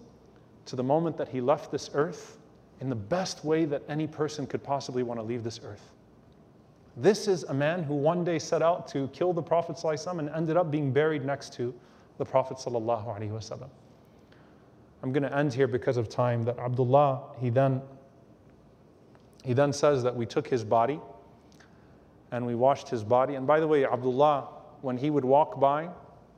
to 0.64 0.76
the 0.76 0.82
moment 0.82 1.18
that 1.18 1.28
he 1.28 1.42
left 1.42 1.70
this 1.70 1.90
earth 1.92 2.38
in 2.80 2.88
the 2.88 2.96
best 2.96 3.44
way 3.44 3.66
that 3.66 3.82
any 3.86 4.06
person 4.06 4.46
could 4.46 4.62
possibly 4.62 5.02
want 5.02 5.20
to 5.20 5.24
leave 5.24 5.44
this 5.44 5.60
earth. 5.62 5.92
This 6.96 7.28
is 7.28 7.44
a 7.44 7.54
man 7.54 7.82
who 7.84 7.94
one 7.94 8.24
day 8.24 8.38
set 8.38 8.62
out 8.62 8.88
to 8.88 9.08
kill 9.08 9.32
the 9.32 9.42
Prophet 9.42 9.82
and 9.84 10.30
ended 10.30 10.56
up 10.56 10.70
being 10.70 10.92
buried 10.92 11.24
next 11.24 11.52
to 11.54 11.74
the 12.18 12.24
Prophet. 12.24 12.58
I'm 15.02 15.12
going 15.12 15.22
to 15.22 15.34
end 15.36 15.54
here 15.54 15.66
because 15.66 15.96
of 15.96 16.08
time. 16.08 16.42
That 16.44 16.58
Abdullah, 16.58 17.22
he 17.40 17.48
then, 17.48 17.80
he 19.44 19.54
then 19.54 19.72
says 19.72 20.02
that 20.02 20.14
we 20.14 20.26
took 20.26 20.46
his 20.46 20.64
body 20.64 21.00
and 22.32 22.44
we 22.44 22.54
washed 22.54 22.88
his 22.88 23.02
body. 23.02 23.36
And 23.36 23.46
by 23.46 23.60
the 23.60 23.66
way, 23.66 23.86
Abdullah, 23.86 24.48
when 24.82 24.96
he 24.98 25.10
would 25.10 25.24
walk 25.24 25.58
by 25.60 25.88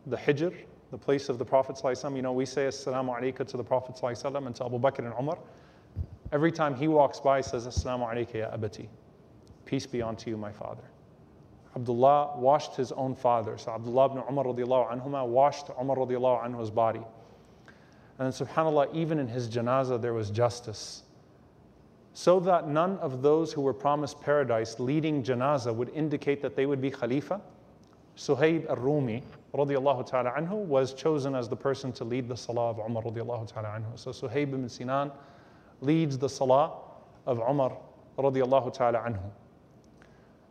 the 0.06 0.16
Hijr, 0.16 0.54
the 0.90 0.98
place 0.98 1.28
of 1.28 1.38
the 1.38 1.44
Prophet, 1.44 1.80
you 2.14 2.22
know, 2.22 2.32
we 2.32 2.44
say 2.44 2.66
Assalamu 2.66 3.18
alaikum 3.18 3.46
to 3.48 3.56
the 3.56 3.64
Prophet 3.64 3.98
and 4.02 4.54
to 4.56 4.64
Abu 4.64 4.78
Bakr 4.78 4.98
and 4.98 5.14
Umar. 5.18 5.38
Every 6.30 6.52
time 6.52 6.74
he 6.74 6.86
walks 6.88 7.18
by, 7.18 7.38
he 7.38 7.42
says 7.42 7.66
Assalamu 7.66 8.08
alaikum 8.08 8.34
ya 8.34 8.50
abati. 8.52 8.88
Peace 9.64 9.86
be 9.86 10.02
unto 10.02 10.30
you, 10.30 10.36
my 10.36 10.52
father. 10.52 10.82
Abdullah 11.74 12.36
washed 12.36 12.76
his 12.76 12.92
own 12.92 13.14
father. 13.14 13.56
So 13.56 13.72
Abdullah 13.72 14.06
ibn 14.06 14.22
Umar 14.28 14.44
radiallahu 14.44 14.92
anhuma 14.92 15.26
washed 15.26 15.70
Umar 15.80 15.96
anhu's 15.96 16.70
body. 16.70 17.02
And 18.18 18.30
then 18.30 18.46
subhanAllah, 18.46 18.94
even 18.94 19.18
in 19.18 19.26
his 19.26 19.48
janazah, 19.48 20.00
there 20.00 20.12
was 20.12 20.30
justice. 20.30 21.02
So 22.12 22.40
that 22.40 22.68
none 22.68 22.98
of 22.98 23.22
those 23.22 23.52
who 23.52 23.62
were 23.62 23.72
promised 23.72 24.20
paradise 24.20 24.78
leading 24.78 25.22
janazah 25.22 25.74
would 25.74 25.88
indicate 25.94 26.42
that 26.42 26.54
they 26.54 26.66
would 26.66 26.80
be 26.80 26.90
Khalifa. 26.90 27.40
Suhaib 28.16 28.68
al-Rumi 28.68 29.22
radiallahu 29.54 30.06
ta'ala 30.06 30.32
anhu 30.32 30.56
was 30.66 30.92
chosen 30.92 31.34
as 31.34 31.48
the 31.48 31.56
person 31.56 31.90
to 31.92 32.04
lead 32.04 32.28
the 32.28 32.36
salah 32.36 32.68
of 32.70 32.78
Umar 32.78 33.02
radiallahu 33.02 33.50
ta'ala 33.50 33.68
anhu. 33.80 33.98
So 33.98 34.10
Suhaib 34.10 34.42
ibn 34.42 34.68
Sinan 34.68 35.10
leads 35.80 36.18
the 36.18 36.28
salah 36.28 36.72
of 37.24 37.38
Umar 37.38 37.78
radiallahu 38.18 38.74
ta'ala 38.74 38.98
anhu. 38.98 39.30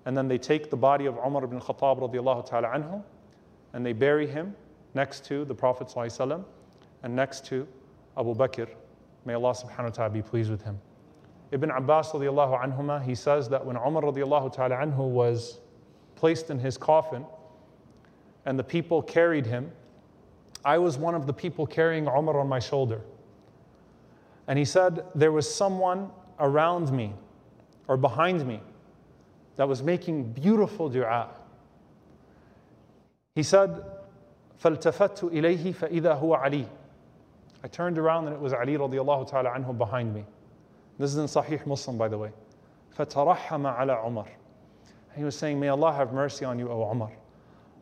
And 0.06 0.18
then 0.18 0.28
they 0.28 0.38
take 0.38 0.70
the 0.70 0.78
body 0.78 1.06
of 1.06 1.18
Umar 1.18 1.44
ibn 1.44 1.60
Khattab 1.60 2.00
radiallahu 2.00 2.46
ta'ala 2.46 2.70
anhu 2.70 3.04
and 3.74 3.86
they 3.86 3.94
bury 3.94 4.28
him 4.28 4.56
next 4.94 5.26
to 5.26 5.46
the 5.46 5.56
Prophet 5.56 5.94
and 7.04 7.16
next 7.16 7.46
to 7.46 7.68
Abu 8.18 8.36
Bakr. 8.36 8.68
May 9.26 9.34
Allah 9.34 9.54
subhanahu 9.54 9.84
wa 9.84 9.90
ta'ala 9.90 10.10
be 10.10 10.22
pleased 10.22 10.50
with 10.50 10.64
him. 10.64 10.80
Ibn 11.52 11.70
Abbas 11.72 12.12
radiallahu 12.12 12.62
anhuma, 12.64 13.04
he 13.04 13.16
says 13.16 13.50
that 13.50 13.66
when 13.66 13.78
Umar 13.78 14.04
radiallahu 14.04 14.54
ta'ala 14.54 14.76
anhu 14.76 15.10
was 15.10 15.60
placed 16.16 16.50
in 16.50 16.60
his 16.60 16.78
coffin 16.78 17.26
and 18.46 18.58
the 18.58 18.64
people 18.64 19.02
carried 19.02 19.46
him, 19.46 19.72
I 20.64 20.78
was 20.78 20.98
one 20.98 21.16
of 21.16 21.28
the 21.28 21.34
people 21.34 21.66
carrying 21.66 22.08
Umar 22.08 22.40
on 22.40 22.48
my 22.48 22.60
shoulder. 22.60 23.02
And 24.48 24.58
he 24.58 24.66
said, 24.66 25.06
There 25.16 25.32
was 25.32 25.54
someone 25.54 26.10
around 26.40 26.92
me 26.92 27.14
or 27.88 27.98
behind 27.98 28.46
me 28.46 28.62
that 29.57 29.67
was 29.67 29.83
making 29.83 30.33
beautiful 30.33 30.89
dua. 30.89 31.29
He 33.35 33.43
said, 33.43 33.83
فَالْتَفَتْتُ 34.63 35.33
إِلَيْهِ 35.33 35.75
فَإِذَا 35.75 36.21
هُوَ 36.21 36.43
عَلِي 36.43 36.67
I 37.63 37.69
turned 37.69 37.99
around 37.99 38.27
and 38.27 38.35
it 38.35 38.41
was 38.41 38.53
Ali 38.53 38.77
radiallahu 38.77 39.29
ta'ala 39.29 39.51
anhu 39.51 39.77
behind 39.77 40.15
me. 40.15 40.25
This 40.99 41.11
is 41.11 41.17
in 41.17 41.25
Sahih 41.25 41.67
Muslim, 41.67 41.99
by 41.99 42.09
the 42.09 42.17
way. 42.17 42.31
فَتَرَحَّمَ 42.97 43.77
عَلَى 43.77 44.05
عُمَرٍ 44.05 44.27
He 45.17 45.25
was 45.25 45.37
saying, 45.37 45.59
May 45.59 45.69
Allah 45.69 45.93
have 45.93 46.13
mercy 46.13 46.45
on 46.45 46.59
you, 46.59 46.71
O 46.71 46.91
Umar. 46.91 47.11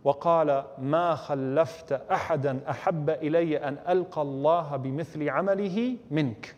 وقال 0.04 0.64
ما 0.82 1.14
خلفت 1.14 1.92
أحدا 1.92 2.70
أحب 2.70 3.10
إلي 3.10 3.56
أن 3.56 3.78
ألقى 3.88 4.22
الله 4.22 4.76
بمثل 4.76 5.28
عمله 5.28 5.96
منك. 6.10 6.54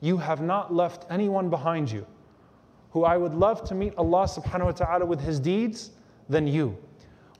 You 0.00 0.16
have 0.16 0.40
not 0.40 0.72
left 0.72 1.06
anyone 1.10 1.50
behind 1.50 1.90
you 1.90 2.06
who 2.96 3.04
I 3.04 3.16
would 3.16 3.34
love 3.34 3.64
to 3.64 3.74
meet 3.74 3.94
Allah 3.96 4.24
subhanahu 4.24 4.64
wa 4.66 4.72
ta'ala 4.72 5.06
with 5.06 5.20
his 5.20 5.40
deeds 5.40 5.90
than 6.28 6.46
you. 6.46 6.76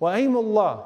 وأيم 0.01 0.37
الله 0.37 0.85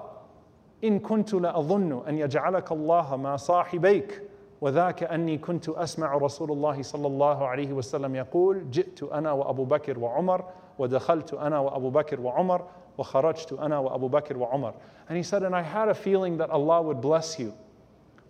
إن 0.85 0.98
كنت 1.01 1.35
لأظن 1.35 2.02
أن 2.09 2.18
يجعلك 2.18 2.73
الله 2.73 3.16
ما 3.16 3.36
صاحبيك 3.36 4.23
وذاك 4.60 5.02
أني 5.02 5.39
كنت 5.39 5.68
أسمع 5.68 6.14
رسول 6.16 6.52
الله 6.52 6.82
صلى 6.82 7.06
الله 7.06 7.47
عليه 7.47 7.73
وسلم 7.73 8.16
يقول 8.16 8.70
جئت 8.70 9.02
أنا 9.02 9.32
وأبو 9.32 9.64
بكر 9.64 9.98
وعمر 9.98 10.44
ودخلت 10.78 11.35
أنا 11.35 11.59
وأبو 11.59 11.90
بكر 11.90 12.20
وعمر 12.20 12.62
وخرجت 12.98 13.52
أنا 13.52 13.78
وأبو 13.78 14.09
بكر 14.09 14.36
وعمر 14.39 14.74
And 15.09 15.16
he 15.16 15.23
said, 15.23 15.44
and 15.44 15.55
I 15.55 15.62
had 15.62 15.89
a 15.89 15.94
feeling 15.94 16.36
that 16.39 16.51
Allah 16.51 16.82
would 16.82 17.01
bless 17.01 17.39
you 17.39 17.55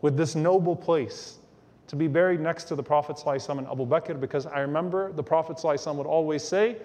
with 0.03 0.17
this 0.17 0.35
noble 0.35 0.77
place 0.77 1.39
to 1.91 1.97
be 1.97 2.09
buried 2.09 2.41
next 2.41 2.65
to 2.65 2.75
the 2.75 2.83
Prophet 2.83 3.17
ﷺ 3.17 3.59
and 3.59 3.67
Abu 3.69 3.87
Bakr 3.87 4.19
because 4.19 4.47
I 4.47 4.61
remember 4.61 5.13
the 5.13 5.23
Prophet 5.23 5.57
ﷺ 5.57 5.95
would 5.97 6.07
always 6.07 6.43
say, 6.43 6.77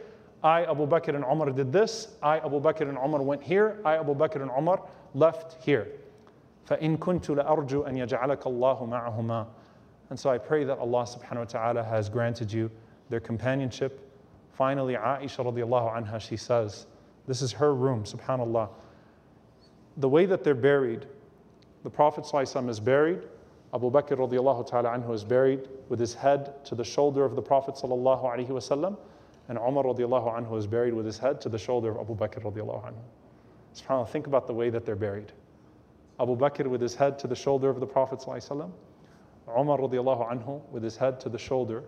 I, 0.44 0.66
Abu 0.66 0.88
Bakr 0.88 1.16
and 1.16 1.24
Umar 1.24 1.52
did 1.52 1.72
this, 1.72 2.10
I, 2.22 2.38
Abu 2.40 2.60
Bakr 2.60 2.82
and 2.82 2.98
Umar 2.98 3.22
went 3.22 3.42
here, 3.42 3.80
I, 3.86 3.98
Abu 3.98 4.14
Bakr 4.16 4.42
and 4.42 4.52
Umar 4.52 4.82
left 5.14 5.64
here. 5.64 5.88
فَإِن 6.70 6.98
كُنْتُ 6.98 7.26
لَأَرْجُو 7.26 7.88
أَن 7.88 7.98
يَجْعَلَكَ 7.98 8.44
اللَّهُ 8.44 8.90
مَعَهُمَا 8.90 9.48
And 10.10 10.20
so 10.20 10.30
I 10.30 10.38
pray 10.38 10.64
that 10.64 10.78
Allah 10.78 11.04
subhanahu 11.04 11.38
wa 11.38 11.44
ta'ala 11.46 11.84
has 11.84 12.10
granted 12.10 12.52
you 12.52 12.70
their 13.10 13.20
companionship. 13.20 14.08
Finally, 14.54 14.94
Aisha 14.94 15.44
radiallahu 15.44 15.96
anha, 15.96 16.20
she 16.22 16.38
says, 16.38 16.86
this 17.28 17.42
is 17.42 17.52
her 17.52 17.74
room, 17.74 18.04
subhanAllah. 18.04 18.70
The 19.98 20.10
way 20.10 20.26
that 20.26 20.44
they're 20.44 20.56
buried, 20.56 21.06
the 21.84 21.90
Prophet 21.90 22.24
ﷺ 22.24 22.70
is 22.70 22.80
buried 22.80 23.22
Abu 23.75 23.91
Bakr 23.91 24.17
radiallahu 24.17 24.69
ta'ala 24.69 24.91
anhu 24.91 25.15
is 25.15 25.25
buried 25.25 25.69
with 25.89 25.99
his 25.99 26.15
head 26.15 26.65
to 26.65 26.75
the 26.75 26.85
shoulder 26.85 27.25
of 27.25 27.37
the 27.37 27.43
Prophet 27.43 27.75
sallallahu 27.75 28.25
alaihi 28.25 28.49
wasallam, 28.49 28.97
and 29.49 29.59
Umar 29.59 29.85
radiallahu 29.85 30.35
anhu 30.37 30.57
is 30.59 30.67
buried 30.67 30.95
with 30.95 31.07
his 31.07 31.19
head 31.19 31.41
to 31.43 31.49
the 31.49 31.59
shoulder 31.59 31.91
of 31.91 31.99
Abu 31.99 32.17
Bakr 32.17 32.43
radiallahu 32.43 32.93
anhu. 32.93 33.03
SubhanAllah, 33.75 34.09
think 34.09 34.27
about 34.27 34.47
the 34.47 34.55
way 34.55 34.71
that 34.71 34.87
they're 34.87 34.97
buried. 34.97 35.33
Abu 36.19 36.37
Bakr 36.37 36.67
with 36.67 36.81
his 36.81 36.95
head 36.95 37.19
to 37.19 37.27
the 37.27 37.37
shoulder 37.37 37.69
of 37.69 37.81
the 37.81 37.87
Prophet 37.87 38.21
sallallahu 38.21 38.71
Umar 39.49 39.79
radiallahu 39.79 40.31
anhu 40.33 40.63
with 40.71 40.83
his 40.83 40.97
head 40.97 41.21
to 41.21 41.29
the 41.29 41.39
shoulder 41.39 41.85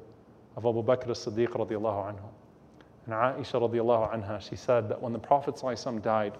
of 0.57 0.67
Abu 0.67 0.83
Bakr 0.83 1.11
as-Siddiq 1.11 1.49
radiallahu 1.49 2.15
anhu. 2.15 2.29
And 3.09 3.15
Aisha 3.15 3.59
radiallahu 3.59 4.13
anha, 4.13 4.39
she 4.39 4.55
said 4.55 4.91
that 4.91 5.01
when 5.01 5.15
the 5.15 5.19
Prophet 5.19 5.55
ﷺ 5.55 6.03
died, 6.03 6.37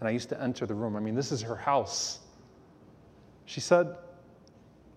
and 0.00 0.08
I 0.08 0.10
used 0.10 0.28
to 0.30 0.42
enter 0.42 0.66
the 0.66 0.74
room, 0.74 0.96
I 0.96 1.00
mean, 1.00 1.14
this 1.14 1.30
is 1.30 1.42
her 1.42 1.54
house. 1.54 2.18
She 3.44 3.60
said, 3.60 3.94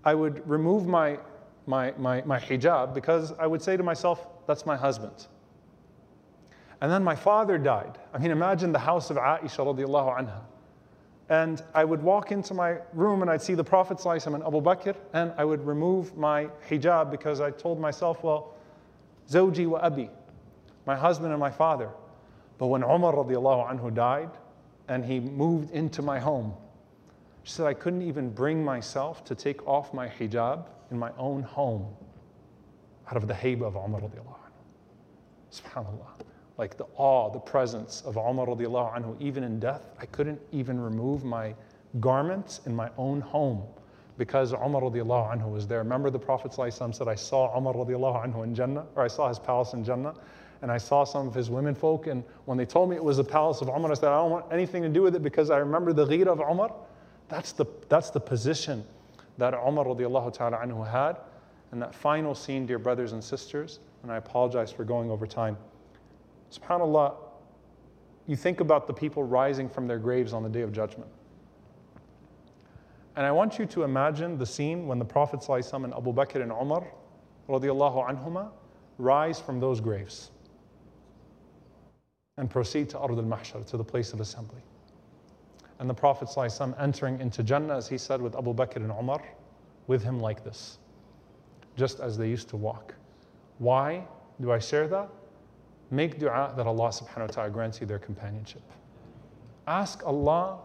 I 0.05 0.13
would 0.13 0.47
remove 0.49 0.85
my, 0.87 1.17
my, 1.65 1.93
my, 1.97 2.21
my 2.23 2.39
hijab 2.39 2.93
because 2.93 3.33
I 3.39 3.47
would 3.47 3.61
say 3.61 3.77
to 3.77 3.83
myself, 3.83 4.27
that's 4.47 4.65
my 4.65 4.75
husband. 4.75 5.27
And 6.81 6.91
then 6.91 7.03
my 7.03 7.15
father 7.15 7.57
died. 7.57 7.97
I 8.13 8.17
mean, 8.17 8.31
imagine 8.31 8.73
the 8.73 8.79
house 8.79 9.09
of 9.09 9.17
Aisha 9.17 9.59
radiallahu 9.65 10.19
anha. 10.19 10.41
And 11.29 11.63
I 11.73 11.85
would 11.85 12.03
walk 12.03 12.33
into 12.33 12.53
my 12.53 12.79
room 12.91 13.21
and 13.21 13.31
I'd 13.31 13.41
see 13.41 13.53
the 13.53 13.63
Prophet 13.63 14.03
and 14.05 14.43
Abu 14.43 14.61
Bakr, 14.61 14.95
and 15.13 15.31
I 15.37 15.45
would 15.45 15.65
remove 15.65 16.17
my 16.17 16.49
hijab 16.67 17.09
because 17.09 17.39
I 17.39 17.51
told 17.51 17.79
myself, 17.79 18.21
well, 18.23 18.55
Zawji 19.29 19.65
wa 19.65 19.79
Abi, 19.81 20.09
my 20.85 20.95
husband 20.95 21.31
and 21.31 21.39
my 21.39 21.49
father. 21.49 21.89
But 22.57 22.67
when 22.67 22.83
Umar 22.83 23.13
radiallahu 23.13 23.71
anhu 23.71 23.93
died 23.93 24.29
and 24.89 25.05
he 25.05 25.21
moved 25.21 25.71
into 25.71 26.01
my 26.01 26.19
home, 26.19 26.53
she 27.43 27.51
said, 27.51 27.65
I 27.65 27.73
couldn't 27.73 28.01
even 28.01 28.29
bring 28.29 28.63
myself 28.63 29.23
to 29.25 29.35
take 29.35 29.65
off 29.67 29.93
my 29.93 30.07
hijab 30.07 30.65
in 30.91 30.97
my 30.97 31.11
own 31.17 31.43
home 31.43 31.85
out 33.09 33.17
of 33.17 33.27
the 33.27 33.33
haiba 33.33 33.63
of 33.63 33.75
Umar 33.75 34.01
radiallahu 34.01 34.37
anhu. 34.47 35.51
SubhanAllah. 35.51 36.25
Like 36.57 36.77
the 36.77 36.85
awe, 36.95 37.29
the 37.31 37.39
presence 37.39 38.01
of 38.05 38.15
Umar 38.15 38.47
radiallahu 38.47 38.97
anhu, 38.97 39.21
even 39.21 39.43
in 39.43 39.59
death, 39.59 39.89
I 39.99 40.05
couldn't 40.05 40.39
even 40.51 40.79
remove 40.79 41.23
my 41.25 41.53
garments 41.99 42.61
in 42.65 42.75
my 42.75 42.89
own 42.97 43.21
home 43.21 43.63
because 44.17 44.53
Umar 44.53 44.81
radiallahu 44.81 45.35
anhu 45.35 45.51
was 45.51 45.67
there. 45.67 45.79
Remember 45.79 46.09
the 46.09 46.19
Prophet 46.19 46.53
said, 46.53 47.07
I 47.07 47.15
saw 47.15 47.57
Umar 47.57 47.73
radiallahu 47.73 48.25
anhu 48.25 48.43
in 48.43 48.55
Jannah, 48.55 48.85
or 48.95 49.03
I 49.03 49.07
saw 49.07 49.27
his 49.27 49.39
palace 49.39 49.73
in 49.73 49.83
Jannah, 49.83 50.13
and 50.61 50.71
I 50.71 50.77
saw 50.77 51.03
some 51.03 51.27
of 51.27 51.33
his 51.33 51.49
women 51.49 51.75
folk, 51.75 52.07
and 52.07 52.23
when 52.45 52.57
they 52.57 52.65
told 52.65 52.89
me 52.89 52.95
it 52.95 53.03
was 53.03 53.17
the 53.17 53.23
palace 53.23 53.61
of 53.61 53.67
Umar, 53.67 53.91
I 53.91 53.95
said, 53.95 54.09
I 54.09 54.17
don't 54.17 54.31
want 54.31 54.45
anything 54.51 54.81
to 54.83 54.89
do 54.89 55.01
with 55.01 55.15
it 55.15 55.23
because 55.23 55.49
I 55.49 55.57
remember 55.57 55.91
the 55.91 56.05
ghira 56.05 56.27
of 56.27 56.39
Umar. 56.39 56.71
That's 57.29 57.51
the, 57.51 57.65
that's 57.89 58.09
the 58.09 58.19
position 58.19 58.83
that 59.37 59.53
Umar 59.53 59.85
radiallahu 59.85 60.33
ta'ala 60.33 60.57
anhu 60.57 60.89
had. 60.89 61.17
And 61.71 61.81
that 61.81 61.95
final 61.95 62.35
scene, 62.35 62.65
dear 62.65 62.77
brothers 62.77 63.13
and 63.13 63.23
sisters, 63.23 63.79
and 64.03 64.11
I 64.11 64.17
apologize 64.17 64.71
for 64.71 64.83
going 64.83 65.09
over 65.09 65.25
time. 65.25 65.57
SubhanAllah, 66.51 67.15
you 68.27 68.35
think 68.35 68.59
about 68.59 68.85
the 68.85 68.93
people 68.93 69.23
rising 69.23 69.67
from 69.67 69.87
their 69.87 69.97
graves 69.97 70.33
on 70.33 70.43
the 70.43 70.49
day 70.49 70.61
of 70.61 70.71
judgment. 70.71 71.09
And 73.15 73.25
I 73.25 73.31
want 73.31 73.59
you 73.59 73.65
to 73.67 73.83
imagine 73.83 74.37
the 74.37 74.45
scene 74.45 74.87
when 74.87 74.99
the 74.99 75.05
Prophet 75.05 75.47
and 75.49 75.93
Abu 75.93 76.13
Bakr 76.13 76.41
and 76.41 76.51
Umar 76.51 76.87
radiallahu 77.49 78.51
rise 78.97 79.39
from 79.39 79.59
those 79.59 79.81
graves 79.81 80.31
and 82.37 82.49
proceed 82.49 82.89
to 82.89 82.99
Ard 82.99 83.11
al-Mahshar, 83.11 83.65
to 83.67 83.77
the 83.77 83.83
place 83.83 84.13
of 84.13 84.21
assembly 84.21 84.61
and 85.82 85.88
the 85.88 85.94
Prophet 85.94 86.28
ﷺ 86.28 86.80
entering 86.80 87.20
into 87.20 87.42
Jannah, 87.42 87.76
as 87.76 87.88
he 87.88 87.98
said 87.98 88.20
with 88.20 88.36
Abu 88.36 88.52
Bakr 88.54 88.76
and 88.76 88.90
Umar, 88.90 89.22
with 89.86 90.02
him 90.02 90.20
like 90.20 90.44
this, 90.44 90.78
just 91.76 92.00
as 92.00 92.18
they 92.18 92.28
used 92.28 92.48
to 92.48 92.56
walk. 92.56 92.94
Why 93.58 94.04
do 94.40 94.52
I 94.52 94.58
share 94.58 94.88
that? 94.88 95.08
Make 95.90 96.18
dua 96.18 96.52
that 96.56 96.66
Allah 96.66 96.88
subhanahu 96.88 97.20
wa 97.20 97.26
ta'ala 97.26 97.50
grants 97.50 97.80
you 97.80 97.86
their 97.86 97.98
companionship. 97.98 98.62
Ask 99.66 100.04
Allah 100.04 100.58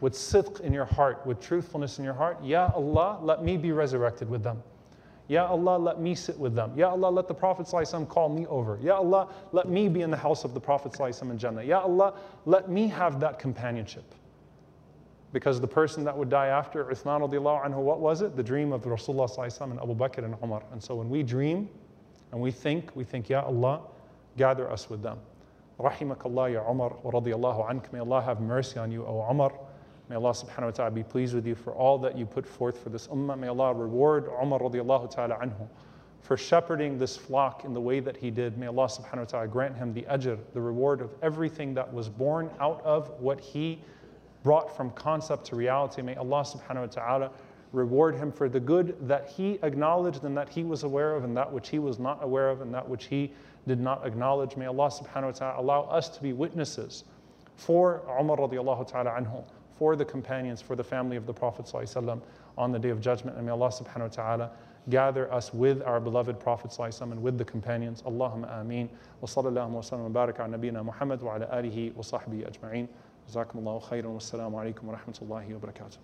with 0.00 0.14
sidq 0.14 0.60
in 0.60 0.72
your 0.72 0.84
heart, 0.84 1.24
with 1.26 1.40
truthfulness 1.40 1.98
in 1.98 2.04
your 2.04 2.14
heart, 2.14 2.42
Ya 2.42 2.70
Allah, 2.74 3.18
let 3.22 3.42
me 3.42 3.56
be 3.56 3.72
resurrected 3.72 4.28
with 4.28 4.42
them. 4.42 4.62
Ya 5.28 5.46
Allah, 5.46 5.78
let 5.78 6.00
me 6.00 6.14
sit 6.14 6.38
with 6.38 6.54
them. 6.54 6.72
Ya 6.76 6.90
Allah, 6.90 7.08
let 7.08 7.28
the 7.28 7.34
Prophet 7.34 7.66
ﷺ 7.66 8.08
call 8.08 8.28
me 8.28 8.46
over. 8.46 8.78
Ya 8.82 8.96
Allah, 8.96 9.28
let 9.52 9.68
me 9.68 9.88
be 9.88 10.02
in 10.02 10.10
the 10.10 10.16
house 10.16 10.44
of 10.44 10.52
the 10.52 10.60
Prophet 10.60 10.92
ﷺ 10.92 11.30
in 11.30 11.38
Jannah. 11.38 11.62
Ya 11.62 11.80
Allah, 11.80 12.14
let 12.44 12.68
me 12.68 12.88
have 12.88 13.20
that 13.20 13.38
companionship. 13.38 14.04
Because 15.31 15.61
the 15.61 15.67
person 15.67 16.03
that 16.05 16.17
would 16.17 16.29
die 16.29 16.47
after 16.47 16.85
Uthman 16.85 17.21
anhu, 17.21 17.77
what 17.77 17.99
was 17.99 18.21
it? 18.21 18.35
The 18.35 18.43
dream 18.43 18.73
of 18.73 18.83
Rasulullah 18.83 19.61
and 19.61 19.79
Abu 19.79 19.95
Bakr 19.95 20.23
and 20.23 20.35
Umar. 20.43 20.63
And 20.71 20.81
so 20.81 20.95
when 20.95 21.09
we 21.09 21.21
dream 21.21 21.69
and 22.31 22.41
we 22.41 22.51
think, 22.51 22.95
we 22.95 23.03
think, 23.03 23.29
Ya 23.29 23.41
Allah, 23.41 23.81
gather 24.37 24.69
us 24.71 24.89
with 24.89 25.03
them. 25.03 25.19
Rahimakallah 25.79 26.53
ya 26.53 26.69
Umar 26.69 26.95
wa 27.03 27.11
radiallahu 27.11 27.69
ank. 27.69 27.93
May 27.93 27.99
Allah 27.99 28.21
have 28.21 28.41
mercy 28.41 28.79
on 28.79 28.91
you, 28.91 29.05
O 29.05 29.25
Umar. 29.29 29.53
May 30.09 30.15
Allah 30.15 30.31
subhanahu 30.31 30.65
wa 30.65 30.71
ta'ala 30.71 30.91
be 30.91 31.03
pleased 31.03 31.35
with 31.35 31.45
you 31.45 31.55
for 31.55 31.71
all 31.73 31.99
that 31.99 32.17
you 32.17 32.25
put 32.25 32.45
forth 32.45 32.81
for 32.83 32.89
this 32.89 33.07
ummah. 33.07 33.37
May 33.37 33.47
Allah 33.47 33.73
reward 33.73 34.27
Umar 34.41 34.59
radiallahu 34.59 35.13
ta'ala 35.13 35.37
anhu 35.37 35.67
for 36.21 36.35
shepherding 36.35 36.97
this 36.97 37.15
flock 37.15 37.63
in 37.63 37.73
the 37.73 37.79
way 37.79 37.99
that 37.99 38.17
he 38.17 38.29
did. 38.31 38.57
May 38.57 38.67
Allah 38.67 38.87
subhanahu 38.87 39.19
wa 39.19 39.23
ta'ala 39.25 39.47
grant 39.47 39.77
him 39.77 39.93
the 39.93 40.01
ajr, 40.03 40.37
the 40.53 40.59
reward 40.59 41.01
of 41.01 41.13
everything 41.21 41.73
that 41.75 41.93
was 41.93 42.09
born 42.09 42.49
out 42.59 42.81
of 42.83 43.09
what 43.19 43.39
he 43.39 43.81
brought 44.43 44.75
from 44.75 44.91
concept 44.91 45.45
to 45.45 45.55
reality. 45.55 46.01
May 46.01 46.15
Allah 46.15 46.41
subhanahu 46.41 46.81
wa 46.81 46.85
ta'ala 46.85 47.31
reward 47.71 48.15
him 48.15 48.31
for 48.31 48.49
the 48.49 48.59
good 48.59 48.95
that 49.07 49.27
he 49.27 49.59
acknowledged 49.61 50.23
and 50.23 50.35
that 50.35 50.49
he 50.49 50.63
was 50.63 50.83
aware 50.83 51.15
of, 51.15 51.23
and 51.23 51.35
that 51.37 51.51
which 51.51 51.69
he 51.69 51.79
was 51.79 51.99
not 51.99 52.23
aware 52.23 52.49
of, 52.49 52.61
and 52.61 52.73
that 52.73 52.87
which 52.87 53.05
he 53.05 53.31
did 53.67 53.79
not 53.79 54.05
acknowledge. 54.05 54.55
May 54.55 54.65
Allah 54.65 54.89
subhanahu 54.89 55.25
wa 55.25 55.31
ta'ala 55.31 55.61
allow 55.61 55.81
us 55.83 56.09
to 56.09 56.21
be 56.21 56.33
witnesses 56.33 57.03
for 57.55 58.01
Umar 58.19 58.37
radiallahu 58.37 58.87
ta'ala 58.87 59.11
anhu, 59.11 59.43
for 59.77 59.95
the 59.95 60.05
companions, 60.05 60.61
for 60.61 60.75
the 60.75 60.83
family 60.83 61.17
of 61.17 61.25
the 61.25 61.33
Prophet 61.33 61.71
on 62.57 62.71
the 62.71 62.79
day 62.79 62.89
of 62.89 63.01
judgment. 63.01 63.37
And 63.37 63.45
may 63.45 63.51
Allah 63.51 63.69
subhanahu 63.69 64.01
wa 64.01 64.07
ta'ala 64.07 64.51
gather 64.89 65.31
us 65.31 65.53
with 65.53 65.81
our 65.83 65.99
beloved 65.99 66.39
Prophet 66.39 66.75
and 67.01 67.21
with 67.21 67.37
the 67.37 67.45
companions. 67.45 68.01
Allahumma 68.03 68.61
ameen. 68.61 68.89
Wa 69.21 69.27
sallallahu 69.27 69.69
wa 69.69 69.81
sallam 69.81 70.03
wa 70.03 70.09
barak 70.09 70.39
ala 70.39 70.57
nabina 70.57 70.83
Muhammad 70.83 71.21
wa 71.21 71.35
ala 71.35 71.45
alihi 71.47 71.93
wa 71.93 72.01
sahbihi. 72.01 72.87
جزاكم 73.29 73.59
الله 73.59 73.79
خيرا 73.79 74.07
والسلام 74.07 74.55
عليكم 74.55 74.89
ورحمة 74.89 75.13
الله 75.21 75.55
وبركاته. 75.55 75.97